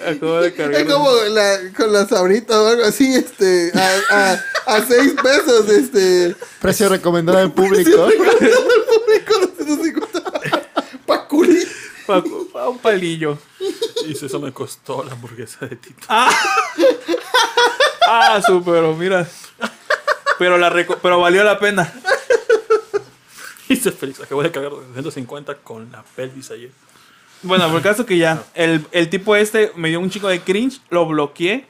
[0.06, 0.80] Acabo de cargar.
[0.82, 5.68] Es como la, con las sabritas o algo así, este, a, a, a seis pesos,
[5.70, 8.06] este, Precio recomendado al público.
[8.06, 10.32] público 250
[11.06, 11.66] pa' culiar.
[12.06, 12.22] Pa-
[12.52, 13.38] pa- un palillo.
[14.06, 16.04] Dice, eso me costó la hamburguesa de Tito.
[16.10, 16.30] Ah,
[18.46, 19.26] súper, mira.
[20.38, 21.92] Pero, la reco- pero valió la pena.
[23.68, 26.70] Dice Félix, acabo de cargar 250 con la pelvis ayer.
[27.42, 30.40] Bueno, por el caso que ya, el, el tipo este me dio un chico de
[30.40, 31.66] cringe, lo bloqueé.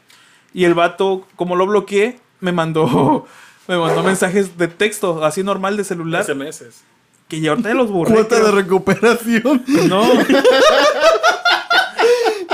[0.52, 3.26] Y el vato, como lo bloqueé, me mandó,
[3.68, 6.24] me mandó mensajes de texto, así normal de celular.
[6.24, 6.64] SMS.
[7.28, 8.12] Que ya ahorita los borré.
[8.14, 9.64] Cuota de recuperación.
[9.88, 10.02] No,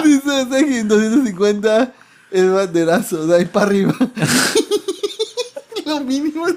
[0.04, 1.92] Dice ese 250
[2.30, 3.94] el banderazo, de ahí para arriba.
[5.86, 6.46] Lo mínimo.
[6.46, 6.56] es-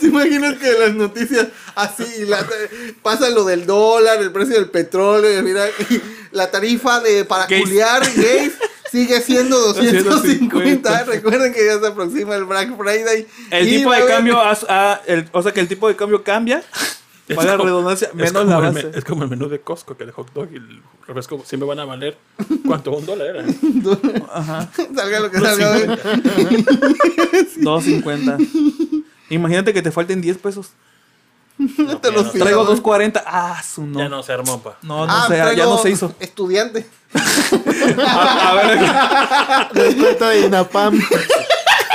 [0.00, 2.46] ¿Te imaginas que las noticias así la-
[3.02, 5.66] pasa lo del dólar, el precio del petróleo, mira,
[6.32, 7.62] la tarifa de para Gays.
[7.64, 8.52] culiar gays
[8.92, 10.10] sigue siendo 250.
[10.10, 11.04] 250.
[11.04, 13.26] Recuerden que ya se aproxima el Black Friday.
[13.50, 16.22] el tipo a de cambio, has- ah, el- o sea que el tipo de cambio
[16.22, 16.62] cambia.
[17.28, 18.90] Es Para la como- redundancia, es menos como la el base.
[18.94, 21.80] es como el menú de Costco, que el hot dog y el refresco siempre van
[21.80, 22.16] a valer.
[22.66, 22.92] ¿Cuánto?
[22.92, 23.44] ¿Un dólar era?
[24.32, 24.68] Ajá.
[24.94, 25.70] Salga lo que salga.
[25.72, 25.86] güey.
[27.60, 29.02] 2.50.
[29.30, 30.70] Imagínate que te falten 10 pesos.
[31.58, 32.44] No, Te los no, pido.
[32.44, 32.78] Traigo güey.
[32.78, 33.22] 2.40.
[33.26, 33.98] Ah, su no.
[33.98, 34.76] ya no se armó, pa.
[34.82, 36.14] No, no Ah, sé, ya no se hizo.
[36.20, 36.86] Estudiante.
[38.06, 38.78] A, a ver,
[39.84, 41.00] Descuento de INAPAM.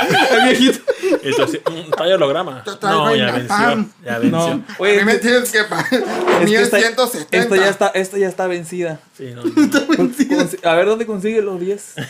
[0.30, 0.80] el viejito.
[1.22, 2.62] Entonces, un talla holograma.
[2.66, 3.86] Yo traigo No, ya venció.
[4.04, 4.30] Ya venció.
[4.56, 5.86] No, oye, me tienes que pagar.
[5.92, 7.36] es que esta, 1170.
[7.38, 9.00] esta ya está, esta ya está vencida.
[9.16, 9.50] Sí, no, no.
[9.52, 11.94] Consi- A ver dónde consigue los 10.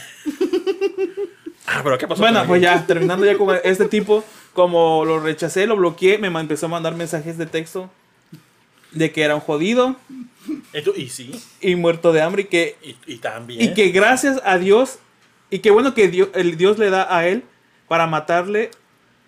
[1.66, 2.20] Ah, pero ¿qué pasó?
[2.20, 6.66] Bueno, pues ya, terminando ya con este tipo, como lo rechacé, lo bloqueé, me empezó
[6.66, 7.88] a mandar mensajes de texto
[8.90, 9.96] de que era un jodido
[10.74, 13.62] Y, tú- y sí, y muerto de hambre y que, y, y también.
[13.62, 14.98] y que gracias a Dios,
[15.50, 17.44] y que bueno que Dios, el Dios le da a él
[17.92, 18.70] para matarle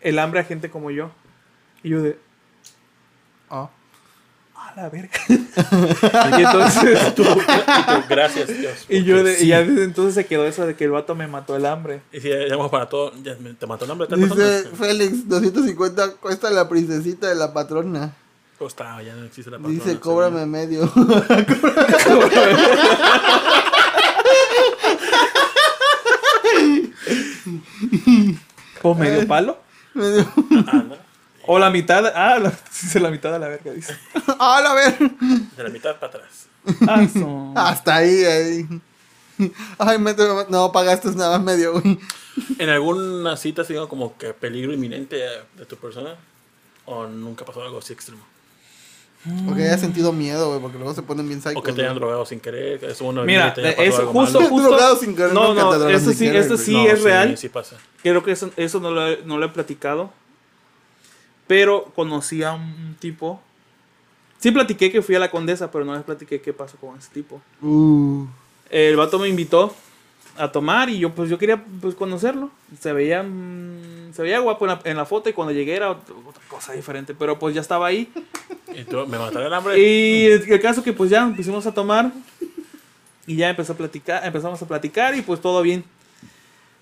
[0.01, 1.11] el hambre a gente como yo.
[1.83, 2.19] Y yo de,
[3.51, 3.69] Ah.
[4.57, 5.11] a la verga.
[5.29, 8.87] y entonces, Tú- y tú, gracias, Dios.
[8.89, 9.45] y yo de, sí.
[9.45, 12.01] y ya desde entonces se quedó eso de que el vato me mató el hambre.
[12.11, 14.07] Y si llamamos para todo, ya me- te mató el hambre.
[14.17, 14.77] Dice persona.
[14.79, 18.15] Félix, 250 cuesta la princesita de la patrona.
[18.59, 19.75] Costaba, ya no existe la patrona.
[19.75, 20.91] Dice, cóbrame medio.
[28.85, 29.59] ¿O medio palo?
[29.95, 30.31] medio.
[30.67, 30.97] Ah, no.
[31.47, 32.51] O la mitad, ah, la,
[32.83, 33.97] dice la mitad de la verga, dice.
[34.39, 34.99] Ah, a ver.
[34.99, 36.47] De la mitad para atrás.
[36.87, 38.69] Ah, Hasta ahí, ahí.
[39.79, 41.99] Ay, medio, no pagaste nada más medio, güey.
[42.59, 46.17] ¿En alguna cita ha sido como que peligro inminente de tu persona?
[46.85, 48.23] ¿O nunca pasó algo así extremo?
[49.47, 51.57] Porque hayas sentido miedo, güey, porque luego se ponen bien psychos.
[51.57, 52.79] O que te hayan drogado sin querer.
[52.79, 54.51] Que es uno Mira, te haya pasado es algo justo, malo.
[54.51, 54.69] justo.
[54.69, 56.59] Drogado sin querer, No, no, esto sin sí, querer, güey.
[56.59, 57.39] sí No, es real.
[57.39, 57.77] Sí pasa.
[58.03, 60.11] Creo que eso, eso no, lo he, no lo he platicado.
[61.47, 63.41] Pero conocí a un tipo.
[64.41, 67.09] Sí platiqué que fui a la condesa, pero no les platiqué qué pasó con ese
[67.13, 67.41] tipo.
[67.63, 68.27] Uh.
[68.69, 69.75] El vato me invitó
[70.37, 72.51] a tomar y yo pues yo quería pues conocerlo.
[72.81, 75.91] Se veía mm, se veía guapo en la, en la foto y cuando llegué era
[75.91, 78.13] ot- otra cosa diferente, pero pues ya estaba ahí.
[78.75, 79.79] Y tú, me mataron el hambre.
[79.81, 82.13] Y el, el caso que pues ya empezamos a tomar
[83.27, 85.85] y ya empezó a platicar, empezamos a platicar y pues todo bien.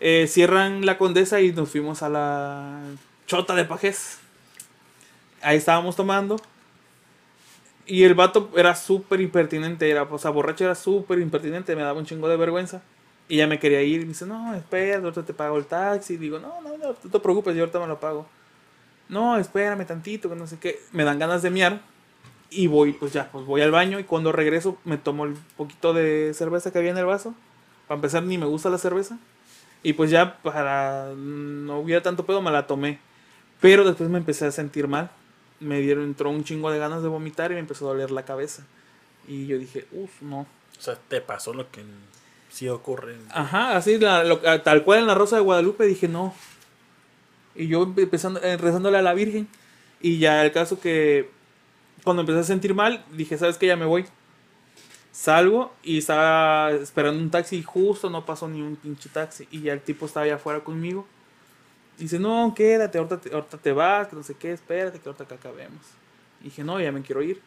[0.00, 2.80] Eh, cierran la condesa y nos fuimos a la
[3.26, 4.18] chota de pajes.
[5.42, 6.40] Ahí estábamos tomando.
[7.86, 11.98] Y el vato era súper impertinente, era, o sea, borracho era súper impertinente, me daba
[11.98, 12.80] un chingo de vergüenza.
[13.28, 16.16] Y ya me quería ir y me dice, no, espera, ahorita te pago el taxi.
[16.16, 18.26] digo, no, no, no, no te preocupes, yo ahorita me lo pago.
[19.08, 20.80] No, espérame tantito, que no sé qué.
[20.92, 21.80] Me dan ganas de miar.
[22.50, 25.94] Y voy, pues ya, pues voy al baño y cuando regreso me tomo el poquito
[25.94, 27.34] de cerveza que había en el vaso.
[27.88, 29.18] Para empezar, ni me gusta la cerveza.
[29.82, 33.00] Y pues ya para no hubiera tanto pedo, me la tomé.
[33.60, 35.10] Pero después me empecé a sentir mal.
[35.60, 38.24] Me dieron, entró un chingo de ganas de vomitar y me empezó a doler la
[38.24, 38.64] cabeza.
[39.26, 40.40] Y yo dije, uff, no.
[40.40, 41.84] O sea, te pasó lo que
[42.52, 43.16] sí ocurre.
[43.30, 46.34] Ajá, así, la- lo- tal cual en la Rosa de Guadalupe dije, no.
[47.54, 49.48] Y yo empezando, eh, rezándole a la Virgen.
[50.00, 51.30] Y ya el caso que
[52.04, 53.66] cuando empecé a sentir mal, dije, ¿sabes qué?
[53.66, 54.04] Ya me voy.
[55.12, 59.46] Salgo y estaba esperando un taxi y justo no pasó ni un pinche taxi.
[59.50, 61.06] Y ya el tipo estaba allá afuera conmigo.
[61.98, 65.26] Dice, no, quédate, ahorita te, ahorita te vas, que no sé qué, espérate, que ahorita
[65.26, 65.82] que acabemos.
[66.40, 67.40] Y dije, no, ya me quiero ir.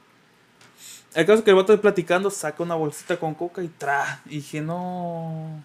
[1.15, 4.21] El caso que el vato platicando saca una bolsita con coca y tra.
[4.25, 5.63] Y dije, no.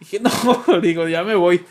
[0.00, 0.20] Dije,
[0.68, 1.64] no, digo, ya me voy.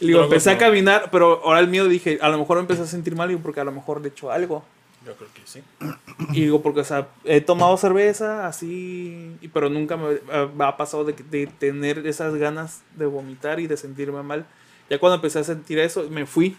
[0.00, 0.58] Y digo, empecé a no.
[0.58, 3.40] caminar, pero ahora el miedo dije, a lo mejor me empecé a sentir mal digo,
[3.40, 4.64] porque a lo mejor le echo algo.
[5.06, 5.62] Yo creo que sí.
[6.32, 10.76] Y digo, porque, o sea, he tomado cerveza así, y- pero nunca me eh, ha
[10.76, 14.44] pasado de, de tener esas ganas de vomitar y de sentirme mal.
[14.90, 16.56] Ya cuando empecé a sentir eso, me fui.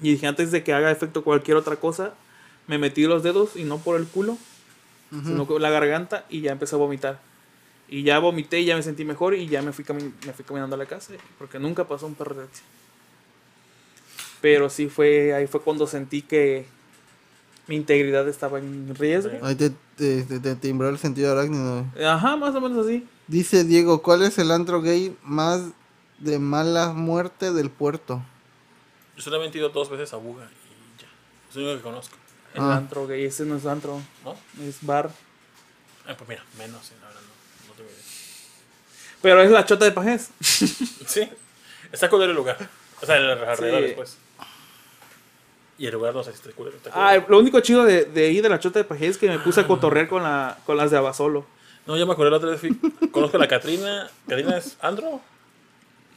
[0.00, 2.14] Y dije, antes de que haga efecto cualquier otra cosa,
[2.66, 4.38] me metí los dedos y no por el culo,
[5.24, 7.20] sino con la garganta y ya empecé a vomitar.
[7.88, 10.44] Y ya vomité y ya me sentí mejor y ya me fui, cami- me fui
[10.44, 12.66] caminando a la casa, porque nunca pasó un perro de acción.
[14.40, 16.66] Pero sí fue, ahí fue cuando sentí que
[17.66, 19.32] mi integridad estaba en riesgo.
[19.42, 21.86] Ahí te, te, te- te timbró el sentido arácnido.
[22.04, 23.06] Ajá, más o menos así.
[23.26, 25.62] Dice Diego, ¿cuál es el antro gay más
[26.18, 28.22] de mala muerte del puerto?
[29.16, 31.08] Yo solamente he ido dos veces a Buga y ya.
[31.48, 32.16] Es lo único que conozco.
[32.54, 32.76] El Ah.
[32.76, 34.36] antro gay, ese no es antro, ¿No?
[34.62, 35.10] es bar.
[36.06, 37.68] Ah, pues mira, menos, la verdad no.
[37.68, 38.00] No tengo idea.
[39.22, 40.30] Pero es la chota de pajés.
[41.06, 41.28] Sí.
[41.92, 42.56] Está culero el lugar.
[43.02, 43.86] O sea, el alrededor Sí.
[43.86, 44.16] después.
[45.78, 46.76] Y el lugar no sé si está culero.
[46.76, 49.28] Está Ah, lo único chido de, de ahí de la chota de pajés es que
[49.28, 51.44] me puse a cotorrear con, la, con las de Abasolo.
[51.86, 52.60] No, ya me acordé la otra vez.
[52.60, 52.78] fui-
[53.10, 54.08] Conozco a la Catrina.
[54.28, 55.20] ¿Catrina es Andro?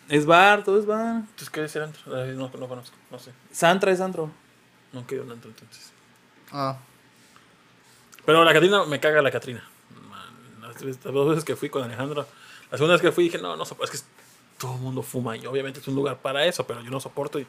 [0.10, 1.16] Es bar, todo es bar.
[1.22, 2.02] Entonces, ¿qué es el antro?
[2.36, 2.96] No, no conozco.
[3.12, 3.32] No sé.
[3.52, 4.32] Santra es antro.
[4.94, 5.92] No quedó un antro entonces.
[6.52, 6.78] Ah,
[8.26, 9.64] Pero la Catrina, me caga la Catrina.
[10.62, 12.28] Las, dos veces que fui con Alejandro.
[12.72, 13.94] La segunda vez que fui dije, no, no soporto.
[13.94, 14.08] Es que
[14.58, 17.40] todo el mundo fuma y obviamente es un lugar para eso, pero yo no soporto
[17.40, 17.48] y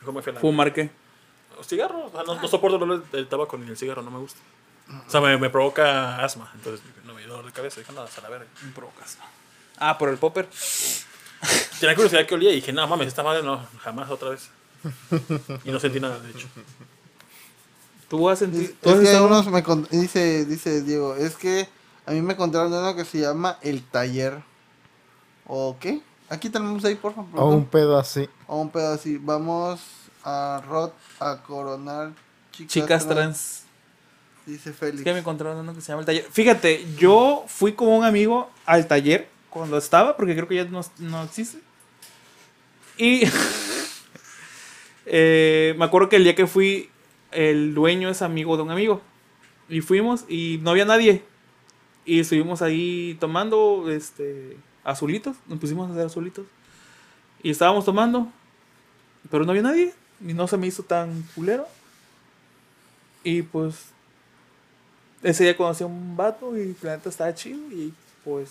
[0.00, 0.40] mejor me fui a la...
[0.40, 0.90] ¿Fumar qué?
[1.62, 2.06] Cigarro.
[2.06, 4.40] O sea, no, no soporto el olor del tabaco ni el cigarro, no me gusta.
[5.06, 6.50] O sea, me, me provoca asma.
[6.54, 7.80] Entonces, no me dio dolor de cabeza.
[7.80, 8.46] Dije, no, hasta la verga.
[8.64, 9.18] Me provocas.
[9.78, 10.48] Ah, por el popper.
[11.80, 14.50] Tenía curiosidad que olía y dije, no mames, esta madre no, jamás otra vez.
[15.64, 16.48] Y no sentí nada, de hecho.
[18.08, 18.62] Tú has sentido.
[18.64, 21.68] es tú has que estado- unos me con- dice, dice Diego, es que
[22.06, 24.42] a mí me contaron uno que se llama El Taller.
[25.46, 26.00] ¿O qué?
[26.30, 27.30] Aquí tenemos ahí, por favor.
[27.40, 28.28] O un pedo así.
[28.46, 29.18] O un pedo así.
[29.18, 29.80] Vamos
[30.24, 32.12] a Rod a coronar
[32.52, 33.62] chicas, Chicas trans.
[34.46, 35.04] Dice Es Félix.
[35.04, 36.26] que me encontraron uno que se llama el taller.
[36.30, 40.80] Fíjate, yo fui con un amigo al taller cuando estaba, porque creo que ya no,
[40.98, 41.58] no existe.
[42.96, 43.22] Y
[45.06, 46.90] eh, me acuerdo que el día que fui,
[47.32, 49.00] el dueño es amigo de un amigo.
[49.68, 51.22] Y fuimos y no había nadie.
[52.04, 55.36] Y estuvimos ahí tomando este, azulitos.
[55.46, 56.46] Nos pusimos a hacer azulitos.
[57.42, 58.32] Y estábamos tomando.
[59.30, 59.94] Pero no había nadie.
[60.26, 61.66] Y no se me hizo tan culero.
[63.24, 63.92] Y pues
[65.22, 67.92] ese día conocí a un vato y la neta estaba chido y
[68.24, 68.50] pues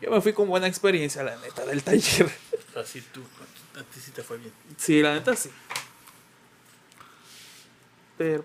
[0.00, 2.30] yo me fui con buena experiencia, la neta, del taller.
[2.76, 3.20] Así tú,
[3.78, 4.52] a ti sí te fue bien.
[4.76, 5.48] Sí, la neta sí.
[8.22, 8.40] Pero...
[8.40, 8.44] eh,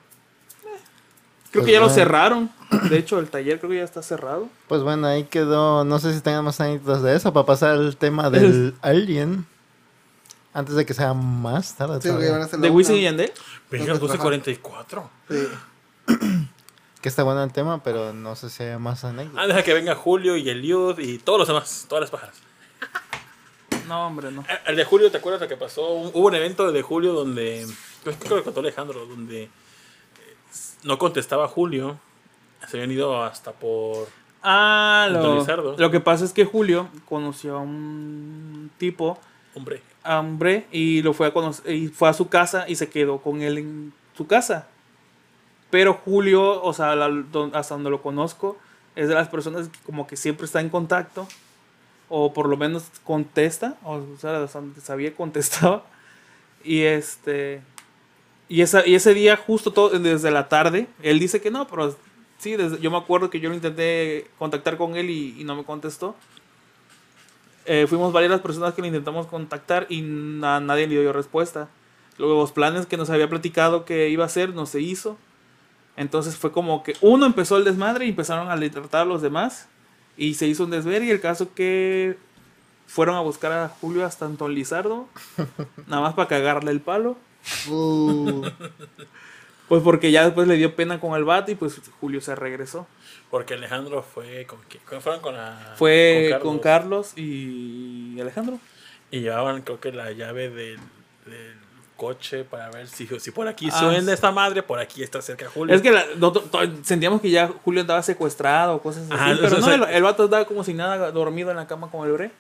[1.52, 2.52] creo Pues que ya lo cerraron.
[2.90, 4.50] De hecho, el taller creo que ya está cerrado.
[4.68, 5.84] Pues bueno, ahí quedó.
[5.86, 9.46] No sé si tengan más anécdotas de eso para pasar al tema del Alien.
[10.54, 12.02] Antes de que sea más tarde.
[12.02, 12.10] Sí,
[12.58, 12.70] ¿De.
[12.72, 13.32] Wisin y Yandel?
[13.70, 15.10] Te 12.44.
[15.30, 15.48] Sí.
[17.02, 19.44] Que está bueno el tema, pero no sé si hay más anécdotas.
[19.44, 22.36] Ah, deja que venga Julio y Eliud y todos los demás, todas las pájaras.
[23.88, 24.44] No, hombre, no.
[24.66, 25.88] El de Julio, ¿te acuerdas lo que pasó?
[25.92, 27.68] Hubo un evento de Julio donde,
[28.04, 29.48] creo que lo contó Alejandro, donde
[30.84, 31.98] no contestaba Julio.
[32.68, 34.08] Se habían ido hasta por...
[34.44, 35.20] Ah, lo,
[35.78, 39.20] lo que pasa es que Julio conoció a un tipo,
[39.56, 42.90] Hombre, a hombre, y lo fue a conocer, y fue a su casa y se
[42.90, 44.68] quedó con él en su casa.
[45.70, 48.58] Pero Julio, o sea, la- don- hasta donde lo conozco,
[48.96, 51.28] es de las personas que como que siempre está en contacto,
[52.10, 55.84] o por lo menos contesta, o sea, hasta donde sabía contestaba.
[56.64, 57.62] Y este,
[58.50, 61.96] y, esa, y ese día, justo todo, desde la tarde, él dice que no, pero
[62.38, 65.56] sí, desde- yo me acuerdo que yo lo intenté contactar con él y, y no
[65.56, 66.16] me contestó.
[67.66, 71.68] Eh, fuimos varias las personas que le intentamos contactar y na- nadie le dio respuesta.
[72.18, 75.18] Luego los planes que nos había platicado que iba a hacer no se hizo.
[75.98, 79.68] Entonces fue como que uno empezó el desmadre y empezaron a tratar a los demás.
[80.16, 82.18] Y se hizo un desver y el caso que
[82.88, 85.08] fueron a buscar a Julio hasta Anton Lizardo.
[85.88, 87.18] nada más para cagarle el palo.
[87.70, 88.46] Uh,
[89.68, 92.88] Pues porque ya después le dio pena con el vato y pues Julio se regresó.
[93.30, 94.60] porque Alejandro fue con...
[94.70, 94.82] quién?
[94.88, 95.74] ¿Con- Fueron con la...
[95.76, 98.60] Fue con Carlos, y Alejandro.
[99.12, 100.78] Y llevaban creo que la llave del,
[101.26, 101.56] del
[101.98, 104.12] coche para ver si, si por aquí Ah, suena sí.
[104.12, 105.76] esta madre, por aquí está cerca Julio.
[105.76, 109.14] Es que la- nosotros to- sentíamos que ya Julio andaba secuestrado o cosas así.
[109.14, 111.68] Ajá, pero o no, sea, el, el vato andaba como si nada dormido en la
[111.68, 112.32] cama con el bre.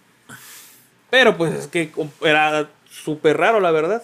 [1.09, 4.03] Pero pues es que era súper raro, la verdad.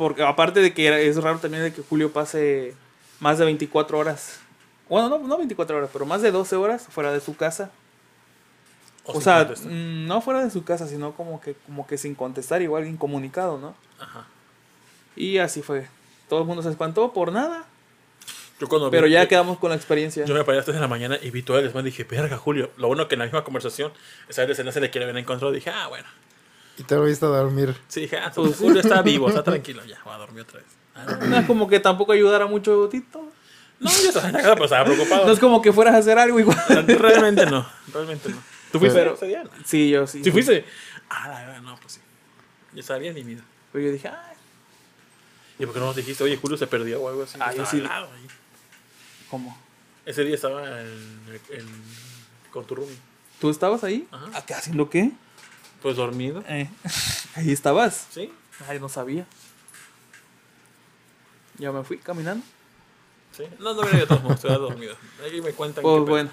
[0.00, 2.74] Porque aparte de que es raro también de que Julio pase
[3.18, 4.40] más de 24 horas.
[4.88, 7.70] Bueno, no, no 24 horas, pero más de 12 horas fuera de su casa.
[9.04, 9.70] O, sea, contestar.
[9.70, 13.58] mm, no fuera de su casa, sino como que, como que sin contestar, igual incomunicado,
[13.58, 13.74] ¿no?
[13.98, 14.26] Ajá.
[15.16, 15.86] Y así fue.
[16.30, 17.66] Todo el mundo se espantó por nada.
[18.58, 20.24] Yo cuando vi- Pero ya quedamos con la experiencia.
[20.24, 21.92] Yo me paré a las 3 de la mañana y vi todo el desmadre y
[21.92, 22.70] dije, verga, Julio.
[22.78, 23.92] Lo bueno que en la misma conversación,
[24.30, 25.52] esa escena se le quiere ver encontrado.
[25.52, 26.08] Dije, ah, bueno.
[26.80, 27.76] Y te volviste a dormir.
[27.88, 29.84] Sí, dije, ah, Julio está vivo, está tranquilo.
[29.84, 30.68] Ya, voy a dormir otra vez.
[30.94, 33.30] Ah, no, No es como que tampoco ayudara mucho Tito.
[33.80, 35.26] no, yo estaba en la casa, pero estaba preocupado.
[35.26, 36.58] No es como que fueras a hacer algo igual.
[36.86, 38.36] Realmente no, realmente no.
[38.72, 39.44] ¿Tú fuiste Pero- ese día?
[39.64, 40.22] Sí, yo sí.
[40.24, 40.64] ¿Sí fuiste?
[41.10, 42.00] Ah, la verdad, no, pues sí.
[42.72, 43.42] Yo estaba bien tímido.
[43.72, 44.36] Pero yo dije, ay.
[45.58, 47.36] ¿Y por qué no nos dijiste, oye, Julio se perdió o algo así?
[47.40, 47.78] Ah, yo sí.
[47.78, 48.26] al lado ahí.
[49.28, 49.58] ¿Cómo?
[50.06, 50.86] Ese día estaba en,
[51.50, 51.82] en-
[52.50, 52.96] con tu roomie.
[53.40, 54.06] ¿Tú estabas ahí?
[54.10, 54.38] Ajá.
[54.38, 55.10] ¿A qué haciendo qué?
[55.82, 56.42] Pues dormido.
[56.48, 56.68] Eh,
[57.34, 58.06] ahí estabas.
[58.10, 58.32] Sí,
[58.68, 59.26] Ay, no sabía.
[61.58, 62.44] Ya me fui caminando.
[63.36, 63.44] sí.
[63.58, 64.94] No, no venía de todos modos, dormido.
[65.24, 65.82] Ahí me cuentan.
[65.82, 66.30] Pues qué bueno.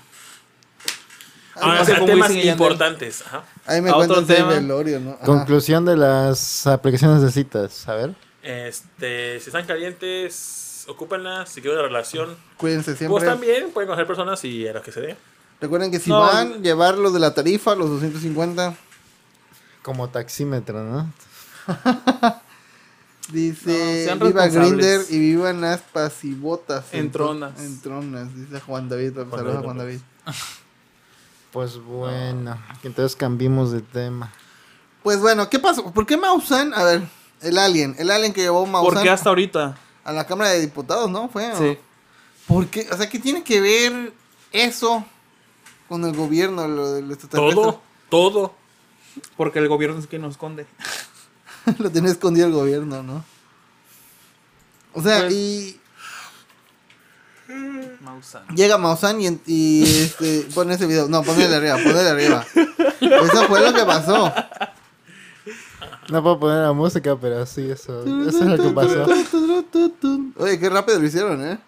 [1.59, 3.23] Ah, cómo temas importantes.
[3.25, 3.43] Ajá.
[3.65, 4.49] Ahí me cuentan de tema.
[4.49, 5.11] velorio, ¿no?
[5.13, 5.25] Ajá.
[5.25, 7.87] Conclusión de las aplicaciones de citas.
[7.87, 8.15] A ver.
[8.43, 11.49] Este, si están calientes, ocúpenlas.
[11.49, 13.07] Si quieren una relación, Cuídense siempre.
[13.09, 15.17] pues también pueden conocer personas y a las que se dé.
[15.59, 18.77] Recuerden que si No, van, llevarlo de la tarifa, los 250.
[19.87, 21.13] Como taxímetro, ¿no?
[23.31, 24.47] Dice, No, viva.
[24.47, 26.87] Grinder y vivan aspas y botas.
[26.91, 27.57] Entronas.
[27.61, 29.13] Entronas, dice Juan David.
[29.13, 29.77] Juan Saludos a David Juan.
[29.77, 29.99] David.
[31.53, 32.57] Pues bueno.
[32.83, 34.33] Entonces cambiemos de tema.
[35.03, 35.89] Pues bueno, ¿qué pasó?
[35.93, 36.73] ¿Por qué Mausan?
[36.73, 37.07] A ver,
[37.39, 39.77] el alien, el alien que llevó Mausan ¿Por qué hasta ahorita?
[40.03, 41.29] a la Cámara de Diputados, ¿no?
[41.29, 41.49] Fue.
[41.57, 41.77] Sí.
[42.45, 42.89] ¿Por qué?
[42.91, 44.11] O sea, ¿qué tiene que ver
[44.51, 45.05] eso
[45.87, 47.55] con el gobierno, lo del extraterrestre?
[47.55, 48.66] Todo, todo.
[49.35, 50.65] Porque el gobierno es quien nos esconde.
[51.79, 53.23] lo tiene escondido el gobierno, ¿no?
[54.93, 55.79] O sea, Pues- y
[58.01, 58.43] Mausan.
[58.55, 61.07] llega Mausan y, y este, pone ese video.
[61.07, 62.45] No, ponele arriba, ponele arriba.
[62.99, 64.33] Eso fue lo que pasó.
[66.09, 69.05] No puedo poner la música, pero sí, eso, eso es lo que pasó.
[70.37, 71.59] Oye, qué rápido lo hicieron, ¿eh?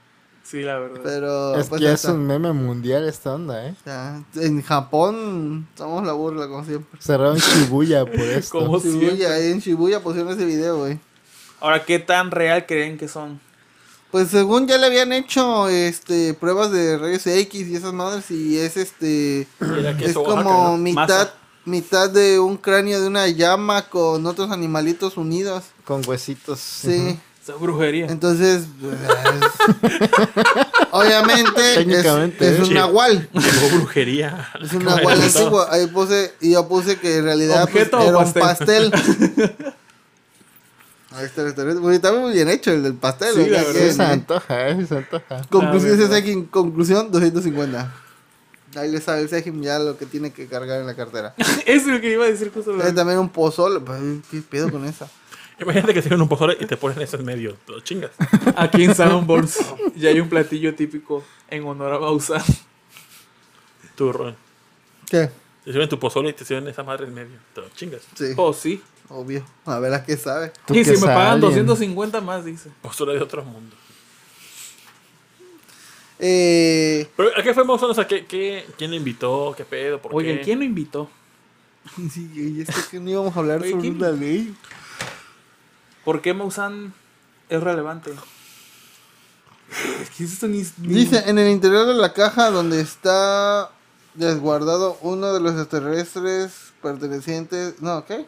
[0.50, 1.02] Sí, la verdad.
[1.04, 1.56] Pero.
[1.60, 3.76] Es pues, que es un meme mundial esta onda, ¿eh?
[3.86, 7.00] Ya, En Japón somos la burla, como siempre.
[7.00, 8.58] Cerraron Shibuya por esto.
[8.58, 9.10] Como siempre.
[9.10, 11.00] Shibuya, ahí en Shibuya pusieron ese video, güey.
[11.60, 13.40] Ahora, ¿qué tan real creen que son?
[14.10, 18.58] Pues según ya le habían hecho este pruebas de rayos X y esas madres y
[18.58, 20.78] es este es como Oaxaca, ¿no?
[20.78, 21.34] mitad Masa.
[21.66, 25.66] mitad de un cráneo de una llama con otros animalitos unidos.
[25.86, 26.60] Con huesitos.
[26.60, 27.20] Sí.
[27.50, 28.06] Esa brujería.
[28.08, 28.96] Entonces, pues,
[30.92, 32.62] obviamente es, Técnicamente, es ¿eh?
[32.62, 32.74] un Sí.
[32.74, 33.30] nahual.
[33.34, 34.50] Llegó brujería.
[34.62, 35.66] Es un nahual antiguo.
[35.70, 38.92] Ahí puse, y yo puse que en realidad pues, ¿Objeto o era un pastel?
[38.92, 39.56] pastel.
[41.12, 43.34] Ahí está, está, muy- está muy bien hecho el del pastel.
[43.34, 43.92] Sí, la ¿verdad?
[43.92, 44.86] se antoja, ¿eh?
[44.88, 45.42] Se antoja.
[45.50, 46.08] Conclusión.
[46.12, 47.92] Sejim, conclusión 250.
[48.76, 51.34] Ahí le sabe el Sejim ya lo que tiene que cargar en la cartera.
[51.66, 52.76] es lo que iba a decir justo.
[52.84, 53.80] Hay también un pozole.
[53.80, 55.08] pues, ¿Qué pedo con esa?
[55.62, 57.56] Imagínate que tienen un pozole y te ponen eso en medio.
[57.66, 58.12] Te lo chingas.
[58.56, 59.60] Aquí en Sanborns
[59.96, 62.42] ya hay un platillo típico en honor a Mausan.
[63.96, 64.36] Tu ron.
[65.10, 65.30] ¿Qué?
[65.66, 67.38] Te sirven tu pozole y te sirven esa madre en medio.
[67.54, 68.02] Te lo chingas.
[68.16, 68.82] Sí, Oh, sí.
[69.10, 69.44] obvio.
[69.66, 70.52] A ver a qué sabe.
[70.66, 71.42] Tú Y si me pagan alien.
[71.42, 72.70] 250 más, dice.
[72.82, 73.76] Pozole de otro mundo.
[76.20, 77.90] Eh, Pero, ¿a qué fue Maussan?
[77.90, 79.54] O sea, ¿qué, qué, quién le invitó?
[79.56, 80.02] ¿Qué pedo?
[80.02, 80.42] ¿Por Oigan, qué?
[80.44, 81.10] ¿quién lo invitó?
[82.12, 83.96] sí, y es que no íbamos a hablar Oye, sobre ¿quién?
[83.96, 84.54] una ley.
[86.10, 86.92] ¿Por qué Mausan
[87.50, 88.10] es relevante?
[90.02, 93.70] Es que esto ni, ni- Dice, en el interior de la caja donde está
[94.16, 97.80] desguardado uno de los extraterrestres pertenecientes...
[97.80, 98.26] No, ¿qué?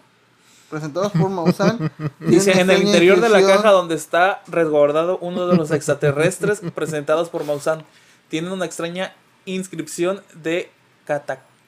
[0.69, 1.91] Presentados por Maussan.
[2.19, 7.29] Dice, en el interior de la caja donde está resguardado uno de los extraterrestres presentados
[7.29, 7.83] por Mausan,
[8.29, 10.69] tiene una extraña inscripción de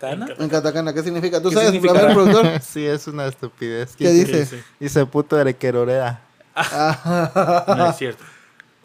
[0.09, 0.43] katakana.
[0.43, 1.41] En katakana, ¿qué significa?
[1.41, 2.59] ¿Tú ¿Qué sabes, ver, productor?
[2.61, 3.95] sí, es una estupidez.
[3.95, 4.45] ¿Qué ¿Quién dice?
[4.45, 4.63] Sí, sí.
[4.79, 6.21] Dice puto erequerorea.
[6.55, 8.23] No es cierto.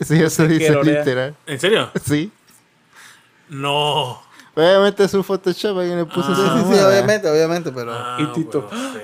[0.01, 1.35] Sí, eso dice literal.
[1.45, 1.91] ¿En serio?
[2.05, 2.31] Sí.
[3.49, 4.23] No.
[4.55, 6.35] Obviamente es un Photoshop, alguien le puso Ah.
[6.37, 6.89] Sí, sí, sí, mamada.
[6.89, 7.93] obviamente, obviamente, pero...
[7.93, 8.63] Ah, Y Tito.
[8.63, 8.99] bueno, no yo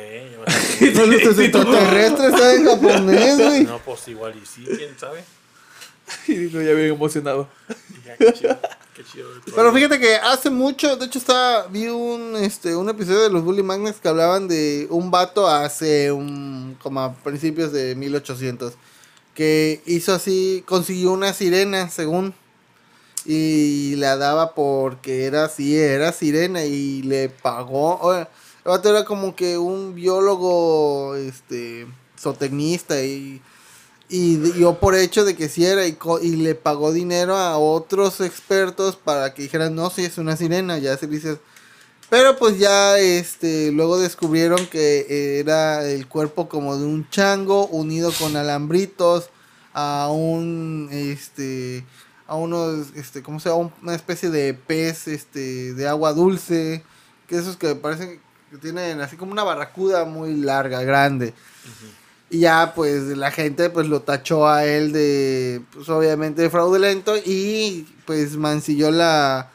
[0.47, 0.93] no sé.
[0.94, 3.65] No, los extraterrestres está en japonés, güey.
[3.65, 5.25] No, pues igual y sí, quién sabe.
[6.28, 7.49] Y dijo, ya bien emocionado.
[8.05, 8.57] Ya, qué chido.
[9.55, 13.44] Pero fíjate que hace mucho, de hecho estaba, vi un, este, un episodio de los
[13.44, 18.75] Bully Magnets que hablaban de un vato hace un, como a principios de 1800,
[19.34, 22.34] que hizo así, consiguió una sirena, según,
[23.25, 28.26] y la daba porque era así, era sirena y le pagó, el
[28.65, 31.86] vato era como que un biólogo, este,
[32.18, 33.41] zootecnista y
[34.17, 37.59] y dio por hecho de que sí era y, co- y le pagó dinero a
[37.59, 41.39] otros expertos para que dijeran, no, sí es una sirena, ya se dice.
[42.10, 48.12] Pero pues ya este luego descubrieron que era el cuerpo como de un chango unido
[48.17, 49.31] con alambritos
[49.73, 51.84] a un este
[52.28, 56.84] a unos este ¿cómo se una especie de pez este de agua dulce,
[57.26, 58.20] que esos que parecen
[58.52, 61.34] que tienen así como una barracuda muy larga, grande.
[62.31, 67.86] Y ya, pues, la gente, pues, lo tachó a él de, pues, obviamente, fraudulento y,
[68.07, 69.51] pues, mancilló la,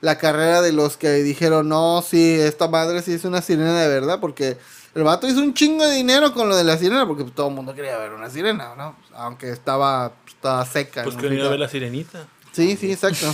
[0.00, 3.88] la carrera de los que dijeron, no, sí, esta madre sí es una sirena de
[3.88, 4.56] verdad, porque
[4.94, 7.48] el vato hizo un chingo de dinero con lo de la sirena, porque pues, todo
[7.48, 8.96] el mundo quería ver una sirena, ¿no?
[9.14, 11.04] Aunque estaba, estaba seca.
[11.04, 11.20] Pues ¿no?
[11.20, 12.26] que venir a ver la sirenita.
[12.52, 13.32] Sí, sí, exacto.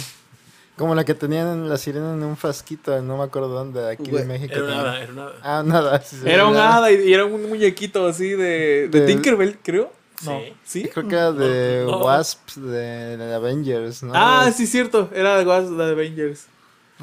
[0.81, 3.91] Como la que tenían en la sirena en un frasquito, no me acuerdo dónde, de
[3.93, 4.55] aquí Güey, de México.
[4.55, 4.77] Era también.
[4.85, 5.33] nada, era nada.
[5.43, 6.01] Ah, nada.
[6.03, 6.77] sí, sí, Era un nada.
[6.79, 9.93] hada y, y era un muñequito así de, de De- Tinkerbell, creo.
[10.25, 10.55] No, Sí.
[10.65, 10.89] ¿sí?
[10.93, 12.05] Creo que era de No, no.
[12.07, 14.13] Wasp, de, de Avengers, ¿no?
[14.15, 15.11] Ah, sí, cierto.
[15.15, 16.47] Era de la de Avengers.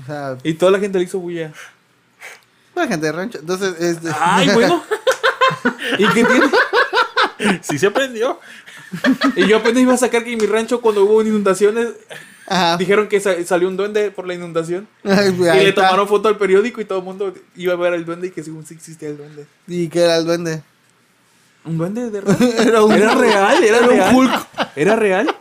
[0.02, 1.54] O sea, Y toda la gente le hizo bulla.
[2.76, 3.38] la gente de rancho.
[3.40, 4.10] Entonces, este.
[4.20, 4.84] Ay, bueno.
[6.00, 7.60] ¿Y qué tiene?
[7.62, 8.40] Sí se aprendió.
[9.36, 11.90] Y yo apenas iba a sacar que en mi rancho cuando hubo inundaciones
[12.48, 12.78] Ajá.
[12.78, 14.88] dijeron que sa- salió un duende por la inundación.
[15.04, 15.86] Ay, y le está.
[15.88, 18.44] tomaron foto al periódico y todo el mundo iba a ver al duende y que
[18.44, 19.46] según sí existía el duende.
[19.68, 20.64] ¿Y qué era el duende?
[21.66, 22.42] ¿Un duende de verdad?
[22.42, 24.48] Era un Era real, era, real.
[24.76, 25.36] ¿Era real?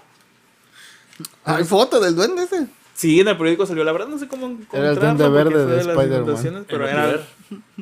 [1.45, 2.67] Hay foto del duende ese.
[2.95, 3.85] Sí, en el periódico salió.
[3.85, 6.23] La verdad no sé cómo Era el encontrarlo duende porque verde de las Spider-Man.
[6.25, 7.21] inundaciones, Pero El era...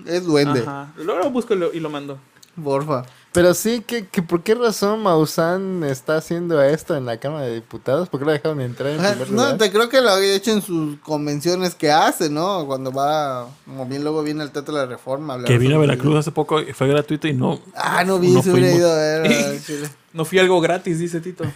[0.06, 0.60] Es duende.
[0.60, 0.92] Ajá.
[0.96, 2.18] Luego lo busco y lo, y lo mando.
[2.62, 3.04] Porfa.
[3.34, 7.54] Pero sí, que, que ¿por qué razón Maussan está haciendo esto en la Cámara de
[7.56, 8.08] Diputados?
[8.08, 9.58] ¿Por qué lo dejaron entrar en primer No, lugar?
[9.58, 12.64] te creo que lo había hecho en sus convenciones que hace, ¿no?
[12.64, 15.42] Cuando va, como bien luego viene al Teatro de la Reforma.
[15.42, 17.60] Que vino a Veracruz hace poco y fue gratuito y no.
[17.74, 19.26] Ah, no vi, no se hubiera ido a ver.
[19.56, 19.90] a Chile.
[20.12, 21.42] No fui algo gratis, dice Tito.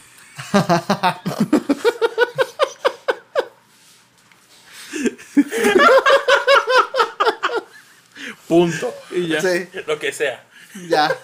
[8.46, 8.94] Punto.
[9.10, 9.40] Y ya.
[9.40, 10.44] Sí, Lo que sea.
[10.88, 11.14] ya.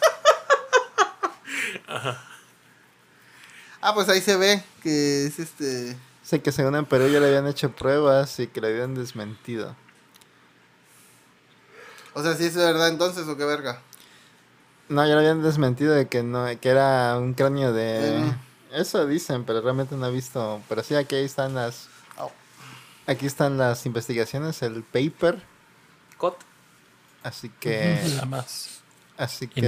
[3.87, 5.95] Ah, pues ahí se ve que es este.
[6.23, 9.77] Sé que según en Perú ya le habían hecho pruebas y que le habían desmentido.
[12.15, 13.83] O sea, si es verdad entonces o qué verga.
[14.89, 18.21] No, ya lo habían desmentido de que no, que era un cráneo de...
[18.21, 18.35] Eh.
[18.73, 20.63] Eso dicen, pero realmente no he visto.
[20.69, 21.89] Pero sí, aquí están las...
[23.07, 25.43] Aquí están las investigaciones, el paper.
[26.17, 26.39] Cot.
[27.23, 28.01] Así que...
[28.15, 28.81] Nada más.
[29.19, 29.61] Así que...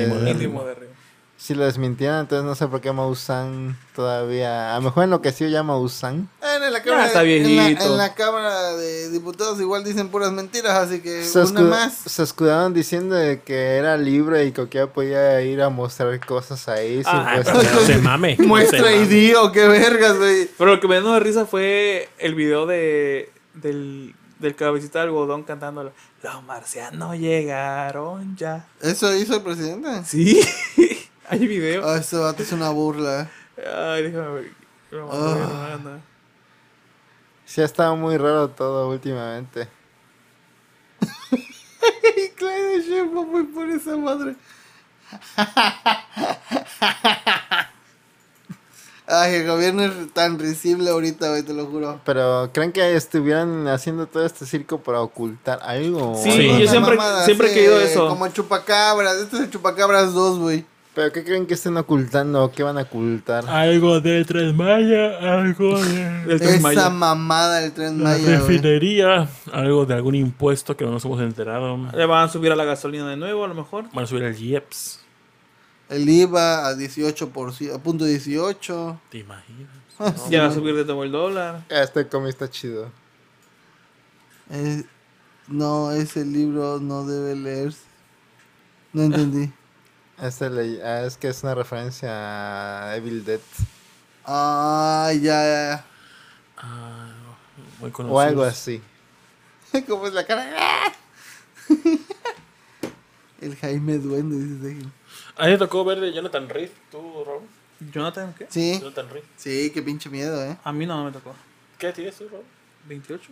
[1.39, 4.75] Si lo desmintieron, entonces no sé por qué Maussan todavía...
[4.75, 6.29] A lo mejor enloqueció ya Maussan.
[6.41, 7.85] Ah, en la cámara, está en la, viejito.
[7.85, 11.95] en la Cámara de Diputados igual dicen puras mentiras, así que Se, una más.
[12.07, 16.67] se escudaron diciendo de que era libre y que cualquiera podía ir a mostrar cosas
[16.69, 16.97] ahí.
[17.05, 18.37] sin Ah, pero no se mame.
[18.41, 19.15] Muestra No se mame.
[19.15, 20.49] ID o qué vergas, güey.
[20.57, 25.05] Pero lo que me dio de risa fue el video de del, del cabecita de
[25.05, 25.93] algodón cantando
[26.23, 28.67] Los marcianos llegaron ya.
[28.81, 29.89] ¿Eso hizo el presidente?
[30.07, 30.41] Sí,
[31.29, 31.87] hay video.
[31.89, 33.31] Ah, vato es una burla.
[33.59, 34.53] Ay, déjame ver.
[35.11, 35.99] Ah.
[37.45, 39.69] Sí ha estado muy raro todo últimamente.
[41.31, 44.35] Y Clyde Sheffield fue por esa madre.
[49.09, 52.01] Ay, el gobierno es tan risible ahorita, güey, te lo juro.
[52.05, 56.21] Pero ¿creen que estuvieran haciendo todo este circo para ocultar algo?
[56.21, 58.09] Sí, yo siempre- mamada siempre he querido eso.
[58.09, 59.15] Como chupacabras.
[59.19, 60.67] Este es el chupacabras 2, güey.
[60.97, 62.51] ¿Pero qué creen que estén ocultando?
[62.51, 63.47] ¿Qué van a ocultar?
[63.51, 66.89] Algo de Tres Maya, algo de Del Tren Esa Maya.
[66.91, 68.37] mamada del tren la Maya, güey.
[68.57, 71.77] refinería, algo de algún impuesto que no nos hemos enterado.
[71.93, 73.85] Le van a subir a la gasolina de nuevo, a lo mejor.
[73.93, 75.01] Van a subir el IEPS.
[75.91, 79.01] El IVA a 18%, a punto 18.
[79.11, 79.69] ¿Te imaginas?
[80.31, 81.65] Ya va a subir de nuevo el dólar.
[81.71, 82.91] Ah, Este cómic está chido.
[84.51, 84.83] Eh,
[85.49, 87.83] no, ese libro no debe leerse.
[88.95, 89.53] No entendí.
[90.21, 93.41] Este le- ah, es que es una referencia a Evil Dead.
[94.25, 95.85] Ah, ya, ya,
[96.57, 97.13] Ah,
[97.81, 98.17] muy conocido.
[98.17, 98.83] O algo así.
[99.73, 99.85] ya.
[99.87, 100.93] ¿Cómo es la cara?
[103.41, 104.37] El Jaime Duende,
[104.69, 104.87] dice.
[105.37, 107.43] A mí me tocó ver de Jonathan Reed, tú, Rob.
[107.93, 108.47] Jonathan, ¿qué?
[108.49, 109.25] Sí, Jonathan Reed.
[109.37, 110.57] sí, qué pinche miedo, eh.
[110.65, 111.35] A mí no me tocó.
[111.79, 112.43] ¿Qué tienes tú, Rob?
[112.87, 113.31] 28.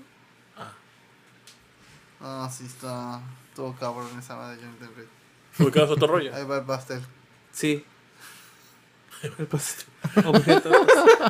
[2.21, 3.21] Ah, sí, está
[3.55, 4.61] todo cabrón esa madre.
[4.61, 4.85] Yo no te
[5.58, 5.66] río.
[5.66, 6.34] Ubicabas otro rollo.
[6.34, 7.00] Ahí va el pastel.
[7.52, 7.84] Sí.
[9.39, 9.86] El pastel.
[10.26, 10.70] Objeto.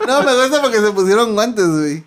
[0.06, 2.04] No, me gusta porque se pusieron guantes, güey.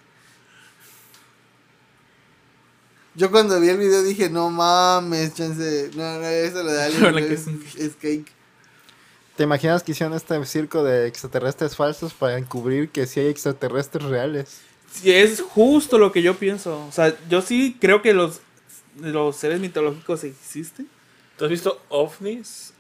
[3.15, 5.89] Yo cuando vi el video dije, no mames, chance.
[5.95, 6.91] No, no, eso lo de
[7.27, 8.31] que es, es un- es cake.
[9.35, 14.03] ¿Te imaginas que hicieron este circo de extraterrestres falsos para encubrir que sí hay extraterrestres
[14.03, 14.59] reales?
[14.91, 16.85] Sí, es justo lo que yo pienso.
[16.87, 18.39] O sea, yo sí creo que los,
[18.99, 20.87] los seres mitológicos existen.
[21.37, 22.73] ¿Tú has visto ovnis?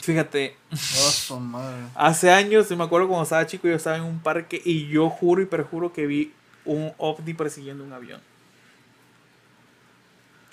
[0.00, 0.76] Fíjate, Oh,
[1.10, 1.86] su madre.
[1.94, 5.10] hace años, yo me acuerdo cuando estaba chico, yo estaba en un parque y yo
[5.10, 6.32] juro y perjuro que vi
[6.64, 8.20] un ovni persiguiendo un avión.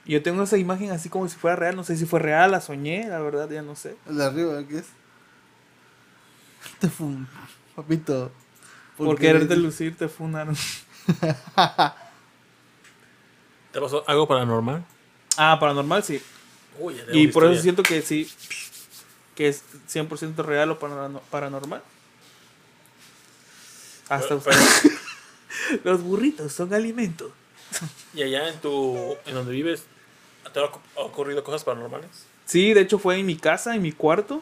[0.05, 1.75] Y yo tengo esa imagen así como si fuera real.
[1.75, 3.95] No sé si fue real, la soñé, la verdad, ya no sé.
[4.07, 4.85] El de arriba, ¿qué es?
[6.79, 7.25] Te fum,
[7.75, 8.31] papito.
[8.97, 10.55] Por quererte lucir te fundaron.
[13.71, 14.85] ¿Te pasó algo paranormal?
[15.37, 16.21] Ah, paranormal sí.
[16.79, 18.29] Uy, Y por eso siento que sí.
[19.35, 21.81] que es 100% real o parano- paranormal.
[24.09, 24.51] Hasta Pero- usted.
[25.83, 27.31] Los burritos son alimento.
[28.13, 29.17] Y allá en tu.
[29.25, 29.83] en donde vives,
[30.53, 32.09] ¿te han ocu- ocurrido cosas paranormales?
[32.45, 34.41] Sí, de hecho fue en mi casa, en mi cuarto.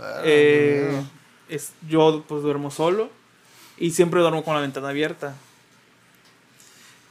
[0.00, 1.02] Ah, Eh,
[1.48, 3.10] es, yo pues duermo solo
[3.76, 5.34] y siempre duermo con la ventana abierta.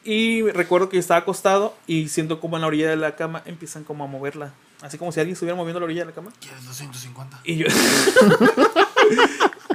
[0.03, 3.41] Y recuerdo que yo estaba acostado y siento como en la orilla de la cama
[3.45, 4.53] empiezan como a moverla.
[4.81, 6.31] Así como si alguien estuviera moviendo la orilla de la cama.
[6.39, 7.41] ¿Quieres 250?
[7.43, 7.65] Y yo...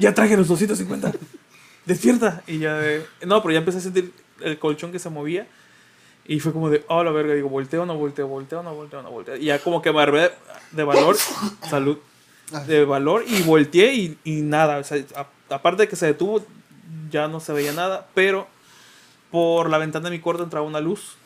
[0.01, 1.13] ya traje los 250.
[1.87, 2.43] Despierta.
[2.47, 2.75] Y ya...
[2.79, 5.47] de- No, pero ya empecé a sentir el colchón que se movía.
[6.27, 7.35] Y fue como de, oh, la verga.
[7.35, 9.37] Digo, volteo, no volteo, volteo, no volteo, no volteo.
[9.37, 10.31] Y ya como que me armé
[10.73, 11.17] de valor.
[11.69, 11.99] salud.
[12.67, 13.25] De valor.
[13.27, 14.79] Y volteé y, y nada.
[14.79, 16.45] O sea, a- aparte de que se detuvo,
[17.11, 18.09] ya no se veía nada.
[18.15, 18.47] Pero
[19.35, 21.17] por la ventana de mi cuarto entraba una luz.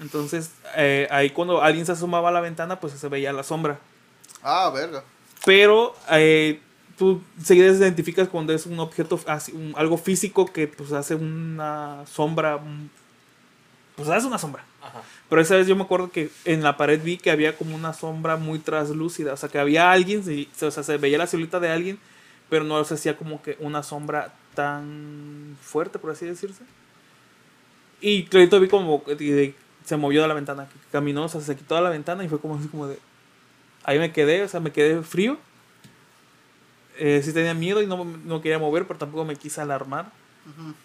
[0.00, 3.78] Entonces, eh, ahí cuando alguien se asomaba a la ventana, pues se veía la sombra.
[4.42, 5.04] Ah, verga.
[5.44, 6.58] Pero eh,
[6.96, 11.98] tú seguida identificas cuando es un objeto, así, un- algo físico que pues hace una
[12.10, 12.56] sombra.
[12.56, 12.90] un-
[13.94, 14.64] Pues hace una sombra.
[14.82, 15.02] Ajá.
[15.28, 17.92] Pero esa vez yo me acuerdo que en la pared vi que había como una
[17.92, 19.34] sombra muy traslúcida.
[19.34, 20.20] O sea, que había alguien,
[20.62, 21.98] o sea, se veía la silueta de alguien,
[22.48, 26.62] pero no se hacía como que una sombra tan fuerte, por así decirse.
[28.06, 29.02] Y clarito vi como
[29.86, 32.38] se movió de la ventana, caminó, o sea, se quitó de la ventana y fue
[32.38, 32.98] como así como de...
[33.82, 35.38] Ahí me quedé, o sea, me quedé frío.
[36.98, 40.12] Eh, sí tenía miedo y no, no quería mover, pero tampoco me quise alarmar.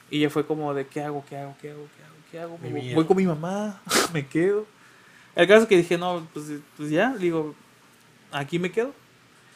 [0.09, 1.25] Y ya fue como de, ¿qué hago?
[1.27, 1.56] ¿Qué hago?
[1.61, 1.88] ¿Qué hago?
[1.98, 2.15] ¿Qué hago?
[2.31, 2.57] ¿Qué hago?
[2.95, 3.81] Voy- con mi mamá,
[4.14, 4.65] me quedo.
[5.35, 6.45] El caso es que dije, no, pues,
[6.77, 7.53] pues ya, digo,
[8.31, 8.93] aquí me quedo.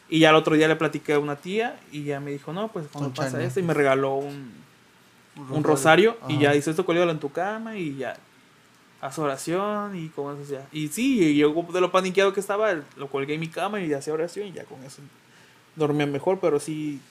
[0.09, 2.67] Y ya el otro día le platiqué a una tía y ya me dijo, no,
[2.67, 4.51] pues cuando pasa esto, y me regaló un,
[5.36, 8.18] un rosario y ya hizo esto colgado en tu cama y ya
[9.02, 10.66] haz oración y con eso ya.
[10.72, 14.14] Y sí, yo de lo paniqueado que estaba, lo colgué en mi cama y hacía
[14.14, 15.02] oración y ya con eso
[15.76, 17.02] dormía mejor, pero sí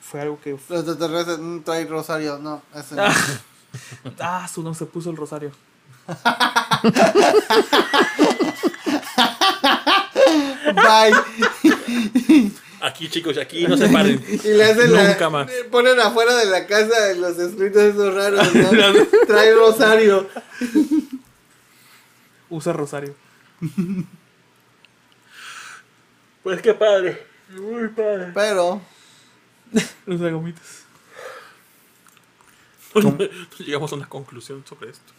[0.00, 0.50] fue algo que...
[0.50, 2.38] Los extraterrestres mm, trae rosario.
[2.38, 3.04] No, ese no.
[4.20, 5.52] ah, su no se puso el rosario.
[10.74, 11.14] Bye.
[12.80, 14.22] Aquí, chicos, aquí no se paren.
[14.44, 15.46] Y le hacen la- Nunca más.
[15.46, 18.70] le Ponen afuera de la casa los escritos esos raros, ¿no?
[19.26, 20.28] Trae rosario.
[22.50, 23.14] Usa rosario.
[26.42, 27.26] Pues qué padre.
[27.50, 28.30] Muy padre.
[28.34, 28.80] Pero,
[30.06, 30.84] Usa gomitas.
[33.58, 35.12] Llegamos a una conclusión sobre esto.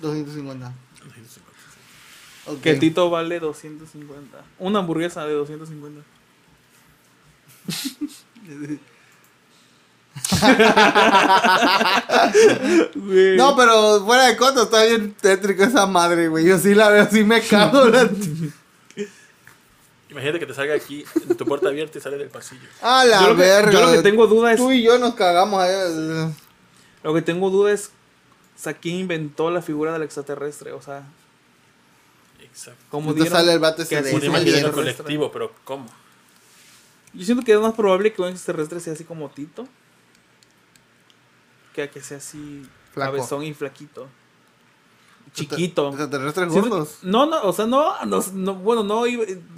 [0.00, 0.72] 250.
[2.46, 2.60] Ok.
[2.60, 4.38] Que Tito vale 250.
[4.58, 6.02] Una hamburguesa de 250.
[13.36, 16.44] No, pero fuera de coto, está bien tétrico esa madre, güey.
[16.46, 17.86] Yo sí la veo, sí me cago.
[17.86, 18.08] la-
[20.08, 22.66] Imagínate que te salga aquí en tu puerta abierta y sale del pasillo.
[22.80, 23.72] A la yo, lo que, verga.
[23.72, 24.56] yo lo que tengo duda es.
[24.58, 25.62] Tú y yo nos cagamos.
[27.02, 27.90] Lo que tengo duda es.
[28.56, 30.72] O sea, ¿quién inventó la figura del extraterrestre?
[30.72, 31.02] O sea,
[32.40, 32.80] Exacto.
[32.90, 35.86] ¿cómo sale el vato ese de colectivo, pero ¿cómo?
[37.16, 39.66] Yo siento que es más probable que un extraterrestre sea así como Tito.
[41.74, 42.62] Que a que sea así.
[42.92, 43.12] Flaco.
[43.12, 44.08] Cabezón y flaquito.
[45.32, 45.88] Chiquito.
[45.88, 46.98] Extraterrestres gordos.
[47.02, 49.04] No, no, o sea, no, no, no, bueno, no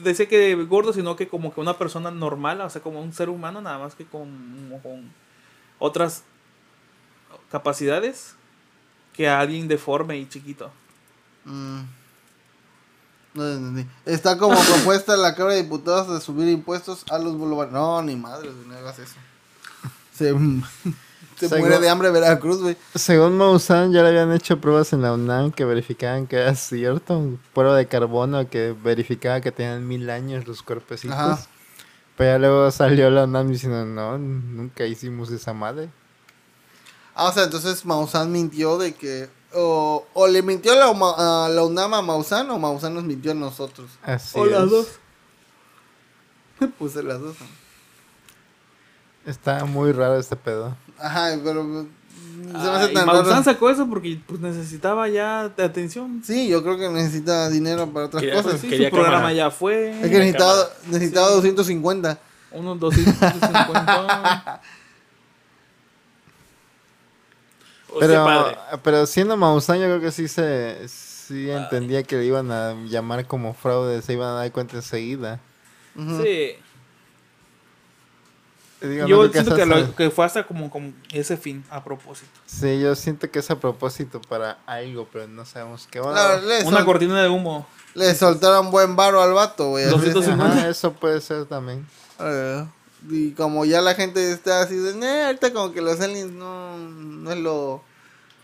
[0.02, 3.28] decía que gordo, sino que como que una persona normal, o sea, como un ser
[3.28, 5.12] humano, nada más que con, con
[5.78, 6.24] otras
[7.50, 8.34] capacidades
[9.12, 10.70] que alguien deforme y chiquito.
[11.44, 11.82] Mm.
[13.38, 13.86] No entendí.
[14.04, 17.72] Está como propuesta la Cámara de Diputados de subir impuestos a los bolívares.
[17.72, 19.14] No, ni madre, no hagas eso.
[20.12, 20.30] Se,
[21.36, 22.76] se Según- muere de hambre Veracruz, güey.
[22.96, 27.38] Según Maussan, ya le habían hecho pruebas en la UNAM que verificaban que era cierto.
[27.54, 31.16] Prueba de carbono que verificaba que tenían mil años los cuerpecitos.
[31.16, 31.38] Ajá.
[32.16, 35.88] Pero ya luego salió la UNAM diciendo, no, nunca hicimos esa madre.
[37.14, 39.28] Ah, o sea, entonces Maussan mintió de que.
[39.54, 43.34] O, o le mintió la, a la UNAM a Maussan o Maussan nos mintió a
[43.34, 43.90] nosotros.
[44.02, 44.70] Así o las es.
[44.70, 44.88] dos.
[46.78, 47.36] Puse las dos.
[49.24, 50.76] Está muy raro este pedo.
[50.98, 51.86] Ajá, pero.
[52.42, 56.22] Se me hace tan Maussan sacó eso porque pues, necesitaba ya de atención.
[56.24, 58.52] Sí, yo creo que necesita dinero para otras Quería- cosas.
[58.52, 59.34] Pues sí, Quería su programa cámara.
[59.34, 59.90] ya fue.
[60.02, 61.34] Es que necesitaba, necesitaba Sí.
[61.34, 62.18] 250.
[62.52, 64.62] Unos 250.
[67.87, 68.56] Pues qué Pero, padre.
[68.82, 73.26] pero siendo Maussan, yo creo que sí se sí entendía que le iban a llamar
[73.26, 75.40] como fraude, se iban a dar cuenta enseguida.
[75.96, 76.52] Sí.
[78.80, 82.30] Yo que siento que, lo- que fue hasta como, como ese fin, a propósito.
[82.46, 86.40] Sí, yo siento que es a propósito para algo, pero no sabemos qué va La-
[86.40, 87.66] le, Una sol- cortina de humo.
[87.94, 89.84] le soltaron buen varo al vato, güey.
[89.84, 90.14] así es.
[90.14, 90.46] 250.
[90.60, 91.84] Ajá, eso puede ser también.
[92.20, 92.64] Eh,
[93.10, 96.76] Y como ya la gente está así de, "Nah, ahorita como que los aliens no,
[96.78, 97.82] no es lo,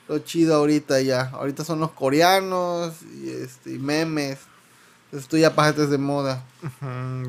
[0.08, 1.30] lo chido ahorita ya.
[1.32, 2.92] Ahorita son los coreanos
[3.22, 4.38] y, este, y memes.
[5.06, 6.44] Entonces tú ya pasaste de moda.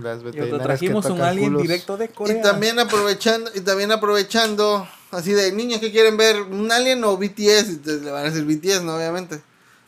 [0.01, 1.61] Las veterinarias trajimos que un alien culos.
[1.63, 2.37] directo de Corea.
[2.37, 7.15] Y también aprovechando, y también aprovechando, así de niños que quieren ver un alien o
[7.17, 8.95] BTS, y te- le van a decir BTS, ¿no?
[8.97, 9.41] Obviamente.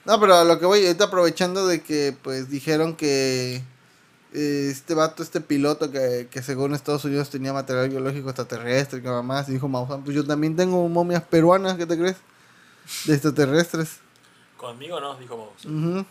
[0.06, 3.62] No, pero a lo que voy, ahorita aprovechando de que pues dijeron que
[4.40, 9.50] este vato, este piloto que, que según Estados Unidos tenía material biológico extraterrestre, que más,
[9.50, 12.18] y dijo Maussan, pues yo también tengo momias peruanas, ¿qué te crees?
[13.06, 13.98] De extraterrestres.
[14.58, 15.66] Conmigo no, dijo Mouse.
[15.66, 16.06] Ujú.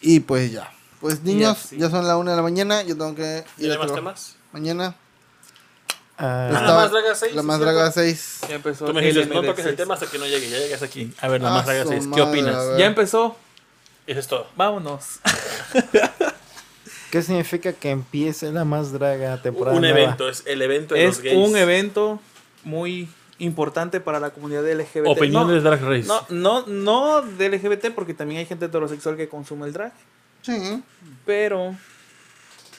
[0.00, 0.72] Y pues ya.
[1.00, 1.76] Pues niños, así.
[1.78, 4.36] ya son la una de la mañana, yo tengo que ir ¿Tiene a más temas?
[4.52, 4.94] Mañana.
[6.16, 8.38] Ah, la Estaba- más draga seis, La sí, más draga 6.
[8.48, 8.86] Ya empezó.
[8.86, 9.46] Tú me dijiste, no LMD6.
[9.46, 10.50] toques el tema hasta que no llegue.
[10.50, 11.14] Ya llegas aquí.
[11.20, 12.02] A ver, nada Ah, más su seis.
[12.02, 12.64] ¿Qué madre, opinas?
[12.76, 13.36] Ya empezó.
[14.08, 14.46] Eso es todo.
[14.56, 15.20] Vámonos.
[17.10, 19.98] ¿Qué significa que empiece la más draga temporada Un nueva?
[19.98, 21.48] evento, es el evento de es los gays.
[21.48, 22.20] un evento
[22.64, 25.06] muy importante para la comunidad LGBT.
[25.06, 26.06] Opiniones no, de Drag Race.
[26.08, 29.92] no, no, no de LGBT porque también hay gente heterosexual que consume el drag.
[30.42, 30.82] Sí.
[31.24, 31.74] Pero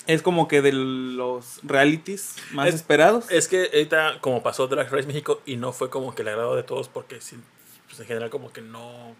[0.05, 3.25] es como que de los realities más Es- esperados.
[3.31, 6.55] Es que ahorita, como pasó Drag Race México y no fue como que el agrado
[6.55, 7.35] de todos, porque sí,
[7.87, 9.15] pues en general, como que no.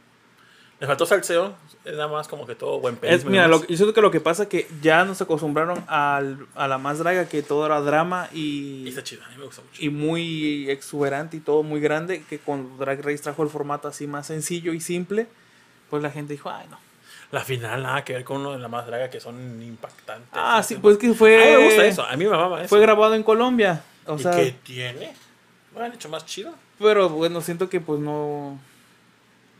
[0.79, 3.29] Le faltó salseo, es nada más como que todo buen pedo.
[3.29, 6.69] Mira, lo, yo siento que lo que pasa es que ya nos acostumbraron al- a
[6.69, 9.61] la más draga, que todo era drama Y y, está chido, a mí me gusta
[9.61, 9.83] mucho.
[9.83, 14.07] y muy exuberante y todo muy grande, que cuando Drag Race trajo el formato así
[14.07, 15.27] más sencillo y simple,
[15.89, 16.77] pues la gente dijo, ay no.
[17.31, 20.29] La final, nada que ver con uno de la más draga que son impactantes.
[20.31, 21.57] Ah, sí, pues que A mí fue...
[21.57, 22.69] me gusta eso, a mí me mama eso.
[22.69, 23.83] Fue grabado en Colombia.
[24.07, 25.13] O ¿Y sea, qué tiene?
[25.75, 26.53] ¿Lo han hecho más chido?
[26.79, 28.57] pero bueno, siento que pues no...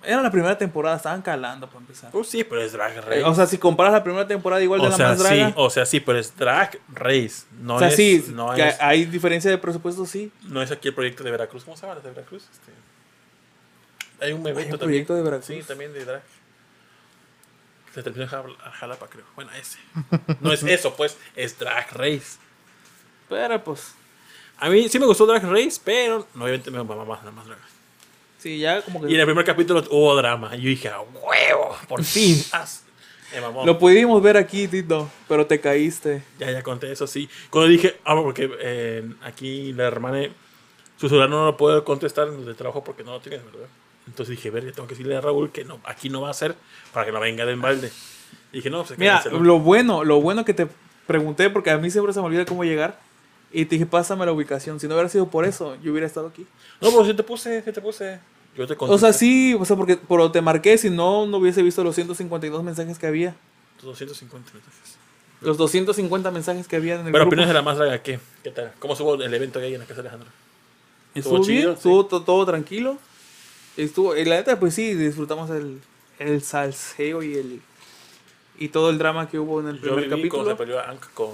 [0.01, 2.09] Era la primera temporada, estaban calando para empezar.
[2.11, 3.19] Pues sí, pero es Drag Race.
[3.19, 5.47] Eh, O sea, si comparas la primera temporada igual de o la sea, más draga...
[5.49, 7.43] sí, o sea, sí, pero es Drag Race.
[7.59, 10.31] No o sea, es, sí, no, que es, hay diferencia de presupuesto, sí.
[10.43, 11.65] no es aquí el proyecto de Veracruz.
[11.65, 12.43] ¿Cómo se llama el de Veracruz?
[12.49, 12.71] Este,
[14.25, 15.05] hay un evento un también.
[15.05, 15.45] proyecto de Veracruz.
[15.47, 16.21] Sí, también de drag.
[17.93, 19.25] Se terminó en Jal- Jalapa, creo.
[19.35, 19.79] Bueno, ese.
[20.41, 22.37] No es eso, pues, es Drag Race.
[23.27, 23.93] Pero pues,
[24.59, 27.59] A mí sí me gustó Drag Race, pero no, obviamente me mamá más, más drag.
[28.39, 29.11] Sí, ya como que...
[29.11, 30.55] Y en el primer capítulo hubo drama.
[30.55, 31.77] Y yo dije, ¡a huevo!
[31.87, 32.41] Por fin.
[32.51, 32.85] haz".
[33.33, 33.63] Me mamó.
[33.63, 36.23] Lo pudimos ver aquí, Tito, pero te caíste.
[36.39, 37.29] Ya, ya conté eso, sí.
[37.51, 40.27] Cuando dije, ah, porque eh, aquí la hermana,
[40.97, 43.67] su celular no lo puede contestar en el trabajo porque no lo tienes, ¿verdad?
[44.07, 46.55] Entonces dije, ver, tengo que decirle a Raúl que no, aquí no va a ser
[46.91, 47.91] para que no venga de embalde.
[48.51, 50.67] Y dije, no, pues Mira, lo bueno, lo bueno que te
[51.05, 52.99] pregunté, porque a mí siempre se me olvida cómo llegar.
[53.51, 54.79] Y te dije, pásame la ubicación.
[54.79, 56.45] Si no hubiera sido por eso, yo hubiera estado aquí.
[56.81, 58.19] No, pero si te puse, si te puse.
[58.55, 58.95] Yo te contesté.
[58.95, 61.95] O sea, sí, o sea, porque pero te marqué, si no, no hubiese visto los
[61.95, 63.35] 152 mensajes que había.
[63.81, 64.95] 250 mensajes.
[65.41, 67.29] Los 250 mensajes que había en el Pero grupo.
[67.29, 68.19] opinas de la más draga, ¿qué?
[68.43, 68.73] ¿Qué tal?
[68.79, 70.29] ¿Cómo estuvo el evento gay en la casa de Alejandro?
[71.15, 71.77] Estuvo Estuvo bien, chido, sí.
[71.77, 72.97] estuvo to- todo tranquilo.
[73.77, 75.79] Estuvo, y la neta, pues sí, disfrutamos el,
[76.19, 77.61] el salseo y el
[78.57, 80.45] y todo el drama que hubo en el Yo primer capítulo.
[80.45, 81.29] se peleó Ank con...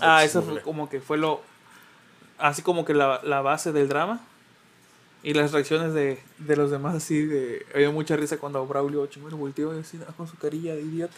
[0.00, 1.40] Ah, eso fue como que fue lo.
[2.38, 4.20] Así como que la, la base del drama.
[5.22, 7.66] Y las reacciones de, de los demás, así de.
[7.74, 11.16] Había mucha risa cuando Braulio chingón volteó y así ah, con su carilla de idiota.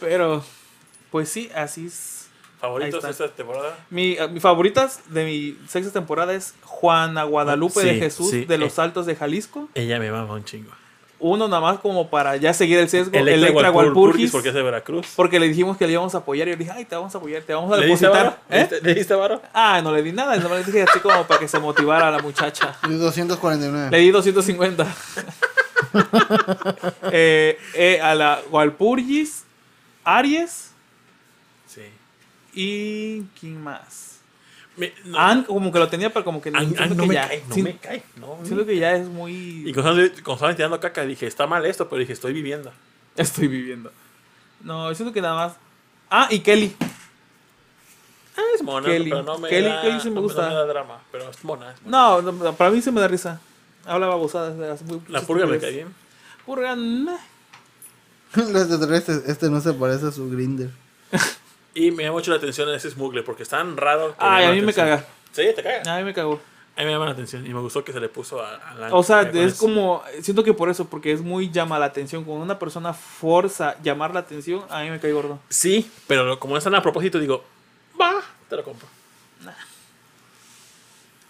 [0.00, 0.42] Pero,
[1.10, 2.28] pues sí, así es.
[2.60, 3.78] ¿Favoritos de esta temporada?
[3.88, 8.58] Mi, ah, mis favoritas de mi sexta temporada es Juana Guadalupe de Jesús sí, de
[8.58, 8.82] los eh.
[8.82, 9.68] Altos de Jalisco.
[9.74, 10.70] Ella me mama un chingo.
[11.22, 13.10] Uno nada más como para ya seguir el sesgo.
[13.16, 14.30] Electra, Electra Walpurgis, Walpurgis.
[14.32, 15.06] porque es de Veracruz.
[15.14, 17.14] Porque le dijimos que le íbamos a apoyar y yo le dije, ay, te vamos
[17.14, 18.40] a apoyar, te vamos a ¿Le depositar.
[18.48, 18.60] ¿Le ¿Eh?
[18.62, 19.42] diste- ¿Le diste varo?
[19.52, 22.10] Ah, no le di nada, no le dije así como para que se motivara a
[22.10, 22.74] la muchacha.
[22.88, 23.90] Y 249.
[23.90, 24.86] Le di 250.
[27.12, 29.44] eh, eh, a la Walpurgis,
[30.04, 30.70] Aries
[31.66, 31.82] Sí.
[32.54, 34.19] y ¿quién más?
[34.76, 37.42] Me, no, Ann como que lo tenía, pero como que no que me ya, cae,
[37.48, 38.02] no siento- me cae.
[38.16, 39.72] No, siento que ya es Y muy...
[39.74, 39.92] cuando
[40.22, 42.72] cuando estaban tirando caca, dije, está mal esto, pero dije, estoy viviendo.
[43.16, 43.92] Estoy viviendo.
[44.62, 45.56] No, siento que nada más...
[46.08, 46.74] Ah, y Kelly.
[48.36, 49.10] Ah, es mona, Kelly.
[49.10, 50.42] pero no me Kelly- da, Kelly sí me no gusta.
[50.42, 51.72] No me da drama, pero es mona.
[51.72, 51.98] es mona.
[52.22, 53.40] No, no, para mí se me da risa.
[53.84, 54.56] Habla babosadas.
[54.58, 55.94] de las muy- La purga me cae bien.
[56.46, 56.74] Purga.
[56.76, 57.18] Los
[58.48, 60.70] extraterrestres, este no se parece a su grinder.
[61.74, 64.10] Y me llama mucho la atención ese smuggler, porque es tan raro.
[64.10, 65.04] que Ay, a mí me caga.
[65.32, 65.94] Sí, te caga.
[65.94, 66.40] A mí me cagó.
[66.76, 68.74] A mí me llama la atención y me gustó que se le puso a, a
[68.74, 68.94] la.
[68.94, 69.60] O sea, con es eso.
[69.60, 70.02] como.
[70.22, 72.24] Siento que por eso, porque es muy llama la atención.
[72.24, 75.38] Cuando una persona forza llamar la atención, a mí me cae gordo.
[75.48, 77.44] Sí, pero como están a propósito, digo,
[78.00, 78.88] va, te lo compro.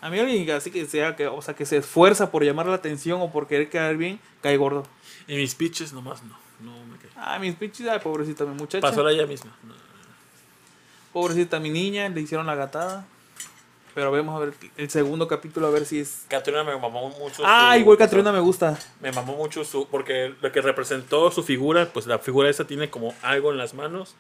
[0.03, 2.75] A mí alguien así que sea, que, o sea, que se esfuerza por llamar la
[2.75, 4.85] atención o por querer quedar bien, cae gordo.
[5.29, 6.39] Y mis pitches nomás no.
[6.61, 7.11] No me cae.
[7.17, 8.81] Ah, mis pinches, ay, pobrecita mi muchacha.
[8.81, 9.55] Pasó la ella misma.
[9.63, 9.75] No.
[11.13, 13.07] Pobrecita mi niña, le hicieron la gatada.
[13.95, 16.25] Pero vamos a ver el segundo capítulo a ver si es.
[16.29, 17.43] Catriona me mamó mucho.
[17.45, 18.79] Ah, su- igual Catriona me gusta.
[19.01, 19.89] Me mamó mucho su.
[19.89, 23.75] Porque lo que representó su figura, pues la figura esa tiene como algo en las
[23.75, 24.15] manos.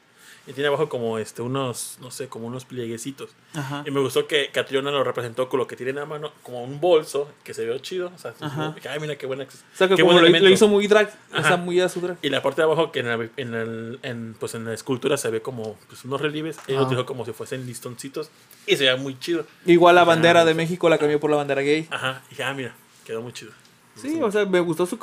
[0.47, 3.31] Y tiene abajo como este unos, no sé, como unos plieguecitos.
[3.55, 3.85] Ajá.
[3.87, 6.65] Y me gustó que Catriona lo representó con lo que tiene en la mano, como
[6.65, 8.11] un bolso, que se vio chido.
[8.15, 8.73] O sea, Ajá.
[8.75, 9.45] dije, ay, mira qué buena.
[9.45, 9.47] O
[9.77, 10.49] sea, que qué como buen lo, elemento".
[10.49, 11.57] lo hizo muy drag, o sea, Ajá.
[11.59, 12.17] muy a su drag.
[12.23, 15.17] Y la parte de abajo, que en, la, en, el, en, pues en la escultura
[15.19, 16.59] se ve como pues, unos relieves.
[16.67, 16.81] Él Ah.
[16.81, 18.31] lo dijo como si fuesen listoncitos.
[18.67, 19.47] Y se veía muy chido.
[19.67, 21.87] Igual la bandera de México la cambió por la bandera gay.
[21.91, 22.23] Ajá.
[22.27, 22.75] Y dije, ah, mira,
[23.07, 23.53] quedó muy chido.
[23.95, 24.97] Sí, o sea, me gustó su,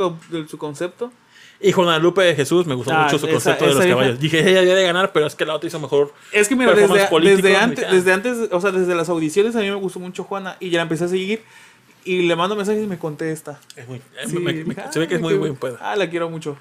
[0.49, 1.11] su concepto.
[1.59, 4.19] Y Guadalupe de Jesús, me gustó Ah, mucho su esa- concepto de los vieja- caballos.
[4.19, 6.13] Dije, ella debe de ganar, pero es que la otra hizo mejor.
[6.31, 7.93] Es que mira, desde, desde, me antes, dije, ah.
[7.95, 10.77] desde antes, o sea, desde las audiciones a mí me gustó mucho Juana y ya
[10.77, 11.41] la empecé a seguir
[12.03, 13.59] y le mando mensajes y me contesta.
[13.75, 15.77] Es muy, Sí, me- me- dije, se ve que es "Ah, muy buen pedo.
[15.81, 16.57] Ah, la quiero mucho.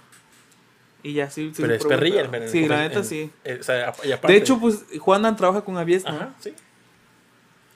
[1.03, 1.53] Y ya, sí.
[1.55, 2.23] sí pero es perrilla.
[2.23, 3.31] en- en- Sí, la neta en- sí.
[3.45, 6.11] eh, o sea, y aparte- De hecho, pues Juana trabaja con Avies, ¿no?
[6.11, 6.53] Ajá, sí.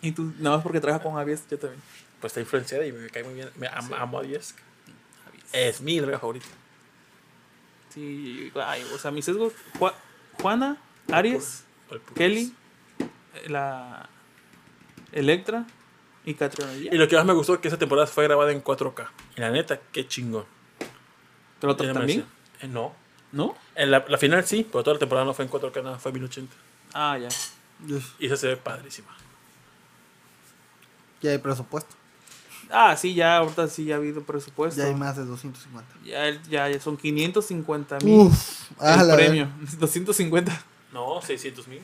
[0.02, 1.82] Y tú, nada más porque trabaja con Avies, yo también.
[2.18, 3.50] Pues está influenciada y me cae muy bien.
[3.56, 4.54] Me am- amo a Diez.
[5.52, 6.46] Es mi droga favorita.
[7.92, 9.52] Sí, ay, o sea, mis sesgos.
[9.78, 9.92] Ju-
[10.40, 10.76] Juana,
[11.10, 11.64] Aries.
[12.14, 12.54] Kelly,
[13.48, 14.08] la
[15.12, 15.66] Electra
[16.24, 16.72] y Catriona.
[16.74, 19.08] y lo que más me gustó es que esa temporada fue grabada en 4K.
[19.36, 20.44] Y la neta, qué chingón.
[21.60, 22.24] ¿Pero otra también?
[22.60, 22.94] eh, no.
[23.32, 23.56] ¿No?
[23.74, 26.10] En la, la final sí, pero toda la temporada no fue en 4K, nada, fue
[26.10, 26.54] en 1080.
[26.94, 27.28] Ah, ya.
[28.18, 29.08] Y esa se ve padrísima.
[31.22, 31.94] Ya hay presupuesto.
[32.72, 34.80] Ah, sí, ya, ahorita sí ya ha habido presupuesto.
[34.80, 35.92] Ya hay más de 250.
[36.04, 38.20] Ya, ya, ya son 550 mil.
[38.20, 38.70] Uf.
[38.78, 39.48] Ah, el la premio.
[39.78, 40.64] 250.
[40.92, 41.80] No, 600 mil.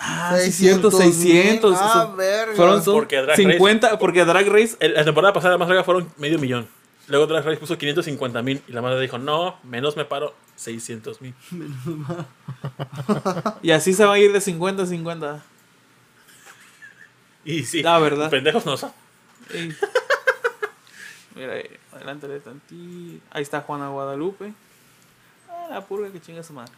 [0.00, 1.76] Ah, sí, cierto, 600.
[1.78, 2.54] Ah, verga.
[2.56, 4.76] fueron son Porque Drag 50, porque Drag Race.
[4.80, 6.66] El- La temporada pasada más larga fueron medio millón.
[7.06, 11.20] Luego Drag Race puso 550 mil y la madre dijo, no, menos me paro 600
[11.20, 11.34] mil.
[13.62, 15.42] Y así se va a ir de 50 a 50.
[17.44, 18.28] Y sí, La verdad.
[18.30, 18.90] pendejos no son.
[19.50, 19.74] Ey.
[21.34, 23.24] Mira, ahí, adelántale tantito.
[23.30, 24.52] Ahí está Juana Guadalupe.
[25.48, 26.72] Ah, la purga que chinga su madre.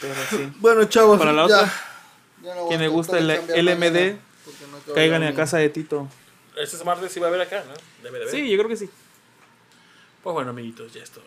[0.00, 0.52] Pero sí.
[0.60, 1.18] Bueno, chavos.
[1.18, 1.56] Para la ya.
[1.56, 1.72] otra,
[2.42, 4.18] Ya no le a gusta el LMD,
[4.70, 6.08] no Caigan a casa de Tito.
[6.56, 7.74] Este martes sí va a haber acá, ¿no?
[8.02, 8.34] Debe de haber.
[8.34, 8.88] Sí, yo creo que sí.
[10.22, 11.24] Pues bueno, amiguitos, ya es todo.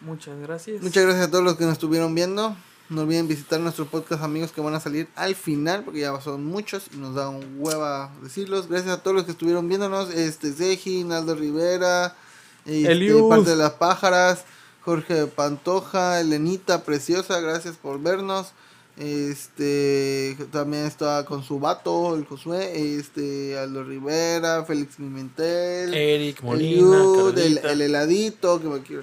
[0.00, 0.82] Muchas gracias.
[0.82, 2.56] Muchas gracias a todos los que nos estuvieron viendo.
[2.90, 6.44] No olviden visitar nuestro podcast amigos que van a salir al final porque ya son
[6.44, 8.68] muchos y nos da un hueva decirlos.
[8.68, 10.10] Gracias a todos los que estuvieron viéndonos.
[10.10, 12.14] Este Zeji, Naldo Rivera,
[12.66, 14.44] este, parte de las pájaras,
[14.82, 18.52] Jorge Pantoja, Elenita Preciosa, gracias por vernos.
[18.96, 25.92] Este también está con su vato, el Josué, este Aldo Rivera, Félix Pimentel.
[25.92, 27.72] Eric, Molina, Eliud, el, Carlita.
[27.72, 29.02] el heladito que me quiero.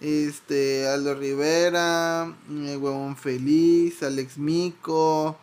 [0.00, 5.36] Este, Aldo Rivera, eh, Huevón Feliz, Alex Mico,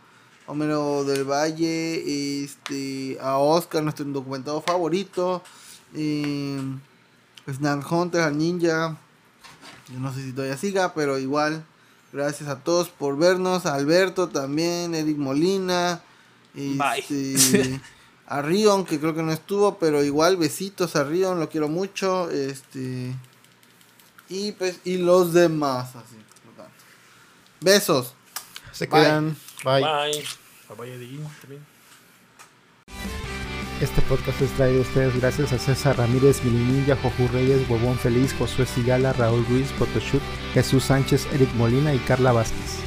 [0.48, 5.44] Homero del Valle, este, a Oscar, nuestro documentado favorito,
[5.94, 6.58] eh,
[7.90, 8.98] Hunter, al Ninja,
[9.92, 11.66] yo no sé si todavía siga, pero igual,
[12.14, 16.02] gracias a todos por vernos, a Alberto también, Eric Molina,
[16.54, 17.00] Bye.
[17.00, 17.82] este,
[18.28, 22.30] a Rion, que creo que no estuvo, pero igual besitos a Rion, lo quiero mucho,
[22.32, 23.14] este
[24.30, 26.16] y pues y los demás así.
[26.44, 26.72] por tanto.
[27.62, 28.14] Besos.
[28.72, 29.02] Se Bye.
[29.02, 29.38] quedan.
[29.64, 29.82] Bye.
[29.82, 30.24] Bye.
[30.78, 31.60] Bye, bye.
[33.82, 38.34] Este podcast es traído a ustedes gracias a César Ramírez, Milinilla, Jojú Reyes, Huevón Feliz,
[38.38, 40.22] Josué Sigala, Raúl Ruiz, Photoshoot,
[40.54, 42.78] Jesús Sánchez, Eric Molina y Carla Vázquez.